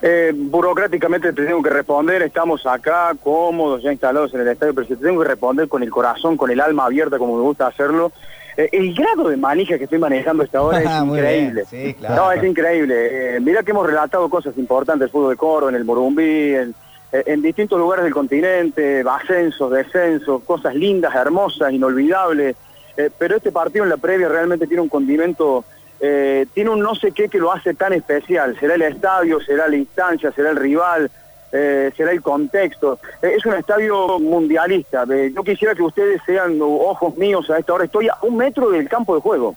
Eh, 0.01 0.31
burocráticamente 0.35 1.34
te 1.34 1.45
tengo 1.45 1.61
que 1.61 1.69
responder, 1.69 2.23
estamos 2.23 2.65
acá 2.65 3.13
cómodos, 3.21 3.84
ya 3.84 3.91
instalados 3.91 4.34
en 4.34 4.41
el 4.41 4.47
estadio, 4.47 4.73
pero 4.73 4.88
si 4.88 4.95
te 4.95 5.05
tengo 5.05 5.21
que 5.21 5.27
responder 5.27 5.67
con 5.67 5.84
el 5.84 5.89
corazón, 5.89 6.35
con 6.35 6.49
el 6.51 6.59
alma 6.59 6.85
abierta, 6.85 7.17
como 7.17 7.38
me 7.38 7.43
gusta 7.43 7.67
hacerlo. 7.67 8.11
Eh, 8.57 8.69
el 8.71 8.93
grado 8.93 9.30
de 9.30 9.38
manija 9.38 9.77
que 9.77 9.85
estoy 9.85 9.99
manejando 9.99 10.43
hasta 10.43 10.59
ahora 10.59 10.80
es 10.81 10.85
Ah, 10.89 11.03
increíble. 11.05 11.63
bien, 11.71 11.88
sí, 11.88 11.93
claro. 11.95 12.15
No, 12.15 12.31
es 12.31 12.43
increíble. 12.43 13.35
Eh, 13.35 13.39
mira 13.39 13.63
que 13.63 13.71
hemos 13.71 13.85
relatado 13.88 14.30
cosas 14.30 14.57
importantes 14.57 15.01
del 15.01 15.09
fútbol 15.09 15.31
de 15.31 15.38
Coro, 15.38 15.69
en 15.69 15.75
el 15.75 15.85
Morumbí, 15.85 16.53
en, 16.55 16.75
eh, 17.11 17.23
en 17.25 17.41
distintos 17.41 17.80
lugares 17.80 18.03
del 18.05 18.13
continente, 18.13 19.03
ascensos, 19.09 19.71
descensos, 19.71 20.43
cosas 20.43 20.75
lindas, 20.75 21.13
hermosas, 21.15 21.71
inolvidables. 21.73 22.55
Eh, 22.95 23.09
pero 23.17 23.38
este 23.38 23.51
partido 23.51 23.84
en 23.85 23.89
la 23.89 23.97
previa 23.97 24.27
realmente 24.30 24.67
tiene 24.67 24.81
un 24.84 24.89
condimento, 24.89 25.65
eh, 25.99 26.45
tiene 26.53 26.69
un 26.69 26.80
no 26.80 26.93
sé 26.93 27.11
qué 27.11 27.27
que 27.30 27.39
lo 27.39 27.51
hace 27.51 27.73
tan 27.73 27.93
especial. 27.93 28.55
Será 28.59 28.75
el 28.75 28.84
estadio, 28.84 29.39
será 29.41 29.67
la 29.67 29.77
instancia, 29.77 30.31
será 30.31 30.51
el 30.51 30.57
rival, 30.57 31.09
eh, 31.55 31.91
será 31.95 32.11
el 32.11 32.21
contexto. 32.21 32.99
Eh, 33.21 33.34
es 33.38 33.45
un 33.45 33.53
estadio 33.53 34.19
mundialista. 34.19 35.05
Eh, 35.09 35.31
yo 35.35 35.43
quisiera 35.43 35.75
que 35.75 35.84
ustedes 35.84 36.19
sean 36.25 36.57
ojos 36.61 37.15
míos 37.15 37.49
a 37.51 37.59
esta 37.59 37.73
hora. 37.73 37.85
Estoy 37.85 38.07
a 38.09 38.17
un 38.23 38.35
metro 38.35 38.69
del 38.71 38.89
campo 38.89 39.15
de 39.15 39.21
juego. 39.21 39.55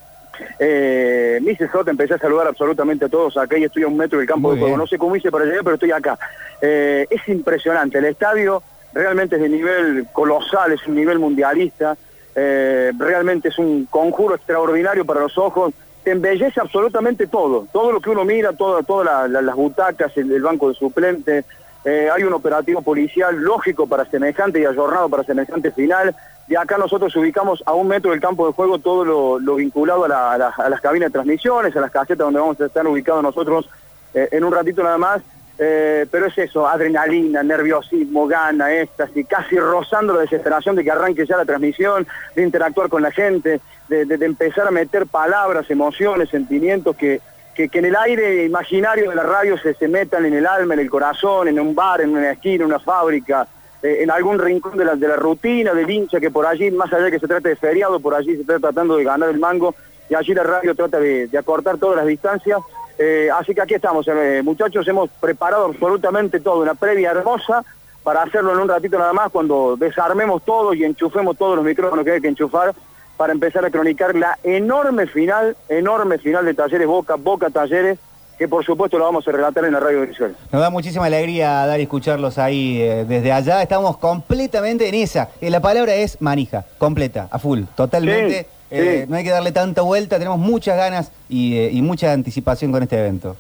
Eh, 0.59 1.41
Mrs. 1.43 1.71
Hot, 1.73 1.89
empecé 1.89 2.15
a 2.15 2.19
saludar 2.19 2.47
absolutamente 2.47 3.07
a 3.07 3.09
todos 3.09 3.37
acá 3.37 3.57
y 3.59 3.65
estoy 3.65 3.83
a 3.85 3.89
un 3.89 3.97
metro 3.97 4.19
del 4.19 4.29
campo 4.29 4.49
Muy 4.49 4.57
de 4.57 4.61
juego. 4.61 4.75
bien. 4.77 4.79
No 4.81 4.87
sé 4.87 4.99
cómo 4.99 5.17
hice 5.17 5.31
para 5.31 5.45
llegar, 5.47 5.65
pero 5.65 5.75
estoy 5.75 5.91
acá. 5.93 6.19
Eh, 6.61 7.07
es 7.11 7.27
impresionante. 7.29 7.99
El 7.99 8.05
estadio 8.05 8.63
realmente 8.93 9.37
es 9.37 9.43
de 9.43 9.49
nivel 9.49 10.07
colosal, 10.13 10.73
es 10.73 10.87
un 10.87 10.95
nivel 10.97 11.19
mundialista. 11.19 11.97
Eh, 12.35 12.93
realmente 12.99 13.49
es 13.49 13.59
un 13.59 13.87
conjuro 13.87 14.35
extraordinario 14.35 15.05
para 15.07 15.21
los 15.21 15.39
ojos. 15.39 15.73
Te 16.05 16.11
embellece 16.13 16.61
absolutamente 16.61 17.27
todo. 17.27 17.67
Todo 17.73 17.91
lo 17.93 18.01
que 18.01 18.11
uno 18.11 18.25
mira, 18.25 18.53
todas 18.53 18.85
la- 19.05 19.27
la- 19.27 19.43
las 19.43 19.57
butacas, 19.57 20.17
el, 20.17 20.31
el 20.31 20.43
banco 20.43 20.69
de 20.69 20.75
suplentes. 20.75 21.45
Eh, 21.89 22.11
hay 22.13 22.25
un 22.25 22.33
operativo 22.33 22.83
policial 22.83 23.37
lógico 23.37 23.87
para 23.87 24.05
semejante 24.07 24.61
y 24.61 24.65
ayornado 24.67 25.09
para 25.09 25.23
semejante 25.23 25.71
final. 25.71 26.15
Y 26.49 26.57
acá 26.57 26.77
nosotros 26.79 27.15
ubicamos 27.17 27.63
a 27.65 27.75
un 27.75 27.87
metro 27.87 28.11
del 28.11 28.21
campo 28.21 28.45
de 28.47 28.53
juego 28.53 28.79
todo 28.81 29.39
lo, 29.39 29.55
vinculado 29.55 30.05
a, 30.05 30.09
la- 30.09 30.33
a 30.33 30.39
la- 30.39 30.55
a 30.57 30.69
las 30.69 30.81
cabinas 30.81 31.09
de 31.11 31.13
transmisiones, 31.13 31.77
a 31.77 31.81
las 31.81 31.93
casetas 31.93 32.19
donde 32.27 32.41
vamos 32.41 32.61
a 32.61 32.67
estar 32.67 32.85
ubicados 32.87 33.23
nosotros 33.23 33.69
eh, 34.15 34.29
en 34.33 34.43
un 34.45 34.53
ratito 34.53 34.83
nada 34.83 34.99
más. 34.99 35.23
Eh, 35.59 36.07
pero 36.11 36.27
es 36.27 36.37
eso, 36.37 36.69
adrenalina, 36.69 37.43
nerviosismo, 37.43 38.27
gana, 38.27 38.73
éxtasis, 38.75 39.27
casi 39.27 39.57
rozando 39.59 40.13
la 40.13 40.21
desesperación 40.21 40.77
de 40.77 40.85
que 40.85 40.91
arranque 40.91 41.25
ya 41.25 41.37
la 41.39 41.47
transmisión, 41.47 42.07
de 42.35 42.43
interactuar 42.43 42.89
con 42.91 43.01
la 43.03 43.11
gente, 43.11 43.61
de, 43.89 44.05
de- 44.05 44.19
de 44.19 44.27
empezar 44.27 44.67
a 44.67 44.71
meter 44.71 45.07
palabras, 45.07 45.71
emociones, 45.71 46.29
sentimientos 46.31 46.95
que, 46.97 47.21
que, 47.57 47.79
en 47.79 47.85
el 47.87 47.97
aire 47.97 48.45
imaginario 48.45 49.11
de 49.11 49.17
la 49.17 49.23
radio 49.23 49.57
se, 49.59 49.89
metan 49.89 50.27
en 50.27 50.35
el 50.35 50.47
alma, 50.47 50.75
en 50.75 50.81
el 50.81 50.91
corazón, 50.91 51.49
en 51.49 51.59
un 51.59 51.75
bar, 51.75 52.03
en 52.03 52.11
una 52.11 52.33
esquina, 52.33 52.65
en 52.65 52.71
una 52.71 52.79
fábrica, 52.79 53.49
eh, 53.83 53.99
en 54.03 54.11
algún 54.11 54.39
rincón 54.39 54.77
de 54.77 54.85
la, 54.85 55.17
rutina 55.17 55.73
del 55.73 55.91
hincha 55.91 56.21
que 56.21 56.31
por 56.31 56.47
allí, 56.47 56.71
más 56.71 56.93
allá 56.93 57.05
de 57.05 57.11
que 57.13 57.19
se 57.19 57.27
trate 57.27 57.49
de 57.49 57.57
feriado, 57.57 57.99
por 57.99 58.15
allí 58.15 58.35
se 58.35 58.43
está 58.43 58.59
tratando 58.59 58.97
de 58.97 59.05
ganar 59.05 59.31
el 59.31 59.39
mango 59.39 59.75
y 60.09 60.15
allí 60.15 60.35
la 60.35 60.43
radio 60.43 60.75
trata 60.75 61.01
de, 61.01 61.27
de 61.27 61.39
acortar 61.39 61.79
todas 61.79 61.97
las 61.97 62.07
distancias. 62.07 62.61
Eh, 62.99 63.29
así 63.35 63.55
que 63.55 63.61
aquí 63.61 63.75
estamos, 63.75 64.07
eh, 64.09 64.41
muchachos, 64.43 64.87
hemos 64.89 65.11
preparado 65.21 65.67
absolutamente 65.67 66.41
todo, 66.41 66.61
una 66.61 66.75
previa 66.75 67.11
hermosa 67.11 67.65
para 68.03 68.23
hacerlo 68.23 68.53
en 68.53 68.61
un 68.61 68.69
ratito 68.69 68.99
nada 68.99 69.13
más 69.13 69.31
cuando 69.31 69.77
desarmemos 69.77 70.45
todo 70.45 70.73
y 70.73 70.85
enchufemos 70.85 71.37
todos 71.37 71.57
los 71.57 71.65
micrófonos 71.65 72.05
que 72.05 72.13
hay 72.13 72.21
que 72.21 72.29
enchufar 72.29 72.75
para 73.17 73.33
empezar 73.33 73.65
a 73.65 73.71
cronicar 73.71 74.15
la 74.15 74.39
enorme 74.43 75.07
final, 75.07 75.57
enorme 75.69 76.19
final 76.19 76.45
de 76.45 76.55
Talleres 76.55 76.87
Boca, 76.87 77.17
Boca 77.17 77.51
Talleres, 77.51 77.99
que 78.39 78.49
por 78.49 78.65
supuesto 78.65 78.99
lo 78.99 79.05
vamos 79.05 79.27
a 79.27 79.33
relatar 79.33 79.65
en 79.65 79.73
la 79.73 79.81
radio 79.81 80.03
visual. 80.07 80.37
Nos 80.53 80.61
da 80.61 80.69
muchísima 80.69 81.07
alegría 81.07 81.65
dar 81.67 81.81
y 81.81 81.85
escucharlos 81.85 82.37
ahí 82.37 82.83
eh, 82.83 83.07
desde 83.09 83.33
allá. 83.33 83.63
Estamos 83.63 83.97
completamente 83.97 84.89
en 84.89 84.95
esa. 84.95 85.31
Eh, 85.41 85.49
la 85.49 85.61
palabra 85.61 85.95
es 85.95 86.21
manija, 86.21 86.67
completa, 86.77 87.29
a 87.31 87.39
full, 87.39 87.63
totalmente. 87.75 88.43
Sí, 88.43 88.47
Eh, 88.69 89.03
sí. 89.05 89.11
No 89.11 89.17
hay 89.17 89.23
que 89.25 89.31
darle 89.31 89.53
tanta 89.53 89.83
vuelta, 89.83 90.19
tenemos 90.19 90.39
muchas 90.39 90.77
ganas 90.77 91.13
y, 91.29 91.57
eh, 91.57 91.71
y 91.73 91.83
mucha 91.83 92.13
anticipación 92.13 92.73
con 92.73 92.83
este 92.83 92.99
evento. 92.99 93.37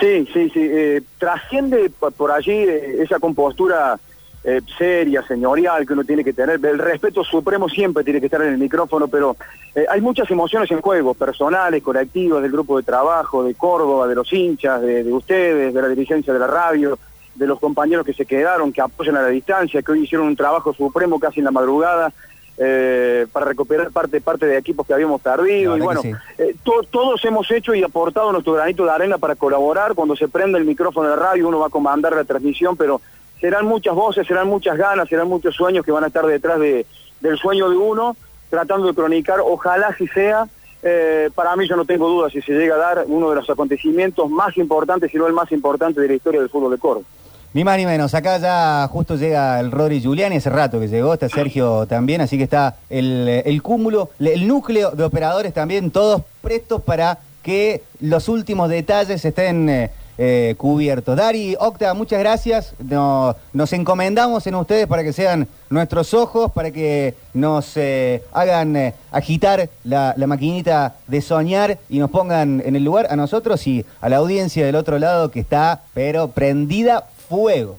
Sí, 0.00 0.26
sí, 0.32 0.50
sí. 0.50 1.06
trasciende 1.18 1.90
por, 2.16 2.32
allí 2.32 2.66
esa 2.98 3.20
compostura 3.20 3.98
eh, 4.44 4.60
seria, 4.76 5.22
señorial 5.26 5.86
que 5.86 5.94
uno 5.94 6.04
tiene 6.04 6.22
que 6.22 6.32
tener. 6.32 6.60
El 6.64 6.78
respeto 6.78 7.24
supremo 7.24 7.68
siempre 7.68 8.04
tiene 8.04 8.20
que 8.20 8.26
estar 8.26 8.42
en 8.42 8.48
el 8.52 8.58
micrófono, 8.58 9.08
pero 9.08 9.36
eh, 9.74 9.86
hay 9.88 10.00
muchas 10.00 10.30
emociones 10.30 10.70
en 10.70 10.80
juego, 10.82 11.14
personales, 11.14 11.82
colectivas, 11.82 12.42
del 12.42 12.52
grupo 12.52 12.76
de 12.76 12.82
trabajo, 12.82 13.42
de 13.42 13.54
Córdoba, 13.54 14.06
de 14.06 14.14
los 14.14 14.30
hinchas, 14.32 14.82
de, 14.82 15.02
de 15.02 15.12
ustedes, 15.12 15.72
de 15.72 15.82
la 15.82 15.88
dirigencia 15.88 16.32
de 16.32 16.38
la 16.38 16.46
radio, 16.46 16.98
de 17.34 17.46
los 17.46 17.58
compañeros 17.58 18.04
que 18.06 18.12
se 18.14 18.26
quedaron, 18.26 18.72
que 18.72 18.80
apoyan 18.80 19.16
a 19.16 19.22
la 19.22 19.28
distancia, 19.28 19.82
que 19.82 19.92
hoy 19.92 20.04
hicieron 20.04 20.26
un 20.28 20.36
trabajo 20.36 20.72
supremo 20.74 21.18
casi 21.18 21.40
en 21.40 21.46
la 21.46 21.50
madrugada. 21.50 22.12
eh, 22.56 23.26
para 23.32 23.46
recuperar 23.46 23.90
parte 23.90 24.20
parte 24.20 24.46
de 24.46 24.56
equipos 24.56 24.86
que 24.86 24.94
habíamos 24.94 25.20
perdido 25.20 25.76
y 25.76 25.80
bueno 25.80 26.02
eh, 26.38 26.54
to- 26.62 26.84
todos 26.88 27.24
hemos 27.24 27.50
hecho 27.50 27.74
y 27.74 27.82
aportado 27.82 28.30
nuestro 28.30 28.52
granito 28.52 28.84
de 28.84 28.92
arena 28.92 29.18
para 29.18 29.34
colaborar. 29.34 29.94
Cuando 29.94 30.14
se 30.14 30.28
prende 30.28 30.58
el 30.58 30.64
micrófono 30.64 31.08
de 31.08 31.16
radio 31.16 31.48
uno 31.48 31.58
va 31.58 31.66
a 31.66 31.70
comandar 31.70 32.12
la 32.14 32.22
transmisión, 32.22 32.76
pero 32.76 33.00
serán 33.44 33.66
muchas 33.66 33.94
voces, 33.94 34.26
serán 34.26 34.48
muchas 34.48 34.78
ganas, 34.78 35.06
serán 35.06 35.28
muchos 35.28 35.54
sueños 35.54 35.84
que 35.84 35.92
van 35.92 36.02
a 36.02 36.06
estar 36.06 36.24
detrás 36.24 36.58
de, 36.58 36.86
del 37.20 37.36
sueño 37.36 37.68
de 37.68 37.76
uno, 37.76 38.16
tratando 38.48 38.86
de 38.86 38.94
cronicar, 38.94 39.40
ojalá 39.40 39.94
si 39.98 40.06
sea. 40.08 40.46
eh, 40.82 41.28
para 41.34 41.54
mí 41.54 41.68
yo 41.68 41.76
no 41.76 41.84
tengo 41.84 42.08
dudas 42.08 42.32
si 42.32 42.40
se 42.40 42.52
llega 42.52 42.76
a 42.76 42.78
dar 42.78 43.04
uno 43.06 43.28
de 43.28 43.36
los 43.36 43.50
acontecimientos 43.50 44.30
más 44.30 44.56
importantes, 44.56 45.10
si 45.10 45.18
no 45.18 45.26
el 45.26 45.34
más 45.34 45.52
importante 45.52 46.00
de 46.00 46.08
la 46.08 46.14
historia 46.14 46.40
del 46.40 46.48
fútbol 46.48 46.72
de 46.72 46.78
Córdoba. 46.78 47.04
Ni 47.52 47.64
más 47.64 47.76
ni 47.76 47.84
menos, 47.84 48.14
acá 48.14 48.38
ya 48.38 48.88
justo 48.88 49.16
llega 49.16 49.60
el 49.60 49.70
Rodri 49.70 50.00
Giuliani, 50.00 50.36
hace 50.36 50.48
rato 50.48 50.80
que 50.80 50.88
llegó, 50.88 51.12
está 51.12 51.28
Sergio 51.28 51.86
también, 51.86 52.22
así 52.22 52.38
que 52.38 52.44
está 52.44 52.76
el, 52.88 53.42
el 53.44 53.62
cúmulo, 53.62 54.08
el 54.20 54.48
núcleo 54.48 54.92
de 54.92 55.04
operadores 55.04 55.52
también, 55.52 55.90
todos 55.90 56.22
prestos 56.40 56.82
para 56.82 57.18
que 57.42 57.82
los 58.00 58.30
últimos 58.30 58.70
detalles 58.70 59.22
estén 59.22 59.68
eh, 59.68 59.90
eh, 60.18 60.54
cubiertos. 60.56 61.16
Dari, 61.16 61.56
Octa, 61.58 61.92
muchas 61.94 62.20
gracias, 62.20 62.74
No- 62.78 63.34
nos 63.52 63.72
encomendamos 63.72 64.46
en 64.46 64.54
ustedes 64.54 64.86
para 64.86 65.02
que 65.02 65.12
sean 65.12 65.48
nuestros 65.70 66.14
ojos, 66.14 66.52
para 66.52 66.70
que 66.70 67.14
nos 67.32 67.76
eh, 67.76 68.22
hagan 68.32 68.76
eh, 68.76 68.94
agitar 69.10 69.68
la, 69.82 70.14
maquinita 70.26 70.94
de 71.06 71.20
soñar 71.20 71.78
y 71.88 71.98
nos 71.98 72.10
pongan 72.10 72.62
en 72.64 72.76
el 72.76 72.84
lugar 72.84 73.08
a 73.10 73.16
nosotros 73.16 73.66
y 73.66 73.84
a 74.00 74.08
la 74.08 74.16
audiencia 74.16 74.64
del 74.64 74.76
otro 74.76 74.98
lado 74.98 75.30
que 75.30 75.40
está, 75.40 75.82
pero 75.94 76.28
prendida 76.28 77.04
fuego. 77.28 77.78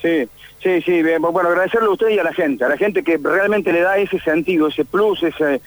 Sí, 0.00 0.28
sí, 0.62 0.80
sí. 0.80 1.02
Bueno, 1.02 1.48
agradecerle 1.50 1.88
a 1.88 1.90
usted 1.90 2.08
y 2.08 2.18
a 2.18 2.24
la 2.24 2.32
gente, 2.32 2.64
a 2.64 2.68
la 2.68 2.78
gente 2.78 3.02
que 3.02 3.18
realmente 3.18 3.72
le 3.72 3.82
da 3.82 3.98
ese 3.98 4.18
sentido, 4.20 4.68
ese 4.68 4.84
plus, 4.86 5.22
ese, 5.22 5.60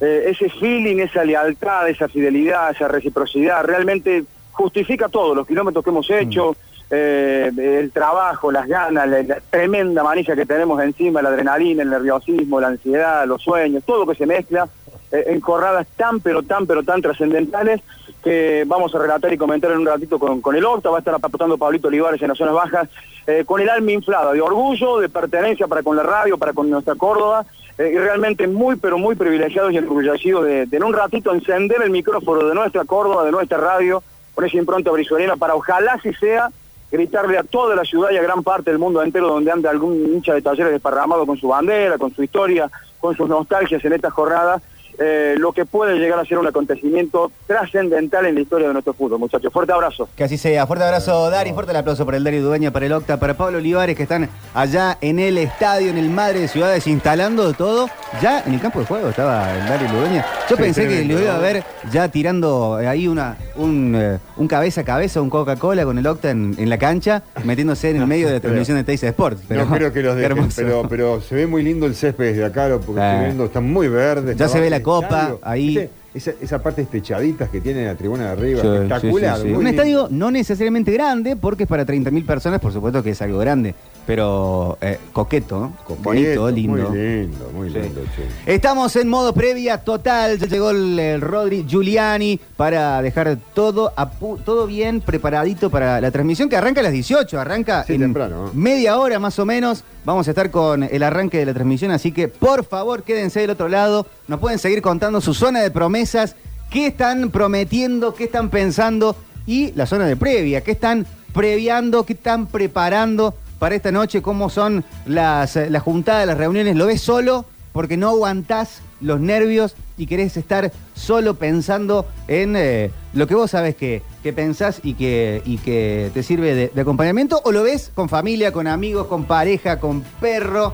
eh, 0.00 0.24
ese 0.26 0.50
feeling, 0.50 0.98
esa 0.98 1.24
lealtad, 1.24 1.88
esa 1.88 2.08
fidelidad, 2.08 2.70
esa 2.70 2.88
reciprocidad. 2.88 3.64
Realmente 3.64 4.24
justifica 4.58 5.08
todo, 5.08 5.36
los 5.36 5.46
kilómetros 5.46 5.84
que 5.84 5.90
hemos 5.90 6.10
hecho, 6.10 6.56
eh, 6.90 7.50
el 7.56 7.92
trabajo, 7.92 8.50
las 8.50 8.66
ganas, 8.66 9.08
la, 9.08 9.22
la 9.22 9.40
tremenda 9.50 10.02
manija 10.02 10.34
que 10.34 10.44
tenemos 10.44 10.82
encima, 10.82 11.22
la 11.22 11.28
adrenalina, 11.28 11.84
el 11.84 11.90
nerviosismo, 11.90 12.60
la 12.60 12.68
ansiedad, 12.68 13.24
los 13.26 13.40
sueños, 13.40 13.84
todo 13.84 14.04
lo 14.04 14.06
que 14.10 14.18
se 14.18 14.26
mezcla 14.26 14.68
eh, 15.12 15.24
en 15.28 15.40
jornadas 15.40 15.86
tan, 15.96 16.18
pero 16.20 16.42
tan, 16.42 16.66
pero 16.66 16.82
tan 16.82 17.00
trascendentales 17.00 17.80
que 18.22 18.64
vamos 18.66 18.92
a 18.94 18.98
relatar 18.98 19.32
y 19.32 19.38
comentar 19.38 19.70
en 19.70 19.78
un 19.78 19.86
ratito 19.86 20.18
con, 20.18 20.40
con 20.40 20.56
el 20.56 20.64
Octa, 20.64 20.90
va 20.90 20.96
a 20.96 20.98
estar 20.98 21.14
aportando 21.14 21.56
Pablito 21.56 21.86
Olivares 21.86 22.20
en 22.20 22.28
las 22.28 22.36
zonas 22.36 22.54
bajas, 22.54 22.88
eh, 23.28 23.44
con 23.46 23.60
el 23.60 23.68
alma 23.68 23.92
inflada 23.92 24.32
de 24.32 24.40
orgullo, 24.40 24.98
de 24.98 25.08
pertenencia 25.08 25.68
para 25.68 25.84
con 25.84 25.96
la 25.96 26.02
radio, 26.02 26.36
para 26.36 26.52
con 26.52 26.68
nuestra 26.68 26.96
Córdoba, 26.96 27.46
eh, 27.78 27.92
y 27.94 27.98
realmente 27.98 28.48
muy, 28.48 28.74
pero 28.76 28.98
muy 28.98 29.14
privilegiados 29.14 29.72
y 29.72 29.76
enorgullecidos 29.76 30.44
de, 30.44 30.66
de 30.66 30.76
en 30.76 30.82
un 30.82 30.92
ratito 30.92 31.32
encender 31.32 31.80
el 31.82 31.90
micrófono 31.90 32.44
de 32.48 32.54
nuestra 32.54 32.84
Córdoba, 32.84 33.24
de 33.24 33.30
nuestra 33.30 33.58
radio, 33.58 34.02
con 34.38 34.44
esa 34.44 34.56
impronta 34.56 34.92
brisolera, 34.92 35.34
para 35.34 35.56
ojalá 35.56 35.98
si 36.00 36.14
sea 36.14 36.48
gritarle 36.92 37.38
a 37.38 37.42
toda 37.42 37.74
la 37.74 37.82
ciudad 37.82 38.10
y 38.12 38.18
a 38.18 38.22
gran 38.22 38.44
parte 38.44 38.70
del 38.70 38.78
mundo 38.78 39.02
entero 39.02 39.26
donde 39.26 39.50
anda 39.50 39.68
algún 39.68 39.96
hincha 40.14 40.32
de 40.32 40.42
talleres 40.42 40.70
desparramado 40.70 41.26
con 41.26 41.36
su 41.36 41.48
bandera, 41.48 41.98
con 41.98 42.14
su 42.14 42.22
historia, 42.22 42.70
con 43.00 43.16
sus 43.16 43.28
nostalgias 43.28 43.84
en 43.84 43.94
esta 43.94 44.12
jornada, 44.12 44.62
eh, 44.98 45.34
lo 45.38 45.52
que 45.52 45.64
puede 45.64 45.96
llegar 45.98 46.18
a 46.18 46.24
ser 46.24 46.38
un 46.38 46.46
acontecimiento 46.46 47.30
trascendental 47.46 48.26
en 48.26 48.34
la 48.34 48.40
historia 48.40 48.66
de 48.68 48.72
nuestro 48.72 48.92
fútbol, 48.94 49.18
muchachos. 49.18 49.52
Fuerte 49.52 49.72
abrazo. 49.72 50.08
Que 50.16 50.24
así 50.24 50.36
sea. 50.38 50.66
Fuerte 50.66 50.84
abrazo, 50.84 51.30
Dari. 51.30 51.52
Fuerte 51.52 51.70
el 51.72 51.76
aplauso 51.78 52.04
para 52.04 52.16
el 52.16 52.24
Dari 52.24 52.38
Dueña, 52.38 52.70
para 52.72 52.86
el 52.86 52.92
Octa, 52.92 53.18
para 53.18 53.34
Pablo 53.34 53.58
Olivares, 53.58 53.96
que 53.96 54.02
están 54.04 54.28
allá 54.54 54.98
en 55.00 55.18
el 55.18 55.38
estadio, 55.38 55.90
en 55.90 55.98
el 55.98 56.10
Madre 56.10 56.40
de 56.40 56.48
Ciudades, 56.48 56.86
instalando 56.86 57.52
todo. 57.54 57.88
Ya 58.22 58.42
en 58.46 58.54
el 58.54 58.60
campo 58.60 58.80
de 58.80 58.86
juego 58.86 59.08
estaba 59.10 59.52
el 59.56 59.66
Dari 59.68 59.88
Ludueña. 59.88 60.24
Yo 60.48 60.56
Sí, 60.56 60.62
pensé 60.62 60.88
que 60.88 61.04
lo 61.04 61.20
iba 61.20 61.34
a 61.34 61.38
ver 61.38 61.62
ya 61.92 62.08
tirando 62.08 62.76
ahí 62.76 63.06
una, 63.06 63.36
un, 63.56 63.94
eh, 63.96 64.18
un 64.36 64.48
cabeza 64.48 64.80
a 64.80 64.84
cabeza, 64.84 65.20
un 65.20 65.30
Coca-Cola 65.30 65.84
con 65.84 65.98
el 65.98 66.06
Octa 66.06 66.30
en, 66.30 66.54
en 66.58 66.70
la 66.70 66.78
cancha, 66.78 67.22
metiéndose 67.44 67.90
en 67.90 67.96
el 67.96 68.06
medio 68.06 68.28
de 68.28 68.34
la 68.34 68.40
transmisión 68.48 68.76
de 68.78 68.84
Teis 68.84 69.02
Sports. 69.02 69.42
Pero, 69.46 69.64
no 69.66 69.74
creo 69.74 69.92
que 69.92 70.02
los 70.02 70.16
dejen, 70.16 70.48
pero, 70.56 70.82
pero 70.88 71.20
se 71.20 71.34
ve 71.34 71.46
muy 71.46 71.62
lindo 71.62 71.86
el 71.86 71.94
césped 71.94 72.24
desde 72.24 72.44
acá, 72.44 72.68
lo- 72.68 72.80
porque 72.80 73.00
Ah. 73.00 73.12
estoy 73.12 73.24
viendo, 73.26 73.44
está 73.44 73.60
muy 73.60 73.88
verde. 73.88 74.34
Ya 74.36 74.48
se 74.48 74.60
ve 74.60 74.70
la 74.70 74.82
copa, 74.92 75.36
ahí. 75.42 75.88
Esa, 76.14 76.32
esa 76.40 76.60
parte 76.60 76.84
techaditas 76.84 77.50
que 77.50 77.60
tiene 77.60 77.84
la 77.84 77.94
tribuna 77.94 78.24
de 78.24 78.30
arriba, 78.30 78.62
Sí, 78.62 78.66
espectacular. 78.66 79.36
sí, 79.36 79.42
sí, 79.42 79.48
sí. 79.48 79.54
muy 79.54 79.60
Un 79.60 79.66
estadio 79.68 80.08
no 80.10 80.30
necesariamente 80.30 80.90
grande, 80.90 81.36
porque 81.36 81.64
es 81.64 81.68
para 81.68 81.84
30.000 81.84 82.24
personas, 82.24 82.60
por 82.60 82.72
supuesto 82.72 83.02
que 83.02 83.10
es 83.10 83.22
algo 83.22 83.38
grande, 83.38 83.74
pero 84.06 84.78
eh, 84.80 84.98
coqueto, 85.12 85.60
¿no? 85.60 85.72
bonito, 86.02 86.50
lindo. 86.50 86.88
Muy 86.88 86.98
lindo, 86.98 87.50
muy 87.54 87.70
lindo, 87.70 88.00
che. 88.16 88.52
Estamos 88.52 88.96
en 88.96 89.06
modo 89.06 89.34
previa 89.34 89.78
total, 89.84 90.38
ya 90.38 90.46
llegó 90.46 90.70
el, 90.70 90.98
el 90.98 91.20
Rodri 91.20 91.66
Giuliani 91.68 92.40
para 92.56 93.00
dejar 93.02 93.36
todo, 93.54 93.92
a 93.94 94.10
pu- 94.18 94.42
todo 94.42 94.66
bien 94.66 95.02
preparadito 95.02 95.68
para 95.68 96.00
la 96.00 96.10
transmisión 96.10 96.48
que 96.48 96.56
arranca 96.56 96.80
a 96.80 96.84
las 96.84 96.92
18, 96.92 97.38
arranca 97.38 97.84
Sí, 97.84 97.94
en 97.94 98.16
media 98.54 98.98
hora 98.98 99.18
más 99.18 99.38
o 99.38 99.44
menos. 99.44 99.84
Vamos 100.08 100.26
a 100.26 100.30
estar 100.30 100.50
con 100.50 100.84
el 100.84 101.02
arranque 101.02 101.36
de 101.36 101.44
la 101.44 101.52
transmisión, 101.52 101.90
así 101.90 102.12
que 102.12 102.28
por 102.28 102.64
favor 102.64 103.02
quédense 103.02 103.40
del 103.40 103.50
otro 103.50 103.68
lado, 103.68 104.06
nos 104.26 104.40
pueden 104.40 104.58
seguir 104.58 104.80
contando 104.80 105.20
su 105.20 105.34
zona 105.34 105.60
de 105.60 105.70
promesas, 105.70 106.34
qué 106.70 106.86
están 106.86 107.28
prometiendo, 107.28 108.14
qué 108.14 108.24
están 108.24 108.48
pensando 108.48 109.16
y 109.46 109.70
la 109.72 109.84
zona 109.84 110.06
de 110.06 110.16
previa, 110.16 110.62
qué 110.62 110.70
están 110.70 111.06
previando, 111.34 112.06
qué 112.06 112.14
están 112.14 112.46
preparando 112.46 113.34
para 113.58 113.74
esta 113.74 113.92
noche, 113.92 114.22
cómo 114.22 114.48
son 114.48 114.82
las, 115.04 115.56
eh, 115.56 115.68
las 115.68 115.82
juntadas, 115.82 116.26
las 116.26 116.38
reuniones, 116.38 116.74
lo 116.74 116.86
ves 116.86 117.02
solo 117.02 117.44
porque 117.72 117.98
no 117.98 118.08
aguantás 118.08 118.80
los 119.02 119.20
nervios 119.20 119.76
y 119.98 120.06
querés 120.06 120.36
estar 120.36 120.72
solo 120.94 121.34
pensando 121.34 122.06
en 122.28 122.54
eh, 122.56 122.90
lo 123.12 123.26
que 123.26 123.34
vos 123.34 123.50
sabés 123.50 123.74
que, 123.76 124.02
que 124.22 124.32
pensás 124.32 124.80
y 124.82 124.94
que, 124.94 125.42
y 125.44 125.58
que 125.58 126.10
te 126.14 126.22
sirve 126.22 126.54
de, 126.54 126.68
de 126.74 126.80
acompañamiento, 126.80 127.42
o 127.44 127.52
lo 127.52 127.62
ves 127.62 127.90
con 127.94 128.08
familia, 128.08 128.52
con 128.52 128.66
amigos, 128.66 129.08
con 129.08 129.24
pareja, 129.24 129.78
con 129.78 130.02
perro. 130.20 130.72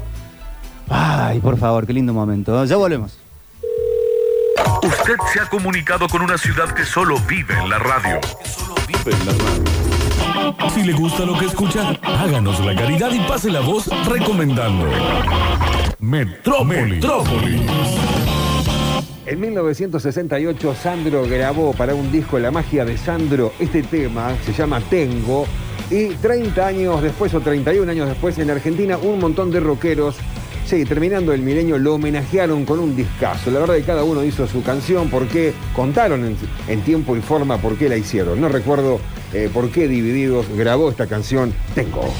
Ay, 0.89 1.41
por 1.41 1.59
favor, 1.59 1.87
qué 1.87 1.93
lindo 1.93 2.13
momento. 2.13 2.65
Ya 2.65 2.77
volvemos. 2.77 3.19
Usted 4.83 5.17
se 5.33 5.41
ha 5.41 5.49
comunicado 5.49 6.07
con 6.09 6.21
una 6.21 6.37
ciudad 6.37 6.69
que 6.75 6.85
solo 6.85 7.17
vive 7.27 7.55
en 7.59 7.71
la 7.71 7.79
radio. 7.79 8.21
Vive 8.87 9.17
en 9.19 9.27
la 9.27 9.33
radio. 9.33 10.71
Si 10.75 10.83
le 10.83 10.93
gusta 10.93 11.25
lo 11.25 11.39
que 11.39 11.47
escucha, 11.47 11.99
háganos 12.03 12.61
la 12.65 12.75
caridad 12.75 13.11
y 13.13 13.21
pase 13.21 13.51
la 13.51 13.61
voz 13.61 13.89
recomendando. 14.07 14.87
Metrópolis. 16.01 17.03
Metrópolis. 17.03 17.63
En 19.27 19.41
1968 19.41 20.75
Sandro 20.75 21.27
grabó 21.27 21.73
para 21.73 21.95
un 21.95 22.13
disco 22.13 22.39
La 22.39 22.51
magia 22.51 22.85
de 22.85 22.99
Sandro 22.99 23.53
este 23.59 23.83
tema, 23.83 24.37
se 24.45 24.53
llama 24.53 24.83
Tengo, 24.91 25.47
y 25.91 26.09
30 26.09 26.67
años 26.67 27.03
después 27.03 27.33
o 27.33 27.41
31 27.41 27.91
años 27.91 28.07
después 28.07 28.39
en 28.39 28.51
Argentina 28.51 28.99
un 28.99 29.19
montón 29.19 29.51
de 29.51 29.61
rockeros, 29.61 30.17
sí, 30.67 30.85
terminando 30.85 31.33
el 31.33 31.41
milenio 31.41 31.79
lo 31.79 31.95
homenajearon 31.95 32.67
con 32.67 32.79
un 32.81 32.95
discazo. 32.95 33.51
La 33.51 33.61
verdad 33.61 33.77
que 33.77 33.85
cada 33.85 34.05
uno 34.05 34.23
hizo 34.25 34.47
su 34.47 34.63
canción, 34.63 35.09
porque 35.09 35.55
contaron 35.75 36.37
en, 36.69 36.81
tiempo 36.83 37.17
y 37.17 37.23
forma 37.23 37.57
por 37.57 37.79
qué 37.79 37.89
la 37.89 37.97
hicieron. 37.97 38.39
No 38.43 38.51
recuerdo 38.51 39.01
eh, 39.33 39.49
por 39.53 39.71
qué 39.71 39.89
Divididos 39.89 40.47
grabó 40.55 40.91
esta 40.91 41.07
canción 41.07 41.55
Tengo. 41.75 42.13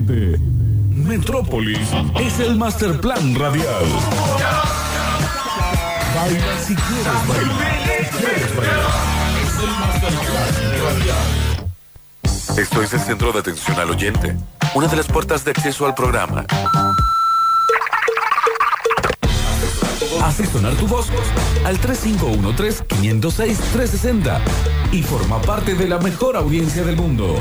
1047. 0.00 0.38
Metrópolis 0.90 1.78
es 2.20 2.40
el 2.40 2.56
master 2.56 3.00
plan 3.00 3.34
radial. 3.34 3.84
Baila 6.14 6.58
si 6.58 6.74
quieres 6.74 7.26
bailar. 7.28 7.98
Si 7.98 8.04
quieres 8.16 8.56
bailar. 8.56 8.90
Es 9.42 9.54
el 9.62 9.70
master 9.80 10.08
plan 10.08 10.54
radial. 10.84 11.28
Esto 12.56 12.82
es 12.82 12.94
el 12.94 13.00
centro 13.00 13.32
de 13.32 13.40
atención 13.40 13.78
al 13.78 13.90
oyente, 13.90 14.34
una 14.74 14.86
de 14.86 14.96
las 14.96 15.08
puertas 15.08 15.44
de 15.44 15.50
acceso 15.50 15.84
al 15.86 15.94
programa. 15.94 16.46
Hace 20.22 20.46
sonar 20.46 20.72
tu 20.74 20.86
voz 20.86 21.08
al 21.64 21.80
3513-506-360 21.80 24.38
y 24.92 25.02
forma 25.02 25.42
parte 25.42 25.74
de 25.74 25.88
la 25.88 25.98
mejor 25.98 26.36
audiencia 26.36 26.84
del 26.84 26.94
mundo. 26.96 27.34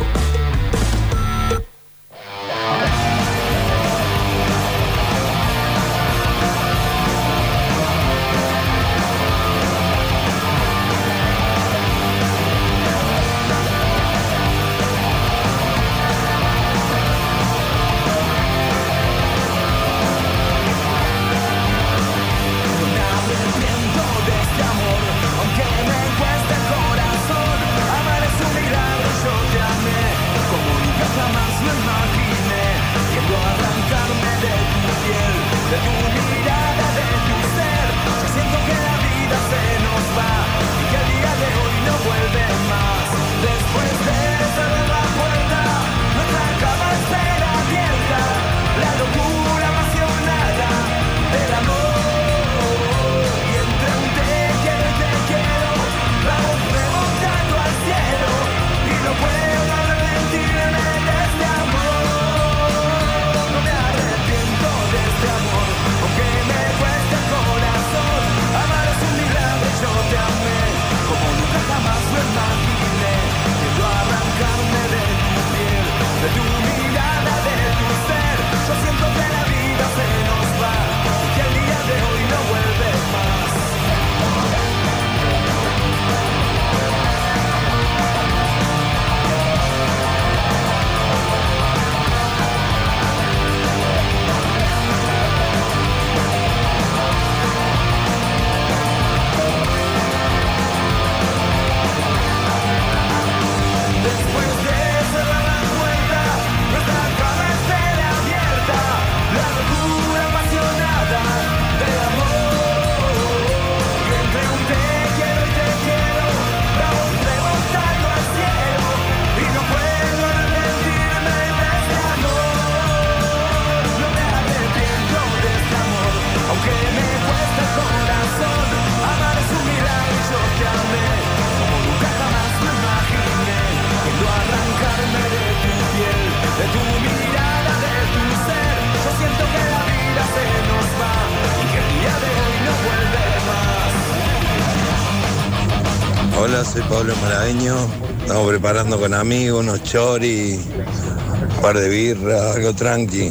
Soy 146.71 146.81
Pablo 146.83 147.13
Maraveño. 147.21 147.75
Estamos 148.21 148.47
preparando 148.47 148.97
con 148.97 149.13
amigos 149.13 149.59
unos 149.59 149.83
choris, 149.83 150.57
un 150.57 151.61
par 151.61 151.77
de 151.77 151.89
birra, 151.89 152.53
algo 152.53 152.73
tranqui. 152.73 153.29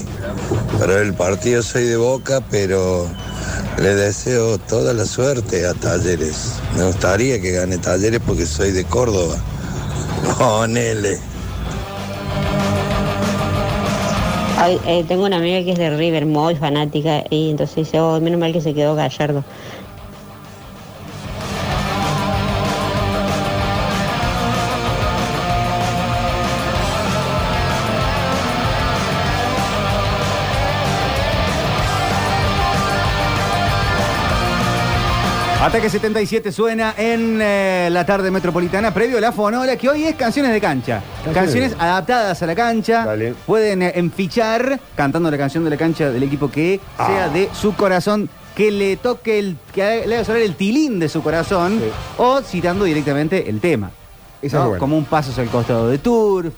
Para 0.79 1.01
el 1.01 1.15
partido 1.15 1.63
soy 1.63 1.85
de 1.85 1.97
boca, 1.97 2.43
pero 2.51 3.09
le 3.79 3.95
deseo 3.95 4.59
toda 4.59 4.93
la 4.93 5.07
suerte 5.07 5.67
a 5.67 5.73
Talleres. 5.73 6.57
Me 6.77 6.85
gustaría 6.85 7.41
que 7.41 7.53
gane 7.53 7.79
Talleres 7.79 8.21
porque 8.27 8.45
soy 8.45 8.73
de 8.73 8.85
Córdoba. 8.85 9.37
Ponele. 10.39 11.19
Ay, 14.59 14.79
eh, 14.87 15.05
tengo 15.09 15.25
una 15.25 15.37
amiga 15.37 15.65
que 15.65 15.73
es 15.73 15.79
de 15.79 15.97
River, 15.97 16.27
muy 16.27 16.57
fanática, 16.57 17.25
y 17.31 17.51
entonces 17.51 17.77
dice, 17.77 18.01
oh, 18.01 18.21
menos 18.21 18.39
mal 18.39 18.53
que 18.53 18.61
se 18.61 18.75
quedó 18.75 18.95
Gallardo. 18.95 19.43
Ataque 35.61 35.91
77 35.91 36.53
suena 36.53 36.95
en 36.97 37.39
eh, 37.43 37.89
la 37.93 38.07
tarde 38.07 38.31
metropolitana, 38.31 38.95
previo 38.95 39.19
a 39.19 39.21
la 39.21 39.31
fonola, 39.31 39.77
que 39.77 39.91
hoy 39.91 40.05
es 40.05 40.15
canciones 40.15 40.53
de 40.53 40.61
cancha. 40.61 41.03
Canciones. 41.23 41.35
Canciones 41.35 41.77
adaptadas 41.79 42.43
a 42.43 42.47
la 42.47 42.55
cancha. 42.55 43.05
Dale. 43.05 43.35
Pueden 43.47 43.83
eh, 43.83 43.93
enfichar 43.97 44.81
cantando 44.97 45.31
la 45.31 45.37
canción 45.37 45.63
de 45.65 45.71
la 45.71 45.77
cancha 45.77 46.11
del 46.11 46.23
equipo 46.23 46.51
que 46.51 46.81
Ah. 46.97 47.07
sea 47.07 47.29
de 47.29 47.51
su 47.53 47.75
corazón, 47.75 48.31
que 48.55 48.71
le 48.71 48.97
toque 48.97 49.39
el, 49.39 49.59
que 49.75 50.05
le 50.07 50.15
haga 50.17 50.25
sonar 50.25 50.41
el 50.41 50.55
tilín 50.55 50.99
de 50.99 51.11
su 51.11 51.23
corazón, 51.23 51.79
o 52.17 52.41
citando 52.41 52.87
directamente 52.87 53.51
el 53.51 53.61
tema. 53.61 53.91
Esa 54.41 54.57
¿no? 54.59 54.63
es 54.63 54.69
buena. 54.71 54.81
Como 54.81 54.97
un 54.97 55.05
paso 55.05 55.39
el 55.43 55.49
costado 55.51 55.89
de 55.91 55.99
Tour, 55.99 56.51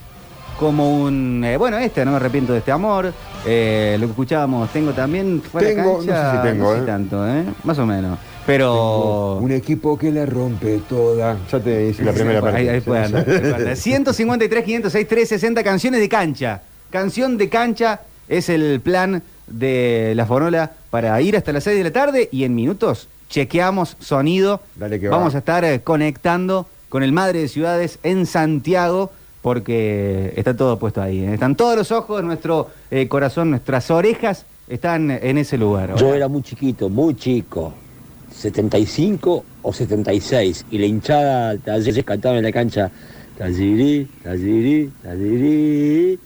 como 0.60 1.00
un. 1.02 1.42
eh, 1.44 1.56
bueno, 1.56 1.76
este, 1.78 2.04
no 2.04 2.12
me 2.12 2.18
arrepiento 2.18 2.52
de 2.52 2.60
este 2.60 2.70
amor. 2.70 3.12
eh, 3.44 3.96
lo 3.98 4.06
que 4.06 4.10
escuchábamos, 4.12 4.70
tengo 4.70 4.92
también. 4.92 5.42
fuera 5.42 5.66
de 5.68 5.74
Tengo, 5.74 5.94
no 5.94 6.02
sé 6.02 6.06
si 6.36 6.42
tengo, 6.48 6.70
no 6.70 6.76
sé 6.76 6.82
eh. 6.84 6.86
tanto, 6.86 7.28
¿eh? 7.28 7.44
Más 7.64 7.76
o 7.80 7.84
menos. 7.86 8.16
Pero. 8.46 9.36
Un 9.36 9.52
equipo 9.52 9.98
que 9.98 10.10
la 10.10 10.26
rompe 10.26 10.80
toda. 10.88 11.38
Ya 11.50 11.60
te 11.60 11.88
hice 11.88 12.04
la 12.04 12.12
primera 12.12 12.40
parte. 12.40 12.58
Ahí, 12.58 12.68
ahí 12.68 12.80
puede 12.80 13.04
andar, 13.04 13.28
ahí 13.28 13.38
puede 13.38 13.54
andar. 13.54 13.76
153, 13.76 14.64
506, 14.64 15.08
360 15.08 15.64
canciones 15.64 16.00
de 16.00 16.08
cancha. 16.08 16.62
Canción 16.90 17.38
de 17.38 17.48
cancha 17.48 18.00
es 18.28 18.48
el 18.48 18.80
plan 18.80 19.22
de 19.46 20.12
la 20.16 20.26
Fonola 20.26 20.72
para 20.90 21.20
ir 21.20 21.36
hasta 21.36 21.52
las 21.52 21.64
6 21.64 21.76
de 21.76 21.84
la 21.84 21.92
tarde 21.92 22.28
y 22.32 22.44
en 22.44 22.54
minutos 22.54 23.08
chequeamos 23.28 23.96
sonido. 23.98 24.60
Dale 24.76 25.00
que 25.00 25.08
va. 25.08 25.16
Vamos 25.16 25.34
a 25.34 25.38
estar 25.38 25.64
eh, 25.64 25.80
conectando 25.80 26.66
con 26.88 27.02
el 27.02 27.12
Madre 27.12 27.40
de 27.40 27.48
Ciudades 27.48 27.98
en 28.02 28.26
Santiago 28.26 29.10
porque 29.40 30.32
está 30.36 30.54
todo 30.54 30.78
puesto 30.78 31.02
ahí. 31.02 31.24
¿eh? 31.24 31.34
Están 31.34 31.56
todos 31.56 31.76
los 31.76 31.90
ojos, 31.90 32.22
nuestro 32.22 32.70
eh, 32.90 33.08
corazón, 33.08 33.50
nuestras 33.50 33.90
orejas 33.90 34.44
están 34.68 35.10
en 35.10 35.38
ese 35.38 35.58
lugar. 35.58 35.96
Yo 35.96 36.14
era 36.14 36.28
muy 36.28 36.42
chiquito, 36.42 36.88
muy 36.88 37.16
chico, 37.16 37.74
75 38.42 39.44
o 39.62 39.72
76 39.72 40.66
y 40.70 40.78
la 40.78 40.86
hinchada 40.86 41.56
Talleres 41.58 42.04
cantaba 42.04 42.36
en 42.38 42.44
la 42.44 42.52
cancha 42.52 42.90
Tallerí, 43.38 44.08
Tallerí, 44.22 44.90
Tallerí, 45.02 46.18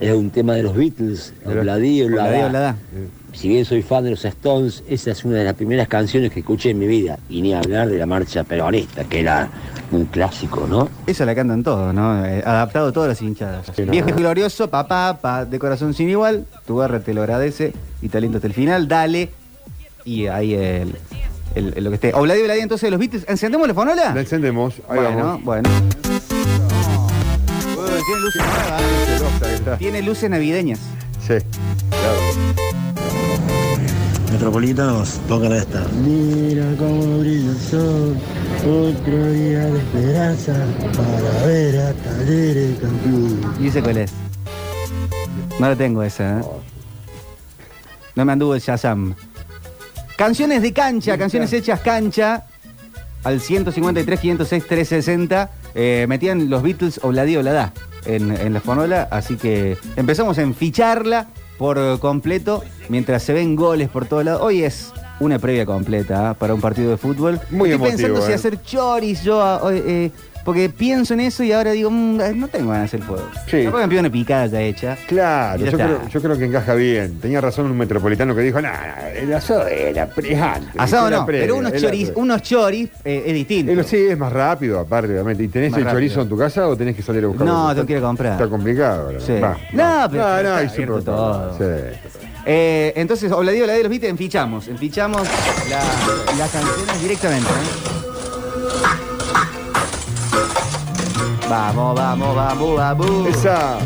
Era 0.00 0.14
un 0.14 0.30
tema 0.30 0.54
de 0.54 0.62
los 0.62 0.76
Beatles, 0.76 1.34
los 1.44 1.60
Bladíos, 1.60 2.10
la 2.10 2.76
Si 3.32 3.48
bien 3.48 3.64
soy 3.64 3.82
fan 3.82 4.04
de 4.04 4.10
los 4.10 4.24
Stones, 4.24 4.82
esa 4.88 5.12
es 5.12 5.24
una 5.24 5.36
de 5.36 5.44
las 5.44 5.54
primeras 5.54 5.88
canciones 5.88 6.30
que 6.30 6.40
escuché 6.40 6.70
en 6.70 6.78
mi 6.78 6.86
vida. 6.86 7.18
Y 7.28 7.42
ni 7.42 7.54
hablar 7.54 7.88
de 7.88 7.98
la 7.98 8.06
marcha 8.06 8.44
peronista, 8.44 9.04
que 9.04 9.20
era 9.20 9.48
un 9.92 10.04
clásico, 10.06 10.66
¿no? 10.68 10.88
Eso 11.06 11.24
la 11.24 11.34
cantan 11.34 11.62
todos, 11.62 11.94
¿no? 11.94 12.24
Eh, 12.24 12.42
adaptado 12.44 12.88
a 12.88 12.92
todas 12.92 13.08
las 13.08 13.22
hinchadas. 13.22 13.66
Sí, 13.74 13.82
no, 13.84 13.92
Viejo 13.92 14.10
y 14.10 14.12
glorioso, 14.12 14.68
papá, 14.68 15.18
pa, 15.20 15.44
de 15.44 15.58
corazón 15.58 15.94
sin 15.94 16.08
igual, 16.10 16.46
tu 16.66 16.76
barra 16.76 17.00
te 17.00 17.14
lo 17.14 17.22
agradece 17.22 17.72
y 18.02 18.08
talento 18.08 18.38
hasta 18.38 18.46
el 18.46 18.54
final, 18.54 18.88
dale. 18.88 19.30
Y 20.04 20.26
ahí 20.26 20.54
el, 20.54 20.96
el- 21.54 21.74
el- 21.76 21.84
lo 21.84 21.90
que 21.90 21.94
esté. 21.96 22.14
Obladí, 22.14 22.42
Obladí, 22.42 22.60
entonces 22.60 22.90
los 22.90 22.98
Beatles. 22.98 23.24
¿Encendemos 23.28 23.68
la 23.68 23.74
fonola? 23.74 24.14
La 24.14 24.20
encendemos. 24.20 24.74
Ahí 24.88 24.98
bueno, 25.00 25.16
vamos. 25.16 25.44
bueno. 25.44 25.68
Tiene 28.06 28.20
luces 28.20 28.42
nuevas. 28.42 29.78
Tiene 29.78 30.02
luces 30.02 30.30
navideñas. 30.30 30.78
Sí, 31.20 31.34
claro. 31.90 32.18
Metropolitanos, 34.32 35.20
tocan 35.28 35.52
esta. 35.52 35.84
Mira 36.04 36.64
cómo 36.78 37.18
brilla 37.18 37.50
el 37.50 37.58
sol, 37.58 38.16
otro 38.62 39.32
día 39.32 39.66
de 39.66 39.78
esperanza 39.78 40.54
para 40.96 41.46
ver 41.46 41.78
a 41.80 41.92
Talleres 41.92 42.78
campeón. 42.80 43.40
¿Y 43.60 43.68
ese 43.68 43.82
cuál 43.82 43.98
es? 43.98 44.12
No 45.58 45.68
la 45.68 45.76
tengo 45.76 46.02
esa, 46.02 46.40
¿eh? 46.40 46.42
No 48.16 48.24
me 48.24 48.32
anduvo 48.32 48.54
el 48.54 48.60
Shazam. 48.60 49.14
Canciones 50.20 50.60
de 50.60 50.74
cancha, 50.74 51.16
canciones 51.16 51.50
hechas 51.50 51.80
cancha. 51.80 52.44
Al 53.24 53.40
153, 53.40 54.20
506, 54.20 54.66
360. 54.66 55.50
eh, 55.74 56.04
metían 56.10 56.50
los 56.50 56.62
Beatles 56.62 57.00
Obladí 57.02 57.38
Obladá 57.38 57.72
en, 58.04 58.30
en 58.30 58.52
la 58.52 58.60
fonola. 58.60 59.08
Así 59.10 59.36
que 59.36 59.78
empezamos 59.96 60.36
a 60.36 60.42
enficharla 60.42 61.28
por 61.56 61.98
completo 62.00 62.62
mientras 62.90 63.22
se 63.22 63.32
ven 63.32 63.56
goles 63.56 63.88
por 63.88 64.04
todos 64.04 64.22
lados. 64.26 64.42
Hoy 64.42 64.62
es 64.62 64.92
una 65.20 65.38
previa 65.38 65.64
completa 65.64 66.28
¿ah? 66.28 66.34
para 66.34 66.52
un 66.52 66.60
partido 66.60 66.90
de 66.90 66.98
fútbol. 66.98 67.40
Muy 67.48 67.70
Estoy 67.70 67.88
emotivo, 67.88 68.08
pensando 68.08 68.26
si 68.26 68.32
¿eh? 68.32 68.34
hacer 68.34 68.62
choris 68.62 69.22
yo. 69.22 69.40
ah, 69.40 69.60
hoy, 69.62 69.82
eh, 69.86 70.10
porque 70.44 70.68
pienso 70.70 71.14
en 71.14 71.20
eso 71.20 71.42
y 71.44 71.52
ahora 71.52 71.72
digo, 71.72 71.90
mm, 71.90 72.18
no 72.38 72.48
tengo 72.48 72.70
ganas 72.70 72.90
de 72.90 72.96
hacer 72.98 73.06
fuego. 73.06 73.28
Sí. 73.48 73.64
Capaz 73.64 73.78
me 73.80 73.88
pido 73.88 74.00
una 74.00 74.10
picada 74.10 74.46
ya 74.46 74.60
hecha. 74.62 74.96
Claro, 75.06 75.58
yo 75.60 75.66
está. 75.70 75.84
creo, 75.84 76.08
yo 76.08 76.22
creo 76.22 76.38
que 76.38 76.44
encaja 76.46 76.74
bien. 76.74 77.20
Tenía 77.20 77.40
razón 77.40 77.66
un 77.66 77.76
metropolitano 77.76 78.34
que 78.34 78.40
dijo, 78.42 78.60
nada, 78.60 79.10
el 79.12 79.32
asado 79.32 79.66
era 79.66 80.02
antes, 80.04 80.70
Asado 80.78 81.08
era 81.08 81.18
no, 81.18 81.26
previa, 81.26 81.44
pero 81.44 81.56
unos 81.56 81.72
choris, 81.72 82.06
previa". 82.08 82.22
unos 82.22 82.42
choris 82.42 82.88
eh, 83.04 83.22
es 83.26 83.34
distinto. 83.34 83.82
Sí, 83.84 83.96
es 83.96 84.18
más 84.18 84.32
rápido, 84.32 84.78
aparte, 84.80 85.12
obviamente. 85.12 85.42
¿Y 85.44 85.48
tenés 85.48 85.72
Más 85.72 85.80
el 85.80 85.86
chorizo 85.90 86.22
en 86.22 86.28
tu 86.28 86.36
casa 86.36 86.68
o 86.68 86.76
tenés 86.76 86.94
que 86.96 87.02
salir 87.02 87.24
a 87.24 87.26
buscarlo? 87.28 87.52
No, 87.52 87.62
Está- 87.62 87.74
tengo 87.74 87.86
que 87.86 87.92
ir 87.92 87.98
a 87.98 88.02
comprar. 88.02 88.32
Está 88.32 88.48
complicado. 88.48 89.06
ahora. 89.06 89.20
Sí. 89.20 89.32
Va, 89.40 89.56
No, 89.72 90.08
pero 90.10 90.22
no, 90.22 90.36
está 90.36 90.42
no, 90.56 90.62
insoportable. 90.62 91.02
todo. 91.04 91.58
Sí. 91.58 91.64
Eh, 92.46 92.92
entonces, 92.96 93.30
Obladío, 93.32 93.64
Obladío, 93.64 93.82
los 93.82 93.90
viste, 93.90 94.08
enfichamos. 94.08 94.66
Enfichamos 94.68 95.22
la- 95.68 96.36
las 96.38 96.50
canciones 96.50 97.02
directamente. 97.02 97.48
¿eh? 97.50 97.99
Vamos, 101.50 101.96
vamos, 101.96 102.36
vamos, 102.36 102.76
vamos. 102.76 103.26
Esa. 103.26 103.78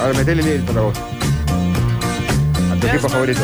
A 0.00 0.06
ver, 0.06 0.16
metele 0.16 0.56
el 0.56 0.62
para 0.64 0.80
vos. 0.80 0.98
A 2.72 2.80
tu 2.80 2.86
equipo 2.88 3.08
favorito. 3.08 3.40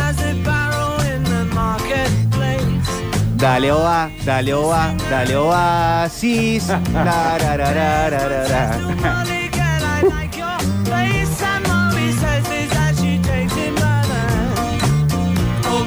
Dale 3.36 3.70
oa, 3.70 4.10
dale 4.24 4.54
oa, 4.54 4.92
dale 5.08 5.36
oasis. 5.36 6.66
La, 6.92 7.38
ra, 7.38 7.56
ra, 7.56 7.72
ra, 7.72 8.10
ra, 8.10 8.28
ra, 8.28 8.48
ra. 8.48 9.24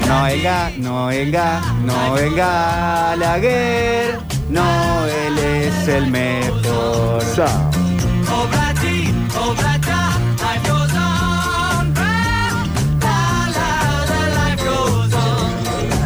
No 0.07 0.23
venga, 0.23 0.71
no 0.77 1.05
venga, 1.07 1.61
no 1.83 2.13
venga 2.13 3.15
la 3.17 3.39
guerra. 3.39 4.28
No, 4.49 5.05
él 5.05 5.37
es 5.37 5.87
el 5.87 6.07
mejor. 6.07 7.23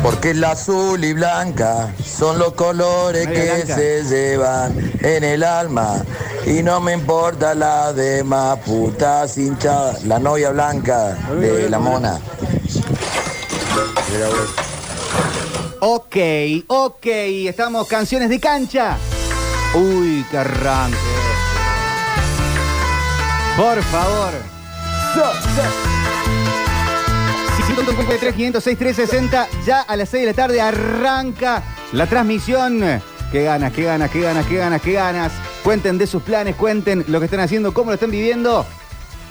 Porque 0.03 0.31
el 0.31 0.43
azul 0.43 1.01
y 1.03 1.13
blanca 1.13 1.93
son 2.03 2.37
los 2.37 2.53
colores 2.53 3.25
María 3.25 3.41
que 3.41 3.63
Blanca. 3.63 3.75
se 3.75 4.03
llevan 4.03 4.91
en 4.99 5.23
el 5.23 5.43
alma. 5.43 6.03
Y 6.45 6.61
no 6.61 6.81
me 6.81 6.91
importa 6.91 7.55
la 7.55 7.93
demás 7.93 8.59
putas 8.59 9.37
hinchadas. 9.37 10.03
La 10.03 10.19
novia 10.19 10.49
blanca 10.49 11.17
de 11.39 11.69
la 11.69 11.79
mona. 11.79 12.19
Ok, 15.85 16.15
ok, 16.67 17.05
estamos 17.05 17.89
canciones 17.89 18.29
de 18.29 18.39
cancha. 18.39 18.95
Uy, 19.75 20.23
qué 20.31 20.37
arranque. 20.37 20.97
Por 23.57 23.83
favor. 23.83 24.31
553 27.67 28.33
506 28.33 28.77
360 28.77 29.47
ya 29.65 29.81
a 29.81 29.97
las 29.97 30.07
6 30.07 30.21
de 30.21 30.27
la 30.27 30.33
tarde 30.33 30.61
arranca 30.61 31.61
la 31.91 32.07
transmisión. 32.07 32.79
Qué 33.33 33.43
ganas, 33.43 33.73
qué 33.73 33.83
ganas, 33.83 34.09
qué 34.09 34.21
ganas, 34.21 34.45
qué 34.45 34.55
ganas, 34.55 34.81
qué 34.81 34.93
ganas. 34.93 35.33
Cuenten 35.65 35.97
de 35.97 36.07
sus 36.07 36.23
planes, 36.23 36.55
cuenten 36.55 37.03
lo 37.09 37.19
que 37.19 37.25
están 37.25 37.41
haciendo, 37.41 37.73
cómo 37.73 37.89
lo 37.89 37.95
están 37.95 38.11
viviendo. 38.11 38.65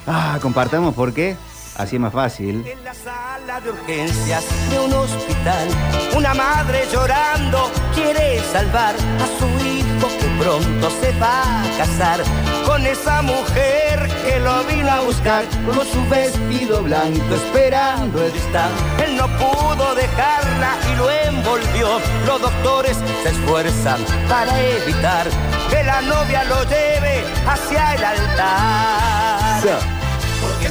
Ah, 0.07 0.39
compartamos 0.43 0.95
porque 0.95 1.35
Así 1.77 1.97
es 1.97 2.03
más 2.03 2.13
fácil. 2.13 2.65
sala 2.93 3.61
de 3.61 3.71
urgencias 3.71 4.45
de 4.71 4.79
un 4.79 4.93
hospital. 4.93 5.69
Una 6.17 6.35
madre 6.35 6.87
llorando 6.93 7.71
quiere 7.95 8.41
salvar 8.53 8.95
a 8.95 9.27
su 9.39 9.47
hijo 9.67 10.09
que 10.21 10.43
pronto 10.43 10.91
se 11.01 11.19
va 11.19 11.63
a 11.63 11.79
casar 11.79 12.21
con 12.67 12.87
esa 12.87 13.23
mujer 13.23 14.09
que 14.25 14.39
lo 14.41 14.63
vino 14.65 14.91
a 14.91 15.01
buscar 15.01 15.45
con 15.65 15.87
su 15.87 16.09
vestido 16.11 16.83
blanco 16.83 17.35
esperando 17.35 18.23
está. 18.23 18.69
Él 19.05 19.17
no 19.17 19.27
pudo 19.39 19.95
dejarla 19.95 20.77
y 20.93 20.97
lo 20.97 21.11
envolvió. 21.11 22.01
Los 22.27 22.43
doctores 22.43 22.99
se 23.23 23.31
esfuerzan 23.31 24.01
para 24.29 24.61
evitar 24.61 25.27
que 25.71 25.83
la 25.83 26.03
novia 26.03 26.45
lo 26.45 26.63
lleve 26.65 27.25
hacia 27.47 27.95
el 27.95 28.05
altar. 28.05 30.02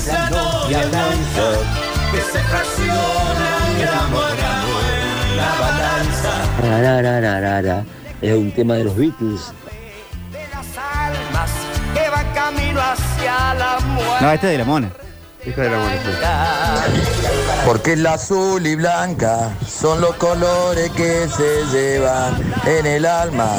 Esa 0.01 0.29
novia 0.31 0.79
blanca 0.87 1.47
que 2.11 2.21
se 2.21 2.39
fracciona 2.39 3.49
gramo 3.79 4.19
a 4.19 4.35
gramo 4.35 4.73
en 4.89 5.37
la 5.37 5.51
balanza. 5.61 6.33
Es 8.21 8.33
un 8.33 8.51
tema 8.51 8.75
de 8.75 8.83
los 8.85 8.95
Beatles. 8.95 9.53
Almas 10.93 11.51
que 11.93 12.09
van 12.09 12.33
camino 12.33 12.79
hacia 12.81 13.53
la 13.53 13.79
muerte. 13.79 14.25
No, 14.25 14.31
este 14.31 14.47
es 14.47 14.51
de 14.53 14.57
la 14.57 14.65
mona. 14.65 14.91
De 15.45 15.69
la 15.69 15.77
mona. 15.77 15.95
Porque 17.65 17.93
el 17.93 18.05
azul 18.07 18.65
y 18.65 18.75
blanca 18.75 19.51
son 19.67 20.01
los 20.01 20.15
colores 20.15 20.89
que 20.91 21.27
se 21.29 21.65
llevan 21.71 22.35
en 22.65 22.85
el 22.85 23.05
alma. 23.05 23.55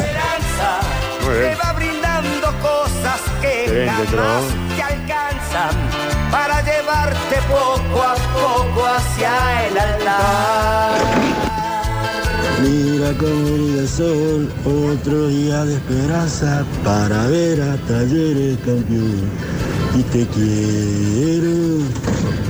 Muy 1.24 1.34
bien. 1.38 1.50
que 1.50 1.56
va 1.56 1.72
brindando 1.72 2.52
cosas 2.60 3.20
que 3.40 3.64
Excelente, 3.64 3.92
jamás 3.92 4.10
Tron. 4.10 4.76
te 4.76 4.82
alcanzan 4.82 6.11
para 6.32 6.62
llevarte 6.62 7.36
poco 7.42 8.02
a 8.02 8.14
poco 8.14 8.86
hacia 8.86 9.66
el 9.66 9.78
altar. 9.78 11.41
Mira 12.62 13.12
cómo 13.18 13.42
brilla 13.54 13.80
el 13.82 13.88
sol, 13.88 14.52
otro 14.64 15.28
día 15.28 15.64
de 15.64 15.74
esperanza 15.74 16.64
para 16.84 17.26
ver 17.26 17.60
a 17.62 17.76
Talleres 17.88 18.56
campeón. 18.58 19.30
Y 19.94 20.02
te 20.04 20.26
quiero, 20.28 21.80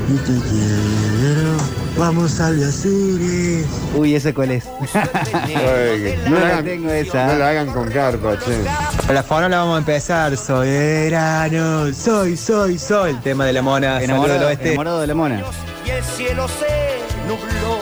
y 0.09 0.17
te 0.27 0.49
quiero. 0.49 1.83
Vamos 1.99 2.41
al 2.41 2.63
Azures. 2.63 3.67
Uy, 3.97 4.15
¿ese 4.15 4.33
cuál 4.33 4.53
es? 4.53 4.65
No 6.29 6.39
la 6.39 6.47
hagan- 6.49 6.65
tengo 6.65 6.91
esa. 6.91 7.27
No 7.27 7.35
la 7.39 7.49
hagan 7.51 7.67
con 7.73 7.91
carpa, 7.91 8.39
che. 8.39 8.59
Con 9.07 9.15
la 9.15 9.23
fauna 9.23 9.49
la 9.49 9.59
vamos 9.59 9.75
a 9.77 9.79
empezar. 9.79 10.37
Soberano, 10.37 11.93
soy, 11.93 12.37
soy, 12.37 12.79
soy. 12.79 13.11
El 13.11 13.21
tema 13.23 13.45
de 13.47 13.53
la 13.55 13.63
mona. 13.63 14.03
Enamorado, 14.03 14.39
del 14.41 14.49
oeste. 14.49 14.69
enamorado 14.69 15.01
de 15.01 15.07
la 15.07 15.15
mona. 15.15 15.43
Y 15.87 15.91
el 15.91 16.05
cielo 16.05 16.47
se 16.49 17.01
nubló. 17.29 17.82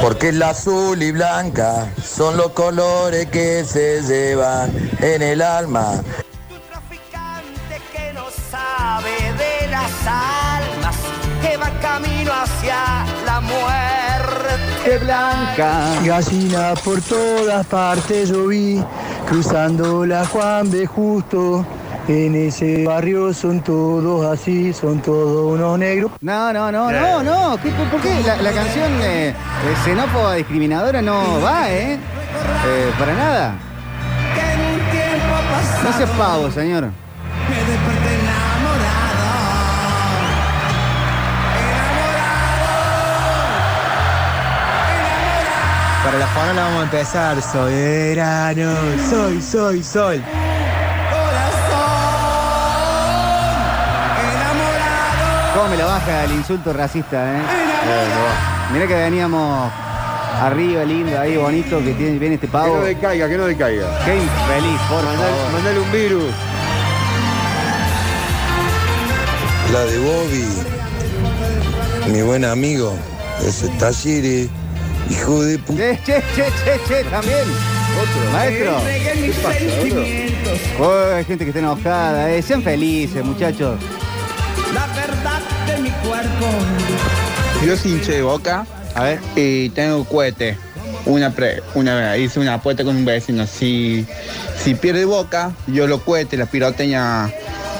Porque 0.00 0.28
el 0.28 0.42
azul 0.42 1.02
y 1.02 1.10
blanca 1.10 1.92
son 2.02 2.36
los 2.36 2.52
colores 2.52 3.26
que 3.26 3.64
se 3.64 4.00
llevan 4.02 4.70
en 5.00 5.22
el 5.22 5.42
alma. 5.42 6.02
que 7.92 8.12
no 8.14 8.26
sabe 8.50 9.10
de 9.10 9.68
las 9.68 9.90
almas 10.06 10.96
que 11.42 11.56
va 11.56 11.70
camino 11.80 12.32
hacia 12.32 13.04
la 13.26 13.40
muerte 13.40 14.98
blanca. 14.98 16.00
Gallina 16.04 16.74
por 16.84 17.00
todas 17.02 17.66
partes 17.66 18.28
yo 18.28 18.46
vi, 18.46 18.82
cruzando 19.28 20.06
la 20.06 20.24
Juan 20.26 20.70
de 20.70 20.86
Justo. 20.86 21.66
En 22.08 22.34
ese 22.34 22.84
barrio 22.86 23.34
son 23.34 23.60
todos 23.62 24.24
así, 24.24 24.72
son 24.72 25.00
todos 25.02 25.52
unos 25.58 25.78
negros. 25.78 26.10
No, 26.22 26.52
no, 26.54 26.72
no, 26.72 26.90
no, 26.90 27.22
no. 27.22 27.58
¿Qué- 27.62 27.70
¿Por 27.70 28.00
qué? 28.00 28.22
La, 28.24 28.36
la 28.36 28.50
canción 28.52 28.90
eh, 29.02 29.28
eh, 29.28 29.34
xenófoba 29.84 30.34
discriminadora 30.34 31.02
no 31.02 31.38
va, 31.42 31.70
¿eh? 31.70 31.94
Eh, 32.66 32.92
Para 32.98 33.12
nada. 33.14 33.54
No 35.84 35.92
se 35.98 36.06
pavo, 36.16 36.50
señor. 36.50 36.88
Para 46.04 46.18
la 46.18 46.26
fauna 46.28 46.52
la 46.54 46.62
vamos 46.64 46.80
a 46.80 46.84
empezar. 46.84 47.42
Soberano, 47.42 48.72
soy, 49.10 49.42
soy, 49.42 49.82
soy. 49.82 50.22
¿Cómo 55.58 55.70
me 55.70 55.76
la 55.76 55.86
baja 55.86 56.22
el 56.22 56.30
insulto 56.34 56.72
racista, 56.72 57.34
eh? 57.36 57.42
Mira 58.72 58.86
que 58.86 58.94
veníamos 58.94 59.72
arriba, 60.40 60.84
lindo, 60.84 61.18
ahí, 61.18 61.36
bonito, 61.36 61.82
que 61.82 61.94
tiene, 61.94 62.16
viene 62.16 62.36
este 62.36 62.46
Que 62.46 62.52
pavo. 62.52 62.76
no 62.76 62.82
decaiga, 62.84 63.28
que 63.28 63.36
no 63.36 63.44
decaiga. 63.44 63.88
Qué 64.04 64.14
infeliz, 64.18 64.80
por 64.88 65.02
Mandale, 65.02 65.34
favor. 65.34 65.52
mandale 65.54 65.80
un 65.80 65.90
virus. 65.90 66.24
La 69.72 69.80
de 69.80 69.98
Bobby, 69.98 70.46
mi 72.12 72.22
buen 72.22 72.44
amigo, 72.44 72.96
ese 73.44 73.66
Tashiri, 73.80 74.48
hijo 75.10 75.42
de 75.42 75.58
puta. 75.58 75.76
Che, 75.82 75.98
che, 76.06 76.22
che, 76.36 76.52
che, 76.64 76.80
che, 76.86 77.02
también. 77.10 77.48
Otro. 78.00 78.32
Maestro. 78.32 78.76
¿Qué 78.84 79.34
pasa, 79.42 79.58
Oh, 80.80 81.14
hay 81.16 81.24
gente 81.24 81.44
que 81.44 81.50
está 81.50 81.58
enojada, 81.58 82.30
eh. 82.30 82.42
Sean 82.42 82.62
felices, 82.62 83.24
muchachos. 83.24 83.76
Yo 87.64 87.76
soy 87.76 87.92
hincha 87.92 88.12
de 88.12 88.22
boca 88.22 88.66
A 88.94 89.02
ver. 89.04 89.20
y 89.36 89.68
tengo 89.70 90.04
cohete. 90.04 90.56
Una, 91.04 91.30
pre- 91.30 91.62
una 91.74 91.94
vez 91.94 92.20
hice 92.20 92.40
una 92.40 92.54
apuesta 92.54 92.84
con 92.84 92.96
un 92.96 93.04
vecino. 93.04 93.46
Si, 93.46 94.06
si 94.56 94.74
pierde 94.74 95.04
boca, 95.04 95.52
yo 95.66 95.86
lo 95.86 96.00
cohete, 96.04 96.36
la 96.36 96.46
piroteña 96.46 97.30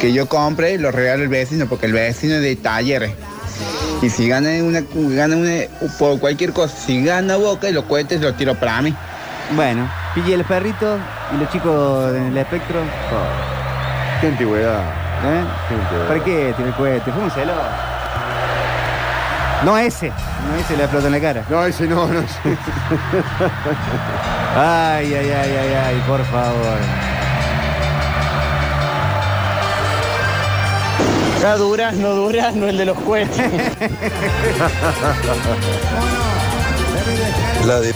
que 0.00 0.12
yo 0.12 0.28
compre, 0.28 0.78
lo 0.78 0.90
regalo 0.92 1.22
al 1.24 1.28
vecino 1.28 1.66
porque 1.66 1.86
el 1.86 1.92
vecino 1.92 2.34
es 2.36 2.42
de 2.42 2.56
talleres. 2.56 3.12
Y 4.00 4.10
si 4.10 4.28
gana 4.28 4.50
una, 4.62 4.82
gana 4.94 5.36
una, 5.36 5.62
por 5.98 6.18
cualquier 6.20 6.52
cosa, 6.52 6.74
si 6.76 7.02
gana 7.04 7.36
boca 7.36 7.68
y 7.68 7.72
los 7.72 7.84
cohetes 7.84 8.20
los 8.20 8.36
tiro 8.36 8.54
para 8.54 8.80
mí. 8.80 8.94
Bueno, 9.56 9.90
pille 10.14 10.34
el 10.34 10.44
perrito 10.44 10.98
y 11.34 11.38
los 11.40 11.50
chicos 11.50 12.14
en 12.16 12.26
el 12.26 12.38
espectro. 12.38 12.80
Qué 14.20 14.28
antigüedad. 14.28 14.80
¿Eh? 15.24 15.44
Qué 15.68 15.74
antigüedad. 15.74 16.06
¿Para 16.08 16.24
qué 16.24 16.52
tiene 16.56 16.70
el 16.70 16.76
cohete? 16.76 17.10
Fúmenselo. 17.12 17.52
No 19.64 19.76
ese, 19.76 20.08
no 20.08 20.56
ese 20.60 20.76
le 20.76 20.84
explota 20.84 21.06
en 21.06 21.12
la 21.12 21.20
cara. 21.20 21.44
No, 21.48 21.64
ese 21.64 21.86
no, 21.86 22.06
no. 22.06 22.20
ese. 22.20 22.56
Ay, 24.56 25.14
ay, 25.14 25.30
ay, 25.30 25.56
ay, 25.56 25.74
ay, 25.74 26.02
por 26.06 26.24
favor. 26.26 26.78
Ya 31.42 31.56
duras, 31.56 31.94
no 31.94 32.10
duras, 32.10 32.54
no 32.54 32.68
el 32.68 32.76
de 32.78 32.84
los 32.84 32.98
cohetes. 32.98 33.52
La 37.66 37.80
de 37.80 37.94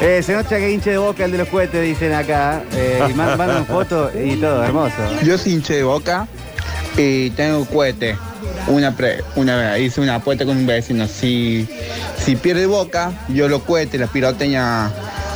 Eh, 0.00 0.22
se 0.22 0.34
nota 0.34 0.56
que 0.58 0.70
hinche 0.70 0.90
de 0.90 0.98
boca 0.98 1.24
el 1.24 1.32
de 1.32 1.38
los 1.38 1.48
cohetes, 1.48 1.80
dicen 1.82 2.12
acá. 2.12 2.62
Eh, 2.72 3.06
y 3.08 3.14
man- 3.14 3.38
mandan 3.38 3.64
fotos 3.66 4.10
y 4.14 4.36
todo, 4.36 4.64
hermoso. 4.64 4.94
Yo 5.22 5.38
soy 5.38 5.52
hincha 5.52 5.74
de 5.74 5.82
boca 5.84 6.26
y 6.96 7.30
tengo 7.30 7.64
cohete. 7.64 8.16
Una, 8.66 8.94
pre- 8.94 9.22
una 9.36 9.56
vez 9.56 9.82
hice 9.82 10.00
una 10.00 10.16
apuesta 10.16 10.44
con 10.44 10.56
un 10.56 10.66
vecino. 10.66 11.06
Si, 11.08 11.68
si 12.18 12.36
pierde 12.36 12.66
boca, 12.66 13.12
yo 13.28 13.48
lo 13.48 13.60
cohete, 13.64 13.98
la 13.98 14.06
piroteña 14.06 14.90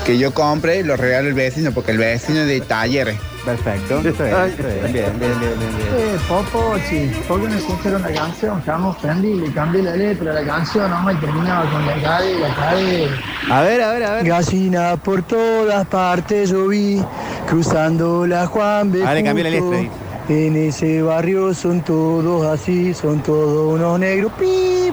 que 0.04 0.18
yo 0.18 0.32
compre, 0.32 0.84
lo 0.84 0.96
regalo 0.96 1.28
al 1.28 1.34
vecino 1.34 1.72
porque 1.72 1.90
el 1.92 1.98
vecino 1.98 2.40
es 2.40 2.46
de 2.46 2.60
talleres. 2.60 3.16
Perfecto. 3.44 4.00
Bien, 4.00 4.14
bien, 4.16 4.92
bien, 4.92 4.92
bien, 4.92 5.18
bien, 5.20 5.38
bien, 5.40 5.58
bien. 5.58 5.88
Eh, 5.96 6.18
Popochi, 6.28 7.10
¿por 7.28 7.40
qué 7.40 7.48
no 7.48 7.54
escucharon 7.56 8.02
la 8.02 8.12
canción? 8.12 8.58
Estamos 8.58 8.96
prendí, 8.96 9.34
le 9.34 9.52
cambié 9.52 9.82
la 9.82 9.94
letra 9.96 10.34
de 10.34 10.42
la 10.44 10.52
canción, 10.54 10.90
nomás 10.90 11.14
y 11.14 11.18
terminaba 11.18 11.70
con 11.70 11.86
la 11.86 11.94
calle, 11.94 12.38
la 12.40 12.54
calle. 12.54 13.08
A 13.50 13.60
ver, 13.62 13.82
a 13.82 13.92
ver, 13.92 14.04
a 14.04 14.14
ver. 14.14 14.24
Gallina 14.26 14.96
por 14.96 15.22
todas 15.22 15.86
partes 15.86 16.50
yo 16.50 16.66
vi, 16.68 17.00
cruzando 17.48 18.26
la 18.26 18.46
Juan 18.46 18.92
le 18.92 19.22
cambié 19.22 19.44
la 19.44 19.50
letra, 19.50 19.90
En 20.28 20.56
ese 20.56 21.02
barrio 21.02 21.54
son 21.54 21.82
todos 21.82 22.44
así, 22.46 22.92
son 22.94 23.22
todos 23.22 23.74
unos 23.74 24.00
negros. 24.00 24.32
¡Pip! 24.38 24.92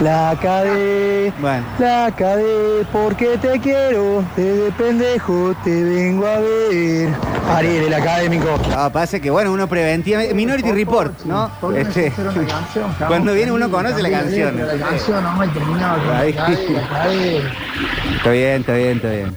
La 0.00 0.36
cadé, 0.42 1.32
Bueno. 1.40 1.64
la 1.78 2.12
cadé, 2.16 2.84
porque 2.92 3.38
te 3.38 3.60
quiero, 3.60 4.24
desde 4.36 4.72
pendejo 4.72 5.54
te 5.62 5.84
vengo 5.84 6.26
a 6.26 6.40
ver. 6.40 7.10
Ariel, 7.54 7.84
el 7.84 7.94
académico. 7.94 8.48
Ah, 8.76 8.90
pasa 8.92 9.20
que 9.20 9.30
bueno, 9.30 9.52
uno 9.52 9.68
preventiva. 9.68 10.22
Minority 10.34 10.72
Report, 10.72 11.20
¿no? 11.26 11.48
¿Por 11.60 11.74
qué 11.74 11.84
no 11.84 11.88
Este, 11.88 12.12
cuando 13.06 13.32
viene 13.34 13.52
uno 13.52 13.70
conoce 13.70 14.02
la 14.02 14.10
canción. 14.10 14.58
La 14.66 14.76
canción, 14.88 15.22
nomás 15.22 15.48
y 15.48 15.50
terminaba. 15.52 16.26
Está 16.26 16.48
bien, 18.30 18.60
está 18.60 18.72
bien, 18.74 18.96
está 18.96 19.10
bien. 19.10 19.36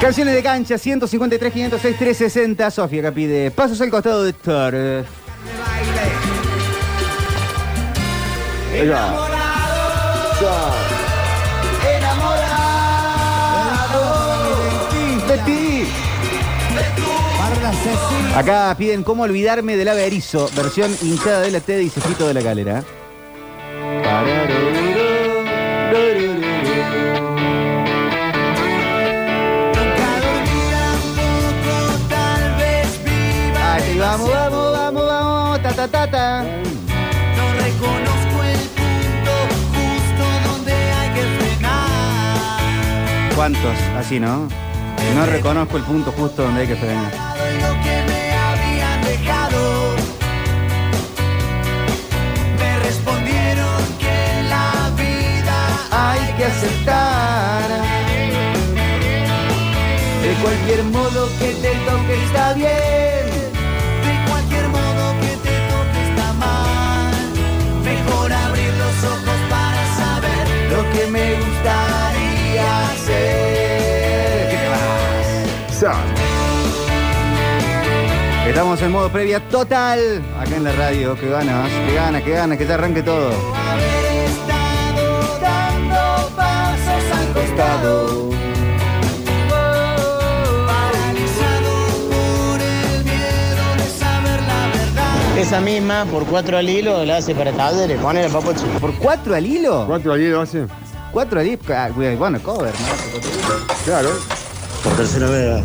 Canciones 0.00 0.34
de 0.34 0.42
cancha, 0.44 0.78
153, 0.78 1.52
506, 1.52 1.96
360. 1.98 2.70
Sofía 2.70 3.00
acá 3.00 3.12
pide 3.12 3.50
pasos 3.50 3.80
al 3.80 3.90
costado 3.90 4.22
de 4.22 4.32
Thor. 4.32 4.74
Acá 18.36 18.74
piden 18.78 19.02
cómo 19.02 19.24
olvidarme 19.24 19.76
del 19.76 19.88
averizo, 19.88 20.48
versión 20.54 20.96
hinchada 21.02 21.40
de 21.40 21.50
la 21.50 21.60
T, 21.60 21.76
dice 21.76 22.00
Fito 22.00 22.28
de 22.28 22.34
la 22.34 22.42
Calera. 22.42 22.84
Ta 35.68 35.74
ta 35.74 35.88
ta 35.88 36.06
ta. 36.10 36.42
No 37.36 37.52
reconozco 37.64 38.36
el 38.52 38.60
punto 38.78 39.34
justo 39.74 40.24
donde 40.48 40.72
hay 40.72 41.10
que 41.14 41.22
frenar. 41.36 43.34
¿Cuántos? 43.34 43.76
Así, 43.98 44.18
¿no? 44.18 44.48
No 45.14 45.26
reconozco 45.26 45.76
el 45.76 45.82
punto 45.82 46.12
justo 46.12 46.42
donde 46.42 46.62
hay 46.62 46.66
que 46.68 46.76
frenar. 46.76 47.12
Y 47.12 47.60
lo 47.60 47.72
que 47.84 47.96
me 48.08 48.22
habían 48.46 49.02
dejado. 49.02 49.94
Me 52.58 52.78
respondieron 52.80 53.78
que 53.98 54.42
la 54.48 54.90
vida 54.96 55.58
hay 55.90 56.32
que 56.36 56.44
aceptar. 56.44 57.68
De 60.22 60.34
cualquier 60.42 60.84
modo 60.84 61.28
que 61.38 61.52
te 61.62 61.72
toque 61.86 62.24
está 62.24 62.54
bien. 62.54 63.27
Que 70.92 71.06
me 71.06 71.34
gustaría 71.34 72.88
hacer. 72.90 74.48
¿Qué 74.50 74.56
te 74.56 74.68
vas? 74.68 76.08
Estamos 78.48 78.80
en 78.82 78.90
modo 78.90 79.08
previa 79.10 79.40
total. 79.40 80.22
Acá 80.40 80.56
en 80.56 80.64
la 80.64 80.72
radio. 80.72 81.14
Que 81.18 81.28
ganas, 81.28 81.70
que 81.70 81.94
ganas, 81.94 82.22
que 82.22 82.30
ganas, 82.30 82.58
que 82.58 82.64
te 82.64 82.72
arranque 82.72 83.02
todo. 83.02 83.28
haber 83.28 84.04
estado 84.24 85.38
dando 85.40 86.30
pasos 86.34 87.04
al 87.12 87.32
costado. 87.32 88.47
Esa 95.38 95.60
misma, 95.60 96.04
por 96.06 96.24
cuatro 96.26 96.58
al 96.58 96.68
hilo, 96.68 97.04
la 97.04 97.18
hace 97.18 97.32
para 97.32 97.52
talleres. 97.52 97.96
Ponele 98.00 98.28
papocho. 98.28 98.64
¿Por 98.80 98.92
cuatro 98.98 99.36
al 99.36 99.46
hilo? 99.46 99.84
¿Cuánto 99.86 100.12
allí 100.12 100.28
lo 100.28 100.40
hace? 100.40 100.66
Cuatro 101.12 101.38
al 101.38 101.46
hilo. 101.46 101.60
Ah, 101.68 101.90
Bueno, 101.94 102.42
cover, 102.42 102.72
¿no? 102.72 103.84
Claro. 103.84 104.08
Por 104.82 104.92
tercera 104.94 105.30
vez. 105.30 105.62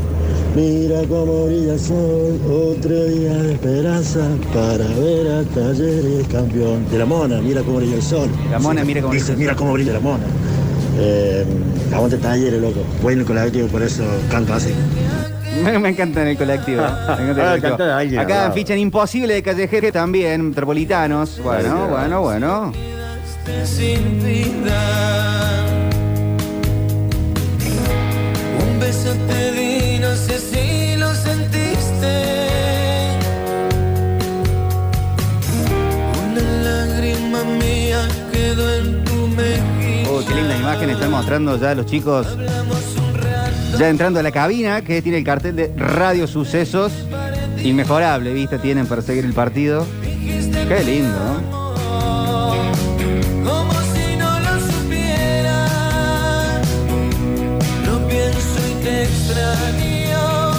Mira 0.56 1.02
cómo 1.10 1.46
brilla 1.48 1.74
el 1.74 1.80
sol, 1.80 2.40
otro 2.46 3.06
día 3.06 3.34
de 3.34 3.54
esperanza 3.54 4.20
para 4.54 4.86
ver 4.86 5.28
a 5.32 5.44
Talleres 5.44 6.28
campeón. 6.28 6.88
De 6.92 7.00
la 7.00 7.06
mona, 7.06 7.42
mira 7.42 7.64
cómo 7.64 7.78
brilla 7.78 7.96
el 7.96 8.04
sol. 8.04 8.30
La 8.52 8.60
mona, 8.60 8.84
mira 8.84 9.02
cómo 9.02 9.12
Dice, 9.12 9.32
brilla 9.32 9.34
el 9.34 9.40
Mira 9.40 9.56
cómo 9.56 9.74
brilla 9.74 9.94
la 9.94 10.00
mona. 10.02 10.24
Eh, 11.00 11.44
aguante 11.92 12.18
Talleres, 12.18 12.62
loco. 12.62 12.82
Voy 13.02 13.14
en 13.14 13.20
el 13.22 13.26
colectivo, 13.26 13.68
por 13.70 13.82
eso 13.82 14.04
canto 14.30 14.54
así. 14.54 14.72
Me, 15.64 15.80
me 15.80 15.90
encanta 15.90 16.22
en 16.22 16.28
el 16.30 16.38
colectivo. 16.38 16.82
Me 16.84 16.88
encanta 16.88 17.22
en 17.24 17.30
el 17.30 17.40
Ah, 17.40 17.46
colectivo. 17.46 17.70
cantar 17.70 17.90
a 17.90 17.98
alguien, 17.98 18.20
Acá 18.20 18.36
bravo. 18.42 18.54
fichan 18.54 18.78
imposible 18.80 19.34
de 19.36 19.44
callejero 19.44 19.92
también, 19.92 20.50
metropolitanos. 20.50 21.40
Bueno, 21.42 21.88
bueno, 21.88 22.22
bueno. 22.22 22.72
sin 23.66 24.24
vida. 24.24 25.66
Un 28.66 28.80
beso 28.80 29.14
te 29.28 29.52
di, 29.52 30.00
no 30.00 30.16
sé 30.16 30.40
si 30.40 30.96
lo 30.98 31.14
sentiste. 31.14 32.14
Una 36.32 36.42
lágrima 36.64 37.44
mía 37.44 38.08
quedó 38.32 38.74
en 38.76 39.04
tu 39.06 39.28
mejilla. 39.28 40.10
Oh, 40.10 40.24
qué 40.28 40.36
linda 40.36 40.58
imagen 40.58 40.90
están 40.90 41.12
mostrando 41.12 41.58
ya 41.58 41.76
los 41.76 41.86
chicos. 41.86 42.28
Ya 43.78 43.90
entrando 43.90 44.20
a 44.20 44.24
la 44.24 44.32
cabina, 44.32 44.84
que 44.84 45.02
tiene 45.02 45.18
el 45.18 45.24
cartel 45.24 45.56
de 45.56 45.74
Radio 45.76 46.28
Sucesos. 46.28 46.92
Inmejorable 47.64 48.32
vista 48.34 48.62
tienen 48.62 48.86
para 48.86 49.02
seguir 49.02 49.26
el 49.26 49.34
partido. 49.34 49.88
Qué 50.02 50.84
lindo, 50.86 51.10
¿no? 51.10 51.64
Como 53.44 53.74
si 53.74 54.16
no 54.16 54.40
lo 54.40 54.60
supiera. 54.60 55.66
Lo 57.86 58.08
pienso 58.08 58.60
y 58.70 58.74
te 58.84 59.04
extraño. 59.04 60.54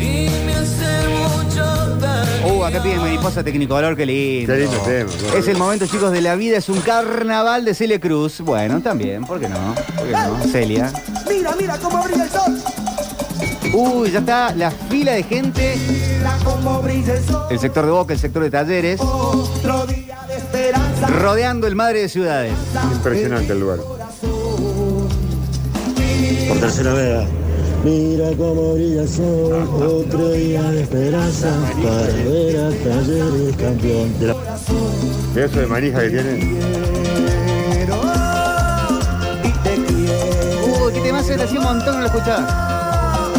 Y 0.00 0.28
me 0.44 0.54
hace 0.54 1.08
mucho 1.08 1.64
daño. 1.98 2.58
Uh, 2.58 2.64
acá 2.64 2.82
piden 2.82 2.98
mariposa 2.98 3.44
Tecnicolor, 3.44 3.96
qué 3.96 4.06
lindo. 4.06 4.52
Qué 4.52 4.58
lindo 4.60 4.76
tema, 4.78 5.10
claro. 5.10 5.38
Es 5.38 5.46
el 5.48 5.56
momento, 5.56 5.86
chicos, 5.86 6.10
de 6.12 6.20
la 6.20 6.34
vida, 6.34 6.58
es 6.58 6.68
un 6.68 6.80
carnaval 6.80 7.64
de 7.64 7.74
Celia 7.74 8.00
Cruz. 8.00 8.40
Bueno, 8.40 8.80
también, 8.80 9.24
¿por 9.24 9.38
qué 9.40 9.48
no? 9.48 9.74
¿Por 9.96 10.06
qué 10.06 10.12
no? 10.12 10.38
Celia. 10.50 10.92
Mira, 11.30 11.54
mira 11.56 11.78
cómo 11.78 12.02
brilla 12.02 12.24
el 12.24 12.30
sol. 12.30 12.58
Uy, 13.72 14.10
ya 14.10 14.18
está 14.18 14.52
la 14.54 14.70
fila 14.70 15.12
de 15.12 15.22
gente. 15.22 15.76
Mira 15.88 16.36
cómo 16.44 16.82
brilla 16.82 17.14
el 17.14 17.24
sol. 17.24 17.46
El 17.50 17.58
sector 17.58 17.86
de 17.86 17.92
Boca, 17.92 18.12
el 18.12 18.18
sector 18.18 18.42
de 18.42 18.50
Talleres. 18.50 19.00
Otro 19.00 19.86
día 19.86 20.18
de 20.26 20.36
esperanza. 20.36 21.06
Rodeando 21.06 21.66
el 21.66 21.76
Madre 21.76 22.00
de 22.02 22.08
Ciudades. 22.08 22.52
Impresionante 22.92 23.52
el 23.52 23.60
lugar. 23.60 23.78
Por 26.48 26.58
tercera 26.58 26.94
vez. 26.94 27.28
Mira 27.84 28.28
cómo 28.36 28.74
brilla 28.74 29.02
el 29.02 29.08
sol, 29.08 29.52
otro 29.82 30.32
día 30.32 30.62
de 30.64 30.82
esperanza 30.82 31.48
para 31.82 32.12
ver 32.28 32.56
a 32.58 32.70
Talleres 32.70 33.56
campeón. 33.56 34.18
De 34.18 34.26
la... 34.26 34.34
Eso 35.36 35.60
de 35.60 35.66
manija 35.66 36.00
que 36.00 36.10
tiene. 36.10 37.39
Se 41.22 41.34
hacía 41.34 41.58
un 41.60 41.64
montón, 41.64 41.94
no 41.94 42.00
lo 42.00 42.06
escuchaba. 42.06 43.30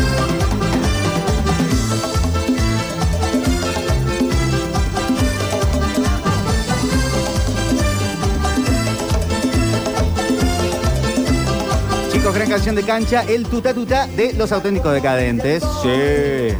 Chicos, 12.11 12.35
gran 12.35 12.49
canción 12.49 12.75
de 12.75 12.83
cancha, 12.83 13.23
el 13.27 13.45
tuta 13.45 13.73
tuta 13.73 14.05
de 14.07 14.33
los 14.33 14.51
auténticos 14.51 14.93
decadentes. 14.93 15.63
Sí. 15.81 16.55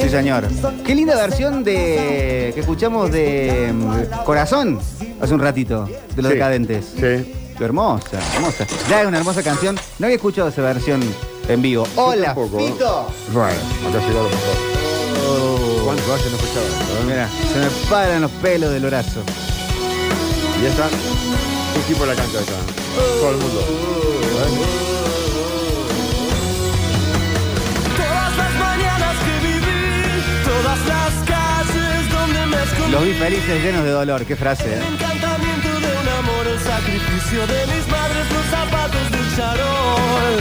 Sí, 0.00 0.08
señor. 0.10 0.44
Qué 0.84 0.94
linda 0.94 1.16
versión 1.16 1.64
de 1.64 2.52
que 2.54 2.60
escuchamos 2.60 3.10
de 3.10 3.72
mm, 3.74 4.24
Corazón 4.24 4.78
hace 5.20 5.34
un 5.34 5.40
ratito, 5.40 5.86
de 6.14 6.22
los 6.22 6.30
Sí. 6.30 6.34
decadentes. 6.34 6.84
Sí. 6.98 7.32
Hermosa, 7.58 8.18
hermosa. 8.34 8.66
Ya 8.88 9.02
es 9.02 9.06
una 9.08 9.18
hermosa 9.18 9.42
canción. 9.42 9.76
No 9.98 10.06
había 10.06 10.16
escuchado 10.16 10.48
esa 10.48 10.62
versión 10.62 11.02
en 11.48 11.62
vivo. 11.62 11.86
Hola, 11.96 12.26
tampoco. 12.34 12.58
Bueno, 12.58 13.58
acá 13.88 14.06
llegó 14.06 14.22
lo 14.22 14.28
mejor. 14.28 14.56
Oh, 15.28 15.80
¿Cuánto 15.84 16.14
hace 16.14 16.30
no 16.30 16.36
escuchaba? 16.36 16.66
mira, 17.06 17.28
se 17.52 17.58
me 17.58 17.66
paran 17.90 18.22
los 18.22 18.30
pelos 18.32 18.72
del 18.72 18.84
brazo. 18.86 19.22
Y 20.62 20.66
está. 20.66 20.84
Un 20.86 21.82
tipo 21.88 22.06
la 22.06 22.14
cancha 22.14 22.38
acá. 22.38 22.52
Todo 23.20 23.30
el 23.30 23.36
mundo. 23.38 23.60
Todas 27.96 28.36
las 28.36 28.54
mañanas 28.54 29.16
que 29.24 29.46
viví, 29.46 30.44
todas 30.44 30.78
las 30.86 31.12
calles 31.28 32.12
donde 32.12 32.46
me 32.46 32.62
escondí. 32.62 32.92
Los 32.92 33.04
vi 33.04 33.12
felices 33.14 33.62
llenos 33.62 33.84
de 33.84 33.90
dolor. 33.90 34.24
Qué 34.24 34.36
frase, 34.36 34.74
¿eh? 34.76 34.80
Sacrificio 36.76 37.46
de 37.46 37.66
mis 37.72 37.88
madres, 37.88 38.26
los 38.32 38.46
zapatos 38.46 39.10
del 39.10 39.36
charol. 39.36 40.36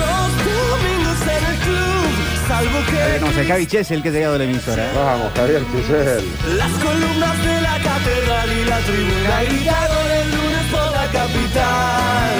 Los 0.00 0.28
domingos 0.50 1.20
en 1.22 1.42
el 1.52 1.58
club, 1.66 2.06
salvo 2.48 2.78
que 2.90 3.20
Como 3.20 3.40
el 3.40 3.46
Javi 3.46 3.66
Chess, 3.66 3.90
el 3.92 4.02
que 4.02 4.08
ha 4.08 4.12
llegado 4.12 4.34
a 4.34 4.38
la 4.38 4.44
emisora. 4.44 4.84
¿eh? 4.84 4.92
Vamos, 4.94 5.32
Javier 5.36 5.62
Chisel. 5.70 6.24
las 6.58 6.72
columnas 6.84 7.36
de 7.44 7.60
la 7.60 7.76
catedral 7.88 8.48
y 8.52 8.64
la 8.64 8.78
tribuna 8.80 9.42
gritaron 9.44 10.10
el 10.20 10.30
lunes 10.36 10.64
por 10.72 10.90
la 10.98 11.06
capital. 11.18 12.32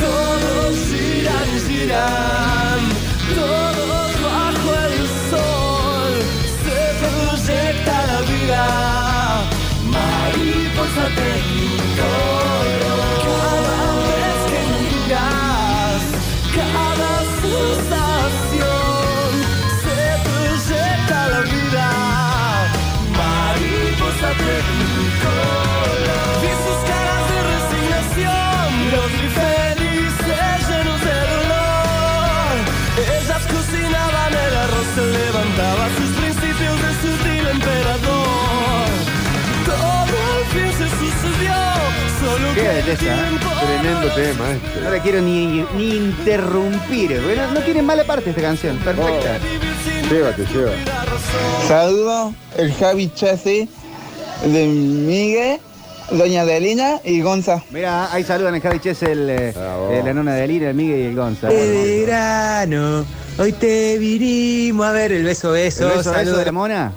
Todos 0.00 0.76
giran, 0.88 1.48
giran, 1.68 2.80
todos 3.36 4.10
bajo 4.22 4.70
el 4.88 4.98
sol. 5.30 6.12
Se 6.64 6.80
proyecta 7.02 8.06
la 8.06 8.20
vida, 8.22 9.11
mariposa 10.10 11.04
tecnicolor. 11.20 12.66
Cada 13.26 13.86
vez 14.08 14.38
que 14.50 14.60
miras, 14.82 16.02
cada 16.58 17.12
sensación, 17.44 19.30
se 19.82 19.98
proyecta 20.26 21.18
la 21.32 21.40
vida, 21.40 21.88
mariposa 23.16 24.28
tecnicolor. 24.28 25.62
cocinaban 26.42 26.81
belleza, 42.84 43.04
¿eh? 43.04 43.38
Tremendo 43.60 44.08
tema 44.14 44.50
este. 44.52 44.80
No 44.80 44.90
la 44.90 45.02
quiero 45.02 45.20
ni, 45.20 45.64
ni 45.76 45.96
interrumpir. 45.96 47.20
Bueno, 47.22 47.50
no 47.52 47.60
tiene 47.60 47.82
mala 47.82 48.04
parte 48.04 48.30
esta 48.30 48.42
canción. 48.42 48.76
Perfecta. 48.78 49.38
Llévate, 50.10 50.46
llévate. 50.46 50.78
Saludo 51.66 52.34
el 52.56 52.72
Javi 52.74 53.10
Chase 53.14 53.68
de 54.44 54.66
Miguel, 54.66 55.60
Doña 56.10 56.42
Adelina 56.42 57.00
y 57.04 57.20
Gonza. 57.20 57.62
Mira, 57.70 58.12
ahí 58.12 58.24
saludan 58.24 58.54
a 58.54 58.60
Javi 58.60 58.80
Chesel, 58.80 59.30
eh, 59.30 59.54
eh, 59.54 60.02
la 60.04 60.12
nona 60.12 60.34
de 60.34 60.42
Alina, 60.42 60.68
el 60.70 60.74
Miguel 60.74 61.00
y 61.00 61.04
el 61.04 61.14
Gonza. 61.16 61.48
De 61.48 62.04
verano, 62.04 63.04
hoy 63.38 63.52
te 63.52 63.98
vinimos 63.98 64.86
a 64.86 64.92
ver 64.92 65.12
el 65.12 65.24
beso 65.24 65.52
beso. 65.52 65.84
¿El 65.84 65.98
beso, 65.98 66.10
beso 66.10 66.12
saludo 66.12 66.38
de 66.38 66.44
la 66.44 66.52
mona? 66.52 66.92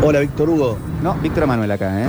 Hola, 0.00 0.20
Víctor 0.20 0.48
Hugo. 0.48 0.78
No, 1.02 1.14
Víctor 1.14 1.46
Manuel 1.46 1.72
acá, 1.72 2.02
¿eh? 2.02 2.08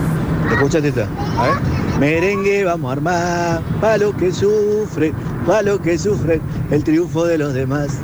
Escuchate 0.52 0.90
esta. 0.90 1.08
A 1.38 1.48
ver. 1.48 2.00
Merengue, 2.00 2.64
vamos 2.64 2.90
a 2.90 2.92
armar, 2.94 3.62
pa' 3.82 3.98
lo 3.98 4.16
que 4.16 4.32
sufre, 4.32 5.12
pa' 5.46 5.64
lo 5.64 5.82
que 5.82 5.98
sufre, 5.98 6.40
el 6.72 6.84
triunfo 6.84 7.26
de 7.26 7.38
los 7.38 7.54
demás. 7.54 7.98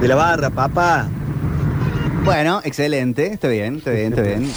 De 0.00 0.08
la 0.08 0.14
barra, 0.16 0.50
papá. 0.50 1.06
Bueno, 2.24 2.60
excelente. 2.64 3.26
Está 3.26 3.48
bien, 3.48 3.76
está 3.76 3.90
bien, 3.90 4.12
está 4.12 4.22
bien. 4.22 4.52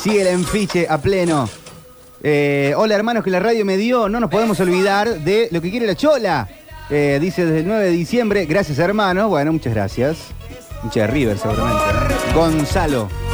Sigue 0.00 0.22
el 0.22 0.28
enfiche 0.28 0.86
a 0.88 0.98
pleno. 0.98 1.48
Eh, 2.22 2.74
hola 2.76 2.94
hermanos 2.94 3.22
que 3.22 3.30
la 3.30 3.40
radio 3.40 3.64
me 3.64 3.76
dio, 3.76 4.08
no 4.08 4.18
nos 4.18 4.30
podemos 4.30 4.58
olvidar 4.60 5.20
de 5.20 5.48
lo 5.50 5.60
que 5.60 5.70
quiere 5.70 5.86
la 5.86 5.94
chola. 5.94 6.48
Eh, 6.88 7.18
dice 7.20 7.44
desde 7.44 7.60
el 7.60 7.66
9 7.66 7.84
de 7.84 7.90
diciembre, 7.90 8.46
gracias 8.46 8.78
hermano. 8.78 9.28
Bueno, 9.28 9.52
muchas 9.52 9.74
gracias. 9.74 10.16
Muchas 10.82 11.10
River 11.10 11.36
seguramente. 11.36 11.82
Gonzalo. 12.34 13.25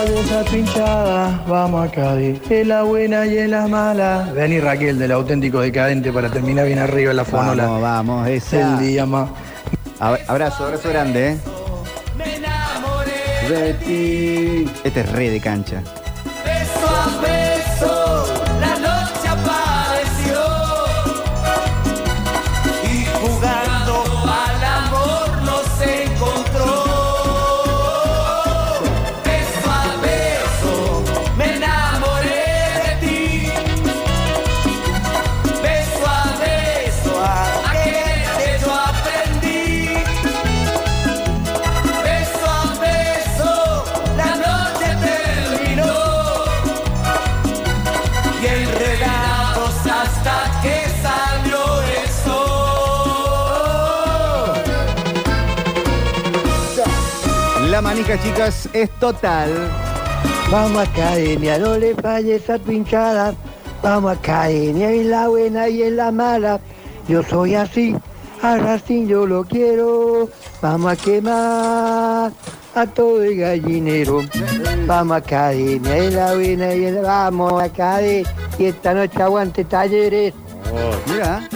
Esa 0.00 0.42
pinchada, 0.50 1.44
vamos 1.46 1.86
a 1.88 1.90
Cádiz, 1.92 2.40
en 2.50 2.68
la 2.68 2.82
buena 2.82 3.26
y 3.26 3.36
en 3.38 3.50
la 3.50 3.68
mala. 3.68 4.30
Vení 4.34 4.58
Raquel 4.58 4.98
del 4.98 5.12
auténtico 5.12 5.60
decadente 5.60 6.10
para 6.12 6.30
terminar 6.30 6.66
bien 6.66 6.78
arriba 6.78 7.10
en 7.10 7.16
la 7.18 7.24
fonola. 7.24 7.64
Vamos, 7.66 7.82
vamos, 7.82 8.28
esa. 8.28 8.78
El 8.78 8.86
día 8.86 9.06
más. 9.06 9.28
Ab- 10.00 10.18
Abrazo, 10.26 10.64
abrazo 10.66 10.88
grande, 10.88 11.32
¿eh? 11.32 11.36
Este 14.84 15.00
es 15.00 15.12
re 15.12 15.30
de 15.30 15.40
cancha. 15.40 15.82
Manica, 58.02 58.22
chicas, 58.22 58.68
es 58.72 58.90
total. 58.98 59.50
Vamos 60.50 60.88
academia, 60.88 61.58
no 61.58 61.76
le 61.76 61.94
falles 61.94 62.42
esa 62.42 62.58
pinchada. 62.58 63.34
Vamos 63.82 64.16
academia, 64.18 64.90
en 64.90 65.10
la 65.10 65.28
buena 65.28 65.68
y 65.68 65.82
en 65.82 65.96
la 65.96 66.10
mala. 66.10 66.60
Yo 67.08 67.22
soy 67.22 67.54
así, 67.54 67.94
ahora 68.42 68.78
sí 68.78 69.06
yo 69.06 69.26
lo 69.26 69.44
quiero. 69.44 70.28
Vamos 70.60 70.92
a 70.92 70.96
quemar 70.96 72.32
a 72.74 72.86
todo 72.86 73.22
el 73.22 73.36
gallinero. 73.36 74.22
Vamos 74.86 75.16
academia, 75.18 75.96
en 75.96 76.16
la 76.16 76.34
buena 76.34 76.74
y 76.74 76.84
en 76.86 77.02
la 77.02 77.02
Vamos 77.02 77.62
academia, 77.62 78.34
y 78.58 78.64
esta 78.66 78.94
noche 78.94 79.22
aguante 79.22 79.64
talleres. 79.64 80.34
Mira. 81.06 81.48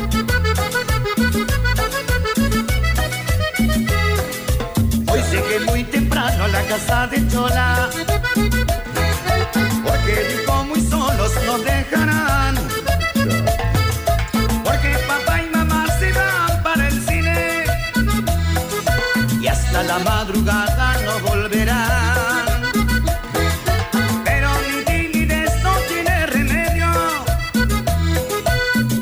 De 6.76 7.26
Chola. 7.28 7.88
Porque 9.82 10.14
dijo 10.28 10.64
muy 10.64 10.80
solos 10.82 11.32
nos 11.46 11.64
dejarán. 11.64 12.54
Porque 14.62 14.98
papá 15.08 15.42
y 15.42 15.56
mamá 15.56 15.86
se 15.98 16.12
van 16.12 16.62
para 16.62 16.88
el 16.88 17.00
cine. 17.00 17.64
Y 19.40 19.46
hasta 19.46 19.82
la 19.84 19.98
madrugada 20.00 20.96
no 21.06 21.18
volverán. 21.26 22.44
Pero 24.24 24.50
mi 24.68 24.84
timidez 24.84 25.52
no 25.62 25.72
tiene 25.88 26.26
remedio. 26.26 26.90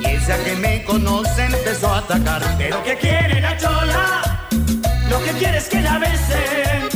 Y 0.01 0.07
ella 0.07 0.45
que 0.45 0.57
me 0.57 0.85
conoce 0.85 1.47
empezó 1.47 1.93
a 1.93 1.99
atacar. 1.99 2.41
Pero 2.57 2.85
¿qué 2.85 2.97
quiere 2.99 3.41
la 3.41 3.57
chola? 3.59 4.47
Lo 5.11 5.21
que 5.25 5.33
quiere 5.33 5.59
es 5.59 5.69
que 5.69 5.81
la 5.81 5.99
besen. 5.99 6.94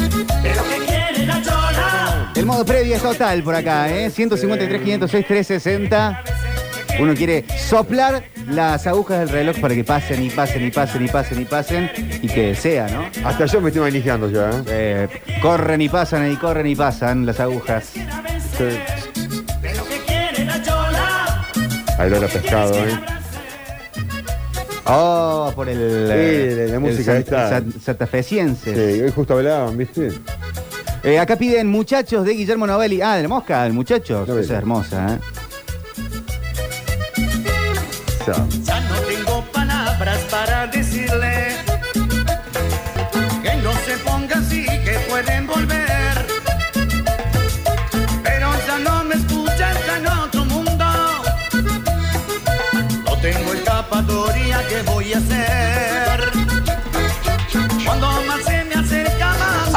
El 2.34 2.46
modo 2.46 2.64
previo 2.64 2.94
es 2.94 3.02
total 3.02 3.42
por 3.42 3.54
acá, 3.54 3.90
¿eh? 3.90 4.10
153, 4.10 4.80
506, 4.80 5.26
360. 5.26 6.22
Uno 7.00 7.14
quiere 7.14 7.44
soplar 7.56 8.24
las 8.48 8.86
agujas 8.86 9.18
del 9.20 9.28
reloj 9.28 9.60
para 9.60 9.74
que 9.74 9.84
pasen 9.84 10.22
y 10.22 10.30
pasen 10.30 10.64
y 10.66 10.70
pasen 10.70 11.04
y 11.04 11.08
pasen 11.08 11.42
y 11.42 11.44
pasen 11.44 11.90
y 12.22 12.28
que 12.28 12.54
sea, 12.54 12.88
¿no? 12.88 13.06
Hasta 13.24 13.46
yo 13.46 13.60
me 13.60 13.68
estoy 13.68 13.82
manejando 13.82 14.30
ya. 14.30 14.50
¿eh? 14.50 14.62
Eh, 14.68 15.08
corren 15.40 15.80
y 15.80 15.88
pasan 15.88 16.30
y 16.30 16.36
corren 16.36 16.66
y 16.66 16.74
pasan 16.74 17.26
las 17.26 17.40
agujas. 17.40 17.92
Pero 18.56 19.84
¿qué 19.84 19.98
quiere 20.06 20.44
la 20.44 20.62
chola? 20.62 21.46
Ahí 21.98 22.10
lo 22.10 22.20
pescado, 22.20 22.74
¿eh? 22.74 23.17
Oh, 24.88 25.52
por 25.54 25.68
el. 25.68 25.76
Sí, 25.76 25.82
eh, 26.14 26.66
la- 26.68 26.74
el 26.74 26.80
música 26.80 27.22
san- 27.48 27.72
santafesiense. 27.80 28.74
Sí, 28.74 29.02
hoy 29.02 29.10
justo 29.12 29.34
hablaban, 29.34 29.76
¿viste? 29.76 30.10
Eh, 31.04 31.18
acá 31.18 31.36
piden 31.36 31.68
muchachos 31.68 32.24
de 32.24 32.32
Guillermo 32.32 32.66
Novelli. 32.66 33.00
Ah, 33.02 33.16
de 33.16 33.22
la 33.22 33.28
mosca, 33.28 33.66
el 33.66 33.72
muchachos. 33.72 34.26
Novelli. 34.26 34.44
Esa 34.44 34.54
es 34.54 34.58
hermosa, 34.58 35.14
¿eh? 35.14 35.18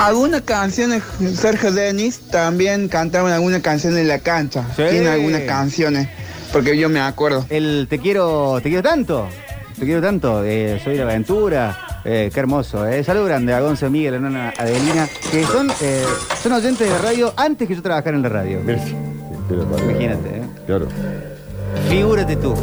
Algunas 0.02 0.42
canciones, 0.42 1.04
Sergio 1.36 1.72
Denis 1.72 2.20
también 2.32 2.88
cantaban 2.88 3.32
algunas 3.32 3.62
canciones 3.62 4.00
en 4.00 4.08
la 4.08 4.20
cancha. 4.20 4.66
Sí. 4.76 4.84
Tiene 4.90 5.10
algunas 5.10 5.42
canciones, 5.42 6.08
porque 6.52 6.76
yo 6.78 6.90
me 6.90 7.00
acuerdo. 7.00 7.46
El 7.50 7.88
Te 7.90 8.00
quiero, 8.00 8.60
te 8.64 8.70
quiero 8.70 8.84
tanto. 8.84 9.28
Te 9.80 9.86
quiero 9.86 10.02
tanto. 10.02 10.44
eh, 10.44 10.80
soy 10.84 10.96
de 10.98 11.04
aventura. 11.04 12.02
Eh, 12.04 12.32
qué 12.34 12.40
hermoso. 12.40 12.88
Eh. 12.88 13.04
Salud 13.04 13.28
grande 13.28 13.54
a 13.54 13.60
Gonzalo 13.62 13.92
Miguel, 13.92 14.16
a 14.16 14.20
Nona 14.20 14.54
Adelina, 14.58 15.08
que 15.32 15.44
son, 15.46 15.72
eh, 15.82 16.04
son 16.42 16.54
oyentes 16.54 16.90
de 16.90 16.98
radio 16.98 17.32
antes 17.38 17.68
que 17.68 17.76
yo 17.76 17.82
trabajara 17.82 18.16
en 18.18 18.24
la 18.24 18.30
radio. 18.30 18.60
Imagínate, 18.60 20.30
¿eh? 20.30 20.44
Claro. 20.66 20.88
Figúrate 21.90 22.36
tú. 22.38 22.56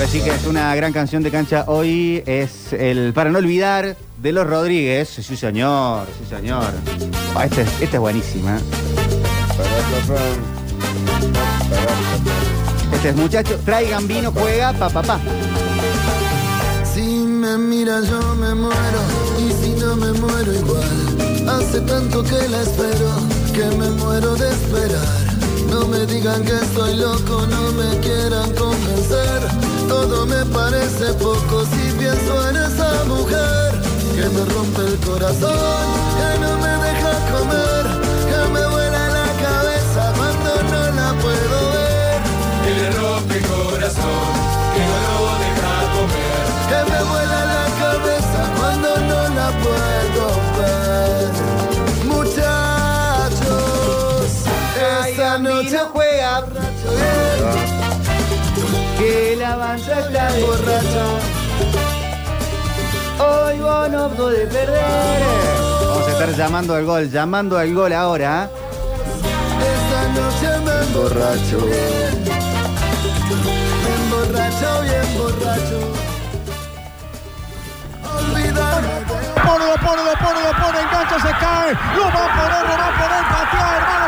Ahora 0.00 0.12
sí 0.12 0.22
que 0.22 0.30
es 0.30 0.46
una 0.46 0.74
gran 0.74 0.94
canción 0.94 1.22
de 1.22 1.30
cancha 1.30 1.64
hoy. 1.66 2.22
Es 2.24 2.72
el 2.72 3.12
Para 3.12 3.28
no 3.28 3.36
olvidar 3.36 3.98
de 4.16 4.32
los 4.32 4.46
Rodríguez. 4.46 5.10
Sí, 5.10 5.36
señor, 5.36 6.06
sí, 6.18 6.34
señor. 6.34 6.72
Ah, 7.36 7.44
esta, 7.44 7.60
es, 7.60 7.68
esta 7.82 7.96
es 7.98 8.00
buenísima. 8.00 8.58
Este 12.94 13.10
es 13.10 13.14
muchacho. 13.14 13.60
Traigan 13.62 14.08
vino, 14.08 14.32
juega, 14.32 14.72
pa, 14.72 14.88
pa, 14.88 15.02
pa. 15.02 15.20
Si 16.94 17.02
me 17.02 17.58
miras 17.58 18.08
yo 18.08 18.34
me 18.36 18.54
muero 18.54 19.02
y 19.38 19.52
si 19.52 19.78
no 19.78 19.96
me 19.96 20.12
muero 20.12 20.54
igual. 20.54 21.46
Hace 21.46 21.78
tanto 21.82 22.22
que 22.22 22.48
la 22.48 22.62
espero, 22.62 23.10
que 23.52 23.76
me 23.76 23.90
muero 23.90 24.34
de 24.34 24.48
esperar. 24.48 25.29
No 25.70 25.86
me 25.86 26.04
digan 26.06 26.42
que 26.44 26.52
estoy 26.52 26.96
loco, 26.96 27.46
no 27.46 27.72
me 27.72 27.98
quieran 28.00 28.50
convencer. 28.54 29.40
Todo 29.88 30.26
me 30.26 30.44
parece 30.46 31.14
poco 31.14 31.64
si 31.66 31.92
pienso 31.98 32.48
en 32.48 32.56
esa 32.56 33.04
mujer 33.04 33.80
que 34.14 34.28
me 34.28 34.44
rompe 34.52 34.82
el 34.82 34.98
corazón, 35.06 35.86
que 36.18 36.30
no 36.40 36.58
me 36.58 36.72
deja 36.86 37.12
comer, 37.32 37.84
que 38.30 38.40
me 38.52 38.66
vuela 38.66 39.02
la 39.18 39.28
cabeza 39.46 40.12
cuando 40.16 40.50
no 40.72 40.82
la 40.98 41.14
puedo 41.22 41.58
ver. 41.76 42.18
Que 42.64 42.72
le 42.80 42.90
rompe 42.90 43.38
el 43.38 43.46
corazón, 43.46 44.30
que 44.74 44.82
no 44.90 44.96
lo 45.06 45.20
deja 45.44 45.74
comer. 45.96 46.44
Que 46.70 46.80
me 46.90 47.00
vuela 47.10 47.40
la 47.54 47.66
cabeza 47.84 48.40
cuando 48.58 48.88
no 49.08 49.20
la 49.38 49.48
puedo 49.62 50.26
ver. 50.58 50.59
Esta 55.30 55.38
noche 55.38 55.78
juega. 55.92 56.42
Que 58.98 59.36
la 59.38 59.56
banda 59.56 60.00
está 60.00 60.28
borracha. 60.40 61.04
Hoy 63.22 63.60
vos 63.60 63.90
no 63.90 64.08
podés 64.10 64.48
perder. 64.48 64.82
Vamos 65.82 66.08
a 66.08 66.10
estar 66.10 66.36
llamando 66.36 66.74
al 66.74 66.84
gol, 66.84 67.10
llamando 67.10 67.58
al 67.58 67.74
gol 67.74 67.92
ahora. 67.92 68.50
Esta 69.60 70.08
noche 70.20 70.48
me 70.64 70.72
emborracho. 70.86 71.58
Me 73.84 73.90
emborracho 74.02 74.82
bien 74.82 75.08
borracho. 75.16 75.80
Olvidarme 78.18 78.94
de 79.04 79.30
lo 80.02 80.16
pone, 80.18 80.40
lo 80.42 80.52
pone, 80.52 80.80
engancha, 80.80 81.16
se 81.20 81.32
cae. 81.38 81.72
Lo 81.96 82.04
va 82.04 82.22
a 82.24 82.30
poner, 82.36 82.62
lo 82.68 82.74
va 82.78 82.88
a 82.88 82.92
poner, 82.98 83.22
patear, 83.30 83.72
hermano, 83.76 83.99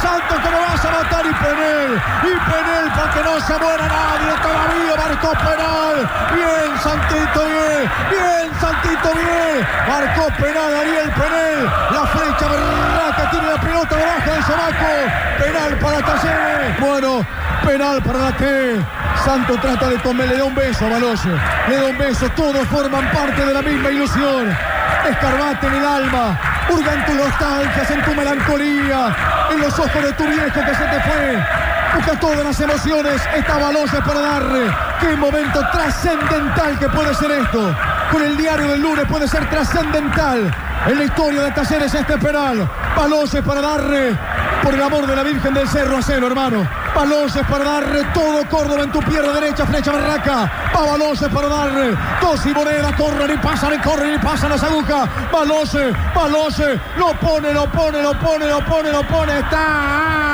Santos 0.00 0.38
que 0.40 0.48
me 0.48 0.60
vas 0.60 0.84
a 0.84 0.90
matar 0.90 1.26
y 1.26 1.34
penal, 1.34 2.02
y 2.24 2.50
penal 2.50 2.92
para 2.96 3.12
que 3.12 3.22
no 3.22 3.40
se 3.40 3.58
muera 3.58 3.86
nadie 3.86 4.32
todavía, 4.40 4.96
marcó 4.96 5.30
penal, 5.32 6.10
bien 6.34 6.78
Santito, 6.82 7.40
bien, 7.44 7.90
bien 8.08 8.50
Santito, 8.60 9.12
bien, 9.12 9.66
marcó 9.86 10.26
penal 10.42 10.74
Ariel 10.74 11.10
Penel, 11.10 11.64
la 11.90 12.06
flecha 12.06 12.48
berraca 12.48 13.30
tiene 13.30 13.46
la 13.48 13.60
pelota 13.60 13.96
debajo 13.96 14.30
del 14.30 14.44
sobaco, 14.44 14.92
penal 15.38 15.78
para 15.78 15.98
Talleres, 16.00 16.80
bueno, 16.80 17.26
penal 17.66 18.02
para 18.02 18.18
la 18.18 18.32
T. 18.32 18.80
Santo 19.24 19.54
trata 19.60 19.88
de 19.88 20.00
comer, 20.00 20.28
le 20.28 20.38
da 20.38 20.44
un 20.44 20.54
beso 20.54 20.86
a 20.86 20.88
Baloye, 20.88 21.38
le 21.68 21.76
da 21.76 21.86
un 21.88 21.98
beso, 21.98 22.28
todos 22.30 22.66
forman 22.68 23.06
parte 23.10 23.44
de 23.44 23.52
la 23.52 23.60
misma 23.60 23.90
ilusión. 23.90 24.56
Escarbate 25.08 25.66
en 25.66 25.74
el 25.74 25.84
alma, 25.86 26.38
hurga 26.70 26.94
en 26.94 27.06
tu 27.06 27.14
nostalgia, 27.14 27.82
en 27.88 28.02
tu 28.02 28.14
melancolía, 28.14 29.16
en 29.50 29.60
los 29.60 29.78
ojos 29.78 30.02
de 30.02 30.12
tu 30.12 30.24
viejo 30.26 30.60
que 30.60 30.74
se 30.74 30.84
te 30.84 31.00
fue. 31.00 31.46
Busca 31.94 32.20
todas 32.20 32.44
las 32.44 32.60
emociones, 32.60 33.20
esta 33.34 33.58
Baloye 33.58 34.00
para 34.02 34.20
darle. 34.20 34.74
Qué 35.00 35.16
momento 35.16 35.60
trascendental 35.72 36.78
que 36.78 36.88
puede 36.88 37.14
ser 37.14 37.32
esto. 37.32 37.74
Con 38.12 38.22
el 38.22 38.36
diario 38.36 38.68
del 38.68 38.80
lunes 38.80 39.06
puede 39.06 39.26
ser 39.26 39.48
trascendental. 39.50 40.54
En 40.86 40.98
la 40.98 41.04
historia 41.04 41.42
de 41.42 41.50
Talleres 41.50 41.92
este 41.92 42.16
penal. 42.18 42.68
Baloye 42.96 43.42
para 43.42 43.60
darle. 43.60 44.16
Por 44.62 44.74
el 44.74 44.82
amor 44.82 45.06
de 45.06 45.16
la 45.16 45.22
Virgen 45.22 45.52
del 45.52 45.68
Cerro 45.68 45.98
a 45.98 46.02
cero, 46.02 46.26
hermano. 46.28 46.79
Baloyes 46.94 47.46
para 47.48 47.64
darle 47.64 48.04
todo 48.12 48.44
Córdoba 48.48 48.82
en 48.82 48.92
tu 48.92 49.00
pierna 49.00 49.32
derecha, 49.32 49.66
flecha 49.66 49.92
barraca. 49.92 50.50
Va 50.74 50.86
Baloyes 50.86 51.28
para 51.32 51.48
darle. 51.48 51.96
Dos 52.20 52.46
y 52.46 52.54
moneda, 52.54 52.94
corren 52.96 53.30
y 53.32 53.36
pasan 53.38 53.74
y 53.74 53.78
corren 53.78 54.14
y 54.14 54.18
pasan 54.18 54.50
las 54.50 54.62
agujas. 54.62 55.08
Baloyes, 55.32 55.94
Baloyes, 56.14 56.80
lo 56.96 57.12
pone, 57.14 57.52
lo 57.52 57.70
pone, 57.70 58.02
lo 58.02 58.18
pone, 58.18 58.46
lo 58.46 58.60
pone, 58.64 58.92
lo 58.92 59.02
pone. 59.06 59.38
Está. 59.38 60.29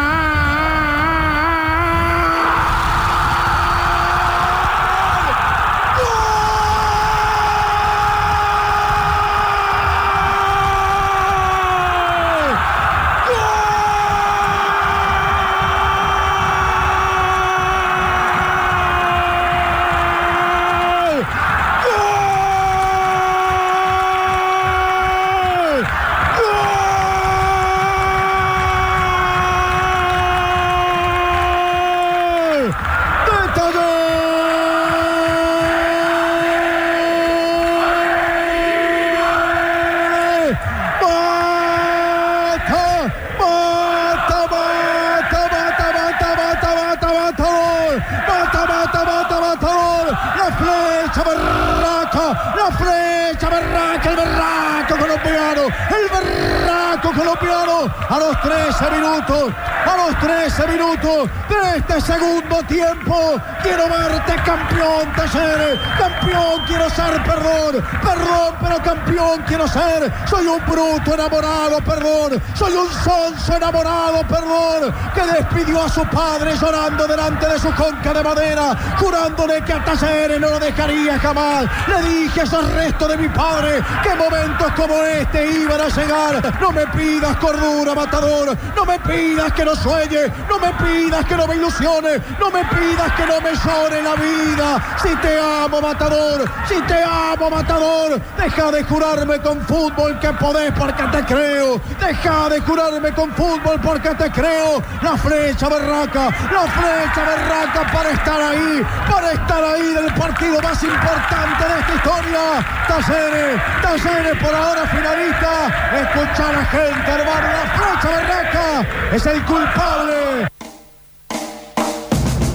Flecha, 53.36 53.50
berraca, 53.50 54.10
el 54.10 54.16
berraco 54.16 54.96
colombiano, 54.96 55.62
el 55.64 56.08
berraco 56.10 57.12
colombiano, 57.12 57.94
a 58.08 58.18
los 58.18 58.40
13 58.40 58.90
minutos, 58.90 59.52
a 59.86 59.96
los 59.96 60.18
13 60.18 60.66
minutos 60.66 61.30
de 61.48 61.78
este 61.78 62.00
segundo 62.00 62.62
tiempo, 62.64 63.40
quiero 63.62 63.88
verte 63.88 64.34
campeón, 64.44 65.12
Talleres, 65.14 65.78
campeón 65.98 66.62
quiero 66.66 66.90
ser, 66.90 67.22
perdón, 67.22 67.84
perdón, 68.02 68.54
pero 68.60 68.82
campeón 68.82 69.42
quiero 69.46 69.68
ser, 69.68 70.12
soy 70.28 70.46
un 70.46 70.64
bruto 70.66 71.14
enamorado, 71.14 71.78
perdón, 71.82 72.42
soy 72.54 72.74
un 72.74 72.88
sonso 72.92 73.56
enamorado, 73.56 74.26
perdón, 74.26 74.94
que 75.14 75.22
despidió 75.22 75.82
a 75.82 75.88
su 75.88 76.04
padre 76.06 76.56
llorando 76.56 77.06
delante 77.06 77.46
de 77.46 77.58
su 77.58 77.72
conca 77.74 78.12
de 78.12 78.22
madera, 78.22 78.76
jurándole 78.98 79.62
que 79.62 79.72
a 79.72 79.84
Talleres 79.84 80.40
no 80.40 80.50
lo 80.50 80.58
dejaría 80.58 81.18
jamás, 81.18 81.66
le 81.86 82.08
dije 82.08 82.42
esos 82.42 82.72
restos 82.72 83.08
de 83.08 83.16
mi 83.16 83.28
padre 83.28 83.82
que 84.02 84.14
momentos 84.14 84.72
como 84.72 85.02
este 85.04 85.46
iban 85.46 85.80
a 85.80 85.88
llegar. 85.88 86.60
No 86.60 86.72
me 86.72 86.86
pidas 86.88 87.36
cordura, 87.36 87.94
matador. 87.94 88.56
No 88.74 88.84
me 88.84 88.98
pidas 89.00 89.52
que 89.52 89.64
no 89.64 89.75
sueñe. 89.76 90.32
No 90.48 90.58
me 90.58 90.72
pidas 90.74 91.24
que 91.24 91.36
no 91.36 91.46
me 91.46 91.56
ilusione. 91.56 92.18
No 92.38 92.50
me 92.50 92.64
pidas 92.64 93.12
que 93.12 93.26
no 93.26 93.40
me 93.40 93.54
llore 93.54 94.02
la 94.02 94.14
vida. 94.14 94.98
Si 95.02 95.14
te 95.16 95.38
amo, 95.38 95.80
matador. 95.80 96.44
Si 96.68 96.80
te 96.82 97.02
amo, 97.02 97.50
matador. 97.50 98.20
Deja 98.36 98.70
de 98.70 98.84
jurarme 98.84 99.38
con 99.40 99.60
fútbol 99.62 100.18
que 100.18 100.32
podés 100.34 100.72
porque 100.72 101.02
te 101.04 101.24
creo. 101.24 101.80
Deja 102.00 102.48
de 102.48 102.60
jurarme 102.60 103.12
con 103.12 103.32
fútbol 103.34 103.80
porque 103.82 104.10
te 104.14 104.30
creo. 104.30 104.82
La 105.02 105.16
flecha 105.16 105.68
berraca. 105.68 106.26
La 106.52 106.62
flecha 106.76 107.22
berraca 107.24 107.92
para 107.92 108.10
estar 108.10 108.40
ahí. 108.40 108.86
Para 109.10 109.32
estar 109.32 109.64
ahí 109.64 109.94
del 109.94 110.14
partido 110.14 110.60
más 110.62 110.82
importante 110.82 111.64
de 111.64 111.80
esta 111.80 111.94
historia. 111.94 112.40
Talleres, 112.88 113.62
Talleres 113.82 114.42
por 114.42 114.54
ahora 114.54 114.86
finalista. 114.86 115.68
Escucha 116.00 116.48
a 116.48 116.52
la 116.52 116.64
gente, 116.66 117.10
hermano. 117.10 117.46
La 117.46 117.64
flecha 117.76 118.16
berraca 118.16 118.86
es 119.12 119.26
el 119.26 119.42
culpable. 119.44 119.65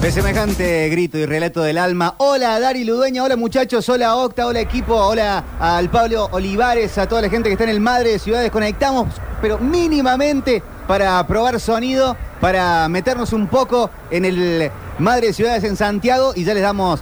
De 0.02 0.10
semejante 0.10 0.88
grito 0.88 1.16
y 1.16 1.26
relato 1.26 1.62
del 1.62 1.78
alma. 1.78 2.16
Hola 2.18 2.58
Dari 2.58 2.82
Ludueña, 2.82 3.22
hola 3.22 3.36
muchachos, 3.36 3.88
hola 3.88 4.16
Octa, 4.16 4.48
hola 4.48 4.58
equipo, 4.58 4.96
hola 4.96 5.44
al 5.60 5.90
Pablo 5.90 6.28
Olivares, 6.32 6.98
a 6.98 7.06
toda 7.06 7.22
la 7.22 7.28
gente 7.28 7.48
que 7.48 7.52
está 7.52 7.62
en 7.62 7.70
el 7.70 7.80
Madre 7.80 8.10
de 8.10 8.18
Ciudades. 8.18 8.50
Conectamos, 8.50 9.06
pero 9.40 9.58
mínimamente 9.58 10.60
para 10.88 11.24
probar 11.28 11.60
sonido, 11.60 12.16
para 12.40 12.88
meternos 12.88 13.32
un 13.32 13.46
poco 13.46 13.90
en 14.10 14.24
el 14.24 14.72
Madre 14.98 15.28
de 15.28 15.32
Ciudades 15.34 15.62
en 15.62 15.76
Santiago 15.76 16.32
y 16.34 16.42
ya 16.42 16.52
les 16.52 16.64
damos 16.64 17.00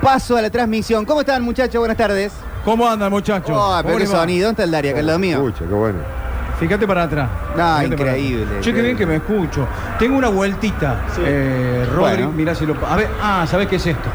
paso 0.00 0.36
a 0.36 0.42
la 0.42 0.50
transmisión. 0.50 1.04
¿Cómo 1.04 1.22
están 1.22 1.42
muchachos? 1.42 1.80
Buenas 1.80 1.96
tardes. 1.96 2.32
¿Cómo 2.64 2.88
andan, 2.88 3.10
muchachos? 3.10 3.50
Oh, 3.52 3.80
pero 3.84 4.06
sonido, 4.06 4.46
¿dónde 4.46 4.62
está 4.62 4.64
el 4.64 4.70
Daria? 4.70 4.94
Que 4.94 5.00
es 5.00 5.06
lo 5.06 5.18
mío. 5.18 5.38
Escucha, 5.38 5.66
qué 5.66 5.74
bueno. 5.74 6.19
Fíjate 6.60 6.86
para 6.86 7.02
atrás. 7.04 7.28
Fíjate 7.54 7.96
para 7.96 8.10
increíble, 8.10 8.44
atrás. 8.44 8.60
Che, 8.64 8.72
qué 8.72 8.82
bien 8.82 8.96
que 8.96 9.06
me 9.06 9.16
escucho. 9.16 9.66
Tengo 9.98 10.16
una 10.18 10.28
vueltita. 10.28 11.00
Eh, 11.18 11.86
Rodri, 11.90 12.22
Bueno. 12.22 12.32
mirá 12.32 12.54
si 12.54 12.66
lo. 12.66 12.74
A 12.86 12.96
ver, 12.96 13.08
ah, 13.22 13.44
¿sabés 13.48 13.66
qué 13.66 13.76
es 13.76 13.86
esto? 13.86 14.08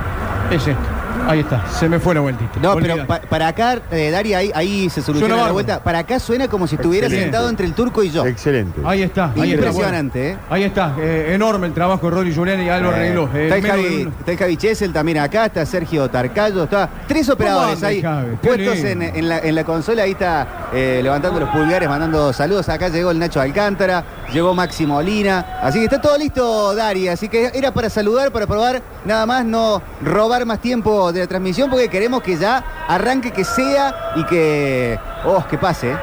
Es 0.51 0.67
esto. 0.67 0.94
Ahí 1.27 1.39
está, 1.39 1.67
se 1.67 1.89
me 1.89 1.99
fue 1.99 2.13
la 2.13 2.21
vueltita. 2.21 2.59
No, 2.61 2.71
Olvida. 2.73 2.93
pero 2.95 3.07
pa- 3.07 3.21
para 3.21 3.47
acá, 3.47 3.79
eh, 3.91 4.11
Dari, 4.11 4.33
ahí, 4.33 4.51
ahí 4.53 4.89
se 4.89 5.01
soluciona 5.01 5.19
Suena 5.19 5.35
la 5.35 5.41
bárbaro. 5.41 5.53
vuelta. 5.53 5.83
Para 5.83 5.99
acá 5.99 6.19
suena 6.19 6.47
como 6.47 6.67
si 6.67 6.75
estuviera 6.75 7.07
Excelente. 7.07 7.25
sentado 7.31 7.49
entre 7.49 7.65
el 7.65 7.73
turco 7.73 8.03
y 8.03 8.09
yo. 8.11 8.25
Excelente. 8.25 8.81
Ahí 8.85 9.01
está, 9.01 9.25
ahí 9.35 9.51
está. 9.53 9.65
Impresionante, 9.65 10.19
bueno. 10.19 10.35
¿eh? 10.41 10.45
Ahí 10.49 10.63
está, 10.63 10.95
eh, 10.99 11.31
enorme 11.33 11.67
el 11.67 11.73
trabajo 11.73 12.05
de 12.09 12.15
Rodri 12.15 12.35
Julián 12.35 12.61
y 12.61 12.69
algo 12.69 12.91
Eh, 12.91 12.95
arregló. 12.95 13.29
Eh, 13.33 13.43
está, 13.45 13.55
el 13.55 13.61
menos 13.63 13.77
de 13.77 13.83
Javi, 13.83 14.09
está 14.19 14.31
el 14.31 14.37
Javi 14.37 14.57
Chesel 14.57 14.93
también 14.93 15.17
acá, 15.17 15.45
está 15.47 15.65
Sergio 15.65 16.09
Tarcayo, 16.09 16.63
está 16.63 16.89
tres 17.07 17.27
operadores 17.29 17.75
anda 17.75 17.87
ahí 17.87 17.97
el 17.97 18.03
Javi? 18.03 18.29
Qué 18.41 18.47
puestos 18.47 18.75
lindo. 18.75 18.89
en, 18.89 19.01
en 19.15 19.29
la, 19.29 19.39
en 19.39 19.55
la 19.55 19.63
consola, 19.63 20.03
ahí 20.03 20.11
está 20.11 20.47
eh, 20.73 20.99
levantando 21.01 21.39
los 21.39 21.49
pulgares, 21.49 21.89
mandando 21.89 22.31
saludos. 22.33 22.69
Acá 22.69 22.89
llegó 22.89 23.11
el 23.11 23.19
Nacho 23.19 23.41
Alcántara, 23.41 24.03
llegó 24.31 24.53
Maxi 24.53 24.85
Molina, 24.85 25.59
así 25.61 25.79
que 25.79 25.85
está 25.85 25.99
todo 25.99 26.17
listo, 26.17 26.75
Dari. 26.75 27.07
Así 27.07 27.29
que 27.29 27.51
era 27.53 27.71
para 27.73 27.89
saludar, 27.89 28.31
para 28.31 28.45
probar, 28.45 28.81
nada 29.05 29.25
más 29.25 29.43
no 29.43 29.81
robar 30.03 30.45
más 30.45 30.59
tiempo 30.59 31.11
de 31.16 31.22
la 31.22 31.27
transmisión, 31.27 31.69
porque 31.69 31.90
queremos 31.90 32.22
que 32.22 32.38
ya 32.38 32.85
arranque, 32.88 33.32
que 33.32 33.44
sea 33.44 34.14
y 34.16 34.24
que, 34.26 35.00
oh, 35.26 35.45
que 35.48 35.58
pase. 35.58 35.92
¿eh? 35.92 35.98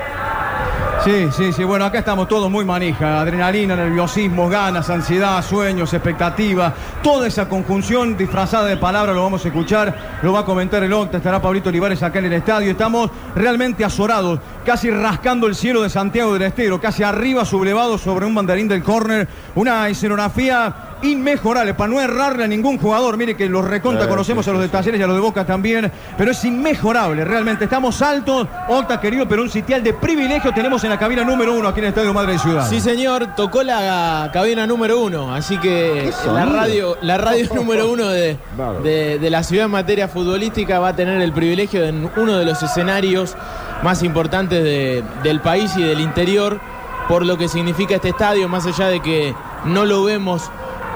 Sí, 1.04 1.26
sí, 1.36 1.52
sí. 1.52 1.64
Bueno, 1.64 1.84
acá 1.84 1.98
estamos 1.98 2.28
todos 2.28 2.48
muy 2.48 2.64
manija. 2.64 3.20
Adrenalina, 3.20 3.74
nerviosismo, 3.74 4.48
ganas, 4.48 4.88
ansiedad, 4.88 5.42
sueños, 5.42 5.92
expectativa. 5.92 6.72
Toda 7.02 7.26
esa 7.26 7.48
conjunción 7.48 8.16
disfrazada 8.16 8.66
de 8.66 8.76
palabras 8.76 9.16
lo 9.16 9.24
vamos 9.24 9.44
a 9.44 9.48
escuchar. 9.48 10.20
Lo 10.22 10.32
va 10.32 10.40
a 10.40 10.44
comentar 10.44 10.80
el 10.84 10.92
Octa. 10.92 11.16
Estará 11.16 11.42
Pablito 11.42 11.70
Olivares 11.70 12.00
acá 12.04 12.20
en 12.20 12.26
el 12.26 12.34
estadio. 12.34 12.70
Estamos 12.70 13.10
realmente 13.34 13.84
azorados, 13.84 14.38
casi 14.64 14.92
rascando 14.92 15.48
el 15.48 15.56
cielo 15.56 15.82
de 15.82 15.90
Santiago 15.90 16.34
del 16.34 16.42
Estero, 16.42 16.80
casi 16.80 17.02
arriba, 17.02 17.44
sublevados 17.44 18.00
sobre 18.00 18.24
un 18.24 18.36
banderín 18.36 18.68
del 18.68 18.84
córner. 18.84 19.26
Una 19.56 19.88
escenografía 19.88 20.91
inmejorable, 21.02 21.74
para 21.74 21.90
no 21.92 22.00
errarle 22.00 22.44
a 22.44 22.46
ningún 22.48 22.78
jugador. 22.78 23.16
Mire 23.16 23.36
que 23.36 23.48
los 23.48 23.64
recontra 23.64 24.04
Sí, 24.04 24.08
conocemos 24.08 24.44
sí, 24.44 24.50
a 24.50 24.54
los 24.54 24.62
de 24.62 24.68
Talleres 24.68 25.00
y 25.00 25.02
a 25.02 25.06
los 25.06 25.16
de 25.16 25.22
Boca 25.22 25.44
también, 25.44 25.90
pero 26.16 26.30
es 26.30 26.44
inmejorable, 26.44 27.24
realmente. 27.24 27.64
Estamos 27.64 28.00
altos, 28.02 28.46
Octa 28.68 29.00
querido, 29.00 29.26
pero 29.28 29.42
un 29.42 29.50
sitial 29.50 29.82
de 29.82 29.92
privilegio 29.94 30.52
tenemos 30.52 30.82
en 30.84 30.90
la 30.90 30.98
cabina 30.98 31.24
número 31.24 31.52
uno 31.54 31.68
aquí 31.68 31.80
en 31.80 31.84
el 31.86 31.88
Estadio 31.90 32.12
Madre 32.14 32.32
de 32.34 32.38
Ciudad. 32.38 32.68
Sí, 32.68 32.80
señor, 32.80 33.34
tocó 33.36 33.62
la 33.62 34.30
cabina 34.32 34.66
número 34.66 35.00
uno, 35.00 35.34
así 35.34 35.58
que 35.58 36.10
la 36.26 36.44
radio, 36.46 36.96
la 37.02 37.18
radio 37.18 37.46
número 37.54 37.90
uno 37.90 38.08
de, 38.08 38.36
de- 38.82 39.18
de 39.18 39.30
la 39.30 39.42
ciudad 39.42 39.66
en 39.66 39.70
materia 39.72 40.08
futbolística 40.08 40.78
va 40.80 40.88
a 40.88 40.96
tener 40.96 41.20
el 41.20 41.32
privilegio 41.32 41.80
de 41.82 41.88
en 41.92 42.10
uno 42.16 42.38
de 42.38 42.44
los 42.46 42.62
escenarios 42.62 43.36
más 43.82 44.02
importantes 44.02 44.62
de- 44.64 45.02
del 45.22 45.40
país 45.40 45.72
y 45.76 45.82
del 45.82 46.00
interior, 46.00 46.60
por 47.08 47.26
lo 47.26 47.36
que 47.36 47.48
significa 47.48 47.96
este 47.96 48.08
estadio, 48.10 48.48
más 48.48 48.64
allá 48.66 48.86
de 48.88 49.00
que 49.00 49.34
no 49.64 49.84
lo 49.84 50.04
vemos 50.04 50.50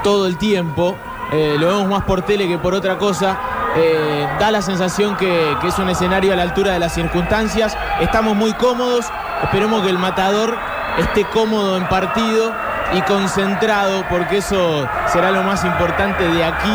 todo 0.07 0.29
el 0.29 0.37
tiempo, 0.39 0.95
eh, 1.33 1.57
lo 1.59 1.67
vemos 1.67 1.89
más 1.89 2.05
por 2.05 2.23
tele 2.23 2.47
que 2.47 2.59
por 2.59 2.75
otra 2.75 2.97
cosa. 2.97 3.37
eh, 3.75 4.25
da 4.39 4.53
la 4.53 4.63
sensación 4.63 5.17
que, 5.17 5.57
que 5.61 5.67
es 5.69 5.79
un 5.81 5.89
escenario 5.91 6.33
a 6.33 6.37
la 6.37 6.43
altura 6.45 6.73
de 6.73 6.79
las 6.79 6.95
circunstancias. 6.95 7.77
Estamos 8.01 8.37
muy 8.37 8.53
cómodos. 8.55 9.05
Esperemos 9.43 9.83
que 9.83 9.91
el 9.91 9.99
matador 9.99 10.57
esté 10.99 11.25
cómodo 11.25 11.77
en 11.77 11.87
partido 11.89 12.53
y 12.95 13.01
concentrado, 13.03 14.05
porque 14.09 14.37
eso 14.39 14.89
será 15.13 15.31
lo 15.33 15.43
más 15.43 15.65
importante 15.65 16.23
de 16.27 16.45
aquí 16.45 16.73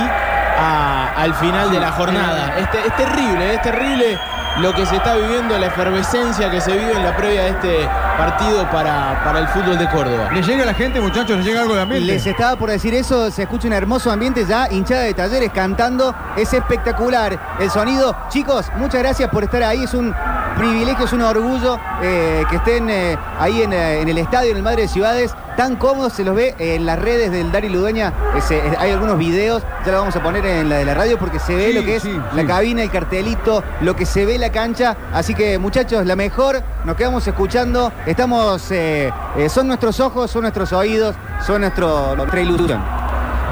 a- 0.59 1.13
al 1.15 1.33
final 1.35 1.71
de 1.71 1.79
la 1.79 1.91
jornada. 1.93 2.53
Es, 2.59 2.69
te- 2.69 2.85
es 2.85 2.95
terrible, 2.97 3.53
es 3.55 3.61
terrible 3.61 4.19
lo 4.59 4.73
que 4.73 4.85
se 4.85 4.97
está 4.97 5.15
viviendo, 5.15 5.57
la 5.57 5.67
efervescencia 5.67 6.49
que 6.51 6.59
se 6.59 6.71
vive 6.71 6.91
en 6.91 7.03
la 7.03 7.15
previa 7.15 7.43
de 7.43 7.49
este 7.49 7.87
partido 8.17 8.69
para, 8.69 9.21
para 9.23 9.39
el 9.39 9.47
fútbol 9.47 9.77
de 9.77 9.89
Córdoba. 9.89 10.29
¿Le 10.33 10.41
llega 10.41 10.63
a 10.63 10.65
la 10.65 10.73
gente, 10.73 10.99
muchachos? 10.99 11.37
¿Le 11.37 11.43
llega 11.43 11.61
algo 11.61 11.75
de 11.75 11.81
ambiente? 11.81 12.05
Les 12.05 12.25
estaba 12.25 12.55
por 12.57 12.69
decir 12.69 12.93
eso, 12.93 13.31
se 13.31 13.43
escucha 13.43 13.67
un 13.67 13.73
hermoso 13.73 14.11
ambiente 14.11 14.45
ya, 14.45 14.67
hinchada 14.69 15.01
de 15.03 15.13
talleres 15.13 15.51
cantando, 15.51 16.13
es 16.35 16.53
espectacular 16.53 17.39
el 17.59 17.69
sonido. 17.71 18.15
Chicos, 18.29 18.71
muchas 18.75 19.01
gracias 19.01 19.29
por 19.29 19.43
estar 19.43 19.63
ahí, 19.63 19.83
es 19.83 19.93
un 19.93 20.13
privilegio, 20.57 21.05
es 21.05 21.13
un 21.13 21.21
orgullo 21.21 21.79
eh, 22.01 22.43
que 22.49 22.55
estén 22.57 22.89
eh, 22.89 23.17
ahí 23.39 23.61
en, 23.61 23.73
eh, 23.73 24.01
en 24.01 24.09
el 24.09 24.17
estadio, 24.17 24.51
en 24.51 24.57
el 24.57 24.63
Madre 24.63 24.83
de 24.83 24.87
Ciudades, 24.87 25.33
tan 25.57 25.75
cómodos, 25.75 26.13
se 26.13 26.23
los 26.23 26.35
ve 26.35 26.55
en 26.59 26.85
las 26.85 26.97
redes 26.99 27.31
del 27.31 27.51
Dari 27.51 27.69
Ludueña, 27.69 28.13
hay 28.79 28.91
algunos 28.91 29.17
videos, 29.17 29.63
ya 29.85 29.91
lo 29.91 29.99
vamos 29.99 30.15
a 30.15 30.23
poner 30.23 30.45
en 30.45 30.69
la 30.69 30.77
de 30.77 30.85
la 30.85 30.93
radio 30.93 31.17
porque 31.19 31.39
se 31.39 31.55
ve 31.55 31.67
Sí, 31.67 31.73
lo 31.73 31.83
que 31.83 31.95
es 31.97 32.03
sí, 32.03 32.19
la 32.33 32.41
sí. 32.41 32.47
cabina, 32.47 32.83
el 32.83 32.89
cartelito, 32.89 33.63
lo 33.81 33.95
que 33.95 34.05
se 34.05 34.25
ve 34.25 34.37
la 34.37 34.51
cancha, 34.51 34.95
así 35.13 35.33
que 35.35 35.57
muchachos, 35.57 36.05
la 36.05 36.15
mejor, 36.15 36.63
nos 36.85 36.95
quedamos 36.95 37.27
escuchando, 37.27 37.91
estamos, 38.05 38.71
eh, 38.71 39.11
son 39.49 39.67
nuestros 39.67 39.99
ojos, 39.99 40.31
son 40.31 40.43
nuestros 40.43 40.71
oídos, 40.73 41.15
son 41.45 41.61
nuestro, 41.61 42.15
nuestra 42.15 42.41
ilusión. 42.41 43.00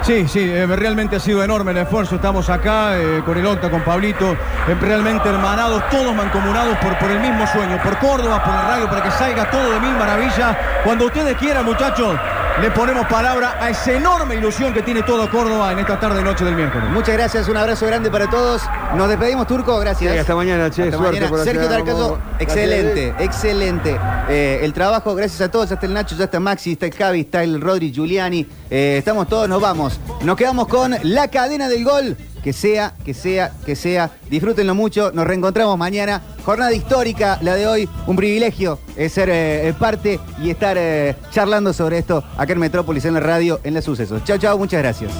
Sí, 0.03 0.27
sí, 0.27 0.39
eh, 0.39 0.65
realmente 0.65 1.17
ha 1.17 1.19
sido 1.19 1.43
enorme 1.43 1.71
el 1.71 1.77
esfuerzo. 1.77 2.15
Estamos 2.15 2.49
acá 2.49 2.97
eh, 2.97 3.21
con 3.25 3.37
el 3.37 3.45
Octa, 3.45 3.69
con 3.69 3.81
Pablito, 3.81 4.31
eh, 4.31 4.75
realmente 4.79 5.27
hermanados, 5.29 5.83
todos 5.89 6.15
mancomunados 6.15 6.77
por, 6.77 6.97
por 6.97 7.11
el 7.11 7.19
mismo 7.19 7.45
sueño, 7.47 7.77
por 7.83 7.97
Córdoba, 7.99 8.43
por 8.43 8.53
la 8.53 8.61
radio, 8.61 8.89
para 8.89 9.03
que 9.03 9.11
salga 9.11 9.49
todo 9.51 9.73
de 9.73 9.79
mil 9.79 9.93
maravillas. 9.93 10.57
Cuando 10.83 11.05
ustedes 11.05 11.35
quieran, 11.37 11.65
muchachos, 11.65 12.17
le 12.61 12.71
ponemos 12.71 13.07
palabra 13.07 13.57
a 13.61 13.69
esa 13.69 13.93
enorme 13.93 14.35
ilusión 14.35 14.73
que 14.73 14.81
tiene 14.81 15.01
todo 15.03 15.29
Córdoba 15.31 15.71
en 15.71 15.79
esta 15.79 15.97
tarde 15.99 16.21
noche 16.21 16.43
del 16.43 16.55
miércoles. 16.55 16.89
Muchas 16.89 17.15
gracias, 17.15 17.47
un 17.47 17.55
abrazo 17.55 17.85
grande 17.85 18.11
para 18.11 18.29
todos. 18.29 18.61
Nos 18.95 19.07
despedimos, 19.07 19.47
Turco, 19.47 19.79
gracias. 19.79 20.11
Sí, 20.11 20.17
hasta 20.19 20.35
mañana, 20.35 20.69
che, 20.69 20.83
Hasta 20.83 20.97
suerte 20.97 21.21
mañana. 21.21 21.29
por 21.29 21.43
Sergio 21.45 21.69
vamos. 21.69 22.19
excelente, 22.39 23.13
excelente. 23.19 23.97
Eh, 24.29 24.59
el 24.61 24.73
trabajo, 24.73 25.15
gracias 25.15 25.39
a 25.41 25.49
todos. 25.49 25.69
Ya 25.69 25.75
está 25.75 25.85
el 25.85 25.93
Nacho, 25.93 26.15
ya 26.17 26.25
está 26.25 26.39
Maxi, 26.39 26.73
está 26.73 26.85
el 26.87 26.93
Javi, 26.93 27.21
está 27.21 27.43
el 27.43 27.61
Rodri 27.61 27.93
Giuliani. 27.93 28.45
Eh, 28.69 28.97
estamos 28.97 29.27
todos, 29.29 29.47
nos 29.47 29.61
vamos. 29.61 29.99
Nos 30.23 30.35
quedamos 30.35 30.67
con 30.67 30.95
la 31.03 31.29
cadena 31.29 31.69
del 31.69 31.85
gol. 31.85 32.17
Que 32.43 32.53
sea, 32.53 32.93
que 33.03 33.13
sea, 33.13 33.51
que 33.65 33.75
sea. 33.75 34.11
Disfrútenlo 34.29 34.75
mucho. 34.75 35.11
Nos 35.11 35.25
reencontramos 35.25 35.77
mañana. 35.77 36.21
Jornada 36.45 36.73
histórica, 36.73 37.37
la 37.41 37.55
de 37.55 37.67
hoy. 37.67 37.89
Un 38.07 38.15
privilegio 38.15 38.79
eh, 38.95 39.09
ser 39.09 39.29
eh, 39.31 39.73
parte 39.77 40.19
y 40.41 40.49
estar 40.49 40.77
eh, 40.79 41.15
charlando 41.31 41.73
sobre 41.73 41.99
esto 41.99 42.23
acá 42.37 42.53
en 42.53 42.59
Metrópolis, 42.59 43.05
en 43.05 43.13
la 43.13 43.19
radio, 43.19 43.59
en 43.63 43.73
los 43.73 43.83
sucesos. 43.83 44.23
Chao, 44.23 44.37
chao, 44.37 44.57
muchas 44.57 44.81
gracias. 44.81 45.11